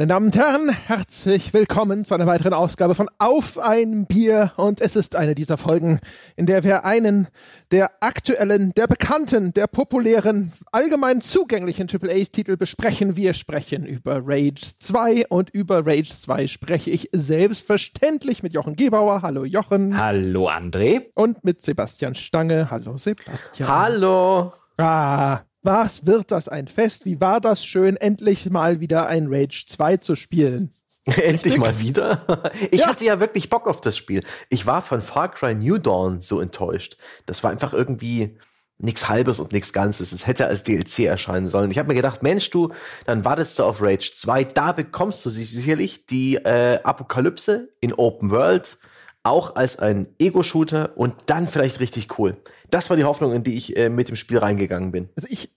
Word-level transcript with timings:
Meine 0.00 0.14
Damen 0.14 0.26
und 0.28 0.36
Herren, 0.36 0.70
herzlich 0.70 1.52
willkommen 1.52 2.06
zu 2.06 2.14
einer 2.14 2.26
weiteren 2.26 2.54
Ausgabe 2.54 2.94
von 2.94 3.10
Auf 3.18 3.58
ein 3.58 4.06
Bier. 4.06 4.50
Und 4.56 4.80
es 4.80 4.96
ist 4.96 5.14
eine 5.14 5.34
dieser 5.34 5.58
Folgen, 5.58 6.00
in 6.36 6.46
der 6.46 6.64
wir 6.64 6.86
einen 6.86 7.28
der 7.70 7.90
aktuellen, 8.00 8.72
der 8.72 8.86
bekannten, 8.86 9.52
der 9.52 9.66
populären, 9.66 10.54
allgemein 10.72 11.20
zugänglichen 11.20 11.86
AAA-Titel 11.86 12.56
besprechen. 12.56 13.14
Wir 13.14 13.34
sprechen 13.34 13.84
über 13.84 14.22
Rage 14.24 14.72
2 14.78 15.26
und 15.28 15.50
über 15.50 15.86
Rage 15.86 16.08
2 16.08 16.46
spreche 16.46 16.88
ich 16.88 17.10
selbstverständlich 17.12 18.42
mit 18.42 18.54
Jochen 18.54 18.76
Gebauer. 18.76 19.20
Hallo 19.20 19.44
Jochen. 19.44 19.98
Hallo 19.98 20.48
André. 20.48 21.08
Und 21.14 21.44
mit 21.44 21.60
Sebastian 21.60 22.14
Stange. 22.14 22.70
Hallo 22.70 22.96
Sebastian. 22.96 23.68
Hallo. 23.68 24.54
Ah, 24.78 25.40
was 25.62 26.06
wird 26.06 26.30
das 26.30 26.48
ein 26.48 26.68
Fest? 26.68 27.04
Wie 27.04 27.20
war 27.20 27.40
das 27.40 27.64
schön, 27.64 27.96
endlich 27.96 28.48
mal 28.50 28.80
wieder 28.80 29.06
ein 29.08 29.26
Rage 29.28 29.64
2 29.66 29.98
zu 29.98 30.16
spielen? 30.16 30.72
Endlich 31.22 31.56
mal 31.56 31.78
wieder. 31.80 32.52
Ich 32.70 32.80
ja. 32.80 32.88
hatte 32.88 33.04
ja 33.06 33.20
wirklich 33.20 33.48
Bock 33.48 33.66
auf 33.66 33.80
das 33.80 33.96
Spiel. 33.96 34.22
Ich 34.50 34.66
war 34.66 34.82
von 34.82 35.00
Far 35.00 35.30
Cry 35.30 35.54
New 35.54 35.78
Dawn 35.78 36.20
so 36.20 36.40
enttäuscht. 36.40 36.98
Das 37.26 37.42
war 37.42 37.50
einfach 37.50 37.72
irgendwie 37.72 38.38
nichts 38.78 39.08
Halbes 39.08 39.40
und 39.40 39.52
nichts 39.52 39.72
Ganzes. 39.72 40.12
Es 40.12 40.26
hätte 40.26 40.46
als 40.46 40.62
DLC 40.62 41.00
erscheinen 41.00 41.48
sollen. 41.48 41.70
Ich 41.70 41.78
habe 41.78 41.88
mir 41.88 41.94
gedacht, 41.94 42.22
Mensch, 42.22 42.50
du, 42.50 42.72
dann 43.06 43.24
wartest 43.24 43.58
du 43.58 43.64
auf 43.64 43.82
Rage 43.82 44.12
2. 44.14 44.44
Da 44.44 44.72
bekommst 44.72 45.24
du 45.24 45.30
sicherlich 45.30 46.06
die 46.06 46.36
äh, 46.36 46.80
Apokalypse 46.82 47.70
in 47.80 47.92
Open 47.94 48.30
World 48.30 48.78
auch 49.22 49.54
als 49.56 49.78
ein 49.78 50.08
Ego-Shooter 50.18 50.96
und 50.96 51.14
dann 51.26 51.46
vielleicht 51.46 51.80
richtig 51.80 52.18
cool. 52.18 52.36
Das 52.70 52.88
war 52.88 52.96
die 52.96 53.04
Hoffnung, 53.04 53.32
in 53.32 53.42
die 53.42 53.54
ich 53.54 53.76
äh, 53.76 53.88
mit 53.88 54.08
dem 54.08 54.16
Spiel 54.16 54.38
reingegangen 54.38 54.92
bin. 54.92 55.08
Also 55.16 55.28
ich, 55.30 55.52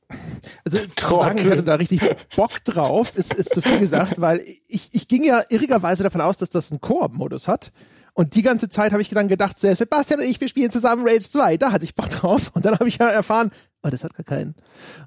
also 0.66 0.78
zu 0.96 1.06
sagen, 1.06 1.38
ich 1.38 1.50
hatte 1.50 1.64
da 1.64 1.76
richtig 1.76 2.02
Bock 2.36 2.64
drauf, 2.64 3.16
ist, 3.16 3.34
ist 3.34 3.54
zu 3.54 3.62
viel 3.62 3.80
gesagt, 3.80 4.20
weil 4.20 4.44
ich, 4.68 4.90
ich 4.94 5.08
ging 5.08 5.24
ja 5.24 5.42
irrigerweise 5.50 6.04
davon 6.04 6.22
aus, 6.22 6.38
dass 6.38 6.50
das 6.50 6.72
einen 6.72 6.82
Koop-Modus 6.82 7.48
hat. 7.48 7.72
Und 8.16 8.36
die 8.36 8.44
ganze 8.44 8.70
Zeit 8.70 8.92
habe 8.92 9.02
ich 9.02 9.10
dann 9.10 9.28
gedacht, 9.28 9.58
Sebastian 9.58 10.20
und 10.20 10.26
ich, 10.26 10.40
wir 10.40 10.48
spielen 10.48 10.70
zusammen 10.70 11.08
Rage 11.08 11.22
2. 11.22 11.58
Da 11.58 11.72
hatte 11.72 11.86
ich 11.86 11.96
Bock 11.96 12.10
drauf. 12.10 12.52
Und 12.54 12.64
dann 12.66 12.76
habe 12.76 12.88
ich 12.88 13.00
ja 13.00 13.08
erfahren, 13.08 13.52
oh, 13.84 13.90
das 13.90 14.04
hat 14.04 14.14
gar 14.14 14.24
keinen. 14.24 14.56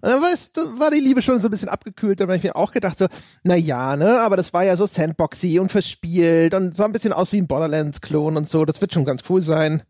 Und 0.00 0.10
dann 0.10 0.22
war 0.78 0.91
die 0.91 1.00
Liebe 1.00 1.22
schon 1.22 1.38
so 1.38 1.48
ein 1.48 1.50
bisschen 1.50 1.69
abgekühlt. 1.69 2.20
Dann 2.20 2.28
habe 2.28 2.36
ich 2.36 2.44
mir 2.44 2.56
auch 2.56 2.72
gedacht, 2.72 2.98
so, 2.98 3.06
na 3.42 3.56
ja, 3.56 3.96
ne, 3.96 4.20
aber 4.20 4.36
das 4.36 4.52
war 4.52 4.64
ja 4.64 4.77
so 4.77 4.86
sandboxy 4.86 5.58
und 5.58 5.72
verspielt 5.72 6.55
und 6.55 6.74
sah 6.74 6.84
ein 6.84 6.92
bisschen 6.92 7.12
aus 7.12 7.32
wie 7.32 7.41
ein 7.41 7.47
Borderlands-Klon 7.47 8.36
und 8.36 8.48
so. 8.48 8.64
Das 8.64 8.80
wird 8.80 8.92
schon 8.92 9.04
ganz 9.04 9.22
cool 9.28 9.41
sein. 9.41 9.82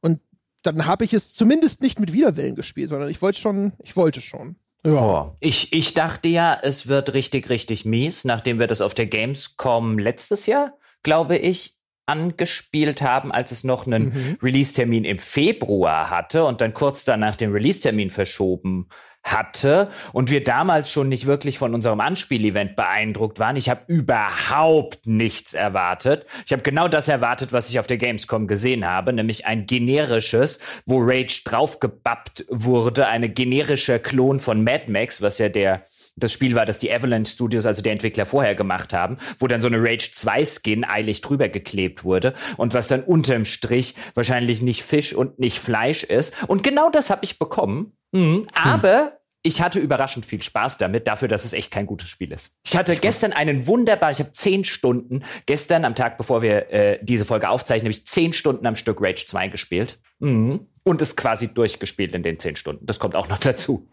Und 0.00 0.20
dann 0.62 0.86
habe 0.86 1.04
ich 1.04 1.12
es 1.12 1.32
zumindest 1.32 1.82
nicht 1.82 1.98
mit 1.98 2.12
Widerwillen 2.12 2.54
gespielt, 2.54 2.90
sondern 2.90 3.08
ich 3.08 3.22
wollte 3.22 3.40
schon, 3.40 3.72
ich 3.82 3.96
wollte 3.96 4.20
schon. 4.20 4.56
Ja. 4.84 4.92
Oh. 4.92 5.36
Ich, 5.40 5.72
ich 5.72 5.94
dachte 5.94 6.28
ja, 6.28 6.58
es 6.62 6.86
wird 6.86 7.12
richtig, 7.12 7.48
richtig 7.48 7.84
mies, 7.84 8.24
nachdem 8.24 8.58
wir 8.58 8.66
das 8.66 8.80
auf 8.80 8.94
der 8.94 9.06
Gamescom 9.06 9.98
letztes 9.98 10.46
Jahr, 10.46 10.74
glaube 11.02 11.36
ich, 11.38 11.75
angespielt 12.06 13.02
haben, 13.02 13.32
als 13.32 13.52
es 13.52 13.64
noch 13.64 13.86
einen 13.86 14.04
mhm. 14.04 14.38
Release-Termin 14.42 15.04
im 15.04 15.18
Februar 15.18 16.10
hatte 16.10 16.44
und 16.44 16.60
dann 16.60 16.72
kurz 16.72 17.04
danach 17.04 17.36
den 17.36 17.52
Release-Termin 17.52 18.10
verschoben 18.10 18.88
hatte 19.26 19.90
und 20.12 20.30
wir 20.30 20.42
damals 20.42 20.90
schon 20.90 21.08
nicht 21.08 21.26
wirklich 21.26 21.58
von 21.58 21.74
unserem 21.74 22.00
Anspielevent 22.00 22.76
beeindruckt 22.76 23.40
waren. 23.40 23.56
Ich 23.56 23.68
habe 23.68 23.80
überhaupt 23.88 25.06
nichts 25.06 25.52
erwartet. 25.52 26.26
Ich 26.46 26.52
habe 26.52 26.62
genau 26.62 26.86
das 26.86 27.08
erwartet, 27.08 27.52
was 27.52 27.68
ich 27.68 27.80
auf 27.80 27.88
der 27.88 27.96
Gamescom 27.98 28.46
gesehen 28.46 28.86
habe, 28.86 29.12
nämlich 29.12 29.46
ein 29.46 29.66
generisches, 29.66 30.60
wo 30.86 30.98
Rage 31.00 31.42
draufgebappt 31.44 32.46
wurde, 32.48 33.08
eine 33.08 33.28
generische 33.28 33.98
Klon 33.98 34.38
von 34.38 34.62
Mad 34.62 34.84
Max, 34.88 35.20
was 35.20 35.38
ja 35.38 35.48
der 35.48 35.82
das 36.16 36.32
Spiel 36.32 36.54
war, 36.54 36.66
das 36.66 36.78
die 36.78 36.92
Avalanche 36.92 37.32
Studios, 37.32 37.66
also 37.66 37.82
die 37.82 37.90
Entwickler 37.90 38.26
vorher 38.26 38.54
gemacht 38.54 38.92
haben, 38.92 39.18
wo 39.38 39.46
dann 39.46 39.60
so 39.60 39.66
eine 39.66 39.78
Rage 39.78 40.10
2 40.12 40.44
Skin 40.44 40.84
eilig 40.84 41.20
drüber 41.20 41.48
geklebt 41.48 42.04
wurde 42.04 42.34
und 42.56 42.74
was 42.74 42.88
dann 42.88 43.02
unterm 43.02 43.44
Strich 43.44 43.94
wahrscheinlich 44.14 44.62
nicht 44.62 44.82
Fisch 44.82 45.14
und 45.14 45.38
nicht 45.38 45.58
Fleisch 45.58 46.04
ist. 46.04 46.34
Und 46.48 46.62
genau 46.62 46.90
das 46.90 47.10
habe 47.10 47.24
ich 47.24 47.38
bekommen. 47.38 47.92
Mhm. 48.12 48.46
Aber 48.54 49.18
ich 49.46 49.62
hatte 49.62 49.78
überraschend 49.78 50.26
viel 50.26 50.42
Spaß 50.42 50.76
damit, 50.78 51.06
dafür, 51.06 51.28
dass 51.28 51.44
es 51.44 51.52
echt 51.52 51.70
kein 51.70 51.86
gutes 51.86 52.08
Spiel 52.08 52.32
ist. 52.32 52.50
Ich 52.64 52.76
hatte 52.76 52.96
gestern 52.96 53.32
einen 53.32 53.68
wunderbar, 53.68 54.10
ich 54.10 54.18
habe 54.18 54.32
zehn 54.32 54.64
Stunden, 54.64 55.22
gestern 55.46 55.84
am 55.84 55.94
Tag, 55.94 56.18
bevor 56.18 56.42
wir 56.42 56.72
äh, 56.72 56.98
diese 57.00 57.24
Folge 57.24 57.48
aufzeichnen, 57.48 57.86
habe 57.86 57.98
ich 57.98 58.06
zehn 58.06 58.32
Stunden 58.32 58.66
am 58.66 58.74
Stück 58.74 59.00
Rage 59.00 59.24
2 59.26 59.48
gespielt. 59.48 60.00
Mhm. 60.18 60.66
Und 60.82 61.02
ist 61.02 61.16
quasi 61.16 61.48
durchgespielt 61.48 62.14
in 62.14 62.22
den 62.22 62.38
zehn 62.38 62.56
Stunden. 62.56 62.86
Das 62.86 62.98
kommt 62.98 63.16
auch 63.16 63.28
noch 63.28 63.38
dazu. 63.38 63.88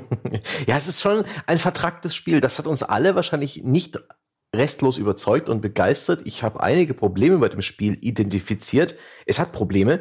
ja, 0.66 0.76
es 0.76 0.88
ist 0.88 1.00
schon 1.00 1.24
ein 1.46 1.58
vertracktes 1.58 2.14
Spiel. 2.14 2.40
Das 2.40 2.58
hat 2.58 2.66
uns 2.66 2.82
alle 2.82 3.14
wahrscheinlich 3.14 3.62
nicht 3.62 3.98
restlos 4.54 4.98
überzeugt 4.98 5.48
und 5.48 5.60
begeistert. 5.60 6.22
Ich 6.24 6.42
habe 6.42 6.60
einige 6.62 6.94
Probleme 6.94 7.38
bei 7.38 7.48
dem 7.48 7.62
Spiel 7.62 7.96
identifiziert. 8.00 8.96
Es 9.26 9.38
hat 9.38 9.52
Probleme, 9.52 10.00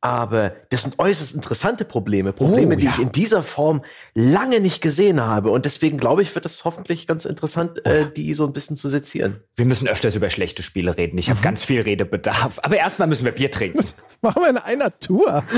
aber 0.00 0.54
das 0.70 0.82
sind 0.82 0.98
äußerst 0.98 1.34
interessante 1.34 1.84
Probleme. 1.84 2.32
Probleme, 2.32 2.74
oh, 2.74 2.78
die 2.78 2.86
ich 2.86 2.98
in 2.98 3.12
dieser 3.12 3.42
Form 3.42 3.82
lange 4.14 4.60
nicht 4.60 4.80
gesehen 4.80 5.20
habe. 5.20 5.50
Und 5.50 5.64
deswegen 5.66 5.98
glaube 5.98 6.22
ich, 6.22 6.34
wird 6.34 6.46
es 6.46 6.64
hoffentlich 6.64 7.06
ganz 7.06 7.24
interessant, 7.24 7.84
äh, 7.84 8.10
die 8.10 8.32
so 8.34 8.46
ein 8.46 8.52
bisschen 8.52 8.76
zu 8.76 8.88
sezieren. 8.88 9.40
Wir 9.56 9.66
müssen 9.66 9.88
öfters 9.88 10.16
über 10.16 10.30
schlechte 10.30 10.62
Spiele 10.62 10.96
reden. 10.96 11.18
Ich 11.18 11.28
habe 11.28 11.40
mhm. 11.40 11.44
ganz 11.44 11.64
viel 11.64 11.82
Redebedarf. 11.82 12.60
Aber 12.62 12.76
erstmal 12.76 13.08
müssen 13.08 13.24
wir 13.24 13.32
Bier 13.32 13.50
trinken. 13.50 13.76
Das 13.76 13.94
machen 14.22 14.42
wir 14.42 14.50
in 14.50 14.56
einer 14.56 14.96
Tour. 14.98 15.44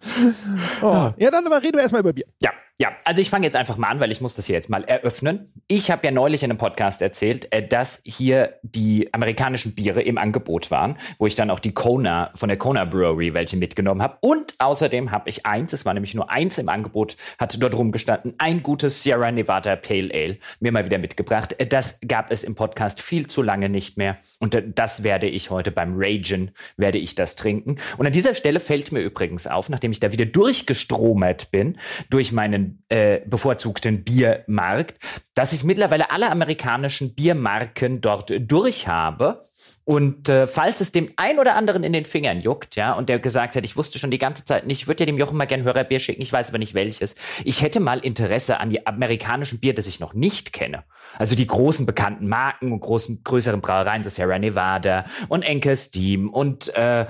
oh. 0.82 1.12
Ja, 1.16 1.30
dann 1.30 1.46
aber 1.46 1.62
reden 1.62 1.76
wir 1.76 1.82
erstmal 1.82 2.00
über 2.00 2.12
Bier. 2.12 2.26
Ja. 2.42 2.50
Ja, 2.80 2.92
also 3.04 3.20
ich 3.20 3.28
fange 3.28 3.44
jetzt 3.44 3.56
einfach 3.56 3.76
mal 3.76 3.88
an, 3.88 3.98
weil 3.98 4.12
ich 4.12 4.20
muss 4.20 4.36
das 4.36 4.46
hier 4.46 4.54
jetzt 4.54 4.70
mal 4.70 4.84
eröffnen. 4.84 5.52
Ich 5.66 5.90
habe 5.90 6.06
ja 6.06 6.12
neulich 6.12 6.44
in 6.44 6.50
einem 6.52 6.58
Podcast 6.58 7.02
erzählt, 7.02 7.52
äh, 7.52 7.66
dass 7.66 8.00
hier 8.04 8.54
die 8.62 9.12
amerikanischen 9.12 9.74
Biere 9.74 10.00
im 10.02 10.16
Angebot 10.16 10.70
waren, 10.70 10.96
wo 11.18 11.26
ich 11.26 11.34
dann 11.34 11.50
auch 11.50 11.58
die 11.58 11.74
Kona 11.74 12.30
von 12.36 12.48
der 12.48 12.56
Kona 12.56 12.84
Brewery 12.84 13.34
welche 13.34 13.56
mitgenommen 13.56 14.00
habe. 14.00 14.18
Und 14.20 14.54
außerdem 14.60 15.10
habe 15.10 15.28
ich 15.28 15.44
eins, 15.44 15.72
es 15.72 15.86
war 15.86 15.92
nämlich 15.92 16.14
nur 16.14 16.30
eins 16.30 16.56
im 16.58 16.68
Angebot, 16.68 17.16
hatte 17.36 17.58
dort 17.58 17.74
rumgestanden, 17.74 18.34
ein 18.38 18.62
gutes 18.62 19.02
Sierra 19.02 19.32
Nevada 19.32 19.74
Pale 19.74 20.14
Ale 20.14 20.38
mir 20.60 20.70
mal 20.70 20.84
wieder 20.84 20.98
mitgebracht. 20.98 21.56
Äh, 21.58 21.66
das 21.66 21.98
gab 22.06 22.30
es 22.30 22.44
im 22.44 22.54
Podcast 22.54 23.02
viel 23.02 23.26
zu 23.26 23.42
lange 23.42 23.68
nicht 23.68 23.96
mehr. 23.96 24.18
Und 24.38 24.54
äh, 24.54 24.62
das 24.64 25.02
werde 25.02 25.26
ich 25.26 25.50
heute 25.50 25.72
beim 25.72 25.94
Ragen, 25.96 26.52
werde 26.76 26.98
ich 26.98 27.16
das 27.16 27.34
trinken. 27.34 27.78
Und 27.96 28.06
an 28.06 28.12
dieser 28.12 28.34
Stelle 28.34 28.60
fällt 28.60 28.92
mir 28.92 29.00
übrigens 29.00 29.48
auf, 29.48 29.68
nachdem 29.68 29.90
ich 29.90 29.98
da 29.98 30.12
wieder 30.12 30.26
durchgestromert 30.26 31.50
bin, 31.50 31.76
durch 32.08 32.30
meinen 32.30 32.67
äh, 32.88 33.20
bevorzugten 33.26 34.04
Biermarkt, 34.04 34.96
dass 35.34 35.52
ich 35.52 35.64
mittlerweile 35.64 36.10
alle 36.10 36.30
amerikanischen 36.30 37.14
Biermarken 37.14 38.00
dort 38.00 38.32
durch 38.38 38.88
habe 38.88 39.42
und 39.88 40.28
äh, 40.28 40.46
falls 40.46 40.82
es 40.82 40.92
dem 40.92 41.14
ein 41.16 41.38
oder 41.38 41.54
anderen 41.54 41.82
in 41.82 41.94
den 41.94 42.04
Fingern 42.04 42.42
juckt, 42.42 42.76
ja, 42.76 42.92
und 42.92 43.08
der 43.08 43.18
gesagt 43.20 43.56
hat, 43.56 43.64
ich 43.64 43.74
wusste 43.74 43.98
schon 43.98 44.10
die 44.10 44.18
ganze 44.18 44.44
Zeit 44.44 44.66
nicht, 44.66 44.82
ich 44.82 44.86
würde 44.86 45.04
ja 45.04 45.06
dem 45.06 45.16
Jochen 45.16 45.38
mal 45.38 45.46
gern 45.46 45.62
Hörerbier 45.62 45.98
schicken, 45.98 46.20
ich 46.20 46.30
weiß 46.30 46.50
aber 46.50 46.58
nicht 46.58 46.74
welches. 46.74 47.14
Ich 47.42 47.62
hätte 47.62 47.80
mal 47.80 47.98
Interesse 48.00 48.60
an 48.60 48.68
die 48.68 48.86
amerikanischen 48.86 49.60
Bier, 49.60 49.74
das 49.74 49.86
ich 49.86 49.98
noch 49.98 50.12
nicht 50.12 50.52
kenne. 50.52 50.84
Also 51.16 51.34
die 51.34 51.46
großen 51.46 51.86
bekannten 51.86 52.28
Marken 52.28 52.70
und 52.70 52.80
großen, 52.80 53.22
größeren 53.24 53.62
Brauereien, 53.62 54.04
so 54.04 54.10
Sierra 54.10 54.38
Nevada 54.38 55.06
und 55.28 55.40
Enkel 55.40 55.74
Steam 55.74 56.28
und 56.28 56.68
äh, 56.76 57.06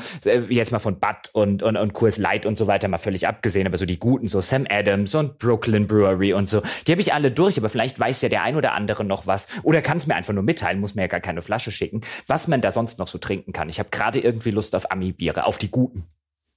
jetzt 0.49 0.71
mal 0.71 0.79
von 0.79 1.01
Bud 1.01 1.31
und, 1.33 1.65
und, 1.65 1.77
und 1.77 1.95
Coors 1.95 2.19
Light 2.19 2.47
und 2.47 2.57
so 2.57 2.69
weiter 2.69 2.87
mal 2.87 2.99
völlig 2.99 3.27
abgesehen, 3.27 3.67
aber 3.67 3.77
so 3.77 3.87
die 3.87 3.99
guten, 3.99 4.29
so 4.29 4.41
Sam 4.41 4.69
Adams 4.71 5.17
und 5.17 5.39
Brooklyn 5.41 5.89
Brewery 5.89 6.33
und 6.33 6.49
so, 6.49 6.63
die 6.87 6.93
habe 6.93 7.01
ich 7.01 7.13
alle 7.13 7.33
durch, 7.33 7.59
aber 7.59 7.71
vielleicht 7.71 7.99
weiß 7.99 8.23
ja 8.23 8.29
der 8.29 8.45
ein 8.45 8.55
oder 8.55 8.75
andere 8.75 9.05
noch 9.05 9.27
was 9.27 9.49
oder 9.65 9.83
kann 9.83 9.99
es 9.99 10.07
mir 10.07 10.15
einfach 10.15 10.33
nur 10.33 10.45
mitteilen, 10.45 10.79
muss 10.79 10.95
mir 10.95 11.03
ja 11.03 11.09
gar 11.09 11.19
keine 11.19 11.43
Flasche 11.43 11.73
schicken, 11.73 12.03
was 12.29 12.47
man 12.47 12.61
da 12.61 12.68
da 12.69 12.73
sonst 12.73 12.99
noch 12.99 13.09
so 13.09 13.19
trinken 13.19 13.53
kann. 13.53 13.69
Ich 13.69 13.79
habe 13.79 13.89
gerade 13.91 14.21
irgendwie 14.21 14.51
Lust 14.51 14.75
auf 14.75 14.91
Ami-Biere, 14.93 15.45
auf 15.45 15.59
die 15.59 15.71
guten. 15.71 16.05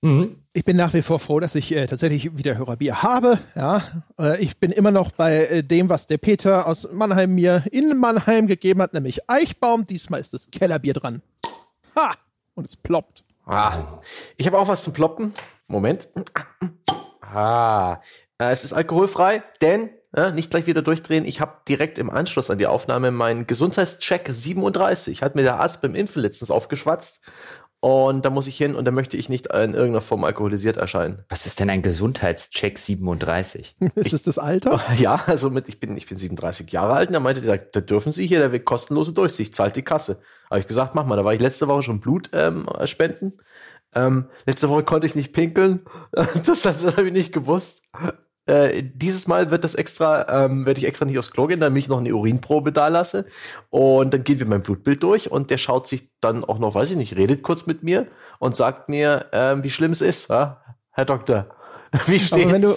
Mhm. 0.02 0.38
Ich 0.54 0.66
bin 0.66 0.76
nach 0.76 0.94
wie 0.94 1.02
vor 1.02 1.20
froh, 1.20 1.40
dass 1.40 1.56
ich 1.56 1.74
äh, 1.74 1.86
tatsächlich 1.86 2.36
wieder 2.38 2.58
Hörerbier 2.58 3.04
habe. 3.04 3.40
Ja, 3.56 3.82
äh, 4.20 4.42
ich 4.44 4.58
bin 4.58 4.72
immer 4.72 4.92
noch 4.92 5.12
bei 5.12 5.46
äh, 5.46 5.64
dem, 5.64 5.90
was 5.90 6.08
der 6.08 6.18
Peter 6.18 6.68
aus 6.68 6.92
Mannheim 6.92 7.34
mir 7.34 7.64
in 7.72 7.98
Mannheim 7.98 8.48
gegeben 8.48 8.82
hat, 8.82 8.94
nämlich 8.94 9.30
Eichbaum. 9.30 9.86
Diesmal 9.86 10.20
ist 10.20 10.34
das 10.34 10.50
Kellerbier 10.52 10.94
dran. 10.94 11.22
Ha! 11.96 12.16
Und 12.56 12.68
es 12.68 12.76
ploppt. 12.76 13.24
Ah. 13.46 14.00
Ich 14.38 14.48
habe 14.48 14.58
auch 14.58 14.68
was 14.68 14.84
zum 14.84 14.94
Ploppen. 14.94 15.34
Moment. 15.68 16.10
Ah. 17.22 18.02
Es 18.38 18.64
ist 18.64 18.74
alkoholfrei, 18.74 19.44
denn 19.62 19.90
ja, 20.16 20.32
nicht 20.32 20.52
gleich 20.52 20.68
wieder 20.68 20.82
durchdrehen. 20.82 21.26
Ich 21.26 21.40
habe 21.40 21.62
direkt 21.68 21.98
im 21.98 22.10
Anschluss 22.10 22.50
an 22.50 22.58
die 22.58 22.68
Aufnahme 22.68 23.12
meinen 23.12 23.48
Gesundheitscheck 23.48 24.30
37. 24.32 25.24
Hat 25.24 25.36
mir 25.36 25.44
der 25.44 25.60
Arzt 25.60 25.82
beim 25.82 25.96
Impfen 25.96 26.22
letztens 26.22 26.52
aufgeschwatzt. 26.52 27.22
Und 27.84 28.26
da 28.26 28.30
muss 28.30 28.46
ich 28.46 28.58
hin 28.58 28.76
und 28.76 28.86
da 28.86 28.92
möchte 28.92 29.18
ich 29.18 29.28
nicht 29.28 29.48
in 29.48 29.74
irgendeiner 29.74 30.02
Form 30.02 30.24
alkoholisiert 30.24 30.78
erscheinen. 30.78 31.24
Was 31.30 31.48
ist 31.48 31.60
denn 31.60 31.70
ein 31.72 31.82
Gesundheitscheck 31.82 32.78
37? 32.78 33.76
ist 33.96 34.14
es 34.14 34.22
das 34.22 34.38
Alter? 34.38 34.80
Ja, 35.00 35.24
also 35.26 35.50
mit, 35.50 35.68
ich 35.68 35.80
bin, 35.80 35.98
ich 35.98 36.06
bin 36.06 36.18
37 36.18 36.72
Jahre 36.72 36.94
alt 36.94 37.10
und 37.10 37.14
da 37.14 37.20
meinte 37.20 37.42
der, 37.42 37.58
da 37.58 37.82
dürfen 37.82 38.12
Sie 38.12 38.28
hier, 38.28 38.38
der 38.38 38.52
wird 38.52 38.66
kostenlose 38.66 39.14
Durchsicht, 39.14 39.56
zahlt 39.56 39.76
die 39.76 39.82
Kasse. 39.82 40.22
Habe 40.52 40.60
ich 40.60 40.68
gesagt, 40.68 40.94
mach 40.94 41.08
mal. 41.08 41.16
Da 41.16 41.26
war 41.26 41.34
ich 41.34 41.40
letzte 41.40 41.68
Woche 41.68 41.82
schon 41.82 42.02
Blut 42.02 42.30
ähm, 42.34 42.68
spenden. 42.86 43.40
Ähm, 43.96 44.26
letzte 44.46 44.70
Woche 44.70 44.84
konnte 44.84 45.08
ich 45.08 45.16
nicht 45.16 45.34
pinkeln. 45.34 45.82
Das, 46.46 46.62
das 46.62 46.86
habe 46.86 47.08
ich 47.08 47.14
nicht 47.14 47.34
gewusst. 47.34 47.84
Äh, 48.52 48.84
dieses 48.84 49.28
Mal 49.28 49.50
wird 49.50 49.64
das 49.64 49.76
extra, 49.76 50.44
ähm, 50.46 50.66
werde 50.66 50.82
ich 50.82 50.86
extra 50.86 51.06
nicht 51.06 51.18
aufs 51.18 51.32
Klo 51.32 51.48
gehen, 51.48 51.62
damit 51.62 51.84
ich 51.84 51.88
noch 51.88 52.00
eine 52.00 52.14
Urinprobe 52.14 52.74
da 52.74 52.90
lasse. 52.90 53.26
Und 53.70 54.14
dann 54.14 54.26
gehen 54.26 54.40
wir 54.40 54.46
mein 54.46 54.62
Blutbild 54.62 55.02
durch 55.04 55.32
und 55.32 55.52
der 55.52 55.58
schaut 55.58 55.88
sich 55.88 56.10
dann 56.20 56.44
auch 56.44 56.60
noch, 56.60 56.76
weiß 56.76 56.92
ich 56.92 56.98
nicht, 56.98 57.16
redet 57.16 57.44
kurz 57.44 57.66
mit 57.66 57.82
mir 57.82 58.08
und 58.40 58.58
sagt 58.58 58.90
mir, 58.90 59.28
ähm, 59.32 59.64
wie 59.64 59.70
schlimm 59.70 59.94
es 59.94 60.02
ist, 60.02 60.30
ja? 60.30 60.62
Herr 60.92 61.06
Doktor. 61.06 61.48
Wie 62.08 62.20
steht's? 62.20 62.44
Aber 62.44 62.52
wenn 62.52 62.62
du, 62.62 62.76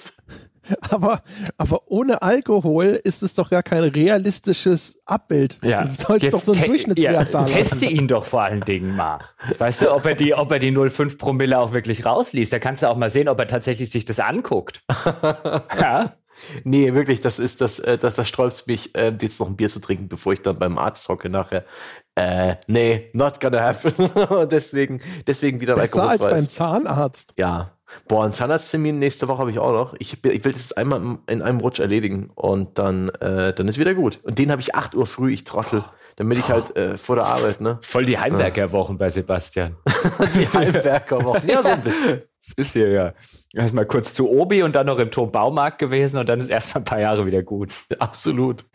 aber, 0.91 1.23
aber 1.57 1.83
ohne 1.87 2.23
Alkohol 2.23 3.01
ist 3.05 3.23
es 3.23 3.35
doch 3.35 3.51
gar 3.51 3.63
kein 3.63 3.85
realistisches 3.85 5.01
Abbild. 5.07 5.59
Ja. 5.63 5.85
Du 5.85 5.93
sollst 5.93 6.33
doch 6.33 6.41
so 6.41 6.53
einen 6.53 6.65
Durchschnittswert 6.65 7.13
ja, 7.13 7.25
da 7.25 7.41
lassen. 7.43 7.55
Teste 7.55 7.87
ihn 7.87 8.09
doch 8.09 8.25
vor 8.25 8.43
allen 8.43 8.63
Dingen 8.63 8.97
mal. 8.97 9.21
Weißt 9.59 9.83
du, 9.83 9.93
ob 9.93 10.07
er 10.07 10.15
die, 10.15 10.35
ob 10.35 10.51
er 10.53 10.59
die 10.59 10.73
0,5 10.73 11.19
Promille 11.19 11.59
auch 11.59 11.73
wirklich 11.73 12.05
rausliest. 12.05 12.53
Da 12.53 12.59
kannst 12.59 12.83
du 12.83 12.89
auch 12.89 12.97
mal 12.97 13.11
sehen, 13.11 13.29
ob 13.29 13.39
er 13.39 13.47
tatsächlich 13.47 13.91
sich 13.91 14.05
das 14.05 14.21
anguckt. 14.21 14.83
ja. 15.05 16.15
Nee, 16.65 16.95
wirklich, 16.95 17.21
das 17.21 17.39
ist 17.39 17.61
das, 17.61 17.79
äh, 17.79 17.97
das, 17.97 18.17
das 18.17 18.29
sträubt 18.29 18.67
mich, 18.67 18.95
äh, 18.97 19.13
jetzt 19.21 19.41
noch 19.41 19.49
ein 19.49 19.57
Bier 19.57 19.69
zu 19.69 19.81
trinken, 19.81 20.09
bevor 20.09 20.33
ich 20.33 20.43
dann 20.43 20.59
beim 20.59 20.79
Arzt 20.79 21.09
hocke 21.09 21.29
nachher. 21.29 21.65
Äh, 22.17 22.57
nee, 22.67 23.11
not 23.13 23.41
gonna 23.41 23.61
happen. 23.61 23.93
deswegen, 24.51 25.01
deswegen 25.27 25.61
wieder 25.61 25.75
Besser 25.75 26.03
als 26.03 26.25
alkoholfreies. 26.25 26.43
beim 26.43 26.49
Zahnarzt. 26.49 27.35
Ja. 27.37 27.74
Boah, 28.09 28.25
einen 28.25 28.33
Zahnarzttermin 28.33 28.99
nächste 28.99 29.29
Woche 29.29 29.39
habe 29.39 29.51
ich 29.51 29.59
auch 29.59 29.73
noch. 29.73 29.95
Ich, 29.99 30.23
ich 30.25 30.45
will 30.45 30.53
das 30.53 30.73
einmal 30.73 31.19
in 31.27 31.43
einem 31.43 31.61
Rutsch 31.61 31.81
erledigen 31.81 32.31
und 32.35 32.79
dann, 32.79 33.09
äh, 33.21 33.53
dann 33.55 33.69
ist 33.69 33.79
wieder 33.79 33.95
gut. 33.95 34.21
Und 34.23 34.39
den 34.39 34.51
habe 34.51 34.61
ich 34.61 34.75
8 34.75 34.95
Uhr 34.95 35.07
früh, 35.07 35.33
ich 35.33 35.45
trottel. 35.45 35.85
Damit 36.17 36.39
ich 36.39 36.49
halt 36.49 36.77
äh, 36.77 36.97
vor 36.97 37.17
der 37.17 37.27
Arbeit, 37.27 37.61
ne? 37.61 37.79
Voll 37.83 38.07
die 38.07 38.17
Heimwerkerwochen 38.17 38.99
bei 38.99 39.11
Sebastian. 39.11 39.75
Die 40.37 40.47
Heimwerkerwochen. 40.47 41.49
Ja, 41.49 41.61
so 41.61 41.71
ein 41.71 41.83
bisschen. 41.83 42.23
Das 42.39 42.53
ist 42.57 42.73
hier 42.75 42.89
ja. 42.91 43.15
Erstmal 43.53 43.85
kurz 43.85 44.15
zu 44.15 44.31
Obi 44.31 44.63
und 44.63 44.77
dann 44.77 44.87
noch 44.87 45.01
im 45.01 45.11
Turmbaumarkt 45.11 45.81
gewesen 45.81 46.19
und 46.19 46.29
dann 46.29 46.39
ist 46.39 46.51
erstmal 46.51 46.83
ein 46.83 46.85
paar 46.85 47.01
Jahre 47.01 47.27
wieder 47.27 47.43
gut. 47.43 47.73
Absolut. 47.99 48.65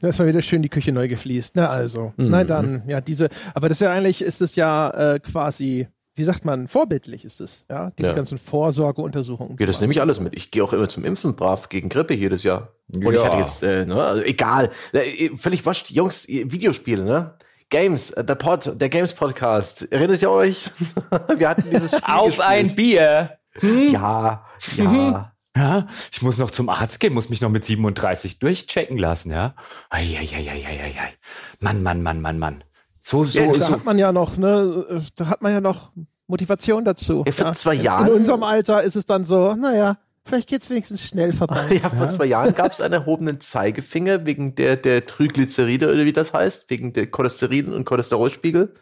Das 0.00 0.18
war 0.18 0.26
wieder 0.26 0.40
schön 0.40 0.62
die 0.62 0.70
Küche 0.70 0.90
neu 0.90 1.06
gefliest. 1.06 1.56
Na 1.56 1.68
also, 1.68 2.14
Mhm. 2.16 2.28
na 2.30 2.44
dann, 2.44 2.82
ja, 2.86 3.02
diese, 3.02 3.28
aber 3.54 3.68
das 3.68 3.76
ist 3.80 3.84
ja 3.84 3.92
eigentlich, 3.92 4.22
ist 4.22 4.40
es 4.40 4.56
ja 4.56 4.88
äh, 5.14 5.20
quasi, 5.20 5.86
wie 6.16 6.24
sagt 6.24 6.44
man, 6.44 6.66
vorbildlich 6.66 7.24
ist 7.24 7.40
es, 7.40 7.64
ja, 7.70 7.90
diese 7.98 8.08
Ja. 8.10 8.14
ganzen 8.14 8.38
Vorsorgeuntersuchungen. 8.38 9.56
Ja, 9.60 9.66
das 9.66 9.80
nehme 9.80 9.92
ich 9.92 10.00
alles 10.00 10.18
mit. 10.18 10.34
Ich 10.34 10.50
gehe 10.50 10.64
auch 10.64 10.72
immer 10.72 10.88
zum 10.88 11.04
Impfen 11.04 11.36
brav 11.36 11.68
gegen 11.68 11.88
Grippe 11.88 12.14
jedes 12.14 12.42
Jahr. 12.42 12.72
Und 12.92 13.02
ich 13.06 13.12
Ja. 13.14 13.24
hatte 13.26 13.36
jetzt, 13.38 13.62
äh, 13.62 13.84
ne, 13.86 14.02
also 14.02 14.22
egal. 14.24 14.70
Äh, 14.92 15.30
Völlig 15.36 15.64
wurscht. 15.64 15.90
Jungs, 15.90 16.26
Videospiele, 16.28 17.04
ne? 17.04 17.34
Games, 17.68 18.10
äh, 18.12 18.24
der 18.24 18.34
Pod, 18.36 18.72
der 18.80 18.88
Games 18.88 19.12
Podcast. 19.12 19.90
Erinnert 19.92 20.22
ihr 20.22 20.30
euch? 20.30 20.70
Wir 21.36 21.48
hatten 21.48 21.64
dieses 21.70 21.96
Spiel 21.96 22.14
Auf 22.14 22.40
ein. 22.40 22.74
Bier! 22.74 23.38
Ja, 23.60 24.44
ja. 24.76 25.32
Ja, 25.56 25.86
ich 26.12 26.20
muss 26.20 26.36
noch 26.36 26.50
zum 26.50 26.68
Arzt 26.68 27.00
gehen, 27.00 27.14
muss 27.14 27.30
mich 27.30 27.40
noch 27.40 27.48
mit 27.48 27.64
37 27.64 28.38
durchchecken 28.40 28.98
lassen, 28.98 29.30
ja. 29.30 29.54
Eieieiei. 29.88 31.14
Mann, 31.60 31.82
Mann, 31.82 32.02
Mann, 32.02 32.20
Mann, 32.20 32.38
Mann. 32.38 32.62
So, 33.08 33.24
so, 33.24 33.38
Ja, 33.40 33.46
da 33.52 33.66
so. 33.66 33.68
hat 33.72 33.84
man 33.84 33.98
ja 33.98 34.10
noch, 34.10 34.36
ne, 34.36 34.84
äh, 34.90 35.00
da 35.14 35.28
hat 35.28 35.40
man 35.40 35.52
ja 35.52 35.60
noch 35.60 35.92
Motivation 36.26 36.84
dazu. 36.84 37.22
Ja, 37.24 37.30
vor 37.30 37.46
ja. 37.46 37.54
zwei 37.54 37.74
Jahren- 37.74 38.08
In 38.08 38.14
unserem 38.14 38.42
Alter 38.42 38.82
ist 38.82 38.96
es 38.96 39.06
dann 39.06 39.24
so, 39.24 39.54
naja, 39.54 39.96
vielleicht 40.24 40.48
geht's 40.48 40.68
wenigstens 40.70 41.02
schnell 41.04 41.32
vorbei. 41.32 41.64
Ja, 41.82 41.88
vor 41.88 42.08
zwei 42.08 42.24
Jahren 42.26 42.52
gab 42.52 42.72
es 42.72 42.80
einen 42.80 42.94
erhobenen 42.94 43.40
Zeigefinger 43.40 44.26
wegen 44.26 44.56
der, 44.56 44.76
der 44.76 45.06
Triglyceride 45.06 45.86
oder 45.92 46.04
wie 46.04 46.12
das 46.12 46.32
heißt, 46.34 46.68
wegen 46.68 46.94
der 46.94 47.06
Cholesterin- 47.06 47.72
und 47.72 47.84
Cholesterolspiegel. 47.84 48.74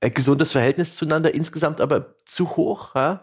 Äh, 0.00 0.10
gesundes 0.10 0.52
Verhältnis 0.52 0.94
zueinander, 0.94 1.32
insgesamt 1.34 1.80
aber 1.80 2.16
zu 2.26 2.56
hoch. 2.56 2.94
Ja? 2.94 3.22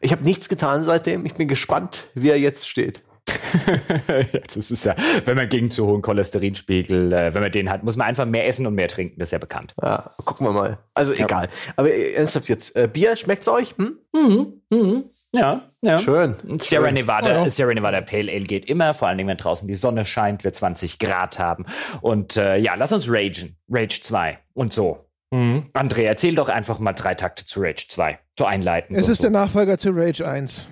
Ich 0.00 0.12
habe 0.12 0.24
nichts 0.24 0.48
getan 0.48 0.82
seitdem. 0.82 1.26
Ich 1.26 1.34
bin 1.34 1.46
gespannt, 1.46 2.04
wie 2.14 2.30
er 2.30 2.38
jetzt 2.40 2.66
steht. 2.66 3.02
Jetzt 4.32 4.56
ist 4.56 4.70
es 4.70 4.84
ja, 4.84 4.94
wenn 5.24 5.36
man 5.36 5.48
gegen 5.48 5.70
zu 5.70 5.86
hohen 5.86 6.02
Cholesterinspiegel, 6.02 7.12
äh, 7.12 7.34
wenn 7.34 7.42
man 7.42 7.52
den 7.52 7.70
hat, 7.70 7.82
muss 7.82 7.96
man 7.96 8.06
einfach 8.06 8.26
mehr 8.26 8.46
essen 8.46 8.66
und 8.66 8.74
mehr 8.74 8.88
trinken, 8.88 9.18
das 9.18 9.28
ist 9.28 9.32
ja 9.32 9.38
bekannt. 9.38 9.74
Ja, 9.82 10.10
gucken 10.24 10.46
wir 10.46 10.52
mal. 10.52 10.78
Also 10.94 11.12
egal. 11.12 11.48
Aber 11.76 11.90
äh, 11.90 12.12
ernsthaft 12.12 12.48
jetzt, 12.48 12.76
äh, 12.76 12.88
Bier, 12.92 13.16
schmeckt's 13.16 13.48
euch? 13.48 13.74
Hm? 13.76 15.04
Ja, 15.32 15.70
ja. 15.80 15.98
Schön. 16.00 16.34
Sierra 16.58 16.86
Schön. 16.86 16.94
Nevada, 16.94 17.40
Oh 17.40 17.44
ja. 17.44 17.50
Sierra 17.50 17.72
Nevada 17.72 18.00
Pale 18.00 18.32
Ale 18.32 18.44
geht 18.44 18.64
immer, 18.64 18.94
vor 18.94 19.08
allen 19.08 19.18
Dingen, 19.18 19.28
wenn 19.28 19.36
draußen 19.36 19.66
die 19.68 19.76
Sonne 19.76 20.04
scheint, 20.04 20.42
wir 20.44 20.52
20 20.52 20.98
Grad 20.98 21.38
haben. 21.38 21.66
Und 22.00 22.36
äh, 22.36 22.56
ja, 22.56 22.74
lass 22.74 22.92
uns 22.92 23.08
ragen. 23.08 23.56
Rage 23.68 24.00
2 24.02 24.38
und 24.54 24.72
so. 24.72 25.06
Mhm. 25.30 25.66
André, 25.72 26.02
erzähl 26.02 26.34
doch 26.34 26.48
einfach 26.48 26.80
mal 26.80 26.92
drei 26.92 27.14
Takte 27.14 27.44
zu 27.44 27.60
Rage 27.60 27.86
2. 27.88 28.18
So 28.36 28.44
einleiten. 28.44 28.96
Es 28.96 29.08
ist 29.08 29.18
so. 29.18 29.24
der 29.24 29.30
Nachfolger 29.30 29.78
zu 29.78 29.90
Rage 29.90 30.28
1. 30.28 30.68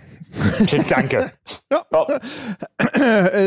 Danke. 0.89 1.33
Ja. 1.71 1.83
Oh, 1.91 2.07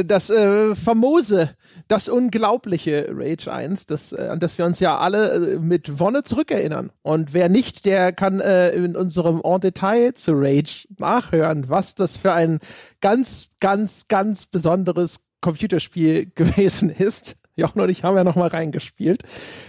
das 0.05 0.29
äh, 0.29 0.75
famose, 0.75 1.49
das 1.87 2.07
unglaubliche 2.07 3.07
Rage 3.11 3.51
1, 3.51 3.87
das, 3.87 4.13
äh, 4.13 4.27
an 4.27 4.39
das 4.39 4.59
wir 4.59 4.65
uns 4.65 4.79
ja 4.79 4.99
alle 4.99 5.53
äh, 5.53 5.59
mit 5.59 5.99
Wonne 5.99 6.21
zurückerinnern. 6.21 6.91
Und 7.01 7.33
wer 7.33 7.49
nicht, 7.49 7.85
der 7.85 8.13
kann 8.13 8.39
äh, 8.39 8.69
in 8.73 8.95
unserem 8.95 9.41
En 9.43 9.59
Detail 9.59 10.13
zu 10.13 10.33
Rage 10.35 10.87
nachhören, 10.99 11.67
was 11.67 11.95
das 11.95 12.15
für 12.15 12.33
ein 12.33 12.59
ganz, 12.99 13.49
ganz, 13.59 14.05
ganz 14.07 14.45
besonderes 14.45 15.21
Computerspiel 15.41 16.31
gewesen 16.35 16.91
ist. 16.91 17.35
Jochen 17.55 17.81
und 17.81 17.89
ich 17.89 18.03
haben 18.03 18.15
ja 18.15 18.23
noch 18.23 18.35
mal 18.35 18.47
reingespielt. 18.47 19.23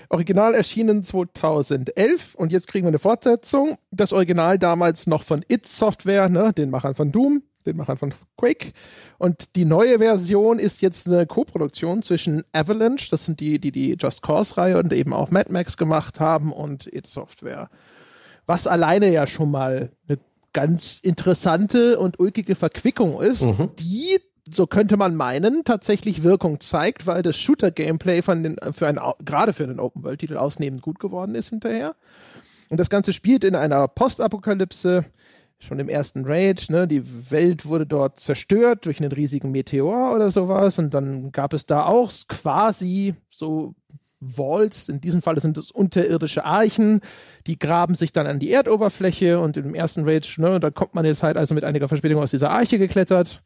Original 0.08 0.54
erschienen 0.54 1.02
2011 1.02 2.34
und 2.34 2.52
jetzt 2.52 2.68
kriegen 2.68 2.86
wir 2.86 2.88
eine 2.88 2.98
Fortsetzung. 2.98 3.76
Das 3.90 4.12
Original 4.12 4.58
damals 4.58 5.06
noch 5.06 5.22
von 5.22 5.44
It 5.48 5.66
Software, 5.66 6.28
ne, 6.28 6.52
den 6.52 6.70
Machern 6.70 6.94
von 6.94 7.12
Doom, 7.12 7.42
den 7.66 7.76
Machern 7.76 7.96
von 7.96 8.12
Quake. 8.36 8.72
Und 9.18 9.56
die 9.56 9.64
neue 9.64 9.98
Version 9.98 10.58
ist 10.58 10.82
jetzt 10.82 11.06
eine 11.06 11.26
Co-Produktion 11.26 12.02
zwischen 12.02 12.44
Avalanche, 12.52 13.08
das 13.10 13.26
sind 13.26 13.40
die, 13.40 13.58
die 13.58 13.72
die 13.72 13.96
Just 13.98 14.22
Cause-Reihe 14.22 14.78
und 14.78 14.92
eben 14.92 15.12
auch 15.12 15.30
Mad 15.30 15.52
Max 15.52 15.76
gemacht 15.76 16.20
haben 16.20 16.52
und 16.52 16.86
It 16.92 17.06
Software. 17.06 17.68
Was 18.46 18.66
alleine 18.66 19.12
ja 19.12 19.26
schon 19.26 19.50
mal 19.50 19.92
eine 20.08 20.18
ganz 20.52 20.98
interessante 21.02 21.98
und 21.98 22.18
ulkige 22.20 22.54
Verquickung 22.54 23.20
ist, 23.20 23.46
die 23.78 24.18
so 24.52 24.66
könnte 24.66 24.96
man 24.96 25.14
meinen, 25.14 25.64
tatsächlich 25.64 26.22
Wirkung 26.22 26.60
zeigt, 26.60 27.06
weil 27.06 27.22
das 27.22 27.38
Shooter-Gameplay 27.38 28.22
für 28.22 28.32
einen, 28.32 28.56
gerade 29.24 29.52
für 29.52 29.64
einen 29.64 29.80
Open-World-Titel 29.80 30.36
ausnehmend 30.36 30.82
gut 30.82 30.98
geworden 30.98 31.34
ist 31.34 31.50
hinterher. 31.50 31.94
Und 32.68 32.78
das 32.78 32.90
Ganze 32.90 33.12
spielt 33.12 33.44
in 33.44 33.54
einer 33.54 33.88
Postapokalypse, 33.88 35.04
schon 35.58 35.78
im 35.78 35.88
ersten 35.88 36.24
Rage, 36.24 36.66
ne? 36.70 36.88
Die 36.88 37.30
Welt 37.30 37.66
wurde 37.66 37.86
dort 37.86 38.18
zerstört 38.18 38.84
durch 38.84 39.00
einen 39.00 39.12
riesigen 39.12 39.52
Meteor 39.52 40.12
oder 40.14 40.30
sowas. 40.30 40.78
Und 40.78 40.92
dann 40.92 41.30
gab 41.30 41.52
es 41.52 41.66
da 41.66 41.84
auch 41.86 42.10
quasi 42.28 43.14
so 43.28 43.74
Vaults, 44.20 44.88
in 44.88 45.00
diesem 45.00 45.22
Fall 45.22 45.38
sind 45.40 45.58
es 45.58 45.70
unterirdische 45.70 46.44
Archen, 46.44 47.00
die 47.46 47.58
graben 47.58 47.94
sich 47.94 48.12
dann 48.12 48.26
an 48.26 48.38
die 48.38 48.52
Erdoberfläche 48.52 49.40
und 49.40 49.56
im 49.56 49.74
ersten 49.74 50.08
Rage, 50.08 50.40
ne, 50.40 50.60
da 50.60 50.70
kommt 50.70 50.94
man 50.94 51.04
jetzt 51.04 51.22
halt 51.22 51.36
also 51.36 51.54
mit 51.54 51.64
einiger 51.64 51.88
Verspätung 51.88 52.22
aus 52.22 52.30
dieser 52.30 52.50
Arche 52.50 52.78
geklettert. 52.78 53.42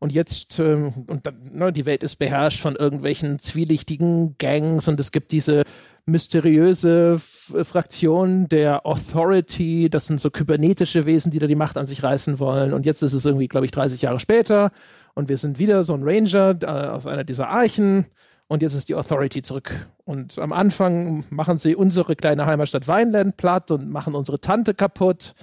Und 0.00 0.12
jetzt, 0.12 0.58
ähm, 0.58 1.04
und 1.08 1.26
dann, 1.26 1.36
ne, 1.52 1.72
die 1.72 1.84
Welt 1.84 2.02
ist 2.02 2.16
beherrscht 2.16 2.60
von 2.60 2.74
irgendwelchen 2.74 3.38
zwielichtigen 3.38 4.34
Gangs 4.38 4.88
und 4.88 4.98
es 4.98 5.12
gibt 5.12 5.30
diese 5.30 5.62
mysteriöse 6.06 7.12
F 7.16 7.54
Fraktion 7.64 8.48
der 8.48 8.86
Authority. 8.86 9.90
Das 9.90 10.06
sind 10.06 10.18
so 10.18 10.30
kybernetische 10.30 11.04
Wesen, 11.04 11.30
die 11.30 11.38
da 11.38 11.46
die 11.46 11.54
Macht 11.54 11.76
an 11.76 11.84
sich 11.84 12.02
reißen 12.02 12.38
wollen. 12.38 12.72
Und 12.72 12.86
jetzt 12.86 13.02
ist 13.02 13.12
es 13.12 13.26
irgendwie, 13.26 13.46
glaube 13.46 13.66
ich, 13.66 13.72
30 13.72 14.00
Jahre 14.00 14.20
später 14.20 14.70
und 15.14 15.28
wir 15.28 15.36
sind 15.36 15.58
wieder 15.58 15.84
so 15.84 15.94
ein 15.94 16.02
Ranger 16.02 16.56
äh, 16.62 16.66
aus 16.66 17.06
einer 17.06 17.24
dieser 17.24 17.48
Archen. 17.48 18.06
Und 18.48 18.62
jetzt 18.62 18.74
ist 18.74 18.88
die 18.88 18.96
Authority 18.96 19.42
zurück. 19.42 19.86
Und 20.04 20.38
am 20.38 20.52
Anfang 20.52 21.24
machen 21.30 21.56
sie 21.56 21.76
unsere 21.76 22.16
kleine 22.16 22.46
Heimatstadt 22.46 22.88
Vineland 22.88 23.36
platt 23.36 23.70
und 23.70 23.88
machen 23.90 24.14
unsere 24.14 24.40
Tante 24.40 24.74
kaputt. 24.74 25.34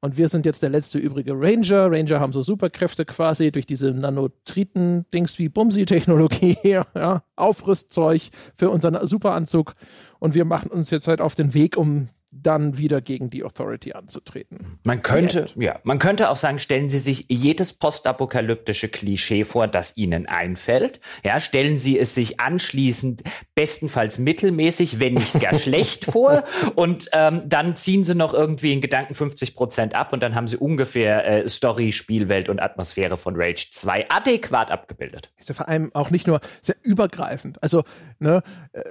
Und 0.00 0.16
wir 0.16 0.28
sind 0.28 0.46
jetzt 0.46 0.62
der 0.62 0.70
letzte 0.70 0.98
übrige 0.98 1.32
Ranger. 1.32 1.90
Ranger 1.90 2.20
haben 2.20 2.32
so 2.32 2.42
Superkräfte 2.42 3.04
quasi 3.04 3.50
durch 3.50 3.66
diese 3.66 3.92
Nanotriten-Dings 3.92 5.38
wie 5.38 5.48
Bumsi-Technologie, 5.48 6.56
ja, 6.62 7.22
Aufrüstzeug 7.36 8.22
für 8.56 8.70
unseren 8.70 9.06
Superanzug. 9.06 9.74
Und 10.18 10.34
wir 10.34 10.44
machen 10.44 10.70
uns 10.70 10.90
jetzt 10.90 11.08
halt 11.08 11.20
auf 11.20 11.34
den 11.34 11.54
Weg, 11.54 11.76
um 11.76 12.08
dann 12.42 12.78
wieder 12.78 13.00
gegen 13.00 13.30
die 13.30 13.44
Authority 13.44 13.92
anzutreten. 13.92 14.78
Man 14.84 15.02
könnte, 15.02 15.46
ja, 15.56 15.78
man 15.84 15.98
könnte 15.98 16.30
auch 16.30 16.36
sagen, 16.36 16.58
stellen 16.58 16.90
Sie 16.90 16.98
sich 16.98 17.26
jedes 17.28 17.72
postapokalyptische 17.72 18.88
Klischee 18.88 19.44
vor, 19.44 19.68
das 19.68 19.96
Ihnen 19.96 20.26
einfällt. 20.26 21.00
Ja, 21.24 21.40
stellen 21.40 21.78
Sie 21.78 21.98
es 21.98 22.14
sich 22.14 22.40
anschließend 22.40 23.22
bestenfalls 23.54 24.18
mittelmäßig, 24.18 25.00
wenn 25.00 25.14
nicht 25.14 25.40
gar 25.40 25.54
schlecht 25.58 26.04
vor. 26.04 26.44
Und 26.74 27.08
ähm, 27.12 27.42
dann 27.46 27.76
ziehen 27.76 28.04
Sie 28.04 28.14
noch 28.14 28.34
irgendwie 28.34 28.72
in 28.72 28.80
Gedanken 28.80 29.14
50 29.14 29.54
Prozent 29.54 29.94
ab 29.94 30.12
und 30.12 30.22
dann 30.22 30.34
haben 30.34 30.48
Sie 30.48 30.56
ungefähr 30.56 31.26
äh, 31.26 31.48
Story, 31.48 31.92
Spielwelt 31.92 32.48
und 32.48 32.60
Atmosphäre 32.60 33.16
von 33.16 33.34
Rage 33.36 33.68
2 33.70 34.10
adäquat 34.10 34.70
abgebildet. 34.70 35.30
Ist 35.38 35.48
ja 35.48 35.54
vor 35.54 35.68
allem 35.68 35.90
auch 35.94 36.10
nicht 36.10 36.26
nur 36.26 36.40
sehr 36.60 36.76
übergreifend. 36.82 37.62
Also, 37.62 37.84
ne, 38.18 38.42
äh, 38.72 38.82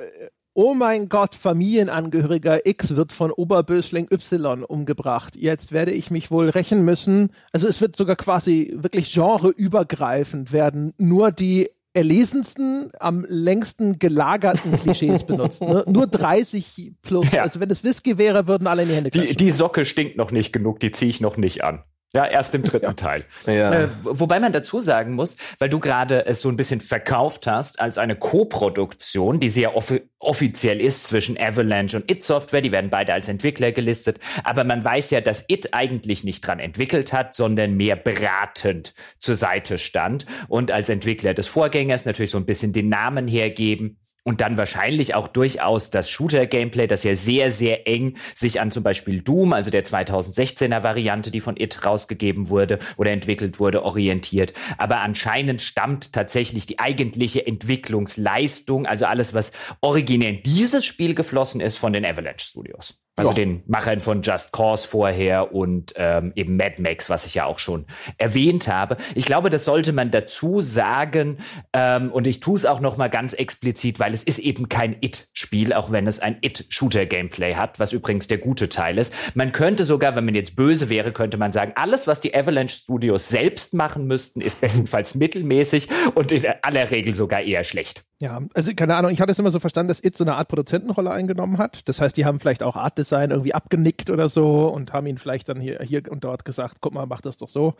oh 0.53 0.73
mein 0.73 1.09
Gott, 1.09 1.35
Familienangehöriger 1.35 2.65
X 2.65 2.95
wird 2.95 3.11
von 3.11 3.31
Oberbösling 3.31 4.07
Y 4.11 4.63
umgebracht. 4.63 5.35
Jetzt 5.35 5.71
werde 5.71 5.91
ich 5.91 6.11
mich 6.11 6.31
wohl 6.31 6.49
rächen 6.49 6.85
müssen. 6.85 7.31
Also 7.51 7.67
es 7.67 7.81
wird 7.81 7.95
sogar 7.95 8.15
quasi 8.15 8.73
wirklich 8.77 9.13
genreübergreifend 9.13 10.53
werden 10.53 10.93
nur 10.97 11.31
die 11.31 11.69
erlesensten, 11.95 12.91
am 12.99 13.25
längsten 13.27 13.99
gelagerten 13.99 14.75
Klischees 14.77 15.23
benutzt. 15.27 15.61
Ne? 15.61 15.83
Nur 15.87 16.07
30 16.07 16.93
plus. 17.01 17.31
Ja. 17.31 17.43
Also 17.43 17.59
wenn 17.59 17.69
es 17.69 17.83
Whisky 17.83 18.17
wäre, 18.17 18.47
würden 18.47 18.67
alle 18.67 18.83
in 18.83 18.89
die 18.89 18.95
Hände 18.95 19.09
klatschen. 19.11 19.37
Die, 19.37 19.45
die 19.45 19.51
Socke 19.51 19.85
stinkt 19.85 20.17
noch 20.17 20.31
nicht 20.31 20.51
genug, 20.51 20.79
die 20.79 20.91
ziehe 20.91 21.09
ich 21.09 21.21
noch 21.21 21.37
nicht 21.37 21.63
an. 21.63 21.83
Ja, 22.15 22.27
erst 22.27 22.53
im 22.53 22.63
dritten 22.63 22.85
ja. 22.85 22.93
Teil. 22.93 23.25
Ja. 23.47 23.73
Äh, 23.73 23.89
wobei 24.03 24.39
man 24.39 24.53
dazu 24.53 24.81
sagen 24.81 25.13
muss, 25.13 25.35
weil 25.57 25.69
du 25.69 25.79
gerade 25.79 26.27
es 26.27 26.41
so 26.41 26.49
ein 26.49 26.55
bisschen 26.55 26.79
verkauft 26.79 27.47
hast 27.47 27.81
als 27.81 27.97
eine 27.97 28.15
Co-Produktion, 28.15 29.39
die 29.39 29.49
sehr 29.49 29.75
offi 29.75 30.03
offiziell 30.19 30.79
ist 30.79 31.07
zwischen 31.07 31.37
Avalanche 31.37 31.97
und 31.97 32.09
It 32.09 32.23
Software. 32.23 32.61
Die 32.61 32.71
werden 32.71 32.89
beide 32.89 33.13
als 33.13 33.27
Entwickler 33.27 33.71
gelistet. 33.71 34.19
Aber 34.43 34.63
man 34.63 34.85
weiß 34.85 35.09
ja, 35.09 35.21
dass 35.21 35.43
It 35.47 35.73
eigentlich 35.73 36.23
nicht 36.23 36.45
dran 36.47 36.59
entwickelt 36.59 37.11
hat, 37.11 37.33
sondern 37.33 37.75
mehr 37.75 37.95
beratend 37.95 38.93
zur 39.19 39.35
Seite 39.35 39.77
stand 39.79 40.25
und 40.47 40.71
als 40.71 40.89
Entwickler 40.89 41.33
des 41.33 41.47
Vorgängers 41.47 42.05
natürlich 42.05 42.31
so 42.31 42.37
ein 42.37 42.45
bisschen 42.45 42.73
den 42.73 42.89
Namen 42.89 43.27
hergeben 43.27 43.97
und 44.23 44.41
dann 44.41 44.57
wahrscheinlich 44.57 45.15
auch 45.15 45.27
durchaus 45.27 45.89
das 45.89 46.09
Shooter-Gameplay, 46.09 46.87
das 46.87 47.03
ja 47.03 47.15
sehr, 47.15 47.51
sehr 47.51 47.87
eng 47.87 48.17
sich 48.35 48.61
an 48.61 48.71
zum 48.71 48.83
Beispiel 48.83 49.21
Doom, 49.21 49.53
also 49.53 49.69
der 49.69 49.85
2016er 49.85 50.83
Variante, 50.83 51.31
die 51.31 51.41
von 51.41 51.57
It 51.57 51.85
rausgegeben 51.85 52.49
wurde 52.49 52.79
oder 52.97 53.11
entwickelt 53.11 53.59
wurde, 53.59 53.83
orientiert. 53.83 54.53
Aber 54.77 55.01
anscheinend 55.01 55.61
stammt 55.61 56.13
tatsächlich 56.13 56.65
die 56.65 56.79
eigentliche 56.79 57.45
Entwicklungsleistung, 57.45 58.85
also 58.85 59.05
alles, 59.05 59.33
was 59.33 59.51
originär 59.81 60.29
in 60.29 60.43
dieses 60.43 60.85
Spiel 60.85 61.15
geflossen 61.15 61.61
ist, 61.61 61.77
von 61.77 61.93
den 61.93 62.05
Avalanche 62.05 62.45
Studios. 62.45 63.02
Also 63.15 63.29
ja. 63.29 63.35
den 63.35 63.61
Machern 63.67 64.01
von 64.01 64.23
Just 64.23 64.51
Cause 64.51 64.87
vorher 64.87 65.53
und 65.53 65.93
ähm, 65.97 66.31
eben 66.35 66.57
Mad 66.57 66.81
Max, 66.81 67.11
was 67.11 67.27
ich 67.27 67.35
ja 67.35 67.45
auch 67.45 67.59
schon 67.59 67.85
erwähnt 68.17 68.67
habe. 68.67 68.97
Ich 69.13 69.25
glaube, 69.25 69.51
das 69.51 69.65
sollte 69.65 69.93
man 69.93 70.09
dazu 70.09 70.61
sagen 70.61 71.37
ähm, 71.73 72.11
und 72.11 72.25
ich 72.25 72.39
tue 72.39 72.57
es 72.57 72.65
auch 72.65 72.79
noch 72.79 72.97
mal 72.97 73.11
ganz 73.11 73.33
explizit, 73.33 73.99
weil 73.99 74.15
es 74.15 74.23
ist 74.23 74.39
eben 74.39 74.67
kein 74.67 74.95
It-Spiel, 75.01 75.73
auch 75.73 75.91
wenn 75.91 76.07
es 76.07 76.19
ein 76.19 76.37
It-Shooter-Gameplay 76.41 77.53
hat, 77.53 77.79
was 77.79 77.93
übrigens 77.93 78.27
der 78.27 78.39
gute 78.39 78.67
Teil 78.67 78.97
ist. 78.97 79.13
Man 79.35 79.51
könnte 79.51 79.85
sogar, 79.85 80.15
wenn 80.15 80.25
man 80.25 80.33
jetzt 80.33 80.55
böse 80.55 80.89
wäre, 80.89 81.11
könnte 81.11 81.37
man 81.37 81.51
sagen, 81.51 81.73
alles, 81.75 82.07
was 82.07 82.19
die 82.19 82.33
Avalanche 82.33 82.77
Studios 82.77 83.29
selbst 83.29 83.75
machen 83.75 84.07
müssten, 84.07 84.41
ist 84.41 84.59
bestenfalls 84.59 85.13
mittelmäßig 85.15 85.87
und 86.15 86.31
in 86.31 86.45
aller 86.63 86.89
Regel 86.89 87.13
sogar 87.13 87.41
eher 87.41 87.63
schlecht. 87.63 88.03
Ja, 88.23 88.39
also 88.53 88.73
keine 88.73 88.95
Ahnung, 88.95 89.11
ich 89.11 89.19
hatte 89.19 89.33
es 89.33 89.39
immer 89.39 89.51
so 89.51 89.59
verstanden, 89.59 89.89
dass 89.89 90.01
It 90.01 90.15
so 90.15 90.23
eine 90.23 90.35
Art 90.35 90.47
Produzentenrolle 90.47 91.11
eingenommen 91.11 91.57
hat. 91.57 91.89
Das 91.89 91.99
heißt, 91.99 92.15
die 92.15 92.23
haben 92.23 92.39
vielleicht 92.39 92.63
auch 92.63 92.77
Art 92.77 92.97
Design 92.97 93.31
irgendwie 93.31 93.53
abgenickt 93.53 94.09
oder 94.09 94.29
so 94.29 94.67
und 94.67 94.93
haben 94.93 95.07
ihn 95.07 95.17
vielleicht 95.17 95.49
dann 95.49 95.59
hier, 95.59 95.79
hier 95.81 96.03
und 96.09 96.23
dort 96.23 96.45
gesagt, 96.45 96.77
guck 96.79 96.93
mal, 96.93 97.05
mach 97.05 97.19
das 97.19 97.35
doch 97.35 97.49
so. 97.49 97.73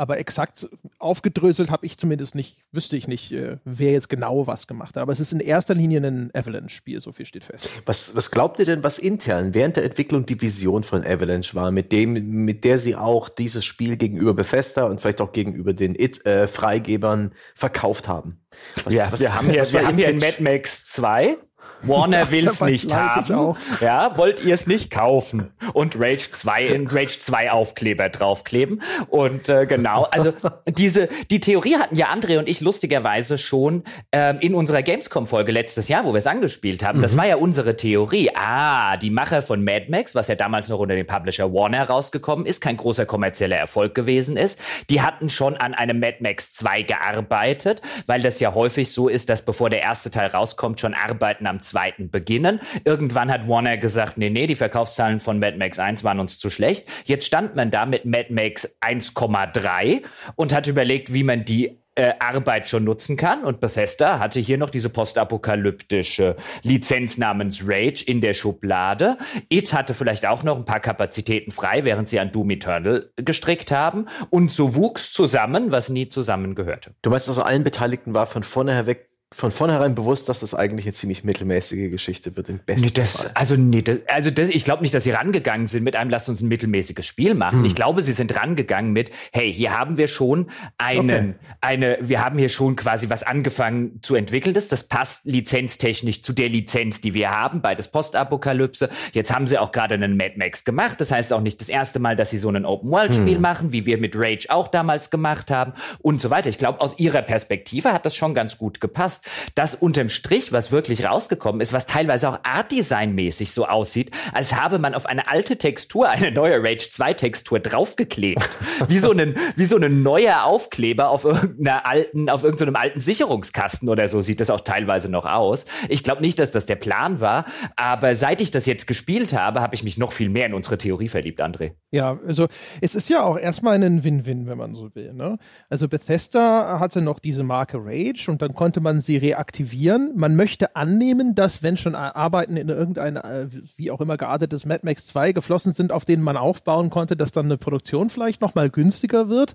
Aber 0.00 0.18
exakt 0.18 0.66
aufgedröselt 0.98 1.70
habe 1.70 1.84
ich 1.84 1.98
zumindest 1.98 2.34
nicht, 2.34 2.64
wüsste 2.72 2.96
ich 2.96 3.06
nicht, 3.06 3.32
äh, 3.32 3.58
wer 3.66 3.92
jetzt 3.92 4.08
genau 4.08 4.46
was 4.46 4.66
gemacht 4.66 4.96
hat. 4.96 5.02
Aber 5.02 5.12
es 5.12 5.20
ist 5.20 5.30
in 5.30 5.40
erster 5.40 5.74
Linie 5.74 6.00
ein 6.00 6.30
Avalanche-Spiel, 6.32 7.02
so 7.02 7.12
viel 7.12 7.26
steht 7.26 7.44
fest. 7.44 7.68
Was, 7.84 8.16
was 8.16 8.30
glaubt 8.30 8.58
ihr 8.60 8.64
denn, 8.64 8.82
was 8.82 8.98
intern 8.98 9.52
während 9.52 9.76
der 9.76 9.84
Entwicklung 9.84 10.24
die 10.24 10.40
Vision 10.40 10.84
von 10.84 11.04
Avalanche 11.04 11.54
war, 11.54 11.70
mit 11.70 11.92
dem, 11.92 12.14
mit 12.46 12.64
der 12.64 12.78
sie 12.78 12.96
auch 12.96 13.28
dieses 13.28 13.66
Spiel 13.66 13.98
gegenüber 13.98 14.32
Bethesda 14.32 14.84
und 14.84 15.02
vielleicht 15.02 15.20
auch 15.20 15.32
gegenüber 15.32 15.74
den 15.74 15.94
It-Freigebern 15.94 17.32
äh, 17.32 17.34
verkauft 17.54 18.08
haben? 18.08 18.40
Was, 18.82 18.94
ja, 18.94 19.12
was, 19.12 19.20
wir 19.20 19.34
haben 19.34 19.50
hier, 19.50 19.70
wir 19.70 19.86
haben 19.86 19.98
hier 19.98 20.08
in 20.08 20.16
Mad 20.16 20.42
Max 20.42 20.86
2 20.86 21.36
Warner 21.82 22.30
will 22.30 22.46
es 22.46 22.60
nicht 22.60 22.94
haben. 22.94 23.56
Ja, 23.80 24.16
wollt 24.16 24.44
ihr 24.44 24.54
es 24.54 24.66
nicht 24.66 24.90
kaufen? 24.90 25.50
Und 25.72 25.96
Rage 25.98 26.30
2 26.32 26.66
in 26.66 26.88
Rage 26.88 27.18
2 27.20 27.50
Aufkleber 27.50 28.08
draufkleben. 28.08 28.82
Und 29.08 29.48
äh, 29.48 29.66
genau, 29.66 30.04
also 30.10 30.32
diese, 30.66 31.08
die 31.30 31.40
Theorie 31.40 31.76
hatten 31.76 31.96
ja 31.96 32.08
André 32.08 32.38
und 32.38 32.48
ich 32.48 32.60
lustigerweise 32.60 33.38
schon 33.38 33.84
ähm, 34.12 34.38
in 34.40 34.54
unserer 34.54 34.82
Gamescom-Folge 34.82 35.52
letztes 35.52 35.88
Jahr, 35.88 36.04
wo 36.04 36.12
wir 36.12 36.18
es 36.18 36.26
angespielt 36.26 36.84
haben. 36.84 36.98
Mhm. 36.98 37.02
Das 37.02 37.16
war 37.16 37.26
ja 37.26 37.36
unsere 37.36 37.76
Theorie. 37.76 38.30
Ah, 38.34 38.96
die 38.96 39.10
Macher 39.10 39.42
von 39.42 39.64
Mad 39.64 39.86
Max, 39.88 40.14
was 40.14 40.28
ja 40.28 40.34
damals 40.34 40.68
noch 40.68 40.80
unter 40.80 40.94
dem 40.94 41.06
Publisher 41.06 41.52
Warner 41.52 41.84
rausgekommen 41.84 42.46
ist, 42.46 42.60
kein 42.60 42.76
großer 42.76 43.06
kommerzieller 43.06 43.56
Erfolg 43.56 43.94
gewesen 43.94 44.36
ist, 44.36 44.58
die 44.90 45.02
hatten 45.02 45.30
schon 45.30 45.56
an 45.56 45.74
einem 45.74 46.00
Mad 46.00 46.18
Max 46.20 46.52
2 46.52 46.82
gearbeitet, 46.82 47.80
weil 48.06 48.20
das 48.20 48.40
ja 48.40 48.54
häufig 48.54 48.92
so 48.92 49.08
ist, 49.08 49.28
dass 49.28 49.42
bevor 49.42 49.70
der 49.70 49.82
erste 49.82 50.10
Teil 50.10 50.28
rauskommt, 50.28 50.80
schon 50.80 50.94
Arbeiten 50.94 51.46
am 51.46 51.60
zweiten 51.70 52.10
beginnen. 52.10 52.60
Irgendwann 52.84 53.30
hat 53.32 53.48
Warner 53.48 53.78
gesagt, 53.78 54.18
nee, 54.18 54.30
nee, 54.30 54.46
die 54.46 54.54
Verkaufszahlen 54.54 55.20
von 55.20 55.38
Mad 55.38 55.56
Max 55.56 55.78
1 55.78 56.04
waren 56.04 56.20
uns 56.20 56.38
zu 56.38 56.50
schlecht. 56.50 56.86
Jetzt 57.04 57.26
stand 57.26 57.56
man 57.56 57.70
da 57.70 57.86
mit 57.86 58.04
Mad 58.04 58.32
Max 58.32 58.76
1,3 58.80 60.02
und 60.36 60.54
hat 60.54 60.66
überlegt, 60.66 61.12
wie 61.12 61.22
man 61.22 61.44
die 61.44 61.80
äh, 61.96 62.14
Arbeit 62.18 62.66
schon 62.66 62.84
nutzen 62.84 63.16
kann. 63.16 63.44
Und 63.44 63.60
Bethesda 63.60 64.18
hatte 64.18 64.40
hier 64.40 64.58
noch 64.58 64.70
diese 64.70 64.88
postapokalyptische 64.88 66.36
Lizenz 66.62 67.18
namens 67.18 67.62
Rage 67.66 68.04
in 68.06 68.20
der 68.20 68.32
Schublade. 68.32 69.18
It 69.48 69.72
hatte 69.72 69.92
vielleicht 69.92 70.26
auch 70.26 70.42
noch 70.42 70.56
ein 70.56 70.64
paar 70.64 70.80
Kapazitäten 70.80 71.50
frei, 71.50 71.84
während 71.84 72.08
sie 72.08 72.18
an 72.18 72.32
Doom 72.32 72.50
Eternal 72.50 73.10
gestrickt 73.16 73.70
haben. 73.70 74.06
Und 74.30 74.50
so 74.50 74.74
wuchs 74.74 75.12
zusammen, 75.12 75.72
was 75.72 75.90
nie 75.90 76.08
zusammengehörte. 76.08 76.94
Du 77.02 77.10
meinst 77.10 77.28
also, 77.28 77.42
allen 77.42 77.64
Beteiligten 77.64 78.14
war 78.14 78.26
von 78.26 78.44
vornherein 78.44 78.86
weg 78.86 79.09
von 79.32 79.52
vornherein 79.52 79.94
bewusst, 79.94 80.28
dass 80.28 80.40
das 80.40 80.54
eigentlich 80.54 80.86
eine 80.86 80.92
ziemlich 80.92 81.22
mittelmäßige 81.22 81.88
Geschichte 81.88 82.36
wird, 82.36 82.48
im 82.48 82.58
besten 82.58 82.86
nee, 82.86 82.92
das, 82.92 83.22
Fall. 83.22 83.30
Also, 83.34 83.54
nee, 83.54 83.80
das, 83.80 83.98
also 84.08 84.32
das, 84.32 84.48
ich 84.48 84.64
glaube 84.64 84.82
nicht, 84.82 84.92
dass 84.92 85.04
sie 85.04 85.12
rangegangen 85.12 85.68
sind 85.68 85.84
mit 85.84 85.94
einem, 85.94 86.10
lasst 86.10 86.28
uns 86.28 86.40
ein 86.40 86.48
mittelmäßiges 86.48 87.06
Spiel 87.06 87.34
machen. 87.34 87.60
Hm. 87.60 87.64
Ich 87.64 87.76
glaube, 87.76 88.02
sie 88.02 88.10
sind 88.10 88.34
rangegangen 88.34 88.92
mit, 88.92 89.12
hey, 89.32 89.52
hier 89.52 89.78
haben 89.78 89.98
wir 89.98 90.08
schon 90.08 90.50
einen, 90.78 91.36
okay. 91.36 91.56
eine, 91.60 91.98
wir 92.00 92.24
haben 92.24 92.40
hier 92.40 92.48
schon 92.48 92.74
quasi 92.74 93.08
was 93.08 93.22
angefangen 93.22 94.00
zu 94.02 94.16
entwickeln. 94.16 94.52
Das, 94.52 94.66
das 94.66 94.82
passt 94.82 95.26
lizenztechnisch 95.26 96.24
zu 96.24 96.32
der 96.32 96.48
Lizenz, 96.48 97.00
die 97.00 97.14
wir 97.14 97.30
haben, 97.30 97.62
beides 97.62 97.86
Postapokalypse. 97.86 98.90
Jetzt 99.12 99.32
haben 99.32 99.46
sie 99.46 99.58
auch 99.58 99.70
gerade 99.70 99.94
einen 99.94 100.16
Mad 100.16 100.34
Max 100.38 100.64
gemacht. 100.64 101.00
Das 101.00 101.12
heißt 101.12 101.32
auch 101.32 101.40
nicht 101.40 101.60
das 101.60 101.68
erste 101.68 102.00
Mal, 102.00 102.16
dass 102.16 102.30
sie 102.30 102.36
so 102.36 102.48
ein 102.50 102.64
Open-World-Spiel 102.64 103.36
hm. 103.36 103.40
machen, 103.40 103.70
wie 103.70 103.86
wir 103.86 103.96
mit 103.96 104.16
Rage 104.16 104.48
auch 104.48 104.66
damals 104.66 105.08
gemacht 105.08 105.52
haben 105.52 105.72
und 106.00 106.20
so 106.20 106.30
weiter. 106.30 106.48
Ich 106.48 106.58
glaube, 106.58 106.80
aus 106.80 106.98
ihrer 106.98 107.22
Perspektive 107.22 107.92
hat 107.92 108.04
das 108.04 108.16
schon 108.16 108.34
ganz 108.34 108.58
gut 108.58 108.80
gepasst 108.80 109.19
hast, 109.20 109.54
dass 109.54 109.74
unterm 109.74 110.08
Strich, 110.08 110.52
was 110.52 110.72
wirklich 110.72 111.04
rausgekommen 111.04 111.60
ist, 111.60 111.72
was 111.72 111.86
teilweise 111.86 112.28
auch 112.28 112.40
Art-Design-mäßig 112.42 113.52
so 113.52 113.66
aussieht, 113.66 114.10
als 114.32 114.54
habe 114.54 114.78
man 114.78 114.94
auf 114.94 115.06
eine 115.06 115.28
alte 115.28 115.56
Textur 115.56 116.08
eine 116.08 116.30
neue 116.30 116.62
Rage 116.62 116.88
2 116.90 117.14
Textur 117.14 117.60
draufgeklebt. 117.60 118.48
wie 118.88 118.98
so 118.98 119.12
ein, 119.12 119.36
wie 119.56 119.64
so 119.64 119.76
ein 119.76 120.02
neuer 120.02 120.44
Aufkleber 120.44 121.10
auf 121.10 121.24
irgendeiner 121.24 121.86
alten, 121.86 122.28
auf 122.28 122.44
irgendeinem 122.44 122.76
alten 122.76 123.00
Sicherungskasten 123.00 123.88
oder 123.88 124.08
so 124.08 124.20
sieht 124.20 124.40
das 124.40 124.50
auch 124.50 124.60
teilweise 124.60 125.10
noch 125.10 125.24
aus. 125.24 125.64
Ich 125.88 126.02
glaube 126.02 126.22
nicht, 126.22 126.38
dass 126.38 126.52
das 126.52 126.66
der 126.66 126.76
Plan 126.76 127.20
war, 127.20 127.46
aber 127.76 128.14
seit 128.14 128.40
ich 128.40 128.50
das 128.50 128.66
jetzt 128.66 128.86
gespielt 128.86 129.32
habe, 129.32 129.60
habe 129.60 129.74
ich 129.74 129.82
mich 129.82 129.98
noch 129.98 130.12
viel 130.12 130.28
mehr 130.28 130.46
in 130.46 130.54
unsere 130.54 130.78
Theorie 130.78 131.08
verliebt, 131.08 131.40
André. 131.40 131.72
Ja, 131.90 132.18
also 132.26 132.46
es 132.80 132.94
ist 132.94 133.08
ja 133.08 133.22
auch 133.24 133.38
erstmal 133.38 133.82
ein 133.82 134.04
Win-Win, 134.04 134.46
wenn 134.46 134.58
man 134.58 134.74
so 134.74 134.94
will. 134.94 135.12
Ne? 135.12 135.38
Also 135.68 135.88
Bethesda 135.88 136.78
hatte 136.80 137.02
noch 137.02 137.18
diese 137.18 137.42
Marke 137.42 137.78
Rage 137.80 138.30
und 138.30 138.42
dann 138.42 138.54
konnte 138.54 138.80
man 138.80 139.00
sie 139.00 139.09
reaktivieren. 139.16 140.12
Man 140.16 140.36
möchte 140.36 140.76
annehmen, 140.76 141.34
dass 141.34 141.62
wenn 141.62 141.76
schon 141.76 141.94
Arbeiten 141.94 142.56
in 142.56 142.68
irgendein, 142.68 143.16
äh, 143.16 143.48
wie 143.76 143.90
auch 143.90 144.00
immer 144.00 144.16
geartetes 144.16 144.66
Mad 144.66 144.80
Max 144.84 145.06
2 145.06 145.32
geflossen 145.32 145.72
sind, 145.72 145.92
auf 145.92 146.04
denen 146.04 146.22
man 146.22 146.36
aufbauen 146.36 146.90
konnte, 146.90 147.16
dass 147.16 147.32
dann 147.32 147.46
eine 147.46 147.58
Produktion 147.58 148.10
vielleicht 148.10 148.40
nochmal 148.40 148.70
günstiger 148.70 149.28
wird. 149.28 149.54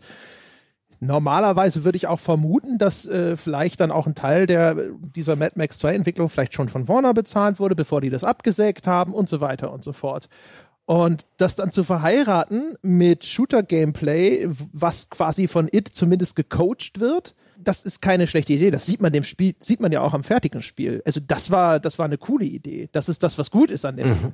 Normalerweise 0.99 1.83
würde 1.83 1.97
ich 1.97 2.07
auch 2.07 2.19
vermuten, 2.19 2.77
dass 2.77 3.07
äh, 3.07 3.37
vielleicht 3.37 3.79
dann 3.79 3.91
auch 3.91 4.07
ein 4.07 4.15
Teil 4.15 4.45
der, 4.45 4.75
dieser 5.15 5.35
Mad 5.35 5.53
Max 5.55 5.77
2 5.79 5.93
Entwicklung 5.93 6.29
vielleicht 6.29 6.53
schon 6.53 6.69
von 6.69 6.87
Warner 6.87 7.13
bezahlt 7.13 7.59
wurde, 7.59 7.75
bevor 7.75 8.01
die 8.01 8.09
das 8.09 8.23
abgesägt 8.23 8.87
haben 8.87 9.13
und 9.13 9.29
so 9.29 9.41
weiter 9.41 9.71
und 9.71 9.83
so 9.83 9.93
fort. 9.93 10.29
Und 10.85 11.25
das 11.37 11.55
dann 11.55 11.71
zu 11.71 11.83
verheiraten 11.83 12.77
mit 12.81 13.25
Shooter-Gameplay, 13.25 14.47
was 14.47 15.09
quasi 15.09 15.47
von 15.47 15.67
It 15.71 15.89
zumindest 15.89 16.35
gecoacht 16.35 16.99
wird, 16.99 17.35
das 17.67 17.81
ist 17.81 18.01
keine 18.01 18.27
schlechte 18.27 18.53
Idee. 18.53 18.71
Das 18.71 18.85
sieht 18.85 19.01
man 19.01 19.11
dem 19.11 19.23
Spiel, 19.23 19.55
sieht 19.59 19.79
man 19.79 19.91
ja 19.91 20.01
auch 20.01 20.13
am 20.13 20.23
fertigen 20.23 20.61
Spiel. 20.61 21.01
Also 21.05 21.19
das 21.25 21.51
war, 21.51 21.79
das 21.79 21.99
war 21.99 22.05
eine 22.05 22.17
coole 22.17 22.45
Idee. 22.45 22.89
Das 22.91 23.09
ist 23.09 23.23
das, 23.23 23.37
was 23.37 23.51
gut 23.51 23.69
ist 23.69 23.85
an 23.85 23.97
dem. 23.97 24.09
Mhm. 24.09 24.33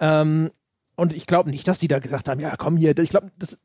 Ähm, 0.00 0.50
und 0.96 1.12
ich 1.14 1.26
glaube 1.26 1.50
nicht, 1.50 1.68
dass 1.68 1.78
die 1.78 1.88
da 1.88 1.98
gesagt 1.98 2.28
haben, 2.28 2.40
ja, 2.40 2.56
komm 2.56 2.76
hier. 2.76 2.96
Ich 2.98 3.10
glaube, 3.10 3.30
das 3.38 3.60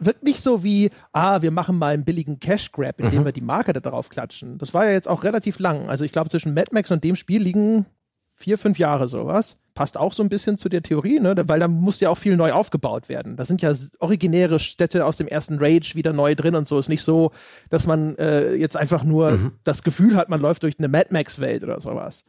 wird 0.00 0.22
nicht 0.22 0.40
so 0.40 0.62
wie, 0.62 0.90
ah, 1.12 1.42
wir 1.42 1.50
machen 1.50 1.78
mal 1.78 1.94
einen 1.94 2.04
billigen 2.04 2.38
Cash 2.38 2.72
Grab, 2.72 3.00
indem 3.00 3.20
mhm. 3.20 3.24
wir 3.26 3.32
die 3.32 3.40
Marke 3.40 3.72
da 3.72 3.80
drauf 3.80 4.08
klatschen. 4.08 4.58
Das 4.58 4.74
war 4.74 4.86
ja 4.86 4.92
jetzt 4.92 5.08
auch 5.08 5.24
relativ 5.24 5.58
lang. 5.58 5.88
Also 5.88 6.04
ich 6.04 6.12
glaube, 6.12 6.30
zwischen 6.30 6.54
Mad 6.54 6.70
Max 6.72 6.90
und 6.90 7.04
dem 7.04 7.16
Spiel 7.16 7.42
liegen 7.42 7.86
vier, 8.32 8.58
fünf 8.58 8.78
Jahre 8.78 9.08
sowas. 9.08 9.58
Passt 9.74 9.98
auch 9.98 10.12
so 10.12 10.22
ein 10.22 10.28
bisschen 10.28 10.56
zu 10.56 10.68
der 10.68 10.82
Theorie, 10.82 11.18
ne? 11.18 11.34
weil 11.46 11.58
da 11.58 11.68
muss 11.68 12.00
ja 12.00 12.10
auch 12.10 12.18
viel 12.18 12.36
neu 12.36 12.52
aufgebaut 12.52 13.08
werden. 13.08 13.36
Da 13.36 13.44
sind 13.44 13.60
ja 13.60 13.72
originäre 13.98 14.60
Städte 14.60 15.04
aus 15.04 15.16
dem 15.16 15.26
ersten 15.26 15.58
Rage 15.58 15.94
wieder 15.94 16.12
neu 16.12 16.34
drin 16.34 16.54
und 16.54 16.68
so. 16.68 16.78
Ist 16.78 16.88
nicht 16.88 17.02
so, 17.02 17.32
dass 17.70 17.86
man 17.86 18.16
äh, 18.16 18.54
jetzt 18.54 18.76
einfach 18.76 19.02
nur 19.02 19.32
mhm. 19.32 19.52
das 19.64 19.82
Gefühl 19.82 20.16
hat, 20.16 20.28
man 20.28 20.40
läuft 20.40 20.62
durch 20.62 20.78
eine 20.78 20.88
Mad 20.88 21.08
Max-Welt 21.10 21.64
oder 21.64 21.80
sowas. 21.80 22.24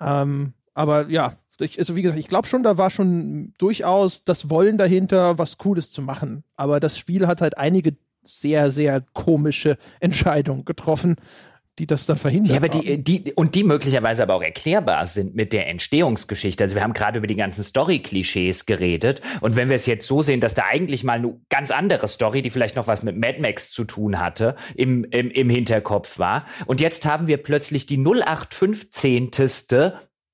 Ähm, 0.00 0.54
aber 0.74 1.08
ja, 1.08 1.32
ich, 1.60 1.78
also 1.78 1.96
wie 1.96 2.02
gesagt, 2.02 2.20
ich 2.20 2.28
glaube 2.28 2.48
schon, 2.48 2.62
da 2.62 2.78
war 2.78 2.90
schon 2.90 3.52
durchaus 3.58 4.24
das 4.24 4.48
Wollen 4.48 4.78
dahinter, 4.78 5.38
was 5.38 5.58
Cooles 5.58 5.90
zu 5.90 6.02
machen. 6.02 6.44
Aber 6.56 6.80
das 6.80 6.98
Spiel 6.98 7.26
hat 7.26 7.40
halt 7.40 7.58
einige 7.58 7.96
sehr, 8.22 8.70
sehr 8.70 9.00
komische 9.12 9.78
Entscheidungen 10.00 10.64
getroffen, 10.64 11.16
die 11.78 11.86
das 11.86 12.06
dann 12.06 12.16
verhindern. 12.16 12.52
Ja, 12.52 12.56
aber 12.56 12.68
die, 12.68 13.02
die, 13.02 13.32
und 13.34 13.54
die 13.54 13.64
möglicherweise 13.64 14.22
aber 14.22 14.34
auch 14.34 14.42
erklärbar 14.42 15.06
sind 15.06 15.34
mit 15.34 15.52
der 15.52 15.68
Entstehungsgeschichte. 15.68 16.64
Also 16.64 16.74
wir 16.76 16.82
haben 16.82 16.92
gerade 16.92 17.18
über 17.18 17.26
die 17.26 17.36
ganzen 17.36 17.62
Story-Klischees 17.62 18.66
geredet. 18.66 19.20
Und 19.40 19.56
wenn 19.56 19.68
wir 19.68 19.76
es 19.76 19.86
jetzt 19.86 20.06
so 20.06 20.22
sehen, 20.22 20.40
dass 20.40 20.54
da 20.54 20.64
eigentlich 20.68 21.04
mal 21.04 21.18
eine 21.18 21.40
ganz 21.48 21.70
andere 21.70 22.08
Story, 22.08 22.42
die 22.42 22.50
vielleicht 22.50 22.76
noch 22.76 22.88
was 22.88 23.02
mit 23.02 23.16
Mad 23.16 23.40
Max 23.40 23.70
zu 23.70 23.84
tun 23.84 24.18
hatte, 24.18 24.56
im, 24.74 25.04
im, 25.04 25.30
im 25.30 25.50
Hinterkopf 25.50 26.18
war. 26.18 26.46
Und 26.66 26.80
jetzt 26.80 27.06
haben 27.06 27.26
wir 27.26 27.38
plötzlich 27.38 27.86
die 27.86 27.98
0815 27.98 29.30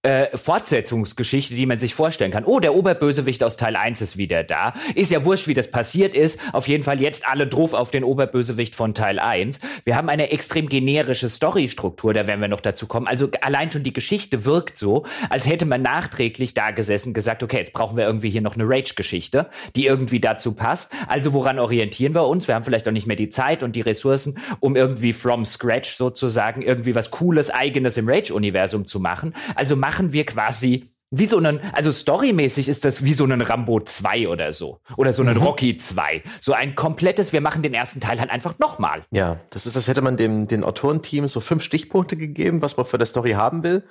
äh, 0.05 0.37
Fortsetzungsgeschichte, 0.37 1.55
die 1.55 1.67
man 1.67 1.79
sich 1.79 1.95
vorstellen 1.95 2.31
kann. 2.31 2.45
Oh, 2.45 2.61
der 2.61 2.75
Oberbösewicht 2.75 3.43
aus 3.43 3.57
Teil 3.57 3.75
1 3.75 4.03
ist 4.03 4.17
wieder 4.17 4.45
da. 4.45 4.75
Ist 4.95 5.11
ja 5.11 5.25
wurscht, 5.25 5.49
wie 5.49 5.55
das 5.55 5.71
passiert 5.71 6.15
ist. 6.15 6.39
Auf 6.53 6.69
jeden 6.69 6.83
Fall 6.83 7.01
jetzt 7.01 7.27
alle 7.27 7.47
drauf 7.47 7.73
auf 7.73 7.91
den 7.91 8.05
Oberbösewicht 8.05 8.75
von 8.75 8.95
Teil 8.95 9.19
1. 9.19 9.61
Wir 9.85 9.97
haben 9.97 10.09
eine 10.09 10.31
extrem 10.31 10.69
generische 10.69 11.29
Storystruktur, 11.29 12.13
da 12.13 12.27
werden 12.27 12.41
wir 12.41 12.49
noch 12.49 12.61
dazu 12.61 12.87
kommen. 12.87 13.07
Also 13.07 13.29
allein 13.41 13.71
schon 13.71 13.83
die 13.83 13.93
Geschichte 13.93 14.45
wirkt 14.45 14.77
so, 14.77 15.05
als 15.31 15.49
hätte 15.49 15.65
man 15.65 15.83
nachträglich 15.83 16.55
da 16.55 16.71
gesessen 16.71 17.15
gesagt, 17.15 17.43
okay, 17.43 17.59
jetzt 17.59 17.73
brauchen 17.73 17.97
wir 17.97 18.05
irgendwie 18.05 18.31
hier 18.31 18.43
noch 18.43 18.57
eine 18.57 18.65
Rage-Geschichte, 18.69 19.49
die 19.75 19.87
irgendwie 19.87 20.21
dazu 20.21 20.53
passt. 20.53 20.93
Also 21.09 21.33
woran 21.33 21.59
orientieren 21.59 22.15
wir 22.15 22.27
uns? 22.27 22.47
Wir 22.47 22.55
haben 22.55 22.65
vielleicht 22.65 22.87
auch 22.87 22.93
nicht 22.93 23.07
mehr 23.07 23.17
die 23.17 23.31
Zeit 23.31 23.63
und 23.63 23.75
die 23.75 23.81
Ressourcen, 23.81 24.39
um 24.61 24.77
irgendwie 24.77 25.13
from 25.13 25.47
scratch 25.47 25.97
sozusagen 25.97 26.61
irgendwie 26.61 26.95
was 26.95 27.11
Cooles, 27.11 27.51
Eigenes 27.51 27.97
im 27.97 28.09
Rage-Universum 28.09 28.87
zu 28.87 29.01
machen. 29.01 29.35
Also 29.55 29.77
machen 29.77 29.94
machen 29.95 30.13
wir 30.13 30.27
quasi 30.27 30.91
wie 31.17 31.27
so 31.27 31.39
einen, 31.39 31.61
also 31.73 31.93
storymäßig 31.93 32.69
ist 32.69 32.85
das 32.85 33.05
wie 33.05 33.13
so 33.13 33.23
ein 33.25 33.41
Rambo 33.41 33.79
2 33.81 34.27
oder 34.27 34.53
so. 34.53 34.81
Oder 34.97 35.13
so 35.13 35.23
ein 35.23 35.33
mhm. 35.33 35.43
Rocky 35.43 35.77
2. 35.77 36.25
So 36.41 36.55
ein 36.55 36.75
komplettes, 36.75 37.33
wir 37.33 37.41
machen 37.41 37.63
den 37.63 37.73
ersten 37.73 38.01
Teil 38.01 38.19
halt 38.19 38.31
einfach 38.31 38.59
nochmal. 38.59 39.05
Ja, 39.13 39.39
das 39.51 39.67
ist, 39.67 39.77
als 39.77 39.87
hätte 39.87 40.03
man 40.03 40.17
dem, 40.17 40.49
den 40.49 40.65
Autorenteam 40.65 41.29
so 41.29 41.39
fünf 41.39 41.63
Stichpunkte 41.63 42.17
gegeben, 42.17 42.63
was 42.63 42.77
man 42.77 42.85
für 42.85 42.99
der 42.99 43.07
Story 43.07 43.33
haben 43.33 43.63
will. 43.63 43.85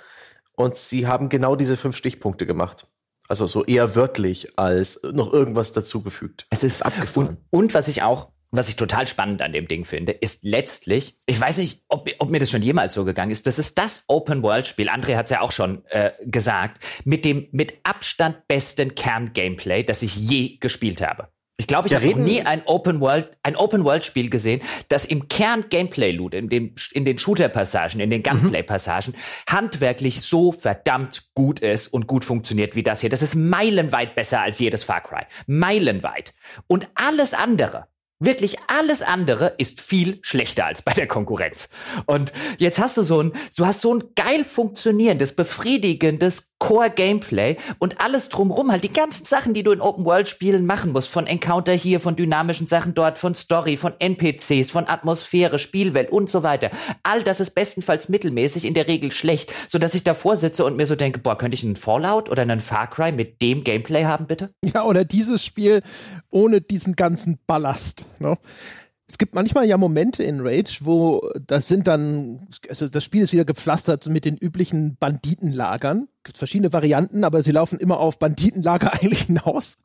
Und 0.58 0.76
sie 0.76 1.08
haben 1.08 1.30
genau 1.30 1.56
diese 1.56 1.78
fünf 1.78 1.96
Stichpunkte 1.96 2.46
gemacht. 2.46 2.88
Also 3.30 3.48
so 3.48 3.64
eher 3.64 3.96
wörtlich 3.96 4.60
als 4.60 5.02
noch 5.04 5.32
irgendwas 5.32 5.72
dazugefügt. 5.72 6.46
Es 6.50 6.66
ist 6.66 6.82
abgefahren. 6.82 7.38
Und, 7.52 7.62
und 7.62 7.74
was 7.74 7.88
ich 7.88 8.02
auch 8.02 8.33
was 8.54 8.70
ich 8.70 8.76
total 8.76 9.08
spannend 9.08 9.42
an 9.42 9.52
dem 9.52 9.68
Ding 9.68 9.84
finde, 9.84 10.12
ist 10.12 10.44
letztlich, 10.44 11.18
ich 11.26 11.40
weiß 11.40 11.58
nicht, 11.58 11.84
ob, 11.88 12.08
ob 12.20 12.30
mir 12.30 12.40
das 12.40 12.52
schon 12.52 12.62
jemals 12.62 12.94
so 12.94 13.04
gegangen 13.04 13.32
ist, 13.32 13.48
das 13.48 13.58
ist 13.58 13.78
das 13.78 14.04
Open-World-Spiel, 14.08 14.90
André 14.90 15.16
hat 15.16 15.26
es 15.26 15.32
ja 15.32 15.42
auch 15.42 15.52
schon 15.52 15.84
äh, 15.90 16.12
gesagt, 16.22 16.84
mit 17.04 17.26
dem 17.26 17.48
mit 17.52 17.74
Abstand 17.84 18.48
besten 18.48 18.96
Kern-Gameplay, 18.96 19.84
das 19.84 20.04
ich 20.04 20.16
je 20.16 20.58
gespielt 20.58 21.02
habe. 21.02 21.30
Ich 21.58 21.68
glaube, 21.68 21.88
ich 21.88 21.94
habe 21.94 22.08
noch 22.08 22.18
nie 22.18 22.42
ein 22.42 22.64
Open 22.66 23.00
World, 23.00 23.38
ein 23.44 23.56
Open 23.56 23.84
World 23.84 24.04
Spiel 24.04 24.30
gesehen, 24.30 24.62
das 24.90 25.06
im 25.06 25.28
Kern 25.28 25.66
Gameplay 25.70 26.12
Loot, 26.12 26.34
in 26.34 26.50
den, 26.50 26.76
in 26.94 27.06
den 27.06 27.20
Shooter 27.20 27.48
Passagen, 27.48 28.00
in 28.00 28.10
den 28.10 28.20
mhm. 28.20 28.42
Gunplay 28.42 28.64
Passagen 28.64 29.14
handwerklich 29.48 30.22
so 30.22 30.52
verdammt 30.52 31.30
gut 31.36 31.60
ist 31.60 31.88
und 31.88 32.08
gut 32.08 32.26
funktioniert 32.26 32.76
wie 32.76 32.84
das 32.84 33.02
hier. 33.02 33.10
Das 33.10 33.22
ist 33.22 33.36
meilenweit 33.36 34.16
besser 34.16 34.42
als 34.42 34.58
jedes 34.60 34.84
Far 34.84 35.02
Cry. 35.02 35.26
Meilenweit. 35.46 36.34
Und 36.68 36.88
alles 36.96 37.36
andere 37.36 37.88
Wirklich 38.20 38.58
alles 38.68 39.02
andere 39.02 39.56
ist 39.58 39.82
viel 39.82 40.20
schlechter 40.22 40.66
als 40.66 40.82
bei 40.82 40.94
der 40.94 41.08
Konkurrenz. 41.08 41.70
Und 42.06 42.32
jetzt 42.58 42.80
hast 42.80 42.96
du 42.98 43.04
so 43.04 43.22
ein, 43.22 43.34
du 43.58 43.66
hast 43.66 43.82
so 43.82 43.94
ein 43.94 44.04
geil 44.16 44.44
funktionierendes, 44.44 45.36
befriedigendes 45.36 46.53
Core-Gameplay 46.64 47.58
und 47.80 48.00
alles 48.00 48.30
drumrum, 48.30 48.72
halt 48.72 48.86
die 48.86 48.94
ganzen 48.94 49.26
Sachen, 49.26 49.54
die 49.54 49.64
du 49.64 49.74
in 49.74 49.82
Open-World-Spielen 49.82 50.66
machen 50.66 50.94
musst, 50.94 51.10
von 51.10 51.28
Encounter 51.28 51.74
hier, 51.74 52.00
von 52.00 52.16
dynamischen 52.16 52.68
Sachen 52.68 52.94
dort, 52.94 53.18
von 53.18 53.36
Story, 53.36 53.76
von 53.76 53.94
NPCs, 54.00 54.72
von 54.72 54.88
Atmosphäre, 54.88 55.60
Spielwelt 55.60 56.10
und 56.10 56.30
so 56.30 56.42
weiter. 56.42 56.72
All 57.04 57.22
das 57.22 57.42
ist 57.42 57.50
bestenfalls 57.50 58.08
mittelmäßig, 58.08 58.64
in 58.64 58.74
der 58.76 58.88
Regel 58.88 59.12
schlecht, 59.12 59.52
so 59.68 59.78
dass 59.78 59.94
ich 59.94 60.06
davor 60.06 60.38
sitze 60.38 60.64
und 60.64 60.78
mir 60.78 60.86
so 60.86 60.96
denke, 60.96 61.20
boah, 61.20 61.38
könnte 61.38 61.56
ich 61.56 61.66
einen 61.66 61.76
Fallout 61.76 62.30
oder 62.30 62.44
einen 62.44 62.62
Far 62.62 62.90
Cry 62.90 63.12
mit 63.12 63.42
dem 63.42 63.66
Gameplay 63.66 64.06
haben, 64.06 64.28
bitte? 64.28 64.54
Ja, 64.64 64.86
oder 64.86 65.04
dieses 65.04 65.44
Spiel 65.44 65.82
ohne 66.30 66.62
diesen 66.62 66.96
ganzen 66.96 67.40
Ballast. 67.46 68.06
Ne? 68.20 68.38
Es 69.14 69.20
gibt 69.20 69.36
manchmal 69.36 69.68
ja 69.68 69.78
Momente 69.78 70.24
in 70.24 70.40
Rage, 70.40 70.80
wo 70.80 71.22
das 71.46 71.68
sind 71.68 71.86
dann, 71.86 72.48
also 72.68 72.88
das 72.88 73.04
Spiel 73.04 73.22
ist 73.22 73.32
wieder 73.32 73.46
gepflastert 73.46 74.08
mit 74.08 74.26
den 74.26 74.38
üblichen 74.38 74.98
Banditenlagern. 75.00 76.08
Gibt 76.24 76.40
verschiedene 76.40 76.74
Varianten, 76.74 77.24
aber 77.24 77.44
sie 77.44 77.52
laufen 77.52 77.78
immer 77.78 78.00
auf 78.00 78.18
Banditenlager 78.18 78.92
eigentlich 79.00 79.22
hinaus. 79.26 79.78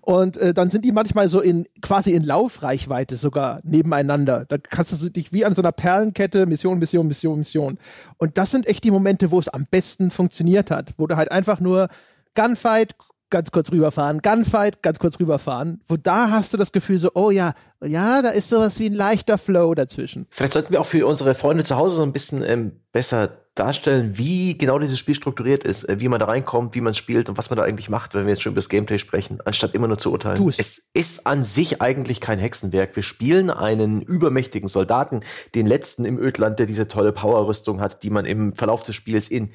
Und 0.00 0.36
äh, 0.38 0.52
dann 0.52 0.70
sind 0.70 0.84
die 0.84 0.90
manchmal 0.90 1.28
so 1.28 1.40
in 1.40 1.64
quasi 1.80 2.10
in 2.10 2.24
Laufreichweite 2.24 3.14
sogar 3.14 3.60
nebeneinander. 3.62 4.46
Da 4.48 4.58
kannst 4.58 5.00
du 5.00 5.08
dich 5.10 5.32
wie 5.32 5.44
an 5.44 5.54
so 5.54 5.62
einer 5.62 5.70
Perlenkette 5.70 6.46
Mission, 6.46 6.80
Mission, 6.80 7.06
Mission, 7.06 7.38
Mission. 7.38 7.78
Und 8.16 8.36
das 8.36 8.50
sind 8.50 8.66
echt 8.66 8.82
die 8.82 8.90
Momente, 8.90 9.30
wo 9.30 9.38
es 9.38 9.48
am 9.48 9.64
besten 9.70 10.10
funktioniert 10.10 10.72
hat, 10.72 10.94
wo 10.96 11.06
du 11.06 11.14
halt 11.14 11.30
einfach 11.30 11.60
nur 11.60 11.86
Gunfight, 12.34 12.96
ganz 13.32 13.50
kurz 13.50 13.72
rüberfahren, 13.72 14.20
Gunfight, 14.20 14.82
ganz 14.82 15.00
kurz 15.00 15.18
rüberfahren. 15.18 15.80
Wo 15.88 15.96
da 15.96 16.30
hast 16.30 16.52
du 16.52 16.56
das 16.58 16.70
Gefühl 16.70 17.00
so, 17.00 17.10
oh 17.14 17.32
ja, 17.32 17.54
ja, 17.82 18.22
da 18.22 18.28
ist 18.28 18.48
sowas 18.48 18.78
wie 18.78 18.86
ein 18.86 18.94
leichter 18.94 19.38
Flow 19.38 19.74
dazwischen. 19.74 20.28
Vielleicht 20.30 20.52
sollten 20.52 20.72
wir 20.72 20.80
auch 20.80 20.86
für 20.86 21.04
unsere 21.04 21.34
Freunde 21.34 21.64
zu 21.64 21.74
Hause 21.74 21.96
so 21.96 22.02
ein 22.04 22.12
bisschen 22.12 22.44
ähm, 22.44 22.80
besser 22.92 23.42
darstellen, 23.54 24.16
wie 24.16 24.56
genau 24.56 24.78
dieses 24.78 24.98
Spiel 24.98 25.14
strukturiert 25.14 25.64
ist, 25.64 25.84
äh, 25.84 26.00
wie 26.00 26.08
man 26.08 26.18
da 26.18 26.26
reinkommt, 26.26 26.74
wie 26.74 26.80
man 26.80 26.94
spielt 26.94 27.28
und 27.28 27.36
was 27.36 27.50
man 27.50 27.58
da 27.58 27.64
eigentlich 27.64 27.90
macht, 27.90 28.14
wenn 28.14 28.24
wir 28.24 28.32
jetzt 28.32 28.42
schon 28.42 28.52
über 28.52 28.60
das 28.60 28.70
Gameplay 28.70 28.98
sprechen, 28.98 29.40
anstatt 29.44 29.74
immer 29.74 29.88
nur 29.88 29.98
zu 29.98 30.10
urteilen. 30.10 30.36
Tu 30.36 30.48
es. 30.48 30.58
es 30.58 30.90
ist 30.94 31.26
an 31.26 31.44
sich 31.44 31.82
eigentlich 31.82 32.20
kein 32.20 32.38
Hexenwerk. 32.38 32.96
Wir 32.96 33.02
spielen 33.02 33.50
einen 33.50 34.00
übermächtigen 34.00 34.68
Soldaten, 34.68 35.20
den 35.54 35.66
letzten 35.66 36.06
im 36.06 36.18
Ödland, 36.18 36.58
der 36.58 36.66
diese 36.66 36.88
tolle 36.88 37.12
Powerrüstung 37.12 37.80
hat, 37.80 38.02
die 38.02 38.10
man 38.10 38.24
im 38.24 38.54
Verlauf 38.54 38.84
des 38.84 38.94
Spiels 38.94 39.28
in 39.28 39.50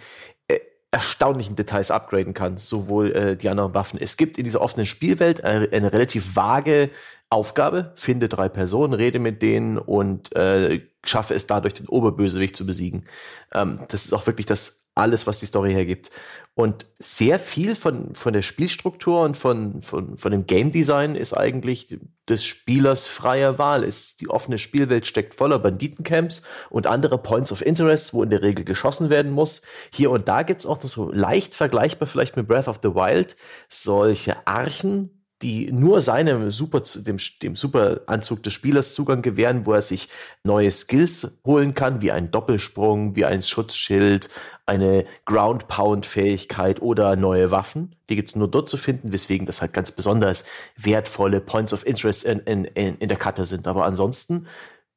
erstaunlichen 0.92 1.56
Details 1.56 1.92
upgraden 1.92 2.34
kann, 2.34 2.58
sowohl 2.58 3.12
äh, 3.12 3.36
die 3.36 3.50
anderen 3.50 3.74
Waffen. 3.74 4.00
Es 4.00 4.16
gibt 4.18 4.38
in 4.38 4.46
dieser 4.46 4.62
offenen 4.62 4.86
Spielwelt 4.86 5.44
eine, 5.44 5.70
eine 5.72 5.92
relativ 5.92 6.36
vage 6.36 6.90
Aufgabe, 7.30 7.92
finde 7.96 8.30
drei 8.30 8.48
Personen, 8.48 8.94
rede 8.94 9.20
mit 9.20 9.42
denen 9.42 9.78
und 9.78 10.34
äh, 10.36 10.82
schaffe 11.04 11.34
es 11.34 11.46
dadurch, 11.46 11.74
den 11.74 11.88
Oberbösewicht 11.88 12.56
zu 12.56 12.66
besiegen. 12.66 13.06
Ähm, 13.54 13.82
das 13.90 14.06
ist 14.06 14.14
auch 14.14 14.26
wirklich 14.28 14.46
das 14.46 14.87
alles, 14.98 15.28
was 15.28 15.40
die 15.40 15.46
Story 15.46 15.72
hergibt. 15.72 16.12
Und 16.58 16.88
sehr 16.98 17.38
viel 17.38 17.76
von, 17.76 18.16
von 18.16 18.34
der 18.34 18.42
Spielstruktur 18.42 19.22
und 19.22 19.38
von, 19.38 19.84
von, 19.84 20.18
von 20.18 20.32
dem 20.32 20.48
Game 20.48 20.72
Design 20.72 21.14
ist 21.14 21.34
eigentlich 21.34 22.00
des 22.28 22.44
Spielers 22.44 23.06
freier 23.06 23.60
Wahl. 23.60 23.84
Ist 23.84 24.22
die 24.22 24.30
offene 24.30 24.58
Spielwelt 24.58 25.06
steckt 25.06 25.36
voller 25.36 25.60
Banditencamps 25.60 26.42
und 26.72 26.88
andere 26.88 27.20
Points 27.20 27.52
of 27.52 27.64
Interest, 27.64 28.12
wo 28.12 28.24
in 28.24 28.32
der 28.32 28.42
Regel 28.42 28.66
geschossen 28.66 29.12
werden 29.12 29.32
muss. 29.32 29.62
Hier 29.94 30.10
und 30.10 30.28
da 30.28 30.42
gibt's 30.42 30.66
auch 30.66 30.82
noch 30.82 30.90
so 30.90 31.12
leicht 31.12 31.54
vergleichbar 31.54 32.08
vielleicht 32.08 32.36
mit 32.36 32.48
Breath 32.48 32.68
of 32.68 32.80
the 32.82 32.96
Wild 32.96 33.38
solche 33.70 34.48
Archen, 34.48 35.17
die 35.42 35.72
nur 35.72 36.02
seinem 36.02 36.50
Super, 36.50 36.82
dem, 36.96 37.18
dem 37.44 37.56
Superanzug 37.56 38.42
des 38.42 38.54
Spielers 38.54 38.96
Zugang 38.96 39.22
gewähren, 39.22 39.66
wo 39.66 39.74
er 39.74 39.82
sich 39.82 40.10
neue 40.44 40.72
Skills 40.72 41.40
holen 41.46 41.76
kann, 41.76 42.02
wie 42.02 42.12
ein 42.12 42.32
Doppelsprung, 42.32 43.16
wie 43.16 43.26
ein 43.26 43.44
Schutzschild, 43.44 44.30
eine 44.66 45.06
Ground 45.26 45.68
Pound 45.68 46.06
Fähigkeit 46.06 46.82
oder 46.82 47.16
neue 47.16 47.52
Waffen. 47.52 47.96
Die 48.10 48.16
gibt's 48.16 48.36
nur 48.36 48.50
dort 48.50 48.68
zu 48.68 48.78
finden, 48.78 49.12
weswegen 49.12 49.46
das 49.46 49.62
halt 49.62 49.74
ganz 49.74 49.92
besonders 49.92 50.44
wertvolle 50.76 51.40
Points 51.40 51.72
of 51.72 51.86
Interest 51.86 52.26
in, 52.26 52.40
in, 52.40 52.66
in, 52.66 52.98
in 52.98 53.10
der 53.10 53.18
Karte 53.18 53.46
sind. 53.46 53.68
Aber 53.68 53.86
ansonsten 53.86 54.48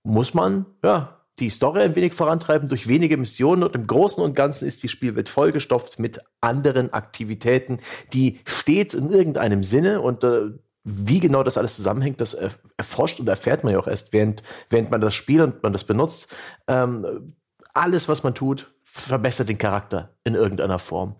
muss 0.03 0.33
man, 0.33 0.64
ja, 0.83 1.19
die 1.40 1.50
Story 1.50 1.83
ein 1.83 1.96
wenig 1.96 2.14
vorantreiben 2.14 2.68
durch 2.68 2.87
wenige 2.87 3.16
Missionen 3.16 3.62
und 3.62 3.74
im 3.74 3.87
Großen 3.87 4.22
und 4.22 4.35
Ganzen 4.35 4.68
ist 4.68 4.83
die 4.83 4.88
Spielwelt 4.88 5.29
vollgestopft 5.29 5.98
mit 5.98 6.20
anderen 6.40 6.92
Aktivitäten, 6.92 7.81
die 8.12 8.40
stets 8.44 8.94
in 8.94 9.11
irgendeinem 9.11 9.62
Sinne 9.62 10.00
und 10.00 10.22
äh, 10.24 10.50
wie 10.85 11.20
genau 11.20 11.42
das 11.42 11.59
alles 11.59 11.76
zusammenhängt, 11.76 12.20
das 12.20 12.35
erforscht 12.79 13.20
und 13.20 13.29
erfährt 13.29 13.64
man 13.64 13.72
ja 13.72 13.79
auch 13.79 13.87
erst, 13.87 14.12
während, 14.12 14.42
während 14.70 14.90
man 14.90 15.00
das 15.00 15.14
spielt 15.14 15.42
und 15.42 15.62
man 15.62 15.72
das 15.72 15.85
benutzt. 15.85 16.35
Ähm, 16.68 17.35
alles, 17.74 18.09
was 18.09 18.22
man 18.22 18.35
tut, 18.35 18.72
verbessert 18.85 19.48
den 19.48 19.59
Charakter 19.59 20.14
in 20.24 20.35
irgendeiner 20.35 20.79
Form. 20.79 21.16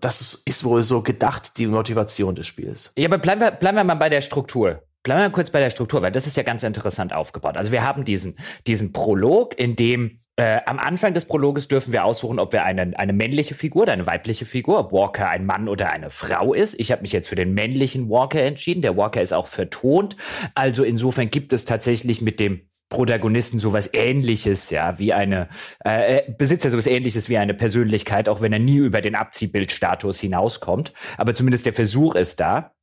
Das 0.00 0.20
ist, 0.20 0.48
ist 0.48 0.64
wohl 0.64 0.82
so 0.82 1.02
gedacht, 1.02 1.56
die 1.58 1.66
Motivation 1.68 2.34
des 2.34 2.46
Spiels. 2.46 2.92
Ja, 2.96 3.08
aber 3.08 3.18
bleiben 3.18 3.40
wir, 3.40 3.52
bleiben 3.52 3.76
wir 3.76 3.84
mal 3.84 3.94
bei 3.94 4.08
der 4.08 4.22
Struktur. 4.22 4.82
Bleiben 5.02 5.22
wir 5.22 5.30
kurz 5.30 5.50
bei 5.50 5.60
der 5.60 5.70
Struktur, 5.70 6.02
weil 6.02 6.12
das 6.12 6.26
ist 6.26 6.36
ja 6.36 6.42
ganz 6.42 6.62
interessant 6.62 7.12
aufgebaut. 7.12 7.56
Also 7.56 7.72
wir 7.72 7.84
haben 7.84 8.04
diesen, 8.04 8.36
diesen 8.66 8.92
Prolog, 8.92 9.58
in 9.58 9.76
dem 9.76 10.20
äh, 10.38 10.60
am 10.66 10.78
Anfang 10.78 11.14
des 11.14 11.24
Prologes 11.24 11.66
dürfen 11.66 11.92
wir 11.92 12.04
aussuchen, 12.04 12.38
ob 12.38 12.52
wir 12.52 12.62
eine, 12.62 12.96
eine 12.96 13.12
männliche 13.12 13.54
Figur 13.54 13.82
oder 13.82 13.92
eine 13.92 14.06
weibliche 14.06 14.44
Figur, 14.44 14.78
ob 14.78 14.92
Walker 14.92 15.28
ein 15.28 15.44
Mann 15.44 15.68
oder 15.68 15.90
eine 15.90 16.10
Frau 16.10 16.54
ist. 16.54 16.78
Ich 16.78 16.92
habe 16.92 17.02
mich 17.02 17.10
jetzt 17.10 17.28
für 17.28 17.34
den 17.34 17.54
männlichen 17.54 18.08
Walker 18.08 18.40
entschieden. 18.40 18.80
Der 18.80 18.96
Walker 18.96 19.20
ist 19.20 19.32
auch 19.32 19.48
vertont. 19.48 20.16
Also 20.54 20.84
insofern 20.84 21.28
gibt 21.30 21.52
es 21.52 21.64
tatsächlich 21.64 22.22
mit 22.22 22.38
dem 22.38 22.60
Protagonisten 22.88 23.58
sowas 23.58 23.90
ähnliches, 23.92 24.70
ja, 24.70 24.98
wie 25.00 25.12
eine, 25.12 25.48
äh, 25.84 26.18
äh 26.18 26.32
besitzt 26.38 26.64
ja 26.64 26.70
sowas 26.70 26.86
ähnliches 26.86 27.28
wie 27.28 27.36
eine 27.36 27.54
Persönlichkeit, 27.54 28.28
auch 28.28 28.40
wenn 28.40 28.52
er 28.52 28.60
nie 28.60 28.76
über 28.76 29.00
den 29.00 29.16
Abziehbildstatus 29.16 30.20
hinauskommt. 30.20 30.92
Aber 31.16 31.34
zumindest 31.34 31.66
der 31.66 31.72
Versuch 31.72 32.14
ist 32.14 32.38
da. 32.38 32.76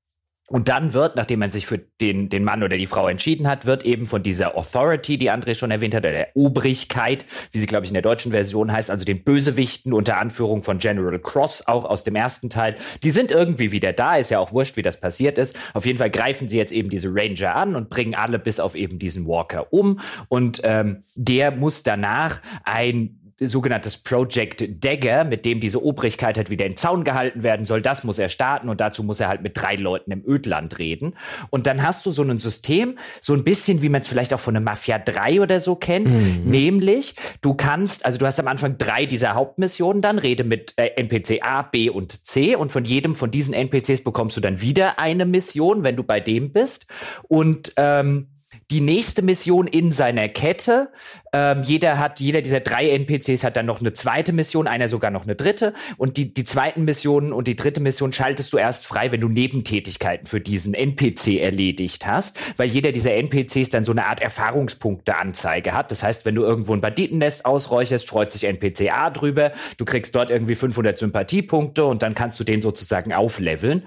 Und 0.48 0.70
dann 0.70 0.94
wird, 0.94 1.16
nachdem 1.16 1.40
man 1.40 1.50
sich 1.50 1.66
für 1.66 1.80
den, 2.00 2.30
den 2.30 2.44
Mann 2.44 2.62
oder 2.62 2.78
die 2.78 2.86
Frau 2.86 3.08
entschieden 3.08 3.48
hat, 3.48 3.66
wird 3.66 3.84
eben 3.84 4.06
von 4.06 4.22
dieser 4.22 4.56
Authority, 4.56 5.18
die 5.18 5.32
André 5.32 5.56
schon 5.56 5.72
erwähnt 5.72 5.96
hat, 5.96 6.04
oder 6.04 6.12
der 6.12 6.28
Obrigkeit, 6.36 7.26
wie 7.52 7.58
sie, 7.58 7.66
glaube 7.66 7.86
ich, 7.86 7.90
in 7.90 7.96
der 7.96 8.04
deutschen 8.04 8.32
Version 8.32 8.72
heißt, 8.72 8.92
also 8.92 9.06
den 9.06 9.24
Bösewichten 9.24 9.92
unter 9.92 10.18
Anführung 10.18 10.62
von 10.62 10.78
General 10.78 11.18
Cross, 11.18 11.68
auch 11.68 11.86
aus 11.86 12.04
dem 12.04 12.16
ersten 12.16 12.52
Teil, 12.52 12.76
die 13.02 13.10
sind 13.10 13.32
irgendwie 13.32 13.72
wieder 13.72 13.92
da, 13.92 14.18
ist 14.18 14.30
ja 14.30 14.38
auch 14.40 14.54
wurscht, 14.54 14.78
wie 14.78 14.84
das 14.84 15.00
passiert 15.00 15.40
ist. 15.40 15.58
Auf 15.74 15.88
jeden 15.88 15.98
Fall 15.98 16.12
greifen 16.12 16.48
sie 16.48 16.58
jetzt 16.58 16.72
eben 16.72 16.90
diese 16.90 17.10
Ranger 17.12 17.56
an 17.56 17.76
und 17.76 17.90
bringen 17.90 18.14
alle 18.14 18.38
bis 18.38 18.60
auf 18.60 18.76
eben 18.76 19.00
diesen 19.00 19.28
Walker 19.28 19.74
um. 19.74 20.00
Und 20.30 20.62
ähm, 20.64 21.04
der 21.16 21.52
muss 21.52 21.82
danach 21.82 22.40
ein 22.64 23.25
sogenanntes 23.40 23.98
Project 23.98 24.84
Dagger, 24.84 25.26
mit 25.26 25.44
dem 25.44 25.60
diese 25.60 25.84
Obrigkeit 25.84 26.38
halt 26.38 26.50
wieder 26.50 26.66
in 26.66 26.78
Zaun 26.78 27.04
gehalten 27.04 27.44
werden 27.44 27.66
soll. 27.66 27.82
Das 27.82 28.06
muss 28.06 28.18
er 28.18 28.30
starten 28.30 28.70
und 28.70 28.80
dazu 28.80 29.04
muss 29.04 29.20
er 29.20 29.28
halt 29.28 29.42
mit 29.42 29.58
drei 29.58 29.76
Leuten 29.76 30.12
im 30.12 30.24
Ödland 30.26 30.80
reden. 30.80 31.16
Und 31.50 31.68
dann 31.68 31.84
hast 31.84 32.06
du 32.06 32.12
so 32.12 32.24
ein 32.24 32.38
System, 32.38 32.98
so 33.20 33.34
ein 33.34 33.44
bisschen 33.44 33.82
wie 33.82 33.90
man 33.90 34.02
es 34.02 34.08
vielleicht 34.08 34.34
auch 34.34 34.40
von 34.40 34.54
der 34.54 34.62
Mafia 34.62 35.00
3 35.00 35.42
oder 35.42 35.60
so 35.60 35.76
kennt, 35.76 36.12
mhm. 36.12 36.50
nämlich 36.50 37.16
du 37.42 37.56
kannst, 37.56 38.06
also 38.06 38.18
du 38.18 38.26
hast 38.26 38.40
am 38.40 38.48
Anfang 38.48 38.78
drei 38.78 39.06
dieser 39.06 39.34
Hauptmissionen, 39.34 40.02
dann 40.02 40.18
rede 40.18 40.46
mit 40.46 40.74
äh, 40.78 40.92
NPC 40.96 41.44
A, 41.44 41.62
B 41.64 41.90
und 41.90 42.26
C 42.26 42.56
und 42.56 42.72
von 42.72 42.86
jedem 42.86 43.16
von 43.16 43.32
diesen 43.32 43.54
NPCs 43.54 44.04
bekommst 44.04 44.38
du 44.38 44.42
dann 44.42 44.62
wieder 44.62 45.00
eine 45.00 45.26
Mission, 45.26 45.84
wenn 45.84 45.98
du 45.98 46.04
bei 46.04 46.22
dem 46.22 46.54
bist. 46.54 46.86
Und 47.28 47.74
ähm, 47.76 48.30
die 48.72 48.82
nächste 48.82 49.22
Mission 49.22 49.68
in 49.68 49.92
seiner 49.92 50.30
Kette. 50.30 50.90
Ähm, 51.34 51.64
jeder 51.64 52.00
hat, 52.00 52.20
jeder 52.20 52.42
dieser 52.42 52.62
drei 52.62 52.90
NPCs 52.90 53.44
hat 53.44 53.58
dann 53.58 53.66
noch 53.66 53.82
eine 53.82 53.94
zweite 53.94 54.32
Mission, 54.34 54.68
einer 54.68 54.88
sogar 54.88 55.12
noch 55.12 55.26
eine 55.26 55.36
dritte. 55.36 55.74
Und 55.98 56.18
die, 56.18 56.34
die 56.34 56.46
zweiten 56.46 56.86
Missionen 56.86 57.34
und 57.34 57.48
die 57.48 57.56
dritte 57.56 57.80
Mission 57.80 58.14
schaltest 58.14 58.54
du 58.54 58.58
erst 58.58 58.88
frei, 58.88 59.12
wenn 59.12 59.22
du 59.22 59.28
Nebentätigkeiten 59.28 60.26
für 60.26 60.40
diesen 60.40 60.74
NPC 60.74 61.40
erledigt 61.40 62.08
hast, 62.08 62.38
weil 62.58 62.70
jeder 62.70 62.92
dieser 62.92 63.14
NPCs 63.14 63.70
dann 63.70 63.84
so 63.84 63.92
eine 63.92 64.06
Art 64.06 64.22
Erfahrungspunkteanzeige 64.22 65.74
hat. 65.74 65.92
Das 65.92 66.02
heißt, 66.02 66.26
wenn 66.26 66.36
du 66.36 66.44
irgendwo 66.44 66.74
ein 66.74 66.82
Banditennest 66.82 67.46
ausräucherst, 67.46 68.08
freut 68.08 68.32
sich 68.32 68.46
NPC 68.46 68.92
A 68.92 69.10
drüber. 69.10 69.52
Du 69.78 69.86
kriegst 69.86 70.16
dort 70.16 70.32
irgendwie 70.32 70.56
500 70.56 70.98
Sympathiepunkte 70.98 71.86
und 71.86 72.02
dann 72.02 72.16
kannst 72.16 72.40
du 72.40 72.44
den 72.44 72.62
sozusagen 72.62 73.14
aufleveln. 73.14 73.84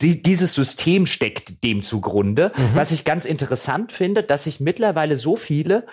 Die, 0.00 0.22
dieses 0.22 0.54
System 0.54 1.06
steckt 1.06 1.64
dem 1.64 1.82
zugrunde, 1.82 2.52
mhm. 2.54 2.62
was 2.74 2.92
ich 2.92 3.04
ganz 3.04 3.24
interessant 3.24 3.90
finde 3.92 4.19
finde, 4.19 4.19
dass 4.22 4.44
sich 4.44 4.60
mittlerweile 4.60 5.16
so 5.16 5.36
viele 5.36 5.86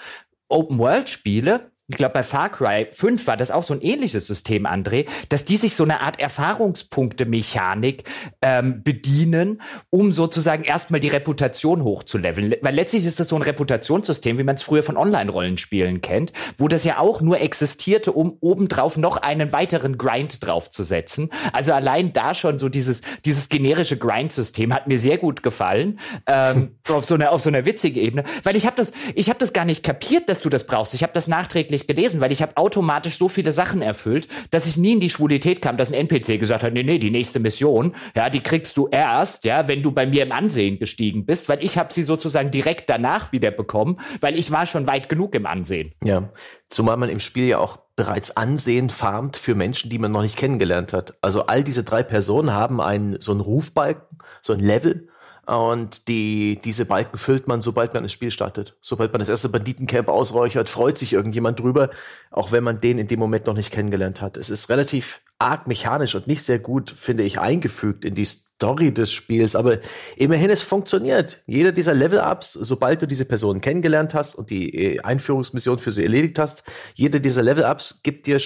Open-World-Spiele 0.50 1.72
ich 1.90 1.96
glaube, 1.96 2.14
bei 2.14 2.24
Far 2.24 2.50
Cry 2.50 2.88
5 2.92 3.28
war 3.28 3.38
das 3.38 3.50
auch 3.50 3.64
so 3.64 3.74
ein 3.74 3.80
ähnliches 3.82 4.28
System, 4.28 4.66
André, 4.66 5.08
dass 5.30 5.46
die 5.46 5.56
sich 5.56 5.74
so 5.74 5.84
eine 5.84 6.02
Art 6.02 6.20
Erfahrungspunkte-Mechanik 6.20 8.04
ähm, 8.42 8.84
bedienen, 8.84 9.62
um 9.90 10.12
sozusagen 10.12 10.66
erstmal 10.66 11.00
die 11.00 11.08
Reputation 11.08 11.86
hochzuleveln. 11.86 12.56
Weil 12.62 12.76
letztlich 12.76 13.06
ist 13.06 13.22
das 13.22 13.30
so 13.30 13.38
ein 13.38 13.42
Reputationssystem, 13.42 14.38
wie 14.38 14.44
man 14.44 14.56
es 14.56 14.64
früher 14.64 14.84
von 14.84 14.98
Online-Rollenspielen 14.98 16.02
kennt, 16.02 16.34
wo 16.58 16.68
das 16.68 16.84
ja 16.84 17.00
auch 17.00 17.22
nur 17.22 17.40
existierte, 17.40 18.12
um 18.12 18.36
obendrauf 18.42 18.98
noch 18.98 19.16
einen 19.16 19.54
weiteren 19.54 19.98
Grind 19.98 20.46
draufzusetzen. 20.46 21.30
Also 21.54 21.72
allein 21.72 22.12
da 22.12 22.34
schon 22.34 22.60
so 22.60 22.68
dieses, 22.68 23.02
dieses 23.24 23.48
generische 23.48 23.96
Grind-System 23.96 24.74
hat 24.74 24.88
mir 24.88 25.00
sehr 25.00 25.18
gut 25.18 25.42
gefallen, 25.42 26.00
ähm, 26.26 26.76
auf, 26.90 27.06
so 27.06 27.16
einer, 27.16 27.32
auf 27.32 27.42
so 27.42 27.50
einer 27.50 27.66
witzigen 27.66 28.04
Ebene, 28.04 28.26
weil 28.44 28.58
ich 28.58 28.66
habe 28.66 28.76
das, 28.76 28.92
ich 29.16 29.30
habe 29.30 29.40
das 29.40 29.54
gar 29.54 29.64
nicht 29.64 29.84
kapiert, 29.84 30.28
dass 30.28 30.42
du 30.42 30.50
das 30.50 30.66
brauchst. 30.66 30.94
Ich 30.94 31.04
habe 31.04 31.14
das 31.14 31.30
nachträglich 31.30 31.77
nicht 31.78 31.88
gelesen, 31.88 32.20
weil 32.20 32.32
ich 32.32 32.42
habe 32.42 32.58
automatisch 32.58 33.18
so 33.18 33.30
viele 33.30 33.54
Sachen 33.54 33.82
erfüllt, 33.82 34.28
dass 34.50 34.66
ich 34.66 34.78
nie 34.78 34.94
in 34.94 35.00
die 35.00 35.10
Schwulität 35.10 35.62
kam, 35.62 35.78
dass 35.78 35.92
ein 35.92 36.08
NPC 36.08 36.40
gesagt 36.40 36.64
hat, 36.64 36.74
nee, 36.74 36.84
nee, 36.84 36.98
die 36.98 37.12
nächste 37.12 37.40
Mission, 37.40 37.96
ja, 38.16 38.30
die 38.30 38.42
kriegst 38.42 38.78
du 38.78 38.88
erst, 38.88 39.44
ja, 39.46 39.68
wenn 39.68 39.84
du 39.84 39.92
bei 39.92 40.06
mir 40.06 40.24
im 40.24 40.32
Ansehen 40.32 40.80
gestiegen 40.80 41.26
bist, 41.26 41.50
weil 41.50 41.64
ich 41.64 41.78
habe 41.78 41.94
sie 41.94 42.04
sozusagen 42.04 42.52
direkt 42.52 42.90
danach 42.90 43.32
wieder 43.32 43.52
bekommen, 43.52 44.00
weil 44.20 44.38
ich 44.38 44.52
war 44.52 44.66
schon 44.66 44.88
weit 44.88 45.10
genug 45.10 45.36
im 45.36 45.46
Ansehen. 45.46 45.94
Ja, 46.04 46.32
zumal 46.70 46.98
man 46.98 47.10
im 47.10 47.20
Spiel 47.20 47.48
ja 47.48 47.60
auch 47.60 47.80
bereits 47.96 48.36
Ansehen 48.38 48.90
farmt 48.90 49.38
für 49.38 49.56
Menschen, 49.56 49.90
die 49.90 49.98
man 49.98 50.12
noch 50.12 50.22
nicht 50.22 50.38
kennengelernt 50.38 50.94
hat. 50.94 51.18
Also 51.22 51.48
all 51.48 51.64
diese 51.64 51.84
drei 51.84 52.04
Personen 52.04 52.54
haben 52.54 52.80
einen 52.80 53.20
so 53.22 53.32
einen 53.32 53.42
Rufbalken, 53.42 54.18
so 54.42 54.54
ein 54.54 54.60
Level 54.60 55.10
und 55.48 56.10
die, 56.10 56.60
diese 56.62 56.86
Balken 56.86 57.18
füllt 57.18 57.48
man, 57.48 57.62
sobald 57.62 57.94
man 57.94 58.04
das 58.04 58.12
Spiel 58.12 58.32
startet. 58.32 58.76
Sobald 58.82 59.14
man 59.14 59.22
das 59.22 59.30
erste 59.30 59.48
Banditencamp 59.48 60.10
ausräuchert, 60.10 60.68
freut 60.68 60.98
sich 60.98 61.14
irgendjemand 61.14 61.62
drüber, 61.62 61.90
auch 62.32 62.52
wenn 62.52 62.66
man 62.66 62.80
den 62.80 62.98
in 62.98 63.08
dem 63.08 63.20
Moment 63.20 63.46
noch 63.46 63.54
nicht 63.54 63.72
kennengelernt 63.72 64.22
hat. 64.22 64.36
Es 64.36 64.50
ist 64.50 64.70
relativ 64.70 65.22
arg 65.40 65.66
mechanisch 65.66 66.16
und 66.16 66.28
nicht 66.28 66.44
sehr 66.44 66.60
gut, 66.60 66.92
finde 66.92 67.24
ich, 67.24 67.40
eingefügt 67.40 68.04
in 68.04 68.14
die 68.14 68.26
Story 68.26 68.94
des 68.94 69.14
Spiels. 69.14 69.56
Aber 69.56 69.78
immerhin, 70.18 70.50
es 70.50 70.62
funktioniert. 70.62 71.42
Jeder 71.46 71.72
dieser 71.72 71.94
Level-Ups, 71.94 72.52
sobald 72.52 73.02
du 73.02 73.06
diese 73.08 73.24
Person 73.24 73.62
kennengelernt 73.62 74.14
hast 74.14 74.36
und 74.36 74.50
die 74.50 74.76
äh, 74.76 75.00
Einführungsmission 75.00 75.80
für 75.80 75.92
sie 75.92 76.04
erledigt 76.04 76.40
hast, 76.40 76.64
jeder 76.94 77.20
dieser 77.20 77.44
Level-Ups 77.44 78.02
gibt 78.04 78.26
dir 78.26 78.42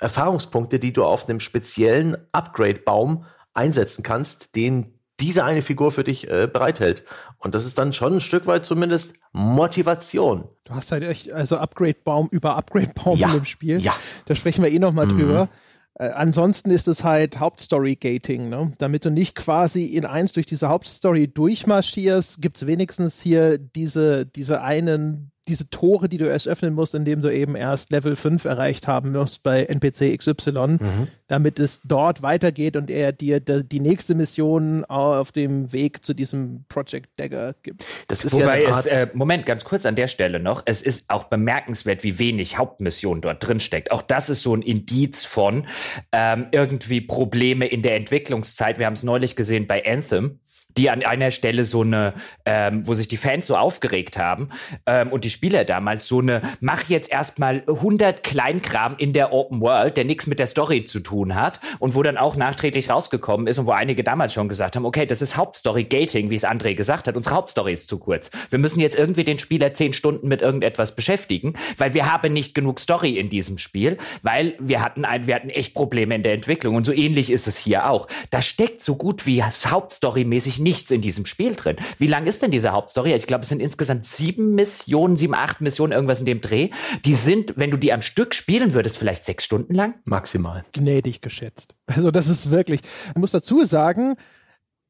Erfahrungspunkte, 0.00 0.78
die 0.78 0.92
du 0.92 1.04
auf 1.04 1.28
einem 1.28 1.40
speziellen 1.40 2.18
Upgrade-Baum 2.32 3.24
einsetzen 3.54 4.02
kannst, 4.02 4.56
den 4.56 4.93
diese 5.20 5.44
eine 5.44 5.62
Figur 5.62 5.92
für 5.92 6.04
dich 6.04 6.28
äh, 6.28 6.48
bereithält. 6.52 7.04
Und 7.38 7.54
das 7.54 7.66
ist 7.66 7.78
dann 7.78 7.92
schon 7.92 8.14
ein 8.14 8.20
Stück 8.20 8.46
weit 8.46 8.64
zumindest 8.64 9.14
Motivation. 9.32 10.48
Du 10.64 10.74
hast 10.74 10.92
halt 10.92 11.04
echt, 11.04 11.32
also 11.32 11.56
Upgrade-Baum 11.56 12.28
über 12.30 12.56
Upgrade-Baum 12.56 13.18
ja. 13.18 13.32
im 13.34 13.44
Spiel. 13.44 13.80
Ja. 13.80 13.94
Da 14.26 14.34
sprechen 14.34 14.64
wir 14.64 14.70
eh 14.70 14.78
nochmal 14.78 15.06
mhm. 15.06 15.18
drüber. 15.18 15.48
Äh, 15.96 16.08
ansonsten 16.08 16.70
ist 16.70 16.88
es 16.88 17.04
halt 17.04 17.38
Hauptstory-Gating, 17.38 18.48
ne? 18.48 18.72
Damit 18.78 19.04
du 19.04 19.10
nicht 19.10 19.36
quasi 19.36 19.84
in 19.86 20.04
eins 20.04 20.32
durch 20.32 20.46
diese 20.46 20.68
Hauptstory 20.68 21.28
durchmarschierst, 21.28 22.42
gibt 22.42 22.56
es 22.56 22.66
wenigstens 22.66 23.20
hier 23.20 23.58
diese, 23.58 24.26
diese 24.26 24.62
einen 24.62 25.30
diese 25.48 25.68
Tore, 25.68 26.08
die 26.08 26.16
du 26.16 26.26
erst 26.26 26.48
öffnen 26.48 26.74
musst, 26.74 26.94
indem 26.94 27.20
du 27.20 27.32
eben 27.32 27.54
erst 27.54 27.90
Level 27.90 28.16
5 28.16 28.44
erreicht 28.44 28.88
haben 28.88 29.12
musst 29.12 29.42
bei 29.42 29.64
NPC 29.64 30.16
XY, 30.16 30.78
mhm. 30.80 31.08
damit 31.26 31.58
es 31.58 31.82
dort 31.82 32.22
weitergeht 32.22 32.76
und 32.76 32.90
er 32.90 33.12
dir 33.12 33.40
die 33.40 33.80
nächste 33.80 34.14
Mission 34.14 34.84
auf 34.86 35.32
dem 35.32 35.72
Weg 35.72 36.04
zu 36.04 36.14
diesem 36.14 36.64
Project 36.68 37.10
Dagger 37.16 37.54
gibt. 37.62 37.84
Das 38.08 38.24
ist 38.24 38.32
Wobei 38.32 38.62
ja 38.62 38.78
es, 38.78 38.86
äh, 38.86 39.08
Moment, 39.12 39.44
ganz 39.44 39.64
kurz 39.64 39.84
an 39.84 39.96
der 39.96 40.06
Stelle 40.06 40.40
noch, 40.40 40.62
es 40.64 40.82
ist 40.82 41.10
auch 41.10 41.24
bemerkenswert, 41.24 42.04
wie 42.04 42.18
wenig 42.18 42.56
Hauptmission 42.56 43.20
dort 43.20 43.46
drin 43.46 43.60
steckt. 43.60 43.90
Auch 43.92 44.02
das 44.02 44.30
ist 44.30 44.42
so 44.42 44.54
ein 44.54 44.62
Indiz 44.62 45.24
von 45.24 45.66
ähm, 46.12 46.46
irgendwie 46.52 47.00
Probleme 47.00 47.66
in 47.66 47.82
der 47.82 47.96
Entwicklungszeit. 47.96 48.78
Wir 48.78 48.86
haben 48.86 48.94
es 48.94 49.02
neulich 49.02 49.36
gesehen 49.36 49.66
bei 49.66 49.84
Anthem 49.84 50.40
die 50.76 50.90
an 50.90 51.04
einer 51.04 51.30
Stelle 51.30 51.64
so 51.64 51.82
eine, 51.82 52.14
ähm, 52.44 52.86
wo 52.86 52.94
sich 52.94 53.08
die 53.08 53.16
Fans 53.16 53.46
so 53.46 53.56
aufgeregt 53.56 54.18
haben 54.18 54.48
ähm, 54.86 55.12
und 55.12 55.24
die 55.24 55.30
Spieler 55.30 55.64
damals 55.64 56.06
so 56.06 56.20
eine, 56.20 56.42
mach 56.60 56.88
jetzt 56.88 57.10
erstmal 57.10 57.62
100 57.66 58.22
Kleinkram 58.22 58.96
in 58.98 59.12
der 59.12 59.32
Open 59.32 59.60
World, 59.60 59.96
der 59.96 60.04
nichts 60.04 60.26
mit 60.26 60.38
der 60.38 60.46
Story 60.46 60.84
zu 60.84 61.00
tun 61.00 61.34
hat 61.34 61.60
und 61.78 61.94
wo 61.94 62.02
dann 62.02 62.16
auch 62.16 62.36
nachträglich 62.36 62.90
rausgekommen 62.90 63.46
ist 63.46 63.58
und 63.58 63.66
wo 63.66 63.72
einige 63.72 64.02
damals 64.04 64.32
schon 64.32 64.48
gesagt 64.48 64.76
haben, 64.76 64.84
okay, 64.84 65.06
das 65.06 65.22
ist 65.22 65.36
Hauptstory 65.36 65.84
Gating, 65.84 66.30
wie 66.30 66.34
es 66.34 66.44
André 66.44 66.74
gesagt 66.74 67.06
hat, 67.06 67.16
unsere 67.16 67.34
Hauptstory 67.34 67.72
ist 67.72 67.88
zu 67.88 67.98
kurz. 67.98 68.30
Wir 68.50 68.58
müssen 68.58 68.80
jetzt 68.80 68.98
irgendwie 68.98 69.24
den 69.24 69.38
Spieler 69.38 69.74
zehn 69.74 69.92
Stunden 69.92 70.28
mit 70.28 70.42
irgendetwas 70.42 70.96
beschäftigen, 70.96 71.54
weil 71.78 71.94
wir 71.94 72.10
haben 72.10 72.32
nicht 72.32 72.54
genug 72.54 72.80
Story 72.80 73.18
in 73.18 73.28
diesem 73.28 73.58
Spiel, 73.58 73.98
weil 74.22 74.54
wir 74.58 74.82
hatten 74.82 75.04
ein, 75.04 75.26
wir 75.26 75.34
hatten 75.34 75.50
echt 75.50 75.74
Probleme 75.74 76.14
in 76.14 76.22
der 76.22 76.34
Entwicklung 76.34 76.74
und 76.74 76.84
so 76.84 76.92
ähnlich 76.92 77.30
ist 77.30 77.46
es 77.46 77.58
hier 77.58 77.88
auch. 77.88 78.08
Da 78.30 78.42
steckt 78.42 78.82
so 78.82 78.96
gut 78.96 79.26
wie 79.26 79.42
Hauptstory-mäßig 79.42 80.63
nichts 80.64 80.90
in 80.90 81.00
diesem 81.00 81.26
Spiel 81.26 81.54
drin. 81.54 81.76
Wie 81.98 82.08
lang 82.08 82.26
ist 82.26 82.42
denn 82.42 82.50
diese 82.50 82.72
Hauptstory? 82.72 83.14
Ich 83.14 83.28
glaube, 83.28 83.42
es 83.42 83.48
sind 83.48 83.60
insgesamt 83.60 84.04
sieben 84.04 84.56
Missionen, 84.56 85.16
sieben, 85.16 85.34
acht 85.34 85.60
Missionen, 85.60 85.92
irgendwas 85.92 86.18
in 86.18 86.26
dem 86.26 86.40
Dreh. 86.40 86.70
Die 87.04 87.14
sind, 87.14 87.52
wenn 87.56 87.70
du 87.70 87.76
die 87.76 87.92
am 87.92 88.02
Stück 88.02 88.34
spielen 88.34 88.74
würdest, 88.74 88.98
vielleicht 88.98 89.24
sechs 89.24 89.44
Stunden 89.44 89.74
lang? 89.74 89.94
Maximal. 90.04 90.64
Gnädig 90.72 91.20
geschätzt. 91.20 91.76
Also 91.86 92.10
das 92.10 92.28
ist 92.28 92.50
wirklich, 92.50 92.80
ich 93.10 93.20
muss 93.20 93.30
dazu 93.30 93.64
sagen, 93.64 94.16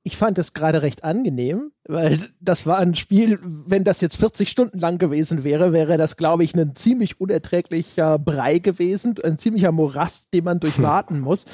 ich 0.07 0.19
fand 0.19 0.39
es 0.39 0.53
gerade 0.53 0.83
recht 0.83 1.03
angenehm, 1.03 1.73
weil 1.89 2.19
das 2.39 2.67
war 2.67 2.79
ein 2.79 2.95
Spiel, 2.95 3.39
wenn 3.43 3.85
das 3.85 4.03
jetzt 4.03 4.17
40 4.17 4.51
Stunden 4.51 4.79
lang 4.79 4.99
gewesen 4.99 5.45
wäre, 5.45 5.73
wäre 5.73 5.97
das, 5.97 6.17
glaube 6.17 6.45
ich, 6.45 6.55
ein 6.55 6.75
ziemlich 6.75 7.21
unerträglicher 7.21 8.19
Brei 8.19 8.59
gewesen, 8.59 9.15
ein 9.25 9.39
ziemlicher 9.39 9.73
Morast, 9.73 10.33
den 10.35 10.45
man 10.45 10.61
durchwarten 10.61 11.21
muss. 11.21 11.47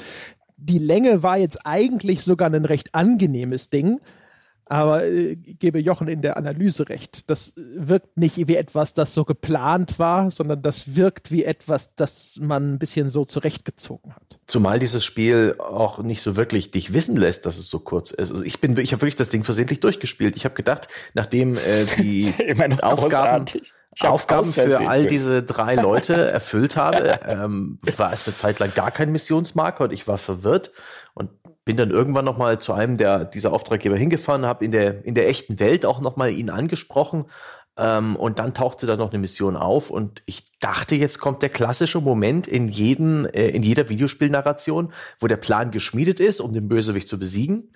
Die 0.63 0.77
Länge 0.77 1.23
war 1.23 1.37
jetzt 1.37 1.65
eigentlich 1.65 2.23
sogar 2.23 2.53
ein 2.53 2.65
recht 2.65 2.93
angenehmes 2.93 3.71
Ding 3.71 3.99
Aber 4.71 5.03
äh, 5.03 5.35
gebe 5.35 5.79
Jochen 5.79 6.07
in 6.07 6.21
der 6.21 6.37
Analyse 6.37 6.87
recht. 6.87 7.29
Das 7.29 7.53
wirkt 7.75 8.15
nicht 8.15 8.47
wie 8.47 8.55
etwas, 8.55 8.93
das 8.93 9.13
so 9.13 9.25
geplant 9.25 9.99
war, 9.99 10.31
sondern 10.31 10.61
das 10.61 10.95
wirkt 10.95 11.29
wie 11.29 11.43
etwas, 11.43 11.93
das 11.95 12.39
man 12.39 12.75
ein 12.75 12.79
bisschen 12.79 13.09
so 13.09 13.25
zurechtgezogen 13.25 14.15
hat. 14.15 14.39
Zumal 14.47 14.79
dieses 14.79 15.03
Spiel 15.03 15.57
auch 15.59 15.99
nicht 15.99 16.21
so 16.21 16.37
wirklich 16.37 16.71
dich 16.71 16.93
wissen 16.93 17.17
lässt, 17.17 17.45
dass 17.45 17.57
es 17.57 17.69
so 17.69 17.79
kurz 17.79 18.11
ist. 18.11 18.31
Also 18.31 18.45
ich 18.45 18.61
bin, 18.61 18.77
ich 18.77 18.93
habe 18.93 19.01
wirklich 19.01 19.17
das 19.17 19.27
Ding 19.27 19.43
versehentlich 19.43 19.81
durchgespielt. 19.81 20.37
Ich 20.37 20.45
habe 20.45 20.55
gedacht, 20.55 20.87
nachdem 21.15 21.57
äh, 21.57 21.85
die 21.97 22.33
Aufgaben, 22.81 23.45
Aufgaben 23.99 24.53
für 24.53 24.87
all 24.87 25.05
diese 25.05 25.43
drei 25.43 25.75
Leute 25.75 26.31
erfüllt 26.31 26.77
habe, 26.77 27.19
ähm, 27.27 27.77
war 27.97 28.13
es 28.13 28.25
eine 28.25 28.35
Zeit 28.35 28.59
lang 28.59 28.73
gar 28.73 28.91
kein 28.91 29.11
Missionsmarker 29.11 29.83
und 29.83 29.91
ich 29.91 30.07
war 30.07 30.17
verwirrt 30.17 30.71
und 31.13 31.29
bin 31.65 31.77
dann 31.77 31.91
irgendwann 31.91 32.25
noch 32.25 32.37
mal 32.37 32.59
zu 32.59 32.73
einem 32.73 32.97
der 32.97 33.25
dieser 33.25 33.53
Auftraggeber 33.53 33.97
hingefahren, 33.97 34.45
habe 34.45 34.65
in 34.65 34.71
der 34.71 35.05
in 35.05 35.15
der 35.15 35.29
echten 35.29 35.59
Welt 35.59 35.85
auch 35.85 36.01
noch 36.01 36.15
mal 36.15 36.31
ihn 36.31 36.49
angesprochen 36.49 37.25
ähm, 37.77 38.15
und 38.15 38.39
dann 38.39 38.53
tauchte 38.53 38.87
da 38.87 38.95
noch 38.97 39.11
eine 39.11 39.19
Mission 39.19 39.55
auf 39.55 39.89
und 39.89 40.21
ich 40.25 40.57
dachte, 40.59 40.95
jetzt 40.95 41.19
kommt 41.19 41.41
der 41.41 41.49
klassische 41.49 42.01
Moment 42.01 42.47
in 42.47 42.67
jeden 42.67 43.25
äh, 43.25 43.49
in 43.49 43.63
jeder 43.63 43.89
Videospielnarration, 43.89 44.93
wo 45.19 45.27
der 45.27 45.37
Plan 45.37 45.71
geschmiedet 45.71 46.19
ist, 46.19 46.41
um 46.41 46.53
den 46.53 46.67
Bösewicht 46.67 47.07
zu 47.07 47.19
besiegen 47.19 47.71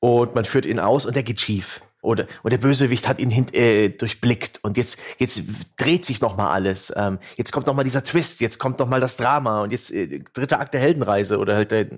und 0.00 0.34
man 0.34 0.44
führt 0.44 0.66
ihn 0.66 0.80
aus 0.80 1.06
und 1.06 1.16
der 1.16 1.22
geht 1.22 1.40
schief. 1.40 1.80
Oder, 2.02 2.26
oder 2.42 2.56
der 2.56 2.66
Bösewicht 2.66 3.06
hat 3.06 3.20
ihn 3.20 3.30
hin, 3.30 3.46
äh, 3.52 3.90
durchblickt 3.90 4.60
und 4.62 4.76
jetzt, 4.76 4.98
jetzt 5.18 5.42
dreht 5.76 6.06
sich 6.06 6.20
noch 6.20 6.36
mal 6.36 6.50
alles. 6.50 6.92
Ähm, 6.96 7.18
jetzt 7.36 7.52
kommt 7.52 7.66
noch 7.66 7.74
mal 7.74 7.84
dieser 7.84 8.02
Twist, 8.02 8.40
jetzt 8.40 8.58
kommt 8.58 8.78
noch 8.78 8.88
mal 8.88 9.00
das 9.00 9.16
Drama 9.16 9.62
und 9.62 9.70
jetzt 9.70 9.92
äh, 9.92 10.20
dritter 10.32 10.60
Akt 10.60 10.72
der 10.72 10.80
Heldenreise 10.80 11.38
oder 11.38 11.54
halt 11.54 11.70
der 11.70 11.88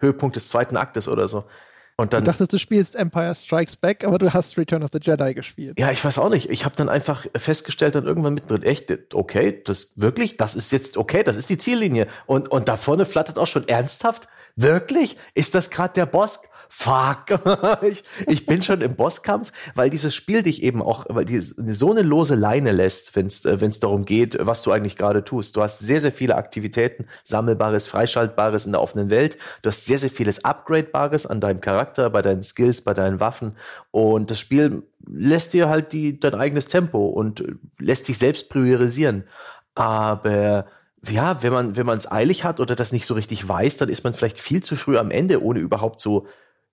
Höhepunkt 0.00 0.34
des 0.34 0.48
zweiten 0.48 0.76
Aktes 0.76 1.06
oder 1.06 1.28
so. 1.28 1.44
Und 1.96 2.12
dann, 2.12 2.24
du 2.24 2.30
dachtest, 2.30 2.52
du 2.52 2.58
spielst 2.58 2.96
Empire 2.96 3.32
Strikes 3.32 3.76
Back, 3.76 4.04
aber 4.04 4.18
du 4.18 4.32
hast 4.32 4.58
Return 4.58 4.82
of 4.82 4.90
the 4.92 4.98
Jedi 5.00 5.32
gespielt. 5.32 5.78
Ja, 5.78 5.92
ich 5.92 6.04
weiß 6.04 6.18
auch 6.18 6.28
nicht. 6.28 6.50
Ich 6.50 6.64
habe 6.64 6.74
dann 6.74 6.88
einfach 6.88 7.26
festgestellt, 7.36 7.94
dann 7.94 8.04
irgendwann 8.04 8.34
mittendrin, 8.34 8.64
echt, 8.64 9.14
okay, 9.14 9.62
das 9.64 9.92
wirklich, 9.94 10.36
das 10.36 10.56
ist 10.56 10.72
jetzt 10.72 10.96
okay, 10.96 11.22
das 11.22 11.36
ist 11.36 11.50
die 11.50 11.58
Ziellinie. 11.58 12.08
Und, 12.26 12.50
und 12.50 12.68
da 12.68 12.76
vorne 12.76 13.04
flattert 13.04 13.38
auch 13.38 13.46
schon 13.46 13.68
ernsthaft, 13.68 14.26
wirklich? 14.56 15.16
Ist 15.34 15.54
das 15.54 15.70
gerade 15.70 15.94
der 15.94 16.06
Boss? 16.06 16.40
Fuck, 16.76 17.26
ich, 17.82 18.02
ich 18.26 18.46
bin 18.46 18.62
schon 18.62 18.80
im 18.80 18.96
Bosskampf, 18.96 19.52
weil 19.76 19.90
dieses 19.90 20.12
Spiel 20.12 20.42
dich 20.42 20.62
eben 20.64 20.82
auch, 20.82 21.06
weil 21.08 21.24
die 21.24 21.38
so 21.38 21.92
eine 21.92 22.02
lose 22.02 22.34
Leine 22.34 22.72
lässt, 22.72 23.14
wenn 23.14 23.26
es 23.26 23.44
äh, 23.44 23.56
darum 23.80 24.04
geht, 24.04 24.36
was 24.40 24.62
du 24.62 24.72
eigentlich 24.72 24.96
gerade 24.96 25.24
tust. 25.24 25.54
Du 25.54 25.62
hast 25.62 25.78
sehr, 25.78 26.00
sehr 26.00 26.10
viele 26.10 26.34
Aktivitäten, 26.34 27.06
Sammelbares, 27.22 27.86
Freischaltbares 27.86 28.66
in 28.66 28.72
der 28.72 28.80
offenen 28.80 29.08
Welt. 29.08 29.38
Du 29.62 29.68
hast 29.68 29.86
sehr, 29.86 29.98
sehr 29.98 30.10
vieles 30.10 30.44
Upgradebares 30.44 31.26
an 31.26 31.40
deinem 31.40 31.60
Charakter, 31.60 32.10
bei 32.10 32.22
deinen 32.22 32.42
Skills, 32.42 32.80
bei 32.80 32.92
deinen 32.92 33.20
Waffen. 33.20 33.56
Und 33.92 34.32
das 34.32 34.40
Spiel 34.40 34.82
lässt 35.06 35.54
dir 35.54 35.68
halt 35.68 35.92
die, 35.92 36.18
dein 36.18 36.34
eigenes 36.34 36.66
Tempo 36.66 37.06
und 37.06 37.44
lässt 37.78 38.08
dich 38.08 38.18
selbst 38.18 38.48
priorisieren. 38.48 39.24
Aber 39.76 40.66
ja, 41.08 41.42
wenn 41.42 41.52
man 41.52 41.76
wenn 41.76 41.86
man 41.86 41.98
es 41.98 42.10
eilig 42.10 42.42
hat 42.42 42.58
oder 42.58 42.74
das 42.74 42.90
nicht 42.90 43.06
so 43.06 43.14
richtig 43.14 43.48
weiß, 43.48 43.76
dann 43.76 43.88
ist 43.88 44.02
man 44.02 44.14
vielleicht 44.14 44.40
viel 44.40 44.62
zu 44.62 44.74
früh 44.74 44.98
am 44.98 45.12
Ende, 45.12 45.42
ohne 45.42 45.60
überhaupt 45.60 46.00
so 46.00 46.26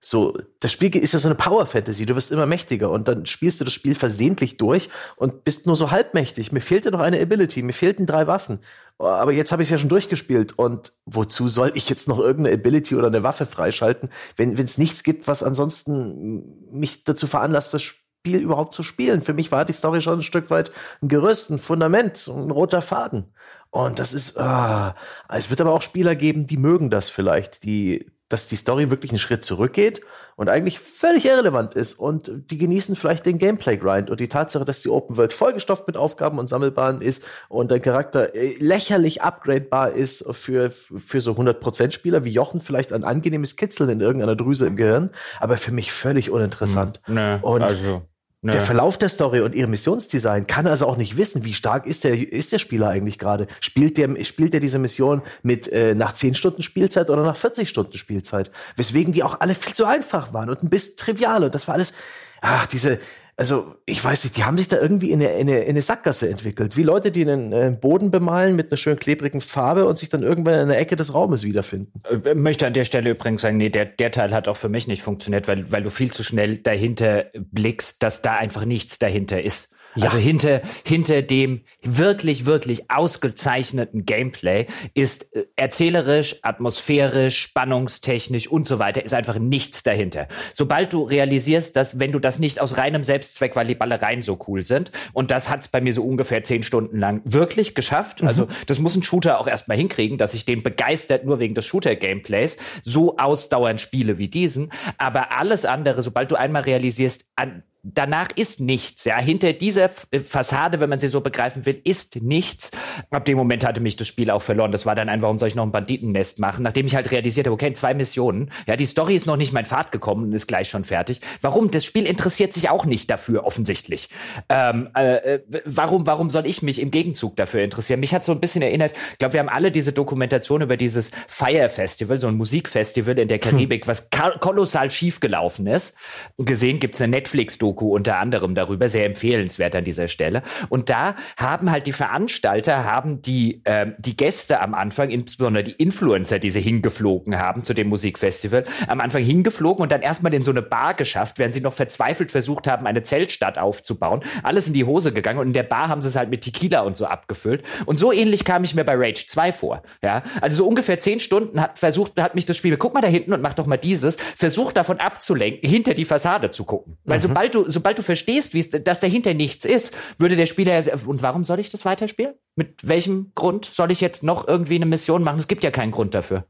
so, 0.04 0.36
das 0.58 0.72
Spiel 0.72 0.94
ist 0.96 1.12
ja 1.12 1.20
so 1.20 1.28
eine 1.28 1.36
Power 1.36 1.64
Fantasy, 1.64 2.06
du 2.06 2.16
wirst 2.16 2.32
immer 2.32 2.44
mächtiger 2.44 2.90
und 2.90 3.06
dann 3.06 3.24
spielst 3.24 3.60
du 3.60 3.64
das 3.64 3.72
Spiel 3.72 3.94
versehentlich 3.94 4.56
durch 4.56 4.88
und 5.14 5.44
bist 5.44 5.68
nur 5.68 5.76
so 5.76 5.92
halbmächtig. 5.92 6.50
Mir 6.50 6.60
fehlte 6.60 6.90
noch 6.90 6.98
eine 6.98 7.20
Ability, 7.20 7.62
mir 7.62 7.72
fehlten 7.72 8.04
drei 8.04 8.26
Waffen. 8.26 8.58
Aber 8.98 9.30
jetzt 9.30 9.52
habe 9.52 9.62
ich 9.62 9.66
es 9.66 9.70
ja 9.70 9.78
schon 9.78 9.88
durchgespielt 9.88 10.58
und 10.58 10.92
wozu 11.06 11.46
soll 11.46 11.70
ich 11.74 11.88
jetzt 11.88 12.08
noch 12.08 12.18
irgendeine 12.18 12.56
Ability 12.56 12.96
oder 12.96 13.06
eine 13.06 13.22
Waffe 13.22 13.46
freischalten, 13.46 14.10
wenn 14.36 14.58
es 14.58 14.76
nichts 14.76 15.04
gibt, 15.04 15.28
was 15.28 15.44
ansonsten 15.44 16.68
mich 16.72 17.04
dazu 17.04 17.28
veranlasst, 17.28 17.72
das 17.72 17.82
Spiel 17.82 18.40
überhaupt 18.40 18.74
zu 18.74 18.82
spielen? 18.82 19.22
Für 19.22 19.34
mich 19.34 19.52
war 19.52 19.64
die 19.64 19.72
Story 19.72 20.00
schon 20.00 20.18
ein 20.18 20.22
Stück 20.22 20.50
weit 20.50 20.72
ein 21.00 21.08
Gerüst, 21.08 21.50
ein 21.50 21.60
Fundament, 21.60 22.26
ein 22.26 22.50
roter 22.50 22.82
Faden. 22.82 23.32
Und 23.70 24.00
das 24.00 24.14
ist, 24.14 24.36
ah, 24.38 24.96
es 25.28 25.48
wird 25.48 25.60
aber 25.60 25.72
auch 25.72 25.82
Spieler 25.82 26.16
geben, 26.16 26.48
die 26.48 26.56
mögen 26.56 26.90
das 26.90 27.08
vielleicht, 27.08 27.62
die 27.62 28.10
dass 28.32 28.48
die 28.48 28.56
Story 28.56 28.90
wirklich 28.90 29.10
einen 29.10 29.18
Schritt 29.18 29.44
zurückgeht 29.44 30.00
und 30.36 30.48
eigentlich 30.48 30.78
völlig 30.78 31.26
irrelevant 31.26 31.74
ist 31.74 31.94
und 31.94 32.30
die 32.50 32.58
genießen 32.58 32.96
vielleicht 32.96 33.26
den 33.26 33.38
Gameplay-Grind 33.38 34.10
und 34.10 34.20
die 34.20 34.28
Tatsache, 34.28 34.64
dass 34.64 34.82
die 34.82 34.88
Open 34.88 35.16
World 35.16 35.32
vollgestopft 35.32 35.86
mit 35.86 35.96
Aufgaben 35.96 36.38
und 36.38 36.48
Sammelbaren 36.48 37.02
ist 37.02 37.24
und 37.48 37.70
dein 37.70 37.82
Charakter 37.82 38.34
äh, 38.34 38.56
lächerlich 38.58 39.22
upgradebar 39.22 39.92
ist 39.92 40.24
für, 40.32 40.70
für 40.70 41.20
so 41.20 41.32
100% 41.32 41.92
Spieler 41.92 42.24
wie 42.24 42.30
Jochen 42.30 42.60
vielleicht 42.60 42.92
ein 42.92 43.04
angenehmes 43.04 43.56
Kitzeln 43.56 43.90
in 43.90 44.00
irgendeiner 44.00 44.36
Drüse 44.36 44.66
im 44.66 44.76
Gehirn, 44.76 45.10
aber 45.38 45.56
für 45.56 45.72
mich 45.72 45.92
völlig 45.92 46.30
uninteressant. 46.30 47.00
Hm, 47.04 47.14
nee, 47.14 47.38
und 47.42 47.62
also. 47.62 48.02
Der 48.44 48.60
Verlauf 48.60 48.98
der 48.98 49.08
Story 49.08 49.40
und 49.40 49.54
ihr 49.54 49.68
Missionsdesign 49.68 50.48
kann 50.48 50.66
also 50.66 50.88
auch 50.88 50.96
nicht 50.96 51.16
wissen, 51.16 51.44
wie 51.44 51.54
stark 51.54 51.86
ist 51.86 52.02
der, 52.02 52.32
ist 52.32 52.50
der 52.50 52.58
Spieler 52.58 52.88
eigentlich 52.88 53.16
gerade. 53.16 53.46
Spielt 53.60 53.96
der, 53.96 54.24
spielt 54.24 54.52
der 54.52 54.58
diese 54.58 54.80
Mission 54.80 55.22
mit 55.44 55.70
äh, 55.70 55.94
nach 55.94 56.12
10 56.12 56.34
Stunden 56.34 56.62
Spielzeit 56.64 57.08
oder 57.08 57.22
nach 57.22 57.36
40 57.36 57.68
Stunden 57.68 57.96
Spielzeit? 57.96 58.50
Weswegen 58.74 59.12
die 59.12 59.22
auch 59.22 59.38
alle 59.38 59.54
viel 59.54 59.74
zu 59.74 59.84
einfach 59.84 60.32
waren 60.32 60.50
und 60.50 60.60
ein 60.64 60.70
bisschen 60.70 60.96
trivial. 60.96 61.44
Und 61.44 61.54
das 61.54 61.68
war 61.68 61.76
alles, 61.76 61.92
ach, 62.40 62.66
diese, 62.66 62.98
also 63.36 63.74
ich 63.86 64.02
weiß 64.04 64.24
nicht, 64.24 64.36
die 64.36 64.44
haben 64.44 64.58
sich 64.58 64.68
da 64.68 64.78
irgendwie 64.78 65.10
in 65.10 65.20
eine, 65.20 65.32
in 65.32 65.48
eine, 65.48 65.60
in 65.60 65.70
eine 65.70 65.82
Sackgasse 65.82 66.28
entwickelt. 66.28 66.76
Wie 66.76 66.82
Leute, 66.82 67.10
die 67.10 67.22
einen 67.22 67.52
äh, 67.52 67.76
Boden 67.78 68.10
bemalen 68.10 68.54
mit 68.54 68.70
einer 68.70 68.76
schön 68.76 68.98
klebrigen 68.98 69.40
Farbe 69.40 69.86
und 69.86 69.98
sich 69.98 70.10
dann 70.10 70.22
irgendwann 70.22 70.60
in 70.60 70.68
der 70.68 70.78
Ecke 70.78 70.96
des 70.96 71.14
Raumes 71.14 71.42
wiederfinden. 71.42 72.02
Ich 72.10 72.26
äh, 72.26 72.34
möchte 72.34 72.66
an 72.66 72.74
der 72.74 72.84
Stelle 72.84 73.10
übrigens 73.10 73.40
sagen, 73.40 73.56
nee, 73.56 73.70
der, 73.70 73.86
der 73.86 74.10
Teil 74.10 74.32
hat 74.32 74.48
auch 74.48 74.56
für 74.56 74.68
mich 74.68 74.86
nicht 74.86 75.02
funktioniert, 75.02 75.48
weil, 75.48 75.72
weil 75.72 75.82
du 75.82 75.90
viel 75.90 76.12
zu 76.12 76.22
schnell 76.22 76.58
dahinter 76.58 77.26
blickst, 77.34 78.02
dass 78.02 78.20
da 78.20 78.34
einfach 78.34 78.66
nichts 78.66 78.98
dahinter 78.98 79.42
ist. 79.42 79.71
Ja. 79.94 80.04
Also 80.04 80.18
hinter, 80.18 80.62
hinter 80.84 81.22
dem 81.22 81.62
wirklich, 81.82 82.46
wirklich 82.46 82.90
ausgezeichneten 82.90 84.06
Gameplay 84.06 84.66
ist 84.94 85.34
äh, 85.34 85.46
erzählerisch, 85.56 86.36
atmosphärisch, 86.42 87.38
spannungstechnisch 87.38 88.48
und 88.48 88.66
so 88.66 88.78
weiter, 88.78 89.04
ist 89.04 89.12
einfach 89.12 89.38
nichts 89.38 89.82
dahinter. 89.82 90.28
Sobald 90.54 90.92
du 90.92 91.02
realisierst, 91.02 91.76
dass 91.76 91.98
wenn 91.98 92.12
du 92.12 92.18
das 92.18 92.38
nicht 92.38 92.60
aus 92.60 92.76
reinem 92.76 93.04
Selbstzweck, 93.04 93.54
weil 93.54 93.66
die 93.66 93.74
Ballereien 93.74 94.22
so 94.22 94.38
cool 94.48 94.64
sind, 94.64 94.92
und 95.12 95.30
das 95.30 95.50
hat's 95.50 95.68
bei 95.68 95.80
mir 95.80 95.92
so 95.92 96.02
ungefähr 96.02 96.42
zehn 96.42 96.62
Stunden 96.62 96.98
lang 96.98 97.20
wirklich 97.24 97.74
geschafft, 97.74 98.22
mhm. 98.22 98.28
also 98.28 98.48
das 98.66 98.78
muss 98.78 98.96
ein 98.96 99.02
Shooter 99.02 99.40
auch 99.40 99.46
erstmal 99.46 99.76
hinkriegen, 99.76 100.16
dass 100.16 100.34
ich 100.34 100.46
den 100.46 100.62
begeistert 100.62 101.24
nur 101.24 101.38
wegen 101.38 101.54
des 101.54 101.66
Shooter-Gameplays 101.66 102.56
so 102.82 103.18
ausdauernd 103.18 103.80
spiele 103.80 104.16
wie 104.18 104.28
diesen, 104.28 104.72
aber 104.96 105.38
alles 105.38 105.64
andere, 105.64 106.02
sobald 106.02 106.30
du 106.30 106.36
einmal 106.36 106.62
realisierst, 106.62 107.26
an 107.36 107.62
danach 107.82 108.28
ist 108.36 108.60
nichts. 108.60 109.04
Ja, 109.04 109.18
hinter 109.20 109.52
dieser 109.52 109.90
äh, 110.10 110.20
Fassade, 110.20 110.80
wenn 110.80 110.88
man 110.88 111.00
sie 111.00 111.08
so 111.08 111.20
begreifen 111.20 111.66
will, 111.66 111.80
ist 111.84 112.22
nichts. 112.22 112.70
Ab 113.10 113.24
dem 113.24 113.36
Moment 113.36 113.66
hatte 113.66 113.80
mich 113.80 113.96
das 113.96 114.06
Spiel 114.06 114.30
auch 114.30 114.42
verloren. 114.42 114.70
Das 114.72 114.86
war 114.86 114.94
dann 114.94 115.08
einfach, 115.08 115.24
warum 115.24 115.38
soll 115.38 115.48
ich 115.48 115.54
noch 115.54 115.64
ein 115.64 115.72
Banditennest 115.72 116.38
machen? 116.38 116.62
Nachdem 116.62 116.86
ich 116.86 116.94
halt 116.94 117.10
realisiert 117.10 117.46
habe, 117.46 117.54
okay, 117.54 117.72
zwei 117.72 117.94
Missionen. 117.94 118.50
Ja, 118.66 118.76
die 118.76 118.86
Story 118.86 119.16
ist 119.16 119.26
noch 119.26 119.36
nicht 119.36 119.52
mein 119.52 119.66
Pfad 119.66 119.90
gekommen 119.90 120.24
und 120.24 120.32
ist 120.32 120.46
gleich 120.46 120.68
schon 120.68 120.84
fertig. 120.84 121.20
Warum? 121.40 121.70
Das 121.70 121.84
Spiel 121.84 122.06
interessiert 122.06 122.52
sich 122.52 122.70
auch 122.70 122.84
nicht 122.84 123.10
dafür, 123.10 123.44
offensichtlich. 123.44 124.08
Ähm, 124.48 124.88
äh, 124.96 125.16
äh 125.16 125.40
warum, 125.64 126.06
warum 126.06 126.30
soll 126.30 126.46
ich 126.46 126.62
mich 126.62 126.80
im 126.80 126.90
Gegenzug 126.90 127.36
dafür 127.36 127.62
interessieren? 127.62 128.00
Mich 128.00 128.14
hat 128.14 128.24
so 128.24 128.32
ein 128.32 128.40
bisschen 128.40 128.62
erinnert, 128.62 128.92
ich 129.12 129.18
glaube, 129.18 129.34
wir 129.34 129.40
haben 129.40 129.48
alle 129.48 129.72
diese 129.72 129.92
Dokumentation 129.92 130.62
über 130.62 130.76
dieses 130.76 131.10
Fire 131.26 131.68
Festival, 131.68 132.18
so 132.18 132.28
ein 132.28 132.36
Musikfestival 132.36 133.18
in 133.18 133.28
der 133.28 133.38
hm. 133.38 133.50
Karibik, 133.50 133.86
hm. 133.86 133.88
was 133.88 134.08
kolossal 134.40 134.90
schief 134.90 135.18
gelaufen 135.18 135.66
ist. 135.66 135.96
Gesehen 136.38 136.78
gibt's 136.78 137.00
eine 137.00 137.10
Netflix-Doku 137.10 137.71
Doku 137.72 137.94
unter 137.94 138.18
anderem 138.18 138.54
darüber, 138.54 138.88
sehr 138.88 139.06
empfehlenswert 139.06 139.74
an 139.74 139.84
dieser 139.84 140.08
Stelle. 140.08 140.42
Und 140.68 140.90
da 140.90 141.16
haben 141.38 141.70
halt 141.70 141.86
die 141.86 141.92
Veranstalter, 141.92 142.84
haben 142.84 143.22
die, 143.22 143.62
ähm, 143.64 143.94
die 143.98 144.16
Gäste 144.16 144.60
am 144.60 144.74
Anfang, 144.74 145.10
insbesondere 145.10 145.64
die 145.64 145.72
Influencer, 145.72 146.38
die 146.38 146.50
sie 146.50 146.60
hingeflogen 146.60 147.38
haben 147.38 147.64
zu 147.64 147.72
dem 147.72 147.88
Musikfestival, 147.88 148.64
am 148.88 149.00
Anfang 149.00 149.22
hingeflogen 149.22 149.82
und 149.82 149.90
dann 149.90 150.02
erstmal 150.02 150.34
in 150.34 150.42
so 150.42 150.50
eine 150.50 150.60
Bar 150.62 150.94
geschafft, 150.94 151.38
während 151.38 151.54
sie 151.54 151.60
noch 151.60 151.72
verzweifelt 151.72 152.30
versucht 152.30 152.66
haben, 152.66 152.86
eine 152.86 153.02
Zeltstadt 153.02 153.58
aufzubauen. 153.58 154.20
Alles 154.42 154.66
in 154.66 154.74
die 154.74 154.84
Hose 154.84 155.12
gegangen 155.12 155.38
und 155.38 155.48
in 155.48 155.52
der 155.54 155.62
Bar 155.62 155.88
haben 155.88 156.02
sie 156.02 156.08
es 156.08 156.16
halt 156.16 156.28
mit 156.28 156.42
Tequila 156.42 156.80
und 156.80 156.96
so 156.96 157.06
abgefüllt. 157.06 157.64
Und 157.86 157.98
so 157.98 158.12
ähnlich 158.12 158.44
kam 158.44 158.64
ich 158.64 158.74
mir 158.74 158.84
bei 158.84 158.94
Rage 158.94 159.26
2 159.26 159.52
vor. 159.52 159.82
Ja, 160.02 160.22
also 160.40 160.58
so 160.58 160.68
ungefähr 160.68 161.00
zehn 161.00 161.20
Stunden 161.20 161.60
hat 161.60 161.78
versucht, 161.78 162.20
hat 162.20 162.34
mich 162.34 162.44
das 162.44 162.56
Spiel, 162.56 162.76
guck 162.76 162.92
mal 162.92 163.00
da 163.00 163.08
hinten 163.08 163.32
und 163.32 163.40
mach 163.40 163.54
doch 163.54 163.66
mal 163.66 163.78
dieses, 163.78 164.16
versucht 164.36 164.76
davon 164.76 164.98
abzulenken, 164.98 165.68
hinter 165.68 165.94
die 165.94 166.04
Fassade 166.04 166.50
zu 166.50 166.64
gucken. 166.64 166.98
Weil 167.04 167.18
mhm. 167.18 167.22
sobald 167.22 167.54
du 167.54 167.61
sobald 167.66 167.98
du 167.98 168.02
verstehst, 168.02 168.52
dass 168.86 169.00
dahinter 169.00 169.34
nichts 169.34 169.64
ist, 169.64 169.94
würde 170.18 170.36
der 170.36 170.46
Spieler, 170.46 170.82
und 171.06 171.22
warum 171.22 171.44
soll 171.44 171.60
ich 171.60 171.70
das 171.70 171.84
weiterspielen? 171.84 172.34
Mit 172.56 172.86
welchem 172.86 173.32
Grund 173.34 173.64
soll 173.64 173.92
ich 173.92 174.00
jetzt 174.00 174.22
noch 174.22 174.46
irgendwie 174.46 174.76
eine 174.76 174.86
Mission 174.86 175.22
machen? 175.22 175.38
Es 175.38 175.48
gibt 175.48 175.64
ja 175.64 175.70
keinen 175.70 175.92
Grund 175.92 176.14
dafür. 176.14 176.46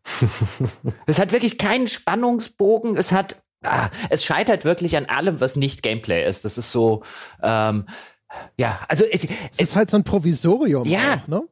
es 1.06 1.18
hat 1.18 1.32
wirklich 1.32 1.58
keinen 1.58 1.88
Spannungsbogen, 1.88 2.96
es 2.96 3.12
hat, 3.12 3.42
ah, 3.64 3.88
es 4.10 4.24
scheitert 4.24 4.64
wirklich 4.64 4.96
an 4.96 5.06
allem, 5.06 5.40
was 5.40 5.56
nicht 5.56 5.82
Gameplay 5.82 6.26
ist. 6.26 6.44
Das 6.44 6.58
ist 6.58 6.72
so, 6.72 7.02
ähm, 7.42 7.86
ja, 8.56 8.80
also 8.88 9.04
es, 9.04 9.26
es, 9.50 9.58
ist 9.58 9.76
halt 9.76 9.90
so 9.90 9.96
ein 9.96 10.04
Provisorium. 10.04 10.86
Ja. 10.86 11.20
Auch, 11.22 11.28
ne? 11.28 11.42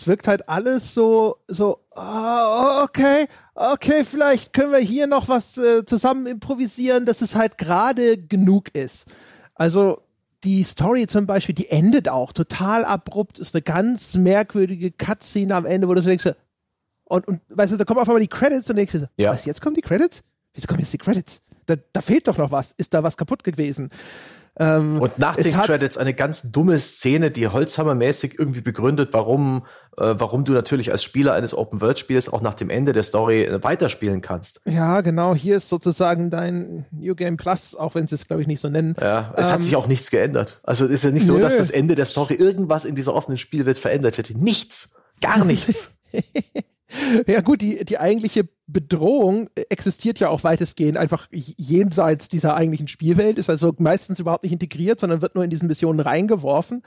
Es 0.00 0.06
wirkt 0.06 0.28
halt 0.28 0.48
alles 0.48 0.94
so, 0.94 1.36
so, 1.46 1.78
oh, 1.94 2.82
okay, 2.82 3.26
okay, 3.54 4.02
vielleicht 4.02 4.54
können 4.54 4.72
wir 4.72 4.78
hier 4.78 5.06
noch 5.06 5.28
was 5.28 5.58
äh, 5.58 5.84
zusammen 5.84 6.26
improvisieren, 6.26 7.04
dass 7.04 7.20
es 7.20 7.34
halt 7.34 7.58
gerade 7.58 8.16
genug 8.16 8.74
ist. 8.74 9.08
Also 9.54 10.00
die 10.42 10.62
Story 10.62 11.06
zum 11.06 11.26
Beispiel, 11.26 11.54
die 11.54 11.68
endet 11.68 12.08
auch 12.08 12.32
total 12.32 12.86
abrupt, 12.86 13.38
ist 13.40 13.54
eine 13.54 13.60
ganz 13.60 14.16
merkwürdige 14.16 14.90
Cutscene 14.90 15.54
am 15.54 15.66
Ende, 15.66 15.86
wo 15.86 15.92
du 15.92 16.00
so 16.00 16.08
denkst, 16.08 16.30
und, 17.04 17.28
und 17.28 17.42
weißt 17.50 17.74
du, 17.74 17.76
da 17.76 17.84
kommen 17.84 18.00
auf 18.00 18.08
einmal 18.08 18.22
die 18.22 18.28
Credits 18.28 18.70
und 18.70 18.76
denkst 18.76 18.94
du, 18.94 19.10
ja. 19.18 19.32
was, 19.32 19.44
jetzt 19.44 19.60
kommen 19.60 19.74
die 19.74 19.82
Credits? 19.82 20.22
Wieso 20.54 20.66
kommen 20.66 20.80
jetzt 20.80 20.94
die 20.94 20.98
Credits? 20.98 21.42
Da, 21.66 21.74
da 21.92 22.00
fehlt 22.00 22.26
doch 22.26 22.38
noch 22.38 22.52
was. 22.52 22.72
Ist 22.72 22.94
da 22.94 23.02
was 23.02 23.18
kaputt 23.18 23.44
gewesen? 23.44 23.90
Ähm, 24.60 25.00
und 25.00 25.18
nach 25.18 25.36
den 25.36 25.52
Credits 25.52 25.96
eine 25.96 26.12
ganz 26.12 26.42
dumme 26.52 26.78
Szene, 26.78 27.30
die 27.30 27.48
Holzhammermäßig 27.48 28.38
irgendwie 28.38 28.60
begründet, 28.60 29.08
warum, 29.12 29.64
äh, 29.96 30.14
warum 30.18 30.44
du 30.44 30.52
natürlich 30.52 30.92
als 30.92 31.02
Spieler 31.02 31.32
eines 31.32 31.54
Open-World-Spiels 31.56 32.28
auch 32.28 32.42
nach 32.42 32.52
dem 32.52 32.68
Ende 32.68 32.92
der 32.92 33.02
Story 33.02 33.44
äh, 33.44 33.64
weiterspielen 33.64 34.20
kannst. 34.20 34.60
Ja, 34.66 35.00
genau. 35.00 35.34
Hier 35.34 35.56
ist 35.56 35.70
sozusagen 35.70 36.28
dein 36.28 36.84
New 36.90 37.14
Game 37.14 37.38
Plus, 37.38 37.74
auch 37.74 37.94
wenn 37.94 38.06
sie 38.06 38.16
es, 38.16 38.26
glaube 38.26 38.42
ich, 38.42 38.48
nicht 38.48 38.60
so 38.60 38.68
nennen. 38.68 38.94
Ja, 39.00 39.32
es 39.34 39.46
ähm, 39.46 39.52
hat 39.54 39.62
sich 39.62 39.76
auch 39.76 39.86
nichts 39.86 40.10
geändert. 40.10 40.60
Also 40.62 40.84
es 40.84 40.90
ist 40.90 41.04
ja 41.04 41.10
nicht 41.10 41.26
so, 41.26 41.36
nö. 41.36 41.40
dass 41.40 41.56
das 41.56 41.70
Ende 41.70 41.94
der 41.94 42.04
Story 42.04 42.34
irgendwas 42.34 42.84
in 42.84 42.94
dieser 42.94 43.14
offenen 43.14 43.38
Spielwelt 43.38 43.78
verändert 43.78 44.18
hätte. 44.18 44.38
Nichts. 44.38 44.90
Gar 45.22 45.46
nichts. 45.46 45.90
Ja 47.26 47.40
gut, 47.40 47.60
die, 47.60 47.84
die 47.84 47.98
eigentliche 47.98 48.48
Bedrohung 48.66 49.48
existiert 49.68 50.18
ja 50.18 50.28
auch 50.28 50.44
weitestgehend 50.44 50.96
einfach 50.96 51.28
jenseits 51.30 52.28
dieser 52.28 52.54
eigentlichen 52.54 52.88
Spielwelt, 52.88 53.38
ist 53.38 53.50
also 53.50 53.74
meistens 53.78 54.18
überhaupt 54.18 54.44
nicht 54.44 54.52
integriert, 54.52 55.00
sondern 55.00 55.22
wird 55.22 55.34
nur 55.34 55.44
in 55.44 55.50
diesen 55.50 55.68
Missionen 55.68 56.00
reingeworfen. 56.00 56.82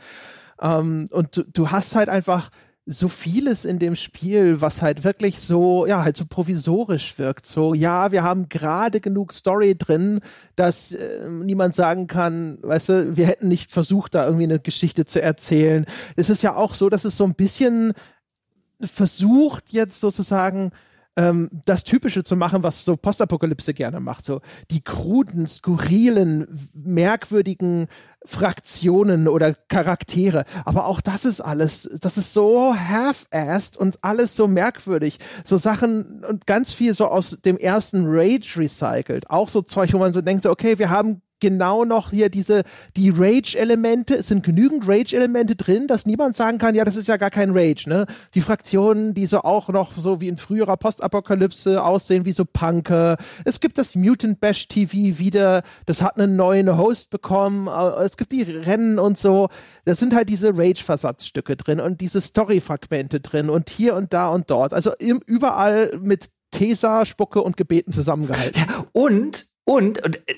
Ähm, 0.62 1.08
und 1.12 1.38
du, 1.38 1.44
du 1.44 1.72
hast 1.72 1.96
halt 1.96 2.10
einfach 2.10 2.50
so 2.86 3.08
vieles 3.08 3.64
in 3.64 3.80
dem 3.80 3.96
Spiel, 3.96 4.60
was 4.60 4.82
halt 4.82 5.06
wirklich 5.06 5.40
so, 5.40 5.86
ja, 5.86 6.04
halt 6.04 6.18
so 6.18 6.26
provisorisch 6.26 7.18
wirkt. 7.18 7.46
So, 7.46 7.74
ja, 7.74 8.12
wir 8.12 8.24
haben 8.24 8.50
gerade 8.50 9.00
genug 9.00 9.32
Story 9.32 9.76
drin, 9.78 10.20
dass 10.58 10.92
äh, 10.92 11.30
niemand 11.30 11.74
sagen 11.76 12.08
kann, 12.08 12.58
weißt 12.62 12.90
du, 12.90 13.18
wir 13.18 13.26
hätten 13.26 13.48
nicht 13.48 13.72
versucht, 13.72 14.16
da 14.16 14.26
irgendwie 14.26 14.44
eine 14.44 14.60
Geschichte 14.60 15.06
zu 15.06 15.22
erzählen. 15.22 15.86
Es 16.18 16.30
ist 16.30 16.44
ja 16.44 16.56
auch 16.56 16.74
so, 16.74 16.90
dass 16.90 17.06
es 17.06 17.16
so 17.16 17.24
ein 17.24 17.36
bisschen 17.36 17.94
versucht 18.88 19.72
jetzt 19.72 20.00
sozusagen 20.00 20.72
ähm, 21.16 21.50
das 21.66 21.84
Typische 21.84 22.24
zu 22.24 22.36
machen, 22.36 22.64
was 22.64 22.86
so 22.86 22.98
Postapokalypse 22.98 23.74
gerne 23.74 24.00
macht. 24.00 24.26
So 24.26 24.42
die 24.72 24.82
kruden, 24.82 25.48
skurrilen, 25.48 26.48
merkwürdigen 26.74 27.88
Fraktionen 28.26 29.28
oder 29.28 29.54
Charaktere. 29.54 30.46
Aber 30.66 30.88
auch 30.88 31.02
das 31.02 31.26
ist 31.26 31.42
alles, 31.42 31.84
das 32.02 32.18
ist 32.18 32.34
so 32.34 32.76
half-assed 32.76 33.78
und 33.78 34.04
alles 34.04 34.36
so 34.36 34.48
merkwürdig. 34.48 35.20
So 35.44 35.58
Sachen 35.58 36.24
und 36.28 36.48
ganz 36.48 36.74
viel 36.74 36.94
so 36.94 37.08
aus 37.08 37.38
dem 37.46 37.58
ersten 37.58 38.06
Rage 38.08 38.56
recycelt. 38.58 39.30
Auch 39.30 39.50
so 39.50 39.62
Zeug, 39.62 39.94
wo 39.94 39.98
man 39.98 40.14
so 40.14 40.22
denkt, 40.22 40.44
so, 40.44 40.50
okay, 40.50 40.80
wir 40.80 40.90
haben 40.90 41.22
genau 41.44 41.84
noch 41.84 42.12
hier 42.12 42.30
diese, 42.30 42.64
die 42.96 43.10
Rage-Elemente, 43.10 44.16
es 44.16 44.28
sind 44.28 44.46
genügend 44.46 44.88
Rage-Elemente 44.88 45.58
drin, 45.58 45.88
dass 45.88 46.06
niemand 46.06 46.38
sagen 46.38 46.58
kann, 46.58 46.74
ja, 46.74 46.86
das 46.86 46.96
ist 46.96 47.10
ja 47.10 47.18
gar 47.18 47.30
kein 47.30 47.52
Rage, 47.52 47.90
ne? 47.90 48.06
Die 48.34 48.40
Fraktionen, 48.40 49.14
die 49.14 49.28
so 49.28 49.42
auch 49.42 49.68
noch 49.68 49.92
so 49.92 50.22
wie 50.22 50.30
in 50.30 50.38
früherer 50.38 50.78
Postapokalypse 50.78 51.84
aussehen, 51.84 52.24
wie 52.24 52.32
so 52.32 52.46
Punker. 52.46 53.18
Es 53.44 53.60
gibt 53.60 53.78
das 53.78 53.94
Mutant 53.94 54.40
Bash 54.40 54.70
TV 54.70 55.20
wieder, 55.20 55.64
das 55.86 56.02
hat 56.02 56.18
einen 56.18 56.38
neuen 56.38 56.78
Host 56.78 57.10
bekommen, 57.10 57.68
äh, 57.68 58.04
es 58.06 58.16
gibt 58.16 58.32
die 58.32 58.44
Rennen 58.44 58.98
und 58.98 59.18
so. 59.18 59.50
Das 59.84 60.00
sind 60.00 60.16
halt 60.16 60.30
diese 60.30 60.58
Rage-Versatzstücke 60.58 61.58
drin 61.58 61.82
und 61.82 62.00
diese 62.00 62.22
Story-Fragmente 62.22 63.20
drin 63.20 63.50
und 63.50 63.70
hier 63.70 63.96
und 63.96 64.14
da 64.14 64.30
und 64.30 64.50
dort. 64.50 64.74
Also 64.74 64.94
im, 64.98 65.20
überall 65.28 65.92
mit 66.00 66.30
Tesa, 66.52 67.06
Spucke 67.06 67.42
und 67.42 67.58
Gebeten 67.58 67.92
zusammengehalten. 67.92 68.62
Ja, 68.62 68.86
und 68.94 69.53
und, 69.66 70.04
und 70.04 70.18
äh, 70.28 70.34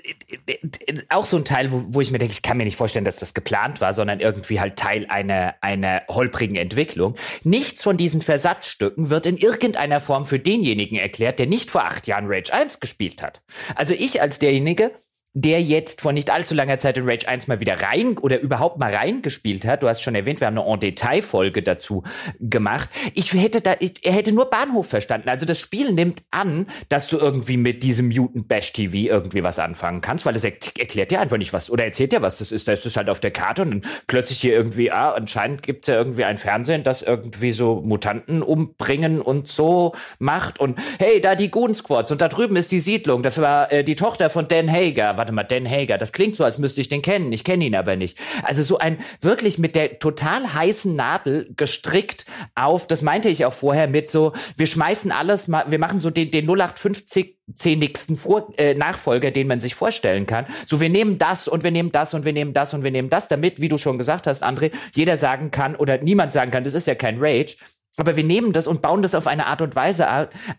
äh, 0.48 0.58
äh, 0.86 1.02
auch 1.10 1.26
so 1.26 1.38
ein 1.38 1.46
Teil, 1.46 1.72
wo, 1.72 1.84
wo 1.88 2.02
ich 2.02 2.12
mir 2.12 2.20
denke, 2.20 2.34
ich 2.34 2.44
kann 2.44 2.58
mir 2.58 2.64
nicht 2.64 2.78
vorstellen, 2.78 3.06
dass 3.06 3.16
das 3.18 3.34
geplant 3.34 3.82
war, 3.82 3.94
sondern 3.94 4.20
irgendwie 4.20 4.60
halt 4.60 4.76
Teil 4.76 5.08
einer, 5.10 5.56
einer 5.62 6.04
holprigen 6.10 6.56
Entwicklung. 6.56 7.16
Nichts 7.44 7.82
von 7.82 7.98
diesen 7.98 8.22
Versatzstücken 8.22 9.10
wird 9.10 9.26
in 9.26 9.38
irgendeiner 9.38 10.00
Form 10.00 10.28
für 10.28 10.38
denjenigen 10.38 11.00
erklärt, 11.00 11.40
der 11.40 11.48
nicht 11.48 11.72
vor 11.72 11.86
acht 11.86 12.06
Jahren 12.06 12.26
Rage 12.28 12.54
1 12.54 12.80
gespielt 12.80 13.24
hat. 13.24 13.42
Also 13.76 13.96
ich 13.96 14.22
als 14.22 14.38
derjenige, 14.38 14.92
der 15.36 15.62
jetzt 15.62 16.02
vor 16.02 16.14
nicht 16.14 16.30
allzu 16.30 16.56
langer 16.56 16.78
Zeit 16.78 16.98
in 16.98 17.08
Rage 17.08 17.28
1 17.28 17.48
mal 17.48 17.60
wieder 17.60 17.82
rein 17.82 18.18
oder 18.18 18.40
überhaupt 18.40 18.80
mal 18.80 18.96
reingespielt 18.96 19.66
hat. 19.66 19.84
Du 19.84 19.90
hast 19.90 20.02
schon 20.02 20.16
erwähnt, 20.16 20.40
wir 20.40 20.48
haben 20.48 20.58
eine 20.58 20.66
En-Detail-Folge 20.66 21.62
dazu 21.62 22.04
gemacht. 22.40 22.90
Ich 23.14 23.34
hätte 23.34 23.60
da, 23.60 23.76
ich, 23.80 23.96
er 24.04 24.14
hätte 24.14 24.32
nur 24.32 24.50
Bahnhof 24.50 24.88
verstanden. 24.88 25.28
Also 25.28 25.46
das 25.46 25.60
Spiel 25.60 25.92
nimmt 25.92 26.24
an, 26.32 26.68
dass 26.88 27.10
du 27.10 27.18
irgendwie 27.18 27.58
mit 27.58 27.84
diesem 27.84 28.08
Mutant 28.08 28.48
Bash 28.48 28.72
TV 28.72 29.14
irgendwie 29.14 29.44
was 29.44 29.60
anfangen 29.60 30.00
kannst, 30.00 30.26
weil 30.26 30.38
es 30.38 30.46
erklärt 30.46 31.12
dir 31.12 31.20
einfach 31.20 31.38
nicht 31.38 31.52
was 31.52 31.70
oder 31.70 31.84
erzählt 31.84 32.14
dir 32.14 32.22
was 32.22 32.38
das 32.38 32.54
ist. 32.54 32.70
Da 32.70 32.72
ist 32.72 32.96
halt 32.96 33.10
auf 33.10 33.20
der 33.20 33.32
Karte 33.32 33.64
und 33.64 33.72
dann 33.72 33.82
plötzlich 34.08 34.40
hier 34.40 34.54
irgendwie, 34.54 34.90
ah, 34.90 35.12
anscheinend 35.12 35.64
gibt 35.64 35.84
es 35.84 35.88
ja 35.88 35.96
irgendwie 35.96 36.24
ein 36.24 36.38
Fernsehen, 36.38 36.84
das 36.84 37.02
irgendwie 37.02 37.52
so 37.52 37.82
Mutanten 37.84 38.42
umbringen 38.42 39.20
und 39.20 39.50
so 39.50 39.94
macht 40.18 40.60
und 40.62 40.80
hey, 40.98 41.20
da 41.20 41.36
die 41.36 41.52
Goon 41.52 41.76
Squads 41.76 42.14
und 42.14 42.22
da 42.22 42.30
drüben 42.30 42.56
ist 42.56 42.72
die 42.72 42.80
Siedlung. 42.80 43.22
Das 43.22 43.42
war 43.42 43.70
äh, 43.74 43.84
die 43.84 43.96
Tochter 43.98 44.30
von 44.30 44.48
Dan 44.48 44.72
Hager 44.72 45.18
warte 45.26 45.34
mal, 45.34 45.44
Dan 45.44 45.68
Hager, 45.68 45.98
das 45.98 46.12
klingt 46.12 46.36
so, 46.36 46.44
als 46.44 46.60
müsste 46.60 46.82
ich 46.82 46.90
den 46.90 47.02
kennen. 47.02 47.34
Ich 47.34 47.44
kenne 47.44 47.66
ihn 47.66 47.76
aber 47.76 47.96
nicht. 47.96 48.18
Also 48.44 48.62
so 48.62 48.78
ein 48.78 49.00
wirklich 49.22 49.58
mit 49.58 49.76
der 49.76 49.98
total 49.98 50.54
heißen 50.54 50.96
Nadel 50.96 51.52
gestrickt 51.58 52.26
auf, 52.54 52.88
das 52.88 53.02
meinte 53.02 53.30
ich 53.30 53.46
auch 53.46 53.54
vorher 53.54 53.88
mit 53.88 54.12
so, 54.12 54.34
wir 54.56 54.68
schmeißen 54.68 55.12
alles 55.12 55.48
mal, 55.48 55.66
wir 55.70 55.80
machen 55.80 56.00
so 56.00 56.12
den, 56.12 56.30
den 56.30 56.46
0850 56.46 57.36
zehnigsten 57.56 58.18
Vor 58.18 58.54
äh, 58.58 58.74
Nachfolger, 58.74 59.32
den 59.32 59.48
man 59.48 59.60
sich 59.60 59.76
vorstellen 59.76 60.26
kann. 60.26 60.46
So, 60.66 60.80
wir 60.80 60.90
nehmen 60.90 61.18
das 61.18 61.48
und 61.48 61.64
wir 61.64 61.72
nehmen 61.72 61.92
das 61.92 62.14
und 62.14 62.26
wir 62.26 62.34
nehmen 62.34 62.54
das 62.54 62.74
und 62.74 62.84
wir 62.84 62.92
nehmen 62.92 63.10
das, 63.10 63.28
damit, 63.28 63.62
wie 63.62 63.70
du 63.70 63.78
schon 63.78 63.98
gesagt 63.98 64.28
hast, 64.28 64.44
André, 64.44 64.72
jeder 64.94 65.18
sagen 65.18 65.52
kann 65.52 65.76
oder 65.76 66.00
niemand 66.00 66.34
sagen 66.34 66.52
kann, 66.52 66.64
das 66.64 66.74
ist 66.74 66.88
ja 66.88 66.96
kein 66.96 67.18
Rage, 67.20 67.56
aber 67.98 68.18
wir 68.18 68.24
nehmen 68.24 68.54
das 68.54 68.68
und 68.68 68.82
bauen 68.82 69.02
das 69.02 69.16
auf 69.16 69.28
eine 69.28 69.48
Art 69.48 69.62
und 69.62 69.76
Weise 69.76 70.08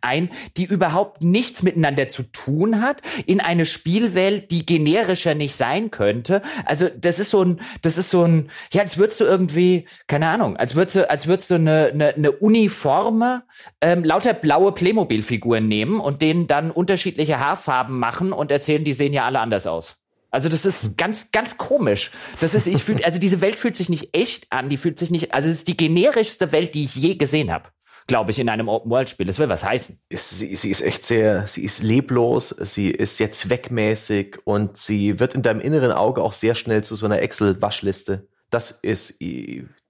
ein, 0.00 0.30
die 0.56 0.64
überhaupt 0.64 1.22
nichts 1.22 1.62
miteinander 1.62 2.08
zu 2.08 2.22
tun 2.22 2.80
hat, 2.80 3.02
in 3.26 3.40
eine 3.40 3.64
Spielwelt, 3.64 4.50
die 4.50 4.64
generischer 4.64 5.34
nicht 5.34 5.54
sein 5.54 5.90
könnte. 5.90 6.42
Also 6.64 6.88
das 6.96 7.18
ist 7.18 7.30
so 7.30 7.42
ein, 7.42 7.60
das 7.82 7.98
ist 7.98 8.10
so 8.10 8.24
ein, 8.24 8.50
ja, 8.72 8.82
als 8.82 8.96
würdest 8.98 9.20
du 9.20 9.24
irgendwie, 9.24 9.86
keine 10.06 10.28
Ahnung, 10.28 10.56
als 10.56 10.74
würdest 10.74 10.96
du, 10.96 11.10
als 11.10 11.26
würdest 11.26 11.50
du 11.50 11.56
eine, 11.56 11.90
eine, 11.92 12.14
eine 12.14 12.32
Uniforme, 12.32 13.42
ähm, 13.80 14.04
lauter 14.04 14.32
blaue 14.34 14.72
Playmobil-Figuren 14.72 15.68
nehmen 15.68 16.00
und 16.00 16.22
denen 16.22 16.46
dann 16.46 16.70
unterschiedliche 16.70 17.38
Haarfarben 17.38 17.98
machen 17.98 18.32
und 18.32 18.50
erzählen, 18.50 18.84
die 18.84 18.94
sehen 18.94 19.12
ja 19.12 19.24
alle 19.24 19.40
anders 19.40 19.66
aus. 19.66 19.98
Also 20.36 20.50
das 20.50 20.66
ist 20.66 20.98
ganz, 20.98 21.32
ganz 21.32 21.56
komisch. 21.56 22.10
Das 22.40 22.54
ist, 22.54 22.66
ich 22.66 22.84
fühle, 22.84 23.02
also 23.06 23.18
diese 23.18 23.40
Welt 23.40 23.58
fühlt 23.58 23.74
sich 23.74 23.88
nicht 23.88 24.14
echt 24.14 24.46
an, 24.50 24.68
die 24.68 24.76
fühlt 24.76 24.98
sich 24.98 25.10
nicht, 25.10 25.32
also 25.32 25.48
es 25.48 25.56
ist 25.56 25.68
die 25.68 25.78
generischste 25.78 26.52
Welt, 26.52 26.74
die 26.74 26.84
ich 26.84 26.94
je 26.94 27.14
gesehen 27.14 27.50
habe 27.50 27.70
glaube 28.08 28.30
ich, 28.30 28.38
in 28.38 28.48
einem 28.48 28.68
Open-World-Spiel. 28.68 29.26
Das 29.26 29.40
will 29.40 29.48
was 29.48 29.64
heißen. 29.64 29.98
Sie, 30.10 30.54
sie, 30.54 30.70
ist 30.70 30.80
echt 30.80 31.04
sehr, 31.04 31.48
sie 31.48 31.64
ist 31.64 31.82
leblos, 31.82 32.50
sie 32.60 32.92
ist 32.92 33.16
sehr 33.16 33.32
zweckmäßig 33.32 34.38
und 34.44 34.76
sie 34.76 35.18
wird 35.18 35.34
in 35.34 35.42
deinem 35.42 35.60
inneren 35.60 35.90
Auge 35.90 36.22
auch 36.22 36.32
sehr 36.32 36.54
schnell 36.54 36.84
zu 36.84 36.94
so 36.94 37.06
einer 37.06 37.20
Excel-Waschliste. 37.20 38.28
Das 38.50 38.70
ist 38.70 39.18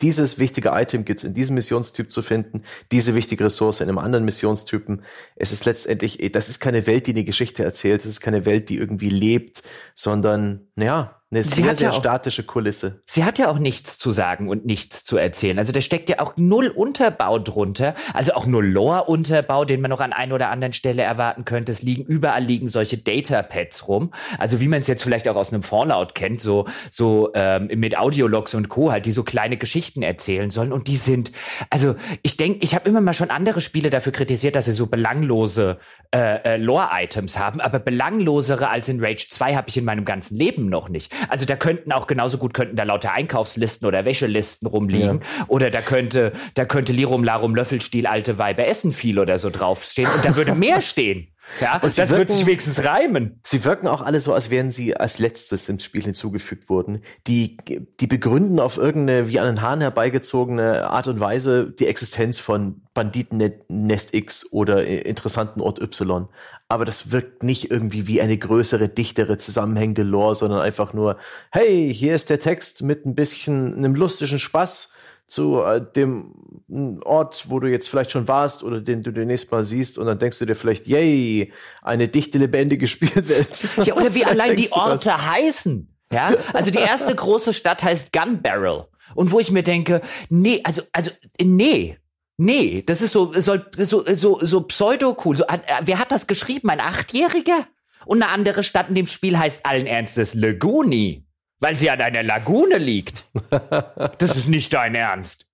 dieses 0.00 0.38
wichtige 0.38 0.70
Item 0.70 1.04
gibt 1.04 1.20
es 1.20 1.24
in 1.24 1.34
diesem 1.34 1.54
Missionstyp 1.54 2.10
zu 2.10 2.22
finden, 2.22 2.62
diese 2.90 3.14
wichtige 3.14 3.44
Ressource 3.44 3.80
in 3.80 3.88
einem 3.88 3.98
anderen 3.98 4.24
Missionstypen. 4.24 5.02
Es 5.34 5.52
ist 5.52 5.64
letztendlich, 5.66 6.18
das 6.32 6.48
ist 6.48 6.60
keine 6.60 6.86
Welt, 6.86 7.06
die 7.06 7.12
eine 7.12 7.24
Geschichte 7.24 7.64
erzählt, 7.64 8.00
es 8.00 8.10
ist 8.10 8.20
keine 8.20 8.46
Welt, 8.46 8.68
die 8.68 8.78
irgendwie 8.78 9.10
lebt, 9.10 9.62
sondern, 9.94 10.68
ja, 10.76 11.15
eine 11.32 11.42
sie 11.42 11.62
sehr, 11.62 11.74
sehr 11.74 11.88
ja 11.88 11.92
auch, 11.92 11.98
statische 11.98 12.44
Kulisse. 12.44 13.02
Sie 13.04 13.24
hat 13.24 13.38
ja 13.38 13.48
auch 13.48 13.58
nichts 13.58 13.98
zu 13.98 14.12
sagen 14.12 14.48
und 14.48 14.64
nichts 14.64 15.04
zu 15.04 15.16
erzählen. 15.16 15.58
Also 15.58 15.72
da 15.72 15.80
steckt 15.80 16.08
ja 16.08 16.20
auch 16.20 16.34
null 16.36 16.68
Unterbau 16.68 17.40
drunter, 17.40 17.96
also 18.14 18.34
auch 18.34 18.46
null 18.46 18.64
Lore-Unterbau, 18.64 19.64
den 19.64 19.80
man 19.80 19.90
noch 19.90 19.98
an 19.98 20.12
ein 20.12 20.32
oder 20.32 20.50
anderen 20.50 20.72
Stelle 20.72 21.02
erwarten 21.02 21.44
könnte. 21.44 21.72
Es 21.72 21.82
liegen 21.82 22.04
überall 22.04 22.44
liegen 22.44 22.68
solche 22.68 22.98
Data-Pads 22.98 23.88
rum. 23.88 24.12
Also 24.38 24.60
wie 24.60 24.68
man 24.68 24.78
es 24.78 24.86
jetzt 24.86 25.02
vielleicht 25.02 25.28
auch 25.28 25.34
aus 25.34 25.52
einem 25.52 25.64
Fallout 25.64 26.14
kennt, 26.14 26.40
so, 26.40 26.66
so 26.92 27.32
ähm, 27.34 27.70
mit 27.74 27.98
Audiologs 27.98 28.54
und 28.54 28.68
Co., 28.68 28.92
halt, 28.92 29.06
die 29.06 29.12
so 29.12 29.24
kleine 29.24 29.56
Geschichten 29.56 30.04
erzählen 30.04 30.50
sollen. 30.50 30.72
Und 30.72 30.86
die 30.86 30.96
sind, 30.96 31.32
also 31.70 31.96
ich 32.22 32.36
denke, 32.36 32.60
ich 32.62 32.76
habe 32.76 32.88
immer 32.88 33.00
mal 33.00 33.14
schon 33.14 33.30
andere 33.30 33.60
Spiele 33.60 33.90
dafür 33.90 34.12
kritisiert, 34.12 34.54
dass 34.54 34.66
sie 34.66 34.72
so 34.72 34.86
belanglose 34.86 35.78
äh, 36.14 36.54
äh, 36.54 36.56
Lore-Items 36.56 37.36
haben, 37.36 37.60
aber 37.60 37.80
belanglosere 37.80 38.68
als 38.68 38.88
in 38.88 39.04
Rage 39.04 39.26
2 39.28 39.56
habe 39.56 39.68
ich 39.68 39.76
in 39.76 39.84
meinem 39.84 40.04
ganzen 40.04 40.36
Leben 40.36 40.68
noch 40.68 40.88
nicht. 40.88 41.15
Also 41.28 41.46
da 41.46 41.56
könnten 41.56 41.92
auch 41.92 42.06
genauso 42.06 42.38
gut 42.38 42.54
könnten 42.54 42.76
da 42.76 42.82
lauter 42.82 43.12
Einkaufslisten 43.12 43.86
oder 43.86 44.04
Wäschelisten 44.04 44.66
rumliegen. 44.68 45.20
Ja. 45.20 45.44
Oder 45.48 45.70
da 45.70 45.80
könnte, 45.80 46.32
da 46.54 46.64
könnte 46.64 46.92
Lirum 46.92 47.24
Larum 47.24 47.54
Löffelstiel 47.54 48.06
alte 48.06 48.38
Weiber 48.38 48.66
essen 48.66 48.92
viel 48.92 49.18
oder 49.18 49.38
so 49.38 49.50
draufstehen. 49.50 50.08
Und 50.14 50.24
da 50.24 50.36
würde 50.36 50.54
mehr 50.54 50.82
stehen. 50.82 51.28
Ja, 51.60 51.74
und 51.74 51.84
das 51.84 51.96
wirken, 51.96 52.18
wird 52.18 52.30
sich 52.30 52.46
wenigstens 52.46 52.84
reimen. 52.84 53.40
Sie 53.44 53.64
wirken 53.64 53.86
auch 53.86 54.02
alle 54.02 54.20
so, 54.20 54.34
als 54.34 54.50
wären 54.50 54.70
sie 54.70 54.96
als 54.96 55.18
letztes 55.18 55.68
ins 55.68 55.84
Spiel 55.84 56.02
hinzugefügt 56.02 56.68
worden. 56.68 57.02
Die, 57.26 57.56
die 58.00 58.06
begründen 58.06 58.58
auf 58.58 58.76
irgendeine 58.76 59.28
wie 59.28 59.38
an 59.38 59.46
den 59.46 59.62
Hahn 59.62 59.80
herbeigezogene 59.80 60.90
Art 60.90 61.08
und 61.08 61.20
Weise 61.20 61.70
die 61.70 61.86
Existenz 61.86 62.40
von 62.40 62.82
Banditen 62.94 63.40
Nest 63.68 64.14
X 64.14 64.52
oder 64.52 64.84
interessanten 64.84 65.60
Ort 65.60 65.80
Y. 65.80 66.28
Aber 66.68 66.84
das 66.84 67.12
wirkt 67.12 67.44
nicht 67.44 67.70
irgendwie 67.70 68.08
wie 68.08 68.20
eine 68.20 68.36
größere, 68.36 68.88
dichtere, 68.88 69.38
zusammenhängende 69.38 70.02
Lore, 70.02 70.34
sondern 70.34 70.60
einfach 70.60 70.92
nur, 70.92 71.16
hey, 71.52 71.92
hier 71.94 72.14
ist 72.14 72.28
der 72.28 72.40
Text 72.40 72.82
mit 72.82 73.06
ein 73.06 73.14
bisschen 73.14 73.76
einem 73.76 73.94
lustigen 73.94 74.40
Spaß 74.40 74.92
zu 75.28 75.62
äh, 75.62 75.84
dem 75.94 77.00
Ort, 77.04 77.46
wo 77.48 77.60
du 77.60 77.68
jetzt 77.68 77.88
vielleicht 77.88 78.10
schon 78.10 78.28
warst 78.28 78.62
oder 78.62 78.80
den 78.80 79.02
du 79.02 79.12
demnächst 79.12 79.50
mal 79.50 79.64
siehst 79.64 79.98
und 79.98 80.06
dann 80.06 80.18
denkst 80.18 80.38
du 80.38 80.44
dir 80.44 80.54
vielleicht, 80.54 80.86
yay, 80.86 81.52
eine 81.82 82.08
dichte, 82.08 82.38
lebendige 82.38 82.86
Spielwelt. 82.88 83.60
Ja, 83.84 83.94
oder 83.94 84.14
wie 84.14 84.24
allein 84.24 84.56
die 84.56 84.70
Orte 84.72 85.26
heißen. 85.26 85.92
Ja, 86.12 86.32
also 86.52 86.70
die 86.70 86.78
erste 86.78 87.14
große 87.14 87.52
Stadt 87.52 87.82
heißt 87.82 88.12
Gun 88.12 88.40
Barrel. 88.40 88.84
Und 89.14 89.32
wo 89.32 89.40
ich 89.40 89.50
mir 89.50 89.62
denke, 89.62 90.00
nee, 90.28 90.60
also, 90.64 90.82
also, 90.92 91.10
nee, 91.40 91.96
nee, 92.36 92.82
das 92.82 93.02
ist 93.02 93.12
so, 93.12 93.32
so, 93.32 93.58
so, 93.76 94.04
so, 94.14 94.38
so 94.40 94.60
pseudo-cool. 94.62 95.36
So, 95.36 95.44
äh, 95.44 95.58
wer 95.82 95.98
hat 95.98 96.12
das 96.12 96.26
geschrieben? 96.26 96.70
Ein 96.70 96.80
Achtjähriger? 96.80 97.66
Und 98.04 98.22
eine 98.22 98.30
andere 98.30 98.62
Stadt 98.62 98.88
in 98.88 98.94
dem 98.94 99.06
Spiel 99.06 99.38
heißt 99.38 99.66
allen 99.66 99.86
Ernstes 99.86 100.34
Laguni. 100.34 101.24
Weil 101.58 101.74
sie 101.74 101.90
an 101.90 102.00
einer 102.00 102.22
Lagune 102.22 102.78
liegt. 102.78 103.24
Das 104.18 104.36
ist 104.36 104.48
nicht 104.48 104.72
dein 104.72 104.94
Ernst. 104.94 105.46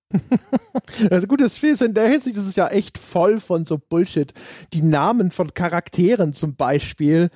Also 1.09 1.27
gut, 1.27 1.41
das 1.41 1.57
Spiel 1.57 1.71
ist 1.71 1.81
in 1.81 1.93
der 1.93 2.07
Hinsicht, 2.07 2.37
das 2.37 2.45
ist 2.45 2.57
ja 2.57 2.67
echt 2.67 2.97
voll 2.97 3.39
von 3.39 3.65
so 3.65 3.77
Bullshit. 3.77 4.33
Die 4.73 4.81
Namen 4.81 5.31
von 5.31 5.53
Charakteren 5.53 6.33
zum 6.33 6.55
Beispiel. 6.55 7.29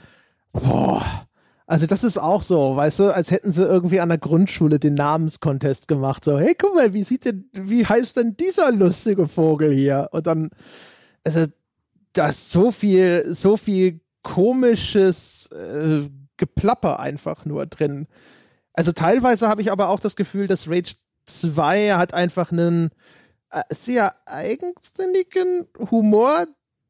Boah. 0.51 1.26
Also 1.68 1.86
das 1.86 2.05
ist 2.05 2.18
auch 2.18 2.43
so, 2.43 2.78
weißt 2.78 2.99
du, 2.99 3.13
als 3.13 3.30
hätten 3.30 3.51
sie 3.51 3.63
irgendwie 3.63 3.99
an 3.99 4.07
der 4.07 4.18
Grundschule 4.18 4.80
den 4.80 4.93
Namenscontest 4.93 5.89
gemacht. 5.89 6.24
So, 6.24 6.39
hey, 6.39 6.55
guck 6.57 6.74
mal, 6.74 6.93
wie 6.93 7.03
sieht 7.03 7.26
denn, 7.26 7.49
wie 7.51 7.86
heißt 7.86 8.15
denn 8.15 8.38
dieser 8.38 8.72
lustige 8.72 9.28
Vogel 9.28 9.74
hier? 9.74 10.07
Und 10.11 10.28
dann, 10.28 10.49
also, 11.26 11.45
da 12.13 12.30
ist 12.30 12.51
so 12.51 12.72
viel, 12.72 13.36
so 13.36 13.57
viel 13.57 13.99
komisches 14.24 15.49
äh, 15.51 16.09
Geplapper 16.38 17.01
einfach 17.01 17.43
nur 17.43 17.65
drin. 17.65 18.07
Also 18.74 18.93
teilweise 18.93 19.49
habe 19.49 19.61
ich 19.61 19.72
aber 19.72 19.89
auch 19.89 19.99
das 19.99 20.15
Gefühl, 20.15 20.47
dass 20.47 20.70
Rage 20.70 20.93
2 21.26 21.93
hat 21.93 22.13
einfach 22.13 22.51
einen 22.51 22.91
äh, 23.51 23.61
sehr 23.70 24.15
eigenständigen 24.26 25.65
Humor, 25.91 26.45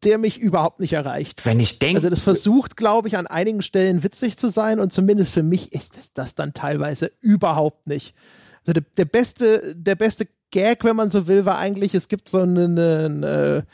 der 0.07 0.17
mich 0.17 0.39
überhaupt 0.39 0.79
nicht 0.79 0.93
erreicht. 0.93 1.45
Wenn 1.45 1.59
ich 1.59 1.79
denke. 1.79 1.97
Also 1.97 2.09
das 2.09 2.21
versucht, 2.21 2.77
glaube 2.77 3.09
ich, 3.09 3.17
an 3.17 3.27
einigen 3.27 3.61
Stellen 3.61 4.03
witzig 4.03 4.37
zu 4.37 4.47
sein 4.47 4.79
und 4.79 4.93
zumindest 4.93 5.33
für 5.33 5.43
mich 5.43 5.73
ist 5.73 5.97
es 5.97 6.13
das 6.13 6.33
dann 6.33 6.53
teilweise 6.53 7.11
überhaupt 7.19 7.87
nicht. 7.87 8.15
Also 8.61 8.71
der, 8.71 8.83
der 8.97 9.03
beste, 9.03 9.75
der 9.75 9.95
beste 9.95 10.29
Gag, 10.51 10.85
wenn 10.85 10.95
man 10.95 11.09
so 11.09 11.27
will, 11.27 11.43
war 11.43 11.57
eigentlich, 11.57 11.93
es 11.93 12.07
gibt 12.07 12.29
so 12.29 12.39
eine, 12.39 12.63
eine, 12.63 13.05
eine 13.05 13.67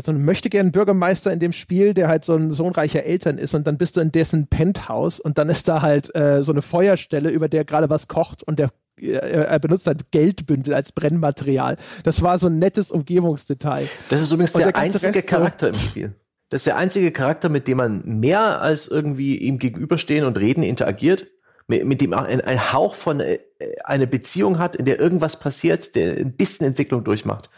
so 0.00 0.12
ein 0.12 0.24
möchte 0.24 0.50
gern 0.50 0.70
Bürgermeister 0.70 1.32
in 1.32 1.40
dem 1.40 1.52
Spiel, 1.52 1.94
der 1.94 2.06
halt 2.06 2.24
so 2.24 2.36
ein 2.36 2.52
Sohn 2.52 2.72
reicher 2.72 3.02
Eltern 3.02 3.38
ist 3.38 3.54
und 3.54 3.66
dann 3.66 3.76
bist 3.76 3.96
du 3.96 4.00
in 4.00 4.12
dessen 4.12 4.46
Penthouse 4.46 5.18
und 5.18 5.36
dann 5.36 5.48
ist 5.48 5.66
da 5.66 5.82
halt 5.82 6.14
äh, 6.14 6.44
so 6.44 6.52
eine 6.52 6.62
Feuerstelle, 6.62 7.30
über 7.30 7.48
der 7.48 7.64
gerade 7.64 7.90
was 7.90 8.06
kocht 8.06 8.44
und 8.44 8.60
der 8.60 8.70
er 9.00 9.58
benutzt 9.58 9.86
halt 9.86 10.10
Geldbündel 10.10 10.74
als 10.74 10.92
Brennmaterial. 10.92 11.76
Das 12.04 12.22
war 12.22 12.38
so 12.38 12.48
ein 12.48 12.58
nettes 12.58 12.90
Umgebungsdetail. 12.90 13.88
Das 14.10 14.22
ist 14.22 14.30
übrigens 14.30 14.52
der, 14.52 14.72
der 14.72 14.76
einzige 14.76 15.14
Rest 15.14 15.28
Charakter 15.28 15.66
so 15.66 15.72
im 15.72 15.78
Spiel. 15.78 16.14
Das 16.50 16.60
ist 16.60 16.66
der 16.66 16.76
einzige 16.76 17.12
Charakter, 17.12 17.48
mit 17.48 17.68
dem 17.68 17.78
man 17.78 18.02
mehr 18.04 18.62
als 18.62 18.88
irgendwie 18.88 19.36
ihm 19.36 19.58
gegenüberstehen 19.58 20.24
und 20.24 20.38
reden 20.38 20.62
interagiert, 20.62 21.26
mit, 21.66 21.84
mit 21.84 22.00
dem 22.00 22.14
ein, 22.14 22.40
ein 22.40 22.72
Hauch 22.72 22.94
von 22.94 23.20
äh, 23.20 23.38
eine 23.84 24.06
Beziehung 24.06 24.58
hat, 24.58 24.76
in 24.76 24.86
der 24.86 24.98
irgendwas 24.98 25.38
passiert, 25.38 25.94
der 25.94 26.16
ein 26.16 26.36
bisschen 26.36 26.66
Entwicklung 26.66 27.04
durchmacht. 27.04 27.50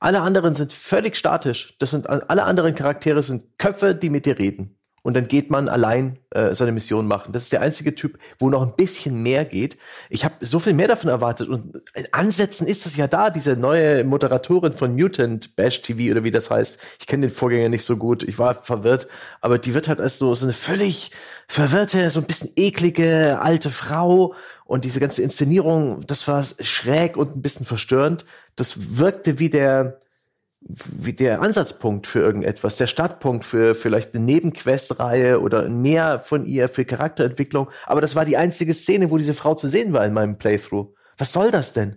Alle 0.00 0.22
anderen 0.22 0.56
sind 0.56 0.72
völlig 0.72 1.16
statisch. 1.16 1.76
Das 1.78 1.92
sind 1.92 2.10
alle 2.10 2.42
anderen 2.42 2.74
Charaktere 2.74 3.22
sind 3.22 3.56
Köpfe, 3.58 3.94
die 3.94 4.10
mit 4.10 4.26
dir 4.26 4.36
reden. 4.36 4.76
Und 5.02 5.14
dann 5.14 5.26
geht 5.26 5.50
man 5.50 5.68
allein 5.68 6.18
äh, 6.30 6.54
seine 6.54 6.70
Mission 6.70 7.08
machen. 7.08 7.32
Das 7.32 7.42
ist 7.42 7.52
der 7.52 7.60
einzige 7.60 7.94
Typ, 7.94 8.18
wo 8.38 8.48
noch 8.50 8.62
ein 8.62 8.76
bisschen 8.76 9.22
mehr 9.22 9.44
geht. 9.44 9.76
Ich 10.10 10.24
habe 10.24 10.34
so 10.40 10.60
viel 10.60 10.74
mehr 10.74 10.86
davon 10.86 11.10
erwartet. 11.10 11.48
Und 11.48 11.80
in 11.94 12.06
Ansätzen 12.12 12.68
ist 12.68 12.86
es 12.86 12.96
ja 12.96 13.08
da, 13.08 13.30
diese 13.30 13.56
neue 13.56 14.04
Moderatorin 14.04 14.74
von 14.74 14.94
Mutant 14.94 15.56
Bash 15.56 15.82
TV 15.82 16.12
oder 16.12 16.22
wie 16.22 16.30
das 16.30 16.50
heißt. 16.50 16.78
Ich 17.00 17.06
kenne 17.08 17.26
den 17.26 17.34
Vorgänger 17.34 17.68
nicht 17.68 17.84
so 17.84 17.96
gut. 17.96 18.22
Ich 18.22 18.38
war 18.38 18.54
verwirrt. 18.62 19.08
Aber 19.40 19.58
die 19.58 19.74
wird 19.74 19.88
halt 19.88 20.00
als 20.00 20.18
so, 20.18 20.34
so 20.34 20.46
eine 20.46 20.52
völlig 20.52 21.10
verwirrte, 21.48 22.08
so 22.10 22.20
ein 22.20 22.26
bisschen 22.26 22.50
eklige 22.54 23.40
alte 23.40 23.70
Frau. 23.70 24.34
Und 24.64 24.84
diese 24.84 25.00
ganze 25.00 25.22
Inszenierung, 25.22 26.06
das 26.06 26.28
war 26.28 26.44
schräg 26.44 27.16
und 27.16 27.36
ein 27.36 27.42
bisschen 27.42 27.66
verstörend 27.66 28.24
das 28.56 28.98
wirkte 28.98 29.38
wie 29.38 29.50
der, 29.50 30.00
der 30.64 31.42
Ansatzpunkt 31.42 32.06
für 32.06 32.20
irgendetwas, 32.20 32.76
der 32.76 32.86
Startpunkt 32.86 33.44
für 33.44 33.74
vielleicht 33.74 34.14
eine 34.14 34.24
Nebenquestreihe 34.24 35.40
oder 35.40 35.68
mehr 35.68 36.20
von 36.20 36.46
ihr 36.46 36.68
für 36.68 36.84
Charakterentwicklung. 36.84 37.68
Aber 37.86 38.00
das 38.00 38.14
war 38.14 38.24
die 38.24 38.36
einzige 38.36 38.74
Szene, 38.74 39.10
wo 39.10 39.18
diese 39.18 39.34
Frau 39.34 39.54
zu 39.54 39.68
sehen 39.68 39.92
war 39.92 40.06
in 40.06 40.12
meinem 40.12 40.38
Playthrough. 40.38 40.88
Was 41.18 41.32
soll 41.32 41.50
das 41.50 41.72
denn? 41.72 41.96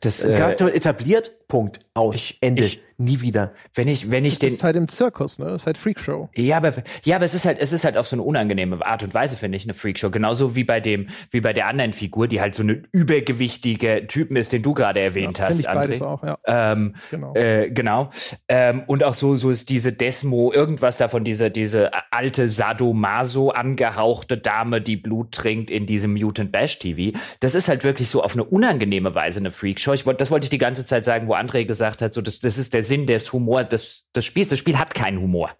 Das, 0.00 0.22
äh, 0.22 0.34
Charakter 0.36 0.72
etabliert, 0.72 1.48
Punkt, 1.48 1.80
aus, 1.94 2.16
ich, 2.16 2.38
Ende. 2.40 2.64
Ich, 2.64 2.82
nie 2.98 3.20
wieder. 3.20 3.52
Wenn 3.74 3.88
ich, 3.88 4.10
wenn 4.10 4.24
ich 4.24 4.34
das 4.34 4.38
den. 4.40 4.48
Das 4.48 4.56
ist 4.56 4.64
halt 4.64 4.76
im 4.76 4.88
Zirkus, 4.88 5.38
ne? 5.38 5.46
Das 5.46 5.62
ist 5.62 5.66
halt 5.66 5.78
Freakshow. 5.78 6.28
Ja, 6.34 6.58
aber, 6.58 6.72
ja, 7.04 7.16
aber 7.16 7.24
es 7.24 7.34
ist 7.34 7.44
halt, 7.44 7.58
es 7.60 7.72
ist 7.72 7.84
halt 7.84 7.96
auf 7.96 8.06
so 8.06 8.16
eine 8.16 8.22
unangenehme 8.22 8.84
Art 8.84 9.02
und 9.02 9.14
Weise, 9.14 9.36
finde 9.36 9.56
ich, 9.56 9.64
eine 9.64 9.74
Freakshow. 9.74 10.10
Genauso 10.10 10.54
wie 10.54 10.64
bei 10.64 10.80
dem, 10.80 11.06
wie 11.30 11.40
bei 11.40 11.52
der 11.52 11.66
anderen 11.66 11.92
Figur, 11.92 12.28
die 12.28 12.40
halt 12.40 12.54
so 12.54 12.62
eine 12.62 12.82
übergewichtige 12.92 14.06
Typen 14.06 14.36
ist, 14.36 14.52
den 14.52 14.62
du 14.62 14.74
gerade 14.74 15.00
erwähnt 15.00 15.38
ja, 15.38 15.48
hast. 15.48 15.60
Ich 15.60 15.66
beides 15.66 16.02
auch, 16.02 16.22
ja. 16.22 16.38
Ähm, 16.46 16.94
genau. 17.10 17.34
Äh, 17.34 17.70
genau. 17.70 18.10
Ähm, 18.48 18.84
und 18.86 19.02
auch 19.02 19.14
so, 19.14 19.36
so 19.36 19.50
ist 19.50 19.68
diese 19.68 19.92
Desmo, 19.92 20.52
irgendwas 20.52 20.96
davon, 20.96 21.24
diese, 21.24 21.50
diese 21.50 21.90
alte 22.10 22.48
Sadomaso 22.48 23.50
angehauchte 23.50 24.38
Dame, 24.38 24.80
die 24.80 24.96
Blut 24.96 25.32
trinkt 25.32 25.70
in 25.70 25.86
diesem 25.86 26.14
Mutant 26.14 26.52
Bash 26.52 26.78
TV. 26.78 27.18
Das 27.40 27.54
ist 27.54 27.68
halt 27.68 27.82
wirklich 27.84 28.08
so 28.10 28.22
auf 28.22 28.34
eine 28.34 28.44
unangenehme 28.44 29.14
Weise 29.14 29.40
eine 29.40 29.50
Freakshow. 29.50 29.92
Ich 29.92 30.04
das 30.04 30.30
wollte 30.30 30.44
ich 30.44 30.50
die 30.50 30.58
ganze 30.58 30.84
Zeit 30.84 31.04
sagen, 31.04 31.26
wo 31.26 31.34
André 31.34 31.64
gesagt 31.64 32.02
hat, 32.02 32.14
so, 32.14 32.20
das, 32.20 32.38
das 32.38 32.58
ist 32.58 32.72
der 32.74 32.83
Sinn 32.84 33.06
des 33.06 33.32
Humor 33.32 33.64
des, 33.64 34.04
des 34.14 34.24
Spiels. 34.24 34.50
Das 34.50 34.58
Spiel 34.58 34.78
hat 34.78 34.94
keinen 34.94 35.20
Humor. 35.20 35.50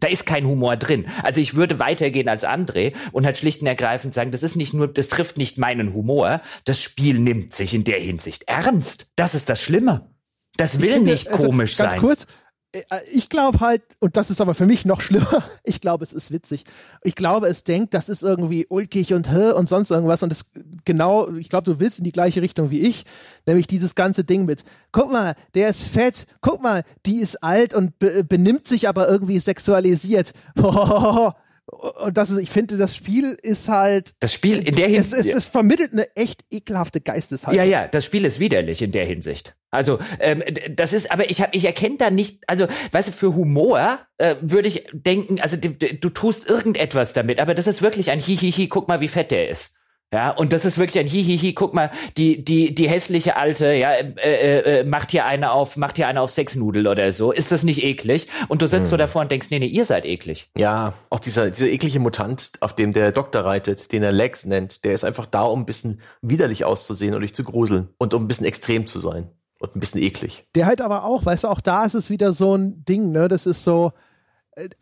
Da 0.00 0.08
ist 0.08 0.26
kein 0.26 0.46
Humor 0.46 0.76
drin. 0.76 1.06
Also 1.22 1.40
ich 1.40 1.54
würde 1.54 1.78
weitergehen 1.78 2.28
als 2.28 2.44
André 2.44 2.92
und 3.12 3.24
halt 3.24 3.38
schlicht 3.38 3.60
und 3.60 3.68
ergreifend 3.68 4.12
sagen, 4.12 4.32
das 4.32 4.42
ist 4.42 4.56
nicht 4.56 4.74
nur, 4.74 4.88
das 4.88 5.08
trifft 5.08 5.38
nicht 5.38 5.58
meinen 5.58 5.94
Humor. 5.94 6.40
Das 6.64 6.82
Spiel 6.82 7.20
nimmt 7.20 7.54
sich 7.54 7.72
in 7.72 7.84
der 7.84 8.00
Hinsicht 8.00 8.42
ernst. 8.48 9.06
Das 9.14 9.36
ist 9.36 9.48
das 9.48 9.62
Schlimme. 9.62 10.10
Das 10.56 10.80
will 10.80 10.94
finde, 10.94 11.12
nicht 11.12 11.28
also, 11.30 11.46
komisch 11.46 11.76
ganz 11.76 11.92
sein. 11.92 12.00
Ganz 12.00 12.24
kurz, 12.24 12.26
ich 13.12 13.28
glaube 13.28 13.60
halt, 13.60 13.82
und 14.00 14.16
das 14.16 14.30
ist 14.30 14.40
aber 14.40 14.54
für 14.54 14.64
mich 14.64 14.84
noch 14.84 15.00
schlimmer, 15.00 15.44
ich 15.64 15.80
glaube, 15.80 16.04
es 16.04 16.12
ist 16.12 16.32
witzig. 16.32 16.64
Ich 17.02 17.14
glaube, 17.14 17.46
es 17.48 17.64
denkt, 17.64 17.92
das 17.92 18.08
ist 18.08 18.22
irgendwie 18.22 18.66
ulkig 18.68 19.12
und 19.12 19.28
und 19.28 19.68
sonst 19.68 19.90
irgendwas. 19.90 20.22
Und 20.22 20.30
das 20.30 20.46
genau, 20.84 21.28
ich 21.34 21.48
glaube, 21.48 21.64
du 21.64 21.80
willst 21.80 21.98
in 21.98 22.04
die 22.04 22.12
gleiche 22.12 22.40
Richtung 22.40 22.70
wie 22.70 22.80
ich, 22.80 23.04
nämlich 23.46 23.66
dieses 23.66 23.94
ganze 23.94 24.24
Ding 24.24 24.46
mit, 24.46 24.64
guck 24.90 25.12
mal, 25.12 25.34
der 25.54 25.68
ist 25.68 25.82
fett, 25.82 26.26
guck 26.40 26.62
mal, 26.62 26.82
die 27.04 27.18
ist 27.18 27.42
alt 27.42 27.74
und 27.74 27.98
be 27.98 28.24
benimmt 28.24 28.66
sich 28.66 28.88
aber 28.88 29.08
irgendwie 29.08 29.38
sexualisiert. 29.38 30.32
Und 31.66 32.18
das 32.18 32.30
ist, 32.30 32.42
ich 32.42 32.50
finde, 32.50 32.76
das 32.76 32.96
Spiel 32.96 33.36
ist 33.40 33.68
halt. 33.68 34.14
Das 34.20 34.32
Spiel 34.32 34.66
in 34.66 34.74
der 34.74 34.88
Hinsicht. 34.88 35.20
Es, 35.20 35.26
es, 35.26 35.36
es 35.36 35.46
vermittelt 35.46 35.92
eine 35.92 36.06
echt 36.16 36.44
ekelhafte 36.50 37.00
Geisteshaltung. 37.00 37.56
Ja, 37.56 37.64
ja, 37.64 37.86
das 37.86 38.04
Spiel 38.04 38.24
ist 38.24 38.40
widerlich 38.40 38.82
in 38.82 38.90
der 38.90 39.06
Hinsicht. 39.06 39.54
Also, 39.70 39.98
ähm, 40.20 40.42
das 40.70 40.92
ist, 40.92 41.10
aber 41.10 41.30
ich 41.30 41.40
hab, 41.40 41.54
ich 41.54 41.64
erkenne 41.64 41.96
da 41.96 42.10
nicht, 42.10 42.42
also, 42.46 42.66
weißt 42.90 43.08
du, 43.08 43.12
für 43.12 43.34
Humor 43.34 44.00
äh, 44.18 44.36
würde 44.42 44.68
ich 44.68 44.86
denken, 44.92 45.40
also 45.40 45.56
du, 45.56 45.70
du 45.70 46.08
tust 46.10 46.48
irgendetwas 46.48 47.12
damit, 47.12 47.40
aber 47.40 47.54
das 47.54 47.66
ist 47.66 47.80
wirklich 47.80 48.10
ein 48.10 48.18
Hihihi, 48.18 48.68
guck 48.68 48.88
mal, 48.88 49.00
wie 49.00 49.08
fett 49.08 49.30
der 49.30 49.48
ist. 49.48 49.76
Ja, 50.12 50.30
und 50.30 50.52
das 50.52 50.66
ist 50.66 50.76
wirklich 50.76 50.98
ein 50.98 51.06
Hihihi, 51.06 51.54
guck 51.54 51.72
mal, 51.72 51.90
die, 52.18 52.44
die, 52.44 52.74
die 52.74 52.88
hässliche 52.88 53.36
Alte, 53.36 53.72
ja, 53.72 53.92
äh, 53.92 54.10
äh, 54.16 54.80
äh, 54.80 54.84
macht 54.84 55.10
hier 55.10 55.24
eine 55.24 55.52
auf, 55.52 55.78
macht 55.78 55.96
hier 55.96 56.06
eine 56.06 56.20
auf 56.20 56.30
Sexnudel 56.30 56.86
oder 56.86 57.12
so. 57.12 57.32
Ist 57.32 57.50
das 57.50 57.62
nicht 57.62 57.82
eklig? 57.82 58.28
Und 58.48 58.60
du 58.60 58.66
sitzt 58.66 58.84
hm. 58.84 58.90
so 58.90 58.96
davor 58.98 59.22
und 59.22 59.30
denkst, 59.30 59.48
nee, 59.50 59.58
nee, 59.58 59.66
ihr 59.66 59.86
seid 59.86 60.04
eklig. 60.04 60.50
Ja, 60.56 60.92
auch 61.08 61.20
dieser, 61.20 61.50
dieser 61.50 61.68
eklige 61.68 61.98
Mutant, 61.98 62.52
auf 62.60 62.74
dem 62.74 62.92
der 62.92 63.10
Doktor 63.10 63.46
reitet, 63.46 63.90
den 63.92 64.02
er 64.02 64.12
Lex 64.12 64.44
nennt, 64.44 64.84
der 64.84 64.92
ist 64.92 65.04
einfach 65.04 65.24
da, 65.24 65.42
um 65.42 65.60
ein 65.60 65.66
bisschen 65.66 66.00
widerlich 66.20 66.66
auszusehen 66.66 67.14
und 67.14 67.22
dich 67.22 67.34
zu 67.34 67.42
gruseln 67.42 67.88
und 67.96 68.12
um 68.12 68.24
ein 68.24 68.28
bisschen 68.28 68.46
extrem 68.46 68.86
zu 68.86 68.98
sein 68.98 69.30
und 69.60 69.74
ein 69.74 69.80
bisschen 69.80 70.02
eklig. 70.02 70.44
Der 70.54 70.66
halt 70.66 70.82
aber 70.82 71.04
auch, 71.04 71.24
weißt 71.24 71.44
du, 71.44 71.48
auch 71.48 71.62
da 71.62 71.84
ist 71.84 71.94
es 71.94 72.10
wieder 72.10 72.32
so 72.32 72.54
ein 72.54 72.84
Ding, 72.84 73.12
ne, 73.12 73.28
das 73.28 73.46
ist 73.46 73.64
so, 73.64 73.92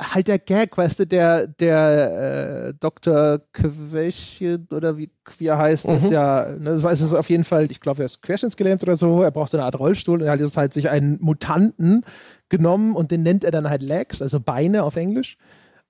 halt 0.00 0.26
der 0.26 0.38
Gag, 0.38 0.76
weißt 0.76 1.00
du, 1.00 1.06
der, 1.06 1.46
der 1.46 2.68
äh, 2.68 2.74
Dr. 2.78 3.40
Quäschchen 3.52 4.66
oder 4.72 4.96
wie, 4.98 5.10
wie 5.38 5.46
er 5.46 5.58
heißt, 5.58 5.88
mhm. 5.88 5.96
ist 5.96 6.10
ja, 6.10 6.46
ne, 6.58 6.70
das 6.70 6.84
heißt, 6.84 7.02
es 7.02 7.08
ist 7.08 7.14
auf 7.14 7.30
jeden 7.30 7.44
Fall, 7.44 7.70
ich 7.70 7.80
glaube, 7.80 8.02
er 8.02 8.06
ist 8.06 8.20
querschnittsgelähmt 8.22 8.82
oder 8.82 8.96
so, 8.96 9.22
er 9.22 9.30
braucht 9.30 9.52
so 9.52 9.58
eine 9.58 9.64
Art 9.64 9.78
Rollstuhl 9.78 10.20
und 10.20 10.26
er 10.26 10.32
hat 10.32 10.40
jetzt 10.40 10.56
halt 10.56 10.72
sich 10.72 10.90
einen 10.90 11.18
Mutanten 11.20 12.04
genommen 12.48 12.96
und 12.96 13.12
den 13.12 13.22
nennt 13.22 13.44
er 13.44 13.52
dann 13.52 13.70
halt 13.70 13.82
Legs, 13.82 14.20
also 14.20 14.40
Beine 14.40 14.82
auf 14.82 14.96
Englisch. 14.96 15.36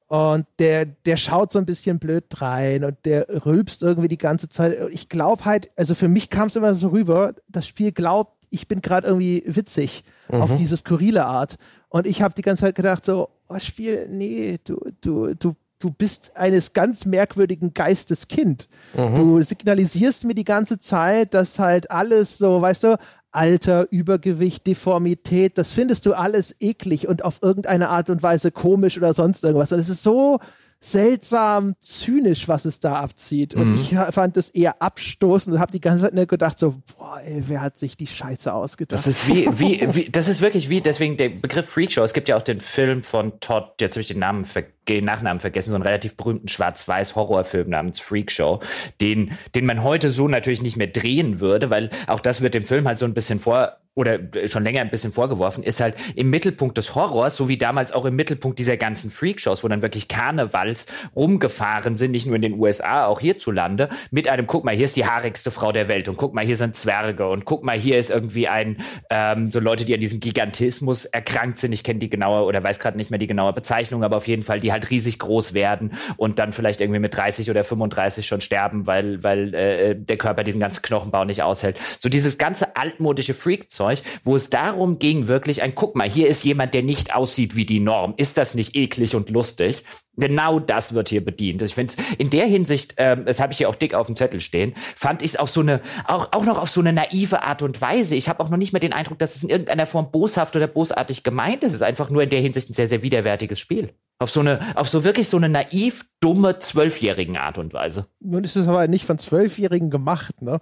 Und 0.09 0.45
der, 0.59 0.87
der 0.87 1.17
schaut 1.17 1.53
so 1.53 1.59
ein 1.61 1.67
bisschen 1.67 2.01
blöd 2.01 2.25
rein 2.41 2.85
und 2.85 2.97
der 3.05 3.27
rülpst 3.47 3.83
irgendwie 3.83 4.09
die 4.09 4.19
ganze 4.19 4.49
Zeit. 4.49 4.77
Ich 4.91 5.09
glaube 5.09 5.45
halt, 5.45 5.71
also 5.77 5.95
für 5.95 6.09
mich 6.09 6.31
kam 6.31 6.49
es 6.49 6.57
immer 6.57 6.75
so 6.75 6.89
rüber, 6.89 7.33
das 7.47 7.69
Spiel 7.69 7.93
glaubt, 7.93 8.37
ich 8.51 8.67
bin 8.67 8.81
gerade 8.81 9.07
irgendwie 9.07 9.45
witzig 9.47 10.03
mhm. 10.29 10.43
auf 10.43 10.57
diese 10.57 10.77
skurrile 10.77 11.25
Art. 11.25 11.57
Und 11.89 12.09
ich 12.09 12.23
habe 12.23 12.35
die 12.35 12.43
ganze 12.43 12.63
Zeit 12.63 12.75
gedacht, 12.75 13.05
so, 13.05 13.29
oh 13.51 13.59
Spiel, 13.59 14.07
nee, 14.09 14.59
du, 14.65 14.81
du, 15.01 15.35
du, 15.35 15.55
du 15.79 15.91
bist 15.91 16.37
eines 16.37 16.73
ganz 16.73 17.05
merkwürdigen 17.05 17.75
Geistes 17.75 18.29
Kind. 18.29 18.69
Mhm. 18.97 19.15
Du 19.17 19.43
signalisierst 19.43 20.25
mir 20.25 20.35
die 20.35 20.45
ganze 20.45 20.79
Zeit, 20.79 21.35
dass 21.35 21.59
halt 21.59 21.91
alles 21.91 22.39
so, 22.39 22.63
weißt 22.63 22.85
du, 22.85 22.99
Alter, 23.33 23.87
Übergewicht, 23.91 24.67
Deformität, 24.67 25.57
das 25.57 25.73
findest 25.73 26.07
du 26.07 26.15
alles 26.15 26.57
eklig 26.61 27.07
und 27.07 27.25
auf 27.25 27.39
irgendeine 27.43 27.89
Art 27.89 28.11
und 28.11 28.23
Weise 28.23 28.51
komisch 28.51 28.97
oder 28.97 29.13
sonst 29.15 29.45
irgendwas. 29.45 29.73
Und 29.73 29.79
es 29.79 29.89
ist 29.89 30.03
so 30.03 30.41
seltsam 30.81 31.75
zynisch, 31.81 32.49
was 32.49 32.65
es 32.65 32.81
da 32.81 32.95
abzieht. 32.95 33.55
Und 33.55 33.69
mhm. 33.69 33.81
ich 33.81 33.97
fand 34.15 34.37
es 34.37 34.49
eher 34.49 34.81
abstoßend 34.81 35.55
und 35.55 35.61
habe 35.61 35.73
die 35.73 35.81
ganze 35.81 36.05
Zeit 36.05 36.15
nur 36.15 36.27
gedacht, 36.27 36.59
so, 36.59 36.77
boah, 36.97 37.21
ey, 37.23 37.43
wer 37.47 37.61
hat 37.61 37.77
sich 37.77 37.97
die 37.97 38.07
Scheiße 38.07 38.53
ausgedacht? 38.53 38.99
Das 38.99 39.07
ist 39.07 39.29
wie, 39.29 39.47
wie, 39.59 39.95
wie 39.95 40.11
das 40.11 40.29
ist 40.29 40.41
wirklich 40.41 40.71
wie, 40.71 40.81
deswegen 40.81 41.17
der 41.17 41.29
Begriff 41.29 41.69
Freakshow. 41.69 42.03
Es 42.03 42.15
gibt 42.15 42.29
ja 42.29 42.37
auch 42.37 42.43
den 42.43 42.61
Film 42.61 43.03
von 43.03 43.39
Todd, 43.41 43.75
jetzt 43.81 43.95
habe 43.95 44.01
ich 44.01 44.09
den 44.09 44.21
Namen 44.21 44.45
vergessen 44.45 44.81
den 44.89 45.05
Nachnamen 45.05 45.41
vergessen, 45.41 45.71
so 45.71 45.77
einen 45.77 45.85
relativ 45.85 46.17
berühmten 46.17 46.49
schwarz-weiß 46.49 47.15
Horrorfilm 47.15 47.71
namens 47.71 48.01
Freakshow, 48.01 48.61
den, 49.01 49.33
den 49.55 49.67
man 49.67 49.83
heute 49.83 50.11
so 50.11 50.29
natürlich 50.29 50.63
nicht 50.63 50.77
mehr 50.77 50.89
drehen 50.89 51.41
würde, 51.41 51.71
weil 51.71 51.91
auch 52.07 52.21
das 52.21 52.41
wird 52.41 52.55
dem 52.55 52.65
Film 52.65 52.87
halt 52.87 52.99
so 52.99 53.05
ein 53.05 53.15
bisschen 53.15 53.39
vor, 53.39 53.77
oder 54.01 54.19
schon 54.47 54.65
länger 54.65 54.81
ein 54.81 54.91
bisschen 54.91 55.13
vorgeworfen, 55.13 55.63
ist 55.63 55.81
halt 55.81 55.95
im 56.17 56.31
Mittelpunkt 56.31 56.79
des 56.79 56.95
Horrors, 56.95 57.37
so 57.37 57.49
wie 57.49 57.59
damals 57.59 57.93
auch 57.93 58.05
im 58.05 58.17
Mittelpunkt 58.17 58.59
dieser 58.59 58.77
ganzen 58.77 59.11
Freakshows, 59.11 59.63
wo 59.63 59.69
dann 59.69 59.83
wirklich 59.83 60.09
Karnevals 60.09 60.87
rumgefahren 61.15 61.97
sind, 61.97 62.13
nicht 62.13 62.27
nur 62.27 62.37
in 62.37 62.43
den 62.43 62.59
USA, 62.59 63.07
auch 63.07 63.21
hierzulande, 63.21 63.89
mit 64.11 64.29
einem, 64.29 64.47
guck 64.47 64.65
mal, 64.65 64.75
hier 64.75 64.87
ist 64.87 64.97
die 64.97 65.07
haarigste 65.07 65.51
Frau 65.51 65.73
der 65.73 65.89
Welt 65.89 66.09
und 66.09 66.17
guck 66.17 66.35
mal, 66.35 66.45
hier 66.45 66.57
sind 66.57 66.77
Zwerge 66.77 67.29
und 67.29 67.45
guck 67.45 67.63
mal, 67.63 67.79
hier 67.79 67.99
ist 67.99 68.11
irgendwie 68.11 68.49
ein, 68.49 68.79
ähm, 69.11 69.51
so 69.51 69.61
Leute, 69.61 69.85
die 69.85 69.95
an 69.95 70.01
diesem 70.01 70.21
Gigantismus 70.21 71.05
erkrankt 71.05 71.59
sind, 71.59 71.73
ich 71.73 71.85
kenne 71.85 72.01
die 72.01 72.11
genaue 72.11 72.45
oder 72.45 72.63
weiß 72.63 72.79
gerade 72.79 72.97
nicht 72.97 73.11
mehr 73.11 73.19
die 73.19 73.27
genaue 73.27 73.53
Bezeichnung, 73.53 74.03
aber 74.03 74.17
auf 74.17 74.29
jeden 74.29 74.43
Fall, 74.43 74.61
die 74.61 74.73
halt 74.73 74.91
riesig 74.91 75.19
groß 75.19 75.55
werden 75.55 75.93
und 76.17 76.39
dann 76.39 76.53
vielleicht 76.53 76.81
irgendwie 76.81 77.01
mit 77.01 77.15
30 77.15 77.51
oder 77.51 77.65
35 77.65 78.27
schon 78.27 78.41
sterben, 78.41 78.87
weil, 78.87 79.23
weil 79.23 79.55
äh, 79.55 79.97
der 79.97 80.17
Körper 80.17 80.45
diesen 80.45 80.61
ganzen 80.61 80.83
Knochenbau 80.83 81.25
nicht 81.25 81.43
aushält. 81.43 81.79
So 81.99 82.09
dieses 82.09 82.39
ganze 82.39 82.77
altmodische 82.77 83.35
Freak 83.35 83.71
Zeug, 83.97 84.03
wo 84.25 84.37
es 84.37 84.51
darum 84.51 84.99
ging, 84.99 85.29
wirklich 85.29 85.63
ein, 85.63 85.75
guck 85.75 85.97
mal, 85.97 86.09
hier 86.09 86.29
ist 86.29 86.45
jemand, 86.45 86.75
der 86.75 86.83
nicht 86.83 87.15
aussieht 87.15 87.57
wie 87.57 87.67
die 87.67 87.81
Norm. 87.81 88.15
Ist 88.17 88.39
das 88.39 88.55
nicht 88.55 88.77
eklig 88.77 89.15
und 89.15 89.31
lustig? 89.31 89.85
Genau 90.17 90.59
das 90.61 90.93
wird 90.93 91.09
hier 91.09 91.25
bedient. 91.25 91.63
Ich 91.63 91.75
finde 91.75 91.95
in 92.19 92.31
der 92.31 92.47
Hinsicht, 92.47 92.95
ähm, 92.99 93.25
das 93.25 93.41
habe 93.41 93.53
ich 93.53 93.59
hier 93.59 93.69
auch 93.69 93.75
dick 93.75 93.95
auf 93.95 94.07
dem 94.07 94.17
Zettel 94.17 94.41
stehen, 94.41 94.75
fand 94.95 95.23
ich 95.23 95.33
es 95.33 95.37
auf 95.37 95.51
so 95.51 95.61
eine, 95.61 95.81
auch, 96.07 96.33
auch 96.33 96.45
noch 96.45 96.59
auf 96.59 96.69
so 96.69 96.81
eine 96.81 96.93
naive 96.93 97.43
Art 97.43 97.63
und 97.63 97.81
Weise. 97.81 98.17
Ich 98.17 98.29
habe 98.29 98.43
auch 98.43 98.51
noch 98.51 98.59
nicht 98.59 98.73
mehr 98.73 98.81
den 98.81 98.93
Eindruck, 98.93 99.19
dass 99.19 99.37
es 99.37 99.43
in 99.43 99.49
irgendeiner 99.49 99.87
Form 99.87 100.11
boshaft 100.11 100.57
oder 100.57 100.67
bosartig 100.67 101.23
gemeint 101.23 101.65
ist. 101.65 101.73
Es 101.73 101.77
ist 101.77 101.83
einfach 101.83 102.11
nur 102.11 102.23
in 102.23 102.31
der 102.31 102.41
Hinsicht 102.41 102.71
ein 102.71 102.75
sehr, 102.75 102.89
sehr 102.89 103.03
widerwärtiges 103.03 103.59
Spiel. 103.59 103.95
Auf 104.21 104.31
so 104.31 104.41
eine, 104.41 104.77
auf 104.77 104.87
so 104.87 105.03
wirklich 105.03 105.29
so 105.29 105.39
eine 105.39 105.49
naiv 105.49 106.05
dumme 106.21 106.59
zwölfjährigen 106.59 107.39
Art 107.39 107.57
und 107.57 107.73
Weise. 107.73 108.07
Nun 108.21 108.45
ist 108.45 108.55
es 108.55 108.69
aber 108.69 108.87
nicht 108.87 109.07
von 109.07 109.17
Zwölfjährigen 109.17 109.89
gemacht, 109.89 110.43
ne? 110.43 110.61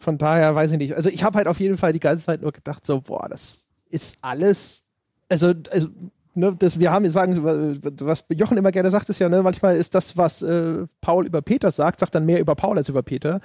Von 0.00 0.16
daher 0.16 0.54
weiß 0.54 0.72
ich 0.72 0.78
nicht. 0.78 0.94
Also 0.94 1.10
ich 1.10 1.22
habe 1.22 1.36
halt 1.36 1.46
auf 1.46 1.60
jeden 1.60 1.76
Fall 1.76 1.92
die 1.92 2.00
ganze 2.00 2.24
Zeit 2.24 2.40
nur 2.40 2.52
gedacht, 2.52 2.86
so, 2.86 3.02
boah, 3.02 3.28
das 3.28 3.66
ist 3.90 4.16
alles, 4.22 4.84
also, 5.28 5.52
also 5.70 5.88
ne, 6.34 6.56
das, 6.58 6.80
wir 6.80 6.90
haben, 6.92 7.02
wir 7.02 7.10
sagen, 7.10 7.78
was 8.00 8.24
Jochen 8.32 8.56
immer 8.56 8.72
gerne 8.72 8.90
sagt, 8.90 9.10
ist 9.10 9.18
ja, 9.18 9.28
ne, 9.28 9.42
manchmal 9.42 9.76
ist 9.76 9.94
das, 9.94 10.16
was 10.16 10.40
äh, 10.40 10.86
Paul 11.02 11.26
über 11.26 11.42
Peter 11.42 11.70
sagt, 11.70 12.00
sagt 12.00 12.14
dann 12.14 12.24
mehr 12.24 12.40
über 12.40 12.54
Paul 12.54 12.78
als 12.78 12.88
über 12.88 13.02
Peter. 13.02 13.40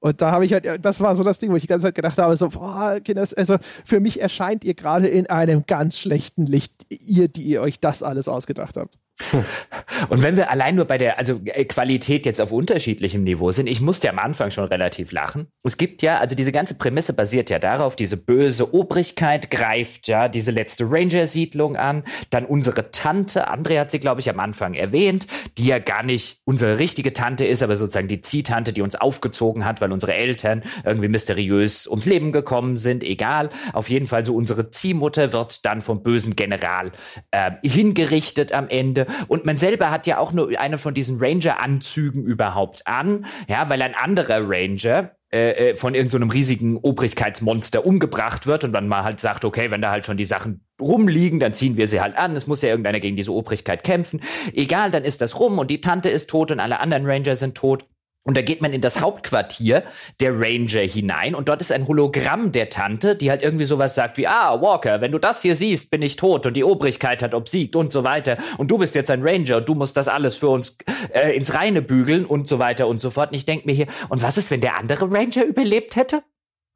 Und 0.00 0.22
da 0.22 0.30
habe 0.30 0.44
ich 0.44 0.52
halt, 0.52 0.84
das 0.84 1.00
war 1.00 1.16
so 1.16 1.24
das 1.24 1.38
Ding, 1.38 1.50
wo 1.50 1.56
ich 1.56 1.62
die 1.62 1.68
ganze 1.68 1.86
Zeit 1.86 1.94
gedacht 1.94 2.18
habe, 2.18 2.36
so, 2.36 2.48
boah, 2.48 3.00
Kinders, 3.00 3.34
also 3.34 3.56
für 3.84 3.98
mich 3.98 4.20
erscheint 4.20 4.64
ihr 4.64 4.74
gerade 4.74 5.08
in 5.08 5.26
einem 5.28 5.64
ganz 5.66 5.98
schlechten 5.98 6.46
Licht, 6.46 6.72
ihr, 6.88 7.28
die 7.28 7.42
ihr 7.42 7.62
euch 7.62 7.80
das 7.80 8.02
alles 8.02 8.28
ausgedacht 8.28 8.76
habt. 8.76 8.96
Und 10.08 10.22
wenn 10.22 10.36
wir 10.36 10.50
allein 10.50 10.76
nur 10.76 10.84
bei 10.84 10.96
der 10.96 11.18
also 11.18 11.40
äh, 11.44 11.64
Qualität 11.64 12.24
jetzt 12.24 12.40
auf 12.40 12.52
unterschiedlichem 12.52 13.24
Niveau 13.24 13.50
sind, 13.50 13.66
ich 13.66 13.80
musste 13.80 14.08
am 14.10 14.18
Anfang 14.18 14.50
schon 14.50 14.64
relativ 14.64 15.12
lachen. 15.12 15.48
Es 15.64 15.76
gibt 15.76 16.02
ja, 16.02 16.18
also 16.18 16.34
diese 16.34 16.52
ganze 16.52 16.76
Prämisse 16.76 17.12
basiert 17.12 17.50
ja 17.50 17.58
darauf, 17.58 17.96
diese 17.96 18.16
böse 18.16 18.72
Obrigkeit 18.72 19.50
greift 19.50 20.08
ja 20.08 20.28
diese 20.28 20.52
letzte 20.52 20.84
Ranger-Siedlung 20.90 21.76
an. 21.76 22.04
Dann 22.30 22.44
unsere 22.44 22.90
Tante, 22.92 23.50
André 23.50 23.78
hat 23.80 23.90
sie, 23.90 23.98
glaube 23.98 24.20
ich, 24.20 24.30
am 24.30 24.40
Anfang 24.40 24.74
erwähnt, 24.74 25.26
die 25.58 25.66
ja 25.66 25.78
gar 25.78 26.02
nicht 26.02 26.40
unsere 26.44 26.78
richtige 26.78 27.12
Tante 27.12 27.44
ist, 27.44 27.62
aber 27.62 27.76
sozusagen 27.76 28.08
die 28.08 28.20
Ziehtante, 28.20 28.72
die 28.72 28.82
uns 28.82 28.94
aufgezogen 28.94 29.64
hat, 29.64 29.80
weil 29.80 29.92
unsere 29.92 30.14
Eltern 30.14 30.62
irgendwie 30.84 31.08
mysteriös 31.08 31.86
ums 31.86 32.06
Leben 32.06 32.32
gekommen 32.32 32.76
sind. 32.76 33.02
Egal. 33.02 33.50
Auf 33.72 33.90
jeden 33.90 34.06
Fall 34.06 34.24
so 34.24 34.34
unsere 34.34 34.70
Ziehmutter 34.70 35.32
wird 35.32 35.64
dann 35.64 35.82
vom 35.82 36.02
bösen 36.02 36.36
General 36.36 36.92
äh, 37.32 37.50
hingerichtet 37.62 38.52
am 38.52 38.68
Ende. 38.68 39.07
Und 39.28 39.44
man 39.46 39.58
selber 39.58 39.90
hat 39.90 40.06
ja 40.06 40.18
auch 40.18 40.32
nur 40.32 40.58
eine 40.58 40.78
von 40.78 40.94
diesen 40.94 41.18
Ranger-Anzügen 41.20 42.24
überhaupt 42.24 42.86
an, 42.86 43.26
ja, 43.48 43.68
weil 43.68 43.82
ein 43.82 43.94
anderer 43.94 44.48
Ranger, 44.48 45.12
äh, 45.30 45.72
äh, 45.72 45.76
von 45.76 45.94
irgendeinem 45.94 46.30
so 46.30 46.32
riesigen 46.32 46.78
Obrigkeitsmonster 46.78 47.84
umgebracht 47.84 48.46
wird 48.46 48.64
und 48.64 48.72
dann 48.72 48.88
mal 48.88 49.04
halt 49.04 49.20
sagt, 49.20 49.44
okay, 49.44 49.70
wenn 49.70 49.82
da 49.82 49.90
halt 49.90 50.06
schon 50.06 50.16
die 50.16 50.24
Sachen 50.24 50.64
rumliegen, 50.80 51.38
dann 51.38 51.52
ziehen 51.52 51.76
wir 51.76 51.86
sie 51.86 52.00
halt 52.00 52.16
an. 52.16 52.34
Es 52.34 52.46
muss 52.46 52.62
ja 52.62 52.70
irgendeiner 52.70 52.98
gegen 52.98 53.14
diese 53.14 53.34
Obrigkeit 53.34 53.84
kämpfen. 53.84 54.22
Egal, 54.54 54.90
dann 54.90 55.04
ist 55.04 55.20
das 55.20 55.38
rum 55.38 55.58
und 55.58 55.70
die 55.70 55.82
Tante 55.82 56.08
ist 56.08 56.30
tot 56.30 56.50
und 56.50 56.60
alle 56.60 56.80
anderen 56.80 57.04
Ranger 57.04 57.36
sind 57.36 57.56
tot. 57.56 57.84
Und 58.28 58.36
da 58.36 58.42
geht 58.42 58.60
man 58.60 58.74
in 58.74 58.82
das 58.82 59.00
Hauptquartier 59.00 59.84
der 60.20 60.38
Ranger 60.38 60.82
hinein 60.82 61.34
und 61.34 61.48
dort 61.48 61.62
ist 61.62 61.72
ein 61.72 61.88
Hologramm 61.88 62.52
der 62.52 62.68
Tante, 62.68 63.16
die 63.16 63.30
halt 63.30 63.42
irgendwie 63.42 63.64
sowas 63.64 63.94
sagt 63.94 64.18
wie, 64.18 64.26
ah, 64.26 64.60
Walker, 64.60 65.00
wenn 65.00 65.12
du 65.12 65.18
das 65.18 65.40
hier 65.40 65.56
siehst, 65.56 65.90
bin 65.90 66.02
ich 66.02 66.16
tot 66.16 66.44
und 66.44 66.54
die 66.54 66.62
Obrigkeit 66.62 67.22
hat 67.22 67.32
obsiegt 67.32 67.74
und 67.74 67.90
so 67.90 68.04
weiter 68.04 68.36
und 68.58 68.70
du 68.70 68.76
bist 68.76 68.94
jetzt 68.94 69.10
ein 69.10 69.22
Ranger 69.22 69.56
und 69.56 69.68
du 69.70 69.74
musst 69.74 69.96
das 69.96 70.08
alles 70.08 70.36
für 70.36 70.50
uns 70.50 70.76
äh, 71.14 71.34
ins 71.34 71.54
Reine 71.54 71.80
bügeln 71.80 72.26
und 72.26 72.48
so 72.48 72.58
weiter 72.58 72.86
und 72.86 73.00
so 73.00 73.08
fort. 73.08 73.30
Und 73.30 73.36
ich 73.36 73.46
denke 73.46 73.64
mir 73.64 73.72
hier, 73.72 73.86
und 74.10 74.20
was 74.20 74.36
ist, 74.36 74.50
wenn 74.50 74.60
der 74.60 74.76
andere 74.76 75.10
Ranger 75.10 75.44
überlebt 75.44 75.96
hätte? 75.96 76.22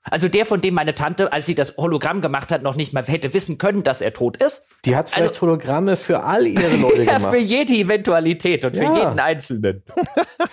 Also 0.04 0.28
der, 0.28 0.44
von 0.46 0.60
dem 0.60 0.74
meine 0.74 0.96
Tante, 0.96 1.32
als 1.32 1.46
sie 1.46 1.54
das 1.54 1.76
Hologramm 1.76 2.22
gemacht 2.22 2.50
hat, 2.50 2.62
noch 2.62 2.74
nicht 2.74 2.92
mal 2.92 3.04
hätte 3.04 3.32
wissen 3.34 3.58
können, 3.58 3.84
dass 3.84 4.00
er 4.00 4.12
tot 4.12 4.36
ist. 4.36 4.64
Die 4.84 4.96
hat 4.96 5.10
vielleicht 5.10 5.34
also, 5.34 5.42
Hologramme 5.42 5.96
für 5.96 6.24
all 6.24 6.44
ihre 6.44 6.76
Leute 6.76 7.02
ja, 7.04 7.18
gemacht. 7.18 7.32
für 7.32 7.40
jede 7.40 7.72
Eventualität 7.74 8.64
und 8.64 8.74
ja. 8.74 8.90
für 8.90 8.98
jeden 8.98 9.20
Einzelnen. 9.20 9.82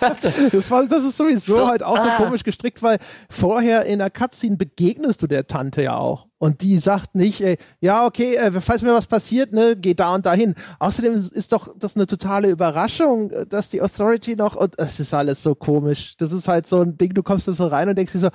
das, 0.52 0.70
war, 0.70 0.86
das 0.86 1.04
ist 1.04 1.16
sowieso 1.16 1.56
so, 1.56 1.68
halt 1.68 1.82
auch 1.82 1.98
so 1.98 2.08
ah. 2.08 2.16
komisch 2.16 2.44
gestrickt, 2.44 2.80
weil 2.82 2.98
vorher 3.28 3.86
in 3.86 3.98
der 3.98 4.10
Cutscene 4.10 4.56
begegnest 4.56 5.20
du 5.22 5.26
der 5.26 5.48
Tante 5.48 5.82
ja 5.82 5.96
auch. 5.96 6.28
Und 6.38 6.62
die 6.62 6.78
sagt 6.78 7.16
nicht, 7.16 7.42
ey, 7.42 7.58
ja, 7.80 8.06
okay, 8.06 8.36
äh, 8.36 8.52
falls 8.60 8.82
mir 8.82 8.94
was 8.94 9.08
passiert, 9.08 9.52
ne, 9.52 9.76
geh 9.76 9.94
da 9.94 10.14
und 10.14 10.24
dahin. 10.24 10.54
Außerdem 10.78 11.12
ist 11.12 11.52
doch 11.52 11.68
das 11.76 11.96
eine 11.96 12.06
totale 12.06 12.48
Überraschung, 12.48 13.30
dass 13.48 13.68
die 13.68 13.82
Authority 13.82 14.36
noch, 14.36 14.54
und 14.54 14.78
es 14.78 15.00
ist 15.00 15.12
alles 15.12 15.42
so 15.42 15.54
komisch. 15.54 16.14
Das 16.16 16.32
ist 16.32 16.48
halt 16.48 16.66
so 16.66 16.80
ein 16.80 16.96
Ding, 16.96 17.12
du 17.12 17.22
kommst 17.22 17.48
da 17.48 17.52
so 17.52 17.66
rein 17.66 17.88
und 17.88 17.98
denkst 17.98 18.12
dir 18.12 18.20
so, 18.20 18.30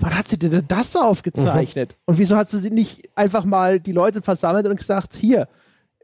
wann 0.00 0.16
hat 0.16 0.28
sie 0.28 0.38
denn 0.38 0.64
das 0.66 0.96
aufgezeichnet? 0.96 1.92
Mhm. 1.92 2.02
Und 2.06 2.18
wieso 2.18 2.36
hat 2.36 2.50
sie 2.50 2.70
nicht 2.70 3.08
einfach 3.14 3.44
mal 3.44 3.80
die 3.80 3.92
Leute 3.92 4.22
versammelt 4.22 4.66
und 4.66 4.76
gesagt, 4.76 5.14
hier, 5.14 5.48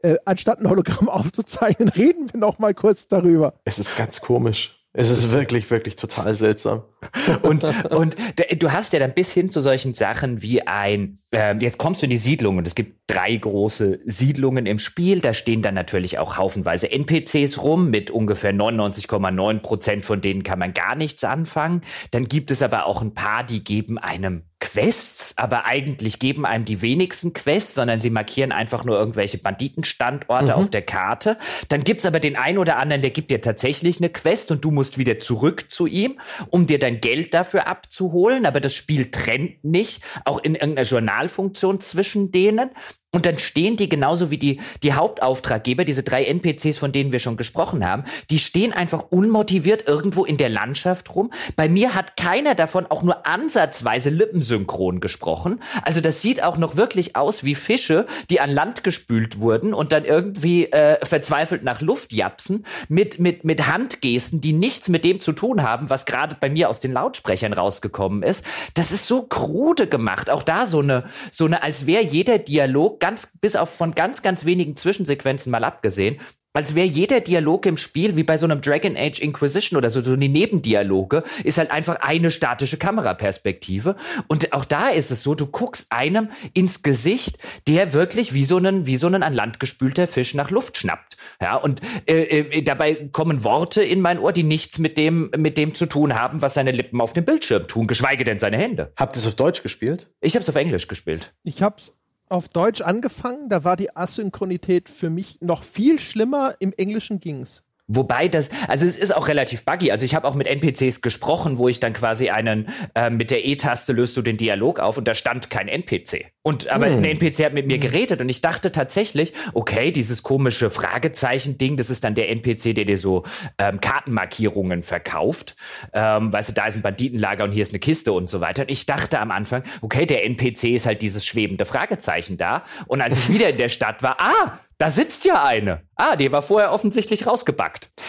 äh, 0.03 0.15
anstatt 0.25 0.59
ein 0.59 0.69
Hologramm 0.69 1.09
aufzuzeichnen, 1.09 1.89
reden 1.89 2.31
wir 2.31 2.39
noch 2.39 2.59
mal 2.59 2.73
kurz 2.73 3.07
darüber. 3.07 3.53
Es 3.65 3.79
ist 3.79 3.95
ganz 3.97 4.21
komisch. 4.21 4.76
Es 4.93 5.09
ist 5.11 5.31
wirklich, 5.31 5.69
wirklich 5.69 5.95
total 5.95 6.33
seltsam. 6.33 6.83
Und, 7.43 7.63
und 7.91 8.15
du 8.57 8.71
hast 8.71 8.91
ja 8.93 8.99
dann 8.99 9.13
bis 9.13 9.31
hin 9.31 9.51
zu 9.51 9.61
solchen 9.61 9.93
Sachen 9.93 10.41
wie 10.41 10.65
ein, 10.65 11.19
äh, 11.31 11.55
jetzt 11.59 11.77
kommst 11.77 12.01
du 12.01 12.05
in 12.05 12.09
die 12.09 12.17
Siedlung 12.17 12.57
und 12.57 12.67
es 12.67 12.73
gibt 12.73 12.97
drei 13.05 13.35
große 13.35 13.99
Siedlungen 14.05 14.65
im 14.65 14.79
Spiel. 14.79 15.21
Da 15.21 15.33
stehen 15.33 15.61
dann 15.61 15.75
natürlich 15.75 16.17
auch 16.17 16.37
haufenweise 16.37 16.91
NPCs 16.91 17.61
rum. 17.61 17.91
Mit 17.91 18.09
ungefähr 18.09 18.53
99,9 18.53 19.59
Prozent 19.59 20.05
von 20.05 20.21
denen 20.21 20.43
kann 20.43 20.57
man 20.57 20.73
gar 20.73 20.95
nichts 20.95 21.23
anfangen. 21.23 21.81
Dann 22.11 22.27
gibt 22.27 22.49
es 22.49 22.63
aber 22.63 22.87
auch 22.87 23.01
ein 23.01 23.13
paar, 23.13 23.43
die 23.43 23.63
geben 23.63 23.99
einem 23.99 24.43
Quests, 24.59 25.33
aber 25.37 25.65
eigentlich 25.65 26.17
geben 26.17 26.45
einem 26.45 26.65
die 26.65 26.81
wenigsten 26.81 27.33
Quests, 27.33 27.75
sondern 27.75 27.99
sie 27.99 28.09
markieren 28.09 28.51
einfach 28.51 28.83
nur 28.83 28.97
irgendwelche 28.97 29.37
Banditenstandorte 29.37 30.51
mhm. 30.53 30.57
auf 30.57 30.71
der 30.71 30.81
Karte. 30.81 31.37
Dann 31.69 31.83
gibt's 31.83 32.05
aber 32.05 32.19
den 32.19 32.35
einen 32.35 32.57
oder 32.57 32.77
anderen, 32.77 33.03
der 33.03 33.11
gibt 33.11 33.29
dir 33.29 33.39
tatsächlich 33.39 33.99
eine 33.99 34.09
Quest 34.09 34.49
und 34.49 34.65
du 34.65 34.71
musst 34.71 34.97
wieder 34.97 35.19
zurück 35.19 35.69
zu 35.69 35.85
ihm, 35.85 36.19
um 36.49 36.65
dir 36.65 36.79
dein 36.79 37.01
Geld 37.01 37.35
dafür 37.35 37.67
abzuholen. 37.67 38.47
Aber 38.47 38.59
das 38.59 38.73
Spiel 38.73 39.11
trennt 39.11 39.63
nicht, 39.63 40.01
auch 40.25 40.39
in 40.39 40.55
irgendeiner 40.55 40.87
Journalfunktion 40.87 41.79
zwischen 41.79 42.31
denen. 42.31 42.71
Und 43.17 43.25
dann 43.25 43.39
stehen 43.39 43.77
die 43.77 43.89
genauso 43.89 44.29
wie 44.29 44.37
die, 44.37 44.59
die 44.83 44.93
Hauptauftraggeber, 44.93 45.85
diese 45.85 46.03
drei 46.03 46.25
NPCs, 46.25 46.77
von 46.77 46.91
denen 46.91 47.11
wir 47.11 47.17
schon 47.17 47.35
gesprochen 47.35 47.83
haben, 47.83 48.03
die 48.29 48.37
stehen 48.37 48.73
einfach 48.73 49.05
unmotiviert 49.09 49.87
irgendwo 49.87 50.23
in 50.23 50.37
der 50.37 50.49
Landschaft 50.49 51.15
rum. 51.15 51.31
Bei 51.55 51.67
mir 51.67 51.95
hat 51.95 52.15
keiner 52.15 52.53
davon 52.53 52.85
auch 52.85 53.01
nur 53.01 53.25
ansatzweise 53.25 54.11
lippensynchron 54.11 54.99
gesprochen. 54.99 55.63
Also 55.81 55.99
das 55.99 56.21
sieht 56.21 56.43
auch 56.43 56.59
noch 56.59 56.77
wirklich 56.77 57.15
aus 57.15 57.43
wie 57.43 57.55
Fische, 57.55 58.05
die 58.29 58.39
an 58.39 58.51
Land 58.51 58.83
gespült 58.83 59.39
wurden 59.39 59.73
und 59.73 59.93
dann 59.93 60.05
irgendwie 60.05 60.71
äh, 60.71 61.03
verzweifelt 61.03 61.63
nach 61.63 61.81
Luft 61.81 62.13
japsen 62.13 62.67
mit, 62.87 63.17
mit, 63.17 63.43
mit 63.43 63.65
Handgesten, 63.65 64.41
die 64.41 64.53
nichts 64.53 64.89
mit 64.89 65.03
dem 65.03 65.21
zu 65.21 65.31
tun 65.31 65.63
haben, 65.63 65.89
was 65.89 66.05
gerade 66.05 66.37
bei 66.39 66.51
mir 66.51 66.69
aus 66.69 66.81
den 66.81 66.93
Lautsprechern 66.93 67.53
rausgekommen 67.53 68.21
ist. 68.21 68.45
Das 68.75 68.91
ist 68.91 69.07
so 69.07 69.23
krude 69.23 69.87
gemacht. 69.87 70.29
Auch 70.29 70.43
da 70.43 70.67
so 70.67 70.81
eine, 70.81 71.05
so 71.31 71.45
eine, 71.45 71.63
als 71.63 71.87
wäre 71.87 72.03
jeder 72.03 72.37
Dialog 72.37 72.99
ganz, 73.07 73.29
bis 73.39 73.55
auf 73.55 73.73
von 73.73 73.95
ganz, 73.95 74.21
ganz 74.21 74.43
wenigen 74.43 74.75
Zwischensequenzen 74.75 75.49
mal 75.49 75.63
abgesehen, 75.63 76.19
als 76.51 76.75
wäre 76.75 76.87
jeder 76.87 77.21
Dialog 77.21 77.67
im 77.67 77.77
Spiel, 77.77 78.15
wie 78.15 78.23
bei 78.23 78.37
so 78.37 78.45
einem 78.47 78.61
Dragon 78.61 78.97
Age 78.97 79.19
Inquisition 79.19 79.77
oder 79.77 79.89
so, 79.89 80.01
so 80.01 80.15
die 80.15 80.27
Nebendialoge, 80.27 81.23
ist 81.43 81.57
halt 81.57 81.69
einfach 81.71 81.97
eine 82.01 82.31
statische 82.31 82.77
Kameraperspektive. 82.77 83.95
Und 84.27 84.51
auch 84.53 84.65
da 84.65 84.89
ist 84.89 85.11
es 85.11 85.23
so, 85.23 85.35
du 85.35 85.45
guckst 85.45 85.91
einem 85.91 86.31
ins 86.53 86.81
Gesicht, 86.81 87.37
der 87.67 87.93
wirklich 87.93 88.33
wie 88.33 88.43
so 88.43 88.57
ein, 88.57 88.87
wie 88.87 88.97
so 88.97 89.07
ein 89.07 89.21
an 89.21 89.33
Land 89.33 89.59
gespülter 89.59 90.07
Fisch 90.07 90.33
nach 90.33 90.49
Luft 90.49 90.77
schnappt. 90.77 91.15
Ja, 91.39 91.55
und 91.55 91.79
äh, 92.07 92.39
äh, 92.39 92.61
dabei 92.63 93.07
kommen 93.11 93.43
Worte 93.43 93.83
in 93.83 94.01
mein 94.01 94.19
Ohr, 94.19 94.33
die 94.33 94.43
nichts 94.43 94.79
mit 94.79 94.97
dem, 94.97 95.31
mit 95.37 95.57
dem 95.57 95.75
zu 95.75 95.85
tun 95.85 96.15
haben, 96.15 96.41
was 96.41 96.55
seine 96.55 96.71
Lippen 96.71 96.99
auf 96.99 97.13
dem 97.13 97.23
Bildschirm 97.23 97.67
tun, 97.67 97.87
geschweige 97.87 98.23
denn 98.23 98.39
seine 98.39 98.57
Hände. 98.57 98.91
Habt 98.97 99.15
ihr 99.15 99.19
es 99.19 99.27
auf 99.27 99.35
Deutsch 99.35 99.61
gespielt? 99.61 100.09
Ich 100.21 100.33
habe 100.33 100.41
es 100.41 100.49
auf 100.49 100.55
Englisch 100.55 100.87
gespielt. 100.87 101.35
Ich 101.43 101.61
hab's 101.61 101.95
auf 102.29 102.47
Deutsch 102.47 102.81
angefangen, 102.81 103.49
da 103.49 103.63
war 103.63 103.75
die 103.75 103.95
Asynchronität 103.95 104.89
für 104.89 105.09
mich 105.09 105.39
noch 105.41 105.63
viel 105.63 105.99
schlimmer, 105.99 106.55
im 106.59 106.73
Englischen 106.73 107.19
ging's. 107.19 107.63
Wobei 107.89 108.27
das, 108.27 108.49
also 108.67 108.85
es 108.85 108.97
ist 108.97 109.15
auch 109.15 109.29
relativ 109.29 109.63
buggy. 109.63 109.91
Also 109.91 110.03
ich 110.03 110.13
habe 110.13 110.27
auch 110.27 110.35
mit 110.35 110.45
NPCs 110.45 111.01
gesprochen, 111.01 111.57
wo 111.57 111.69
ich 111.69 111.79
dann 111.79 111.93
quasi 111.93 112.29
einen, 112.29 112.67
äh, 112.95 113.09
mit 113.09 113.31
der 113.31 113.45
E-Taste 113.45 113.93
löst 113.93 114.17
du 114.17 114.21
den 114.21 114.35
Dialog 114.35 114.81
auf 114.81 114.97
und 114.97 115.07
da 115.07 115.15
stand 115.15 115.49
kein 115.49 115.69
NPC. 115.69 116.25
Und 116.43 116.67
aber 116.67 116.87
hm. 116.87 116.97
ein 116.97 117.05
NPC 117.05 117.45
hat 117.45 117.53
mit 117.53 117.65
mir 117.65 117.75
hm. 117.75 117.81
geredet 117.81 118.19
und 118.19 118.27
ich 118.27 118.41
dachte 118.41 118.73
tatsächlich, 118.73 119.31
okay, 119.53 119.91
dieses 119.91 120.21
komische 120.21 120.69
Fragezeichen-Ding, 120.69 121.77
das 121.77 121.89
ist 121.89 122.03
dann 122.03 122.13
der 122.13 122.29
NPC, 122.29 122.75
der 122.75 122.83
dir 122.83 122.97
so 122.97 123.23
ähm, 123.57 123.79
Kartenmarkierungen 123.79 124.83
verkauft. 124.83 125.55
Ähm, 125.93 126.33
weißt 126.33 126.49
du, 126.49 126.53
da 126.53 126.65
ist 126.67 126.75
ein 126.75 126.81
Banditenlager 126.81 127.45
und 127.45 127.53
hier 127.53 127.63
ist 127.63 127.71
eine 127.71 127.79
Kiste 127.79 128.11
und 128.11 128.29
so 128.29 128.41
weiter. 128.41 128.63
Und 128.63 128.71
ich 128.71 128.85
dachte 128.85 129.19
am 129.21 129.31
Anfang, 129.31 129.63
okay, 129.81 130.05
der 130.05 130.25
NPC 130.25 130.65
ist 130.75 130.85
halt 130.85 131.01
dieses 131.01 131.25
schwebende 131.25 131.63
Fragezeichen 131.63 132.35
da. 132.35 132.65
Und 132.87 133.01
als 133.01 133.17
ich 133.17 133.29
wieder 133.29 133.47
in 133.47 133.57
der 133.57 133.69
Stadt 133.69 134.03
war, 134.03 134.17
ah, 134.19 134.59
da 134.79 134.91
sitzt 134.91 135.25
ja 135.25 135.43
eine. 135.43 135.81
Ah, 135.95 136.15
die 136.15 136.31
war 136.31 136.43
vorher 136.43 136.71
offensichtlich 136.71 137.25
rausgebackt. 137.25 137.89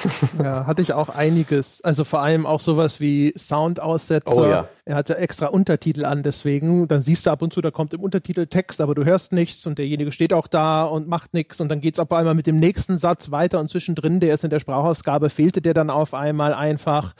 Ja, 0.43 0.67
hatte 0.67 0.83
ich 0.83 0.93
auch 0.93 1.09
einiges. 1.09 1.83
Also 1.83 2.05
vor 2.05 2.21
allem 2.21 2.47
auch 2.47 2.61
sowas 2.61 3.01
wie 3.01 3.33
Soundaussetzer. 3.37 4.37
Oh, 4.37 4.45
ja. 4.45 4.69
Er 4.85 4.95
hatte 4.95 5.17
extra 5.19 5.47
Untertitel 5.47 6.05
an, 6.05 6.23
deswegen. 6.23 6.87
Dann 6.87 7.01
siehst 7.01 7.27
du 7.27 7.31
ab 7.31 7.43
und 7.43 7.53
zu, 7.53 7.61
da 7.61 7.71
kommt 7.71 7.95
im 7.95 8.01
Untertitel 8.01 8.47
Text, 8.47 8.81
aber 8.81 8.95
du 8.95 9.05
hörst 9.05 9.33
nichts 9.33 9.67
und 9.67 9.79
derjenige 9.79 10.13
steht 10.13 10.33
auch 10.33 10.47
da 10.47 10.85
und 10.85 11.09
macht 11.09 11.35
nichts. 11.35 11.61
Und 11.61 11.69
dann 11.71 11.81
geht 11.81 11.95
es 11.95 12.01
auf 12.01 12.13
einmal 12.13 12.35
mit 12.35 12.47
dem 12.47 12.59
nächsten 12.59 12.97
Satz 12.97 13.31
weiter 13.31 13.59
und 13.59 13.69
zwischendrin, 13.69 14.21
der 14.21 14.35
ist 14.35 14.45
in 14.45 14.51
der 14.51 14.61
Sprachausgabe, 14.61 15.31
fehlte 15.31 15.61
der 15.61 15.75
dann 15.75 15.91
auf 15.91 16.15
einmal 16.15 16.55
einfach 16.55 17.15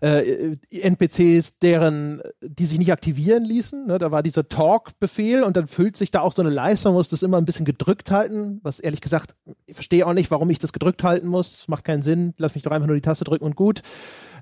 äh, 0.00 0.56
NPCs, 0.70 1.58
deren, 1.58 2.22
die 2.40 2.66
sich 2.66 2.78
nicht 2.78 2.92
aktivieren 2.92 3.44
ließen. 3.44 3.86
Ne? 3.86 3.98
Da 3.98 4.10
war 4.10 4.22
dieser 4.22 4.48
Talk-Befehl 4.48 5.42
und 5.42 5.56
dann 5.56 5.66
füllt 5.66 5.96
sich 5.96 6.10
da 6.10 6.20
auch 6.20 6.32
so 6.32 6.42
eine 6.42 6.50
Leiste, 6.50 6.88
man 6.88 6.94
muss 6.94 7.08
das 7.08 7.22
immer 7.22 7.38
ein 7.38 7.44
bisschen 7.44 7.64
gedrückt 7.64 8.10
halten, 8.10 8.60
was 8.62 8.80
ehrlich 8.80 9.00
gesagt, 9.00 9.36
ich 9.66 9.74
verstehe 9.74 10.06
auch 10.06 10.12
nicht, 10.12 10.30
warum 10.30 10.50
ich 10.50 10.58
das 10.58 10.72
gedrückt 10.72 11.02
halten 11.02 11.26
muss. 11.26 11.68
Macht 11.68 11.84
keinen 11.84 12.02
Sinn. 12.02 12.34
Lass 12.38 12.54
mich 12.54 12.64
doch 12.64 12.72
einfach 12.72 12.86
nur 12.86 12.96
die 12.96 13.02
Taste 13.02 13.24
drücken 13.24 13.44
und 13.44 13.56
gut. 13.56 13.82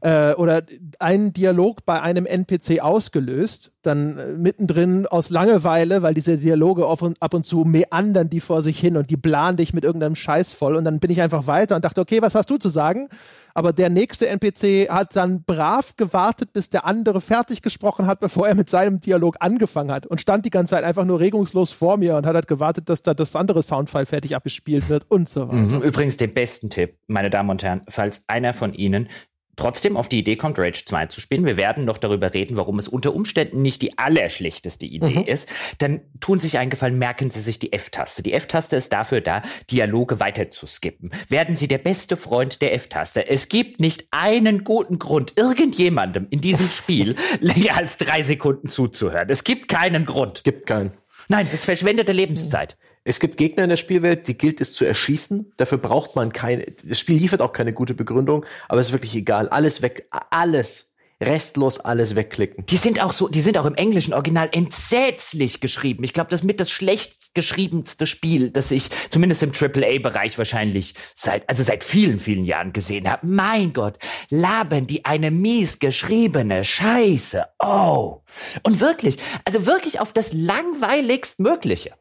Äh, 0.05 0.35
oder 0.35 0.63
einen 0.99 1.33
Dialog 1.33 1.87
bei 1.87 2.03
einem 2.03 2.27
NPC 2.27 2.83
ausgelöst, 2.83 3.73
dann 3.81 4.19
äh, 4.19 4.27
mittendrin 4.33 5.07
aus 5.07 5.31
Langeweile, 5.31 6.03
weil 6.03 6.13
diese 6.13 6.37
Dialoge 6.37 6.87
und, 6.87 7.23
ab 7.23 7.33
und 7.33 7.47
zu 7.47 7.65
meandern 7.65 8.29
die 8.29 8.41
vor 8.41 8.61
sich 8.61 8.79
hin 8.79 8.99
und 8.99 9.09
die 9.09 9.17
planen 9.17 9.57
dich 9.57 9.73
mit 9.73 9.83
irgendeinem 9.83 10.15
Scheiß 10.15 10.53
voll. 10.53 10.77
Und 10.77 10.85
dann 10.85 11.01
bin 11.01 11.11
ich 11.11 11.23
einfach 11.23 11.47
weiter 11.47 11.75
und 11.75 11.87
dachte, 11.87 12.03
okay, 12.03 12.21
was 12.21 12.35
hast 12.35 12.51
du 12.51 12.59
zu 12.59 12.69
sagen? 12.69 13.09
aber 13.55 13.73
der 13.73 13.89
nächste 13.89 14.29
NPC 14.29 14.91
hat 14.91 15.15
dann 15.15 15.45
brav 15.45 15.97
gewartet, 15.97 16.53
bis 16.53 16.71
der 16.71 16.85
andere 16.85 17.21
fertig 17.21 17.63
gesprochen 17.63 18.07
hat, 18.07 18.21
bevor 18.21 18.49
er 18.49 18.57
mit 18.57 18.69
seinem 18.69 19.01
Dialog 19.01 19.37
angefangen 19.39 19.93
hat 19.93 20.07
und 20.07 20.21
stand 20.21 20.45
die 20.45 20.51
ganze 20.51 20.75
Zeit 20.75 20.85
einfach 20.85 21.05
nur 21.05 21.21
regungslos 21.21 21.71
vor 21.71 21.97
mir 21.97 22.17
und 22.17 22.27
hat 22.27 22.35
halt 22.35 22.49
gewartet, 22.49 22.89
dass 22.89 23.03
da 23.03 23.15
das 23.15 23.37
andere 23.37 23.63
Soundfile 23.63 24.07
fertig 24.07 24.35
abgespielt 24.35 24.89
wird 24.89 25.09
und 25.09 25.29
so 25.29 25.49
weiter. 25.49 25.55
Mhm. 25.55 25.83
Übrigens 25.83 26.17
den 26.17 26.35
besten 26.35 26.69
Tipp, 26.69 26.99
meine 27.07 27.31
Damen 27.31 27.51
und 27.51 27.63
Herren, 27.63 27.83
falls 27.89 28.25
einer 28.27 28.53
von 28.53 28.75
Ihnen 28.75 29.09
trotzdem 29.57 29.97
auf 29.97 30.09
die 30.09 30.19
Idee 30.19 30.37
kommt, 30.37 30.59
Rage 30.59 30.85
2 30.85 31.07
zu 31.07 31.21
spielen, 31.21 31.45
wir 31.45 31.57
werden 31.57 31.85
noch 31.85 31.99
darüber 31.99 32.35
reden, 32.35 32.57
warum 32.57 32.79
es 32.79 32.89
unter 32.89 33.15
Umständen 33.15 33.63
nicht 33.63 33.83
die 33.83 33.99
allerschlechteste 33.99 34.87
Idee 34.87 35.21
mhm. 35.21 35.25
ist, 35.25 35.49
dann 35.79 36.01
tun 36.21 36.41
sich 36.41 36.59
einen 36.59 36.71
Gefallen, 36.71 36.99
merken 36.99 37.31
Sie 37.31 37.41
sich 37.41 37.59
die 37.59 37.73
F-Taste. 37.73 38.23
Die 38.23 38.33
F-Taste 38.33 38.77
ist 38.77 38.93
dafür 38.93 39.21
da, 39.21 39.43
Dialoge 39.71 40.21
weiter 40.21 40.51
zu 40.51 40.67
skippen. 40.67 41.11
Werden 41.29 41.57
Sie 41.57 41.69
der 41.69 41.79
beste 41.79 42.17
Freund 42.17 42.63
der 42.63 42.75
F-Taste. 42.75 43.29
Es 43.29 43.49
gibt 43.49 43.81
nicht 43.81 44.09
einen 44.11 44.65
guten 44.65 44.99
Grund, 44.99 45.35
irgendjemandem 45.37 46.27
in 46.31 46.41
diesem 46.41 46.69
Spiel 46.69 47.17
länger 47.41 47.77
als 47.77 47.97
drei 47.97 48.23
Sekunden 48.23 48.69
zuzuhören. 48.69 49.29
Es 49.31 49.45
gibt 49.45 49.69
keinen 49.69 50.07
Grund. 50.07 50.45
Gibt 50.45 50.67
keinen. 50.67 50.93
Nein, 51.29 51.49
es 51.53 51.65
verschwendete 51.65 52.13
Lebenszeit. 52.13 52.77
Es 53.05 53.21
gibt 53.21 53.37
Gegner 53.37 53.65
in 53.65 53.71
der 53.71 53.77
Spielwelt, 53.77 54.27
die 54.27 54.37
gilt 54.37 54.63
es 54.63 54.73
zu 54.73 54.87
erschießen. 54.87 55.53
Dafür 55.59 55.77
braucht 55.77 56.17
man 56.17 56.33
keine, 56.33 56.65
das 56.83 56.99
Spiel 56.99 57.19
liefert 57.19 57.43
auch 57.43 57.53
keine 57.53 57.75
gute 57.75 57.95
Begründung, 57.95 58.47
aber 58.67 58.81
es 58.81 58.89
ist 58.89 58.93
wirklich 58.93 59.15
egal. 59.15 59.49
Alles 59.51 59.83
weg, 59.83 60.09
alles. 60.31 60.95
Restlos 61.21 61.79
alles 61.79 62.17
wegklicken. 62.17 62.67
Die 62.67 62.77
sind 62.77 63.01
auch 63.01 63.13
so, 63.13 63.29
die 63.29 63.41
sind 63.41 63.57
auch 63.57 63.67
im 63.67 63.77
englischen 63.77 64.15
Original 64.15 64.49
entsetzlich 64.53 65.61
geschrieben. 65.61 66.03
Ich 66.03 66.13
glaube, 66.13 66.29
das 66.31 66.41
ist 66.41 66.47
mit 66.47 66.61
das 66.61 66.71
schlecht 66.71 67.35
geschriebenste 67.35 68.07
Spiel, 68.07 68.51
das 68.51 68.71
ich 68.73 68.91
zumindest 69.11 69.43
im 69.45 69.53
AAA-Bereich 69.53 70.37
wahrscheinlich 70.39 70.95
seit, 71.15 71.49
also 71.49 71.63
seit 71.63 71.85
vielen, 71.85 72.19
vielen 72.19 72.45
Jahren 72.45 72.73
gesehen 72.73 73.09
habe. 73.09 73.27
Mein 73.27 73.73
Gott, 73.73 73.99
laben 74.29 74.89
die 74.89 75.05
eine 75.05 75.31
mies 75.31 75.79
geschriebene 75.79 76.65
Scheiße. 76.65 77.45
Oh. 77.61 78.23
Und 78.65 78.81
wirklich, 78.81 79.17
also 79.45 79.67
wirklich 79.67 80.01
auf 80.01 80.13
das 80.13 80.33
langweiligst 80.33 81.39
Mögliche. 81.39 81.93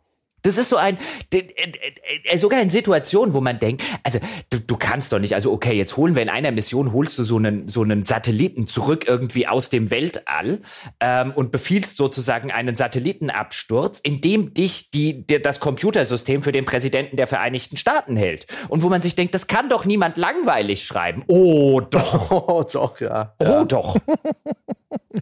Das 0.44 0.58
ist 0.58 0.70
so 0.70 0.76
ein, 0.76 0.98
äh, 1.32 2.38
sogar 2.38 2.62
in 2.62 2.70
Situationen, 2.70 3.34
wo 3.34 3.39
man 3.39 3.60
denkt, 3.60 3.82
also 4.04 4.20
du, 4.50 4.60
du, 4.60 4.76
kannst 4.76 5.14
doch 5.14 5.20
nicht, 5.20 5.36
also 5.36 5.54
okay, 5.54 5.74
jetzt 5.74 5.96
holen 5.96 6.16
wir 6.16 6.22
in 6.22 6.30
einer 6.30 6.52
Mission, 6.52 6.91
holst 6.91 7.18
du 7.18 7.24
so 7.24 7.38
einen, 7.38 7.70
so 7.70 7.82
einen 7.82 8.04
Satelliten 8.04 8.68
zurück 8.68 9.06
irgendwie 9.08 9.48
aus 9.48 9.70
dem 9.70 9.89
Weltall 9.89 10.60
ähm, 11.00 11.32
und 11.34 11.52
befiehlst 11.52 11.96
sozusagen 11.96 12.52
einen 12.52 12.76
Satellitenabsturz, 12.76 14.00
in 14.00 14.20
dem 14.20 14.54
dich 14.54 14.91
die, 14.91 15.26
die, 15.26 15.41
das 15.41 15.62
Computersystem 15.62 16.44
für 16.44 16.52
den 16.52 16.66
Präsidenten 16.66 17.16
der 17.16 17.28
Vereinigten 17.28 17.78
Staaten 17.78 18.18
hält. 18.18 18.46
Und 18.68 18.84
wo 18.84 18.89
man 18.89 19.02
sich 19.02 19.16
denkt, 19.16 19.34
das 19.34 19.48
kann 19.48 19.70
doch 19.70 19.86
niemand 19.86 20.18
langweilig 20.18 20.84
schreiben. 20.84 21.24
Oh 21.28 21.80
doch. 21.80 22.32
Oh 22.32 22.64
doch, 22.72 23.00
ja. 23.00 23.34
Oh 23.39 23.44
ja. 23.46 23.64
doch. 23.64 23.96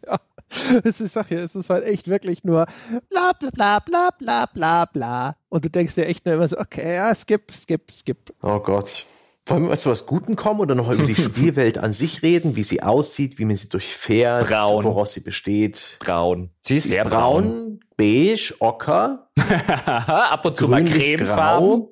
ja. 0.07 0.19
Es 0.83 1.01
ist, 1.01 1.13
sag 1.13 1.31
ja, 1.31 1.39
es 1.39 1.55
ist 1.55 1.69
halt 1.69 1.83
echt 1.85 2.07
wirklich 2.07 2.43
nur 2.43 2.65
bla 3.09 3.31
bla 3.39 3.49
bla 3.51 3.79
bla 3.79 4.09
bla 4.17 4.45
bla 4.45 4.85
bla. 4.85 5.35
Und 5.49 5.65
du 5.65 5.69
denkst 5.69 5.95
dir 5.95 6.05
echt 6.05 6.25
nur 6.25 6.35
immer 6.35 6.47
so, 6.47 6.57
okay, 6.57 6.95
ja, 6.95 7.13
skip, 7.15 7.51
skip, 7.51 7.91
skip. 7.91 8.33
Oh 8.41 8.59
Gott. 8.59 9.05
Wollen 9.47 9.67
wir 9.67 9.77
zu 9.77 9.89
was 9.89 10.05
Guten 10.05 10.35
kommen 10.35 10.59
oder 10.59 10.75
noch 10.75 10.91
über 10.91 11.05
die 11.05 11.15
Spielwelt 11.21 11.77
an 11.77 11.91
sich 11.91 12.21
reden, 12.21 12.55
wie 12.55 12.63
sie 12.63 12.83
aussieht, 12.83 13.39
wie 13.39 13.45
man 13.45 13.57
sie 13.57 13.69
durchfährt, 13.69 14.47
braun. 14.47 14.83
woraus 14.83 15.13
sie 15.13 15.21
besteht? 15.21 15.97
Braun. 15.99 16.51
Sie 16.61 16.75
ist, 16.75 16.83
sie 16.83 16.89
sehr 16.89 17.05
braun, 17.05 17.43
braun, 17.43 17.79
beige, 17.97 18.53
ocker, 18.59 19.29
ab 19.85 20.45
und 20.45 20.57
zu 20.57 20.67
mal 20.67 20.85
cremefarben. 20.85 21.87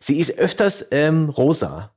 Sie 0.00 0.18
ist 0.18 0.38
öfters 0.38 0.88
ähm, 0.90 1.28
rosa. 1.28 1.93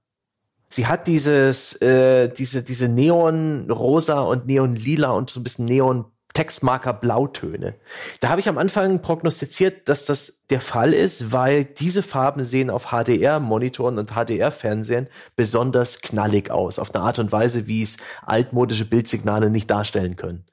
Sie 0.69 0.87
hat 0.87 1.07
dieses, 1.07 1.81
äh, 1.81 2.29
diese, 2.29 2.63
diese 2.63 2.89
Neon-Rosa 2.89 4.19
und 4.19 4.47
Neon-Lila 4.47 5.11
und 5.11 5.29
so 5.29 5.39
ein 5.39 5.43
bisschen 5.43 5.65
Neon 5.65 6.05
Textmarker 6.37 6.93
Blautöne. 6.93 7.73
Da 8.19 8.29
habe 8.29 8.39
ich 8.39 8.47
am 8.47 8.59
Anfang 8.59 9.01
prognostiziert, 9.01 9.89
dass 9.89 10.05
das 10.05 10.43
der 10.51 10.61
Fall 10.61 10.93
ist, 10.93 11.31
weil 11.31 11.65
diese 11.65 12.03
Farben 12.03 12.43
sehen 12.43 12.69
auf 12.69 12.91
HDR-Monitoren 12.91 13.97
und 13.97 14.11
HDR-Fernsehen 14.11 15.07
besonders 15.35 15.99
knallig 16.01 16.51
aus, 16.51 16.77
auf 16.77 16.93
eine 16.93 17.03
Art 17.03 17.17
und 17.17 17.31
Weise, 17.31 17.65
wie 17.65 17.81
es 17.81 17.97
altmodische 18.23 18.85
Bildsignale 18.85 19.49
nicht 19.49 19.71
darstellen 19.71 20.15
können. 20.15 20.45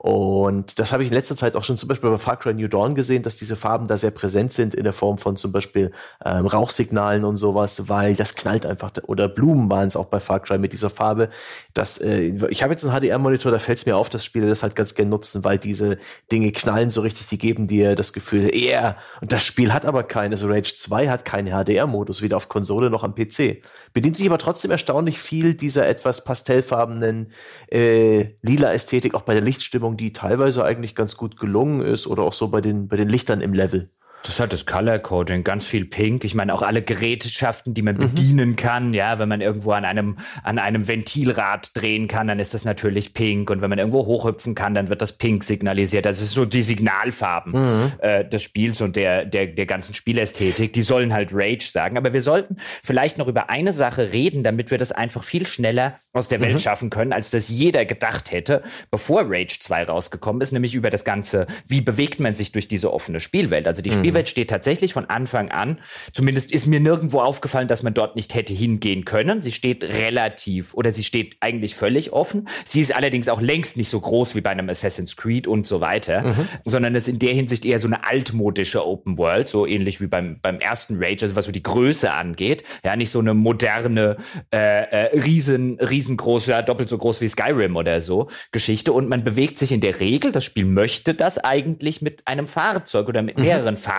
Und 0.00 0.78
das 0.78 0.92
habe 0.92 1.02
ich 1.02 1.08
in 1.08 1.14
letzter 1.14 1.34
Zeit 1.34 1.56
auch 1.56 1.64
schon 1.64 1.76
zum 1.76 1.88
Beispiel 1.88 2.08
bei 2.08 2.18
Far 2.18 2.36
Cry 2.38 2.54
New 2.54 2.68
Dawn 2.68 2.94
gesehen, 2.94 3.24
dass 3.24 3.36
diese 3.36 3.56
Farben 3.56 3.88
da 3.88 3.96
sehr 3.96 4.12
präsent 4.12 4.52
sind 4.52 4.72
in 4.72 4.84
der 4.84 4.92
Form 4.92 5.18
von 5.18 5.36
zum 5.36 5.50
Beispiel 5.50 5.90
ähm, 6.24 6.46
Rauchsignalen 6.46 7.24
und 7.24 7.36
sowas, 7.36 7.88
weil 7.88 8.14
das 8.14 8.36
knallt 8.36 8.64
einfach. 8.64 8.92
Oder 9.08 9.28
Blumen 9.28 9.68
waren 9.68 9.88
es 9.88 9.96
auch 9.96 10.06
bei 10.06 10.20
Far 10.20 10.38
Cry 10.38 10.58
mit 10.58 10.72
dieser 10.72 10.88
Farbe. 10.88 11.30
Das, 11.74 11.98
äh, 11.98 12.32
ich 12.48 12.62
habe 12.62 12.72
jetzt 12.72 12.84
einen 12.84 12.96
HDR-Monitor, 12.96 13.50
da 13.50 13.58
fällt 13.58 13.78
es 13.78 13.86
mir 13.86 13.96
auf, 13.96 14.08
dass 14.08 14.24
Spiele 14.24 14.46
das 14.46 14.62
halt 14.62 14.76
ganz 14.76 14.94
gern 14.94 15.08
nutzen, 15.08 15.42
weil 15.42 15.58
diese 15.58 15.98
Dinge 16.30 16.52
knallen 16.52 16.90
so 16.90 17.00
richtig, 17.00 17.26
die 17.26 17.38
geben 17.38 17.66
dir 17.66 17.96
das 17.96 18.12
Gefühl, 18.12 18.54
yeah, 18.54 18.96
und 19.20 19.32
das 19.32 19.44
Spiel 19.44 19.72
hat 19.72 19.84
aber 19.84 20.04
keines. 20.04 20.42
Also 20.42 20.52
Rage 20.52 20.76
2 20.76 21.08
hat 21.08 21.24
keinen 21.24 21.48
HDR-Modus, 21.48 22.22
weder 22.22 22.36
auf 22.36 22.48
Konsole 22.48 22.88
noch 22.88 23.02
am 23.02 23.16
PC. 23.16 23.62
Bedient 23.92 24.16
sich 24.16 24.28
aber 24.28 24.38
trotzdem 24.38 24.70
erstaunlich 24.70 25.18
viel 25.18 25.54
dieser 25.54 25.88
etwas 25.88 26.22
pastellfarbenen 26.22 27.32
äh, 27.72 28.36
lila 28.42 28.72
Ästhetik, 28.72 29.14
auch 29.14 29.22
bei 29.22 29.32
der 29.32 29.42
Lichtstimmung, 29.42 29.87
die 29.96 30.12
teilweise 30.12 30.64
eigentlich 30.64 30.94
ganz 30.94 31.16
gut 31.16 31.38
gelungen 31.38 31.80
ist 31.80 32.06
oder 32.06 32.22
auch 32.22 32.32
so 32.32 32.48
bei 32.48 32.60
den, 32.60 32.88
bei 32.88 32.96
den 32.96 33.08
Lichtern 33.08 33.40
im 33.40 33.54
Level. 33.54 33.90
Das 34.24 34.40
hat 34.40 34.52
das 34.52 34.66
Color 34.66 34.98
Coding, 34.98 35.44
ganz 35.44 35.66
viel 35.66 35.84
Pink. 35.84 36.24
Ich 36.24 36.34
meine 36.34 36.52
auch 36.52 36.62
alle 36.62 36.82
Gerätschaften, 36.82 37.72
die 37.72 37.82
man 37.82 37.94
mhm. 37.94 38.00
bedienen 38.00 38.56
kann. 38.56 38.92
Ja, 38.92 39.18
wenn 39.18 39.28
man 39.28 39.40
irgendwo 39.40 39.72
an 39.72 39.84
einem 39.84 40.16
an 40.42 40.58
einem 40.58 40.88
Ventilrad 40.88 41.70
drehen 41.74 42.08
kann, 42.08 42.26
dann 42.26 42.38
ist 42.38 42.52
das 42.52 42.64
natürlich 42.64 43.14
Pink. 43.14 43.48
Und 43.48 43.62
wenn 43.62 43.70
man 43.70 43.78
irgendwo 43.78 44.06
hochhüpfen 44.06 44.54
kann, 44.54 44.74
dann 44.74 44.88
wird 44.88 45.02
das 45.02 45.12
Pink 45.12 45.44
signalisiert. 45.44 46.04
Das 46.04 46.20
ist 46.20 46.32
so 46.32 46.44
die 46.44 46.62
Signalfarben 46.62 47.52
mhm. 47.52 47.92
äh, 48.00 48.24
des 48.24 48.42
Spiels 48.42 48.80
und 48.80 48.96
der 48.96 49.24
der 49.24 49.46
der 49.46 49.66
ganzen 49.66 49.94
Spielästhetik. 49.94 50.72
Die 50.72 50.82
sollen 50.82 51.12
halt 51.12 51.30
Rage 51.32 51.68
sagen. 51.70 51.96
Aber 51.96 52.12
wir 52.12 52.20
sollten 52.20 52.56
vielleicht 52.82 53.18
noch 53.18 53.28
über 53.28 53.50
eine 53.50 53.72
Sache 53.72 54.12
reden, 54.12 54.42
damit 54.42 54.70
wir 54.70 54.78
das 54.78 54.90
einfach 54.90 55.22
viel 55.22 55.46
schneller 55.46 55.96
aus 56.12 56.28
der 56.28 56.40
Welt 56.40 56.54
mhm. 56.54 56.58
schaffen 56.58 56.90
können, 56.90 57.12
als 57.12 57.30
das 57.30 57.48
jeder 57.48 57.84
gedacht 57.84 58.32
hätte, 58.32 58.62
bevor 58.90 59.22
Rage 59.26 59.58
2 59.60 59.84
rausgekommen 59.84 60.42
ist. 60.42 60.52
Nämlich 60.52 60.74
über 60.74 60.90
das 60.90 61.04
ganze, 61.04 61.46
wie 61.66 61.80
bewegt 61.80 62.20
man 62.20 62.34
sich 62.34 62.52
durch 62.52 62.68
diese 62.68 62.92
offene 62.92 63.20
Spielwelt. 63.20 63.66
Also 63.66 63.80
die 63.80 63.92
Spiel 63.92 64.07
Spielwelt 64.08 64.28
steht 64.28 64.48
tatsächlich 64.48 64.94
von 64.94 65.04
Anfang 65.06 65.50
an, 65.50 65.78
zumindest 66.12 66.50
ist 66.50 66.66
mir 66.66 66.80
nirgendwo 66.80 67.20
aufgefallen, 67.20 67.68
dass 67.68 67.82
man 67.82 67.92
dort 67.92 68.16
nicht 68.16 68.34
hätte 68.34 68.54
hingehen 68.54 69.04
können. 69.04 69.42
Sie 69.42 69.52
steht 69.52 69.84
relativ 69.84 70.72
oder 70.72 70.90
sie 70.90 71.04
steht 71.04 71.36
eigentlich 71.40 71.74
völlig 71.74 72.12
offen. 72.14 72.48
Sie 72.64 72.80
ist 72.80 72.94
allerdings 72.94 73.28
auch 73.28 73.42
längst 73.42 73.76
nicht 73.76 73.90
so 73.90 74.00
groß 74.00 74.34
wie 74.34 74.40
bei 74.40 74.50
einem 74.50 74.68
Assassin's 74.70 75.16
Creed 75.16 75.46
und 75.46 75.66
so 75.66 75.82
weiter, 75.82 76.22
mhm. 76.22 76.48
sondern 76.64 76.94
ist 76.94 77.06
in 77.06 77.18
der 77.18 77.34
Hinsicht 77.34 77.66
eher 77.66 77.78
so 77.78 77.86
eine 77.86 78.04
altmodische 78.04 78.86
Open 78.86 79.18
World, 79.18 79.50
so 79.50 79.66
ähnlich 79.66 80.00
wie 80.00 80.06
beim, 80.06 80.38
beim 80.40 80.58
ersten 80.58 80.96
Rage, 80.96 81.24
also 81.24 81.36
was 81.36 81.44
so 81.44 81.52
die 81.52 81.62
Größe 81.62 82.10
angeht. 82.10 82.64
Ja, 82.84 82.96
nicht 82.96 83.10
so 83.10 83.18
eine 83.18 83.34
moderne, 83.34 84.16
äh, 84.54 84.84
äh, 84.84 85.20
riesen, 85.20 85.78
riesengroße, 85.80 86.50
ja, 86.50 86.62
doppelt 86.62 86.88
so 86.88 86.96
groß 86.96 87.20
wie 87.20 87.28
Skyrim 87.28 87.76
oder 87.76 88.00
so 88.00 88.30
Geschichte. 88.52 88.92
Und 88.92 89.08
man 89.10 89.22
bewegt 89.22 89.58
sich 89.58 89.70
in 89.70 89.82
der 89.82 90.00
Regel, 90.00 90.32
das 90.32 90.44
Spiel 90.44 90.64
möchte 90.64 91.12
das 91.12 91.36
eigentlich 91.36 92.00
mit 92.00 92.26
einem 92.26 92.48
Fahrzeug 92.48 93.08
oder 93.08 93.20
mit 93.20 93.36
mhm. 93.36 93.44
mehreren 93.44 93.74
mhm. 93.74 93.78
Fahrzeugen 93.78 93.97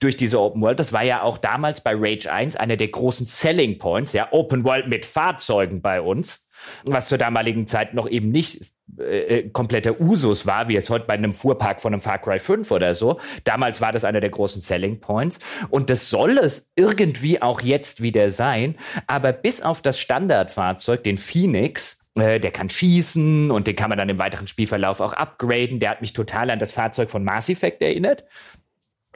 durch 0.00 0.16
diese 0.16 0.40
Open 0.40 0.62
World. 0.62 0.80
Das 0.80 0.92
war 0.92 1.02
ja 1.02 1.22
auch 1.22 1.38
damals 1.38 1.80
bei 1.80 1.92
Rage 1.94 2.32
1 2.32 2.56
einer 2.56 2.76
der 2.76 2.88
großen 2.88 3.26
Selling 3.26 3.78
Points, 3.78 4.12
ja, 4.12 4.28
Open 4.32 4.64
World 4.64 4.88
mit 4.88 5.06
Fahrzeugen 5.06 5.82
bei 5.82 6.00
uns, 6.00 6.48
was 6.84 7.08
zur 7.08 7.18
damaligen 7.18 7.66
Zeit 7.66 7.94
noch 7.94 8.08
eben 8.08 8.30
nicht 8.30 8.72
äh, 8.98 9.38
äh, 9.38 9.48
kompletter 9.50 10.00
Usus 10.00 10.46
war, 10.46 10.68
wie 10.68 10.74
jetzt 10.74 10.90
heute 10.90 11.06
bei 11.06 11.14
einem 11.14 11.34
Fuhrpark 11.34 11.80
von 11.80 11.94
einem 11.94 12.00
Far 12.02 12.18
Cry 12.18 12.38
5 12.38 12.70
oder 12.70 12.94
so. 12.94 13.18
Damals 13.44 13.80
war 13.80 13.90
das 13.92 14.04
einer 14.04 14.20
der 14.20 14.28
großen 14.30 14.60
Selling 14.60 15.00
Points 15.00 15.40
und 15.70 15.88
das 15.88 16.10
soll 16.10 16.36
es 16.38 16.68
irgendwie 16.76 17.40
auch 17.40 17.62
jetzt 17.62 18.02
wieder 18.02 18.30
sein, 18.32 18.76
aber 19.06 19.32
bis 19.32 19.62
auf 19.62 19.80
das 19.80 19.98
Standardfahrzeug, 19.98 21.04
den 21.04 21.16
Phoenix, 21.16 22.02
äh, 22.14 22.38
der 22.38 22.50
kann 22.50 22.68
schießen 22.68 23.50
und 23.50 23.66
den 23.66 23.76
kann 23.76 23.88
man 23.88 23.98
dann 23.98 24.10
im 24.10 24.18
weiteren 24.18 24.46
Spielverlauf 24.46 25.00
auch 25.00 25.14
upgraden. 25.14 25.78
Der 25.78 25.90
hat 25.90 26.02
mich 26.02 26.12
total 26.12 26.50
an 26.50 26.58
das 26.58 26.72
Fahrzeug 26.72 27.10
von 27.10 27.24
Mass 27.24 27.48
Effect 27.48 27.80
erinnert. 27.80 28.24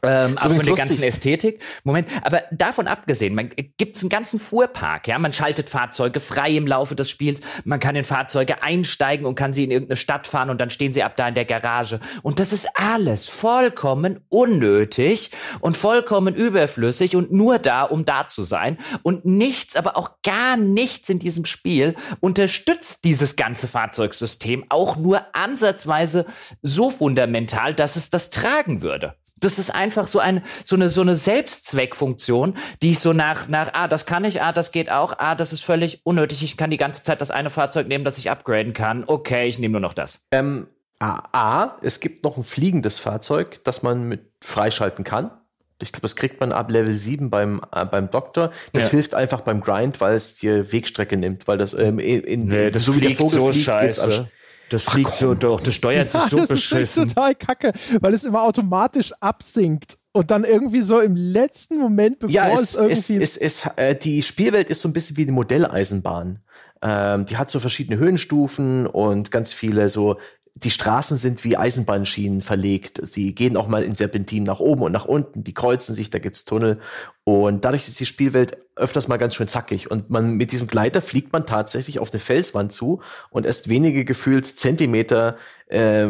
Ähm, 0.06 0.38
auch 0.38 0.52
von 0.52 0.64
der 0.64 0.74
ganzen 0.74 1.02
Ästhetik. 1.02 1.62
Moment, 1.84 2.08
aber 2.22 2.42
davon 2.50 2.86
abgesehen, 2.88 3.34
man 3.34 3.50
gibt 3.76 3.96
es 3.96 4.02
einen 4.02 4.10
ganzen 4.10 4.38
Fuhrpark, 4.38 5.08
ja, 5.08 5.18
man 5.18 5.32
schaltet 5.32 5.70
Fahrzeuge 5.70 6.20
frei 6.20 6.52
im 6.52 6.66
Laufe 6.66 6.94
des 6.94 7.10
Spiels, 7.10 7.40
man 7.64 7.80
kann 7.80 7.96
in 7.96 8.04
Fahrzeuge 8.04 8.62
einsteigen 8.62 9.26
und 9.26 9.34
kann 9.34 9.52
sie 9.52 9.64
in 9.64 9.70
irgendeine 9.70 9.96
Stadt 9.96 10.26
fahren 10.26 10.50
und 10.50 10.60
dann 10.60 10.70
stehen 10.70 10.92
sie 10.92 11.02
ab 11.02 11.16
da 11.16 11.28
in 11.28 11.34
der 11.34 11.44
Garage. 11.44 12.00
Und 12.22 12.40
das 12.40 12.52
ist 12.52 12.68
alles 12.74 13.28
vollkommen 13.28 14.20
unnötig 14.28 15.30
und 15.60 15.76
vollkommen 15.76 16.34
überflüssig 16.34 17.16
und 17.16 17.32
nur 17.32 17.58
da, 17.58 17.82
um 17.82 18.04
da 18.04 18.28
zu 18.28 18.42
sein. 18.42 18.78
Und 19.02 19.24
nichts, 19.24 19.76
aber 19.76 19.96
auch 19.96 20.10
gar 20.22 20.56
nichts 20.56 21.08
in 21.08 21.18
diesem 21.18 21.44
Spiel 21.44 21.94
unterstützt 22.20 23.04
dieses 23.04 23.36
ganze 23.36 23.68
Fahrzeugsystem 23.68 24.64
auch 24.68 24.96
nur 24.96 25.22
ansatzweise 25.34 26.26
so 26.62 26.90
fundamental, 26.90 27.74
dass 27.74 27.96
es 27.96 28.10
das 28.10 28.30
tragen 28.30 28.82
würde. 28.82 29.14
Das 29.38 29.58
ist 29.58 29.74
einfach 29.74 30.06
so, 30.06 30.18
ein, 30.18 30.42
so, 30.64 30.76
eine, 30.76 30.88
so 30.88 31.02
eine 31.02 31.14
Selbstzweckfunktion, 31.14 32.56
die 32.82 32.92
ich 32.92 33.00
so 33.00 33.12
nach, 33.12 33.48
nach, 33.48 33.70
ah, 33.74 33.86
das 33.86 34.06
kann 34.06 34.24
ich, 34.24 34.40
ah, 34.40 34.52
das 34.52 34.72
geht 34.72 34.90
auch, 34.90 35.18
ah, 35.18 35.34
das 35.34 35.52
ist 35.52 35.62
völlig 35.62 36.00
unnötig. 36.04 36.42
Ich 36.42 36.56
kann 36.56 36.70
die 36.70 36.78
ganze 36.78 37.02
Zeit 37.02 37.20
das 37.20 37.30
eine 37.30 37.50
Fahrzeug 37.50 37.86
nehmen, 37.86 38.04
das 38.04 38.16
ich 38.18 38.30
upgraden 38.30 38.72
kann. 38.72 39.04
Okay, 39.06 39.46
ich 39.46 39.58
nehme 39.58 39.72
nur 39.72 39.80
noch 39.80 39.92
das. 39.92 40.24
Ähm, 40.30 40.68
A, 40.98 41.22
A, 41.32 41.78
es 41.82 42.00
gibt 42.00 42.24
noch 42.24 42.38
ein 42.38 42.44
fliegendes 42.44 42.98
Fahrzeug, 42.98 43.62
das 43.64 43.82
man 43.82 44.04
mit 44.04 44.32
freischalten 44.42 45.04
kann. 45.04 45.30
Ich 45.82 45.92
glaube, 45.92 46.02
das 46.02 46.16
kriegt 46.16 46.40
man 46.40 46.52
ab 46.52 46.70
Level 46.70 46.94
7 46.94 47.28
beim, 47.28 47.60
äh, 47.70 47.84
beim 47.84 48.10
Doktor. 48.10 48.50
Das 48.72 48.84
ja. 48.84 48.90
hilft 48.92 49.14
einfach 49.14 49.42
beim 49.42 49.60
Grind, 49.60 50.00
weil 50.00 50.14
es 50.14 50.36
dir 50.36 50.72
Wegstrecke 50.72 51.18
nimmt, 51.18 51.46
weil 51.46 51.58
das 51.58 51.74
ähm, 51.74 51.98
in, 51.98 52.46
nee, 52.46 52.70
das 52.70 52.86
so 52.86 52.96
wie 52.96 53.00
der 53.00 53.10
Vogel 53.10 53.38
so 53.38 53.52
fliegt, 53.52 53.66
scheiße. 53.66 54.30
Das 54.70 54.82
fliegt 54.82 55.10
Ach, 55.14 55.18
so 55.18 55.34
doch, 55.34 55.60
das 55.60 55.74
steuert 55.74 56.12
ja, 56.12 56.20
sich 56.20 56.30
so 56.30 56.38
das 56.38 56.48
beschissen. 56.48 56.80
Das 56.80 56.96
ist 56.96 57.14
total 57.14 57.34
kacke, 57.34 57.72
weil 58.00 58.14
es 58.14 58.24
immer 58.24 58.42
automatisch 58.42 59.12
absinkt 59.20 59.98
und 60.12 60.30
dann 60.30 60.44
irgendwie 60.44 60.80
so 60.80 61.00
im 61.00 61.14
letzten 61.14 61.78
Moment, 61.78 62.18
bevor 62.18 62.34
ja, 62.34 62.48
es, 62.48 62.60
es 62.60 62.74
irgendwie. 62.74 63.22
Es, 63.22 63.36
es, 63.36 63.64
es, 63.64 63.70
äh, 63.76 63.94
die 63.94 64.22
Spielwelt 64.22 64.68
ist 64.70 64.80
so 64.80 64.88
ein 64.88 64.92
bisschen 64.92 65.16
wie 65.16 65.22
eine 65.22 65.32
Modelleisenbahn. 65.32 66.40
Ähm, 66.82 67.26
die 67.26 67.36
hat 67.36 67.50
so 67.50 67.60
verschiedene 67.60 67.98
Höhenstufen 67.98 68.86
und 68.86 69.30
ganz 69.30 69.52
viele 69.52 69.88
so 69.88 70.18
die 70.54 70.70
Straßen 70.70 71.18
sind 71.18 71.44
wie 71.44 71.58
Eisenbahnschienen 71.58 72.40
verlegt. 72.40 73.00
Sie 73.02 73.34
gehen 73.34 73.58
auch 73.58 73.68
mal 73.68 73.82
in 73.82 73.94
Serpentinen 73.94 74.46
nach 74.46 74.58
oben 74.58 74.82
und 74.82 74.92
nach 74.92 75.04
unten, 75.04 75.44
die 75.44 75.52
kreuzen 75.52 75.94
sich, 75.94 76.08
da 76.08 76.18
gibt's 76.18 76.46
Tunnel. 76.46 76.80
Und 77.24 77.64
dadurch 77.66 77.86
ist 77.86 78.00
die 78.00 78.06
Spielwelt 78.06 78.56
öfters 78.76 79.08
mal 79.08 79.16
ganz 79.16 79.34
schön 79.34 79.48
zackig. 79.48 79.90
Und 79.90 80.10
man 80.10 80.32
mit 80.32 80.52
diesem 80.52 80.66
Gleiter 80.66 81.00
fliegt 81.00 81.32
man 81.32 81.46
tatsächlich 81.46 81.98
auf 81.98 82.12
eine 82.12 82.20
Felswand 82.20 82.72
zu 82.72 83.00
und 83.30 83.46
erst 83.46 83.68
wenige 83.68 84.04
gefühlt 84.04 84.46
Zentimeter 84.46 85.36
äh, 85.68 86.06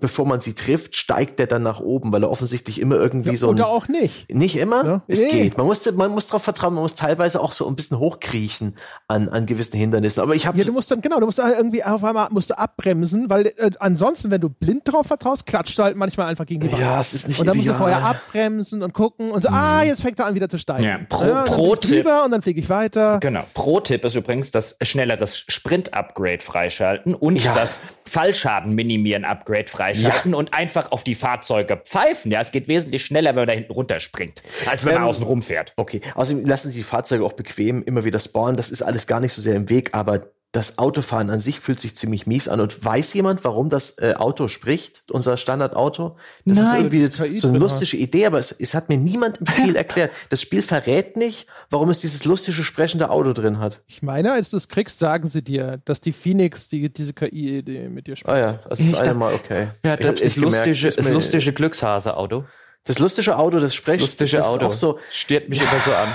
bevor 0.00 0.24
man 0.24 0.40
sie 0.40 0.54
trifft, 0.54 0.94
steigt 0.94 1.40
der 1.40 1.48
dann 1.48 1.64
nach 1.64 1.80
oben, 1.80 2.12
weil 2.12 2.22
er 2.22 2.30
offensichtlich 2.30 2.80
immer 2.80 2.94
irgendwie 2.94 3.30
ja, 3.30 3.36
so. 3.36 3.48
Oder 3.48 3.66
auch 3.66 3.88
nicht. 3.88 4.32
Nicht 4.32 4.56
immer? 4.56 4.84
Ja? 4.84 5.02
Es 5.08 5.20
nee. 5.20 5.30
geht. 5.30 5.58
Man 5.58 5.66
muss, 5.66 5.90
man 5.92 6.12
muss 6.12 6.28
darauf 6.28 6.44
vertrauen, 6.44 6.74
man 6.74 6.84
muss 6.84 6.94
teilweise 6.94 7.40
auch 7.40 7.50
so 7.50 7.66
ein 7.66 7.74
bisschen 7.74 7.98
hochkriechen 7.98 8.76
an, 9.08 9.28
an 9.28 9.46
gewissen 9.46 9.76
Hindernissen. 9.76 10.22
Aber 10.22 10.36
ich 10.36 10.46
habe. 10.46 10.56
Ja, 10.58 10.64
du 10.64 10.72
musst 10.72 10.92
dann, 10.92 11.00
genau, 11.00 11.18
du 11.18 11.26
musst 11.26 11.40
irgendwie 11.40 11.82
auf 11.82 12.04
einmal 12.04 12.28
musst 12.30 12.50
du 12.50 12.58
abbremsen, 12.58 13.28
weil 13.28 13.46
äh, 13.46 13.70
ansonsten, 13.80 14.30
wenn 14.30 14.40
du 14.40 14.48
blind 14.48 14.82
drauf 14.84 15.08
vertraust, 15.08 15.44
klatscht 15.44 15.76
du 15.76 15.82
halt 15.82 15.96
manchmal 15.96 16.28
einfach 16.28 16.46
gegen 16.46 16.60
die 16.60 16.70
Wand. 16.70 16.80
Ja, 16.80 17.00
es 17.00 17.12
ist 17.12 17.26
nicht 17.26 17.40
Und 17.40 17.46
dann 17.46 17.56
ideal. 17.56 17.72
musst 17.72 17.80
du 17.80 17.84
vorher 17.84 18.04
abbremsen 18.04 18.82
und 18.84 18.94
gucken 18.94 19.32
und 19.32 19.42
so, 19.42 19.48
hm. 19.48 19.56
ah, 19.56 19.82
jetzt 19.82 20.02
fängt 20.02 20.20
er 20.20 20.26
an 20.26 20.36
wieder 20.36 20.48
zu 20.48 20.58
steigen. 20.58 20.84
Ja, 20.84 21.00
pro, 21.08 21.24
ja, 21.24 21.42
pro 21.42 21.74
Tipp. 21.74 22.06
Und 22.24 22.30
dann 22.30 22.42
fliege 22.42 22.60
ich 22.60 22.68
weiter. 22.68 23.18
Genau. 23.20 23.44
Pro 23.54 23.80
Tipp 23.80 24.04
ist 24.04 24.14
übrigens 24.14 24.50
das 24.50 24.76
schnelleres 24.82 25.44
Sprint-Upgrade 25.48 26.40
freischalten 26.40 27.14
und 27.14 27.42
ja. 27.42 27.54
das 27.54 27.78
Fallschaden-Minimieren-Upgrade 28.04 29.66
freischalten 29.66 29.80
freischalten 29.80 30.32
ja. 30.32 30.38
und 30.38 30.54
einfach 30.54 30.92
auf 30.92 31.04
die 31.04 31.14
Fahrzeuge 31.14 31.76
pfeifen. 31.76 32.30
Ja, 32.30 32.40
es 32.40 32.52
geht 32.52 32.68
wesentlich 32.68 33.04
schneller, 33.04 33.30
wenn 33.30 33.42
man 33.42 33.48
da 33.48 33.54
hinten 33.54 33.72
runterspringt, 33.72 34.42
als 34.66 34.84
wenn 34.84 34.94
ähm, 34.94 35.00
man 35.00 35.08
außen 35.08 35.24
rumfährt. 35.24 35.72
Okay, 35.76 36.00
außerdem 36.14 36.46
lassen 36.46 36.70
Sie 36.70 36.80
die 36.80 36.84
Fahrzeuge 36.84 37.24
auch 37.24 37.32
bequem 37.32 37.82
immer 37.82 38.04
wieder 38.04 38.18
spawnen. 38.18 38.56
Das 38.56 38.70
ist 38.70 38.82
alles 38.82 39.06
gar 39.06 39.20
nicht 39.20 39.32
so 39.32 39.42
sehr 39.42 39.54
im 39.54 39.68
Weg, 39.68 39.90
aber 39.92 40.30
das 40.52 40.78
Autofahren 40.78 41.30
an 41.30 41.38
sich 41.38 41.60
fühlt 41.60 41.78
sich 41.78 41.96
ziemlich 41.96 42.26
mies 42.26 42.48
an. 42.48 42.60
Und 42.60 42.84
weiß 42.84 43.14
jemand, 43.14 43.44
warum 43.44 43.68
das 43.68 43.98
äh, 43.98 44.14
Auto 44.16 44.48
spricht, 44.48 45.04
unser 45.08 45.36
Standardauto? 45.36 46.16
Das 46.44 46.58
Nein, 46.58 46.66
ist 46.66 46.92
irgendwie 46.92 47.38
so 47.38 47.48
eine 47.48 47.58
lustige 47.58 47.96
Idee, 47.96 48.26
aber 48.26 48.38
es, 48.38 48.50
es, 48.50 48.74
hat 48.74 48.88
mir 48.88 48.96
niemand 48.98 49.38
im 49.38 49.46
Spiel 49.46 49.76
erklärt. 49.76 50.12
Das 50.28 50.42
Spiel 50.42 50.62
verrät 50.62 51.16
nicht, 51.16 51.46
warum 51.70 51.88
es 51.90 52.00
dieses 52.00 52.24
lustige 52.24 52.64
sprechende 52.64 53.10
Auto 53.10 53.32
drin 53.32 53.60
hat. 53.60 53.82
Ich 53.86 54.02
meine, 54.02 54.32
als 54.32 54.50
du 54.50 54.56
es 54.56 54.68
kriegst, 54.68 54.98
sagen 54.98 55.28
sie 55.28 55.42
dir, 55.42 55.80
dass 55.84 56.00
die 56.00 56.12
Phoenix 56.12 56.66
die, 56.66 56.92
diese 56.92 57.12
KI-Idee 57.12 57.88
mit 57.88 58.08
dir 58.08 58.16
spricht. 58.16 58.34
Ah 58.34 58.38
ja, 58.38 58.52
das 58.68 58.80
ist 58.80 59.00
einmal 59.00 59.34
okay. 59.34 59.68
Ja, 59.84 59.96
das 59.96 60.20
ist 60.20 60.36
lustige, 60.36 60.90
das 60.90 61.08
lustige 61.10 61.52
Glückshase-Auto. 61.52 62.44
Das 62.84 62.98
lustige 62.98 63.36
Auto, 63.36 63.60
das 63.60 63.74
spricht. 63.74 64.02
Das 64.02 64.18
lustige 64.18 64.38
das 64.38 64.46
Auto. 64.46 64.66
Auch 64.66 64.72
so, 64.72 64.98
Stiert 65.10 65.48
mich 65.48 65.60
immer 65.60 65.80
so 65.84 65.92
an. 65.92 66.08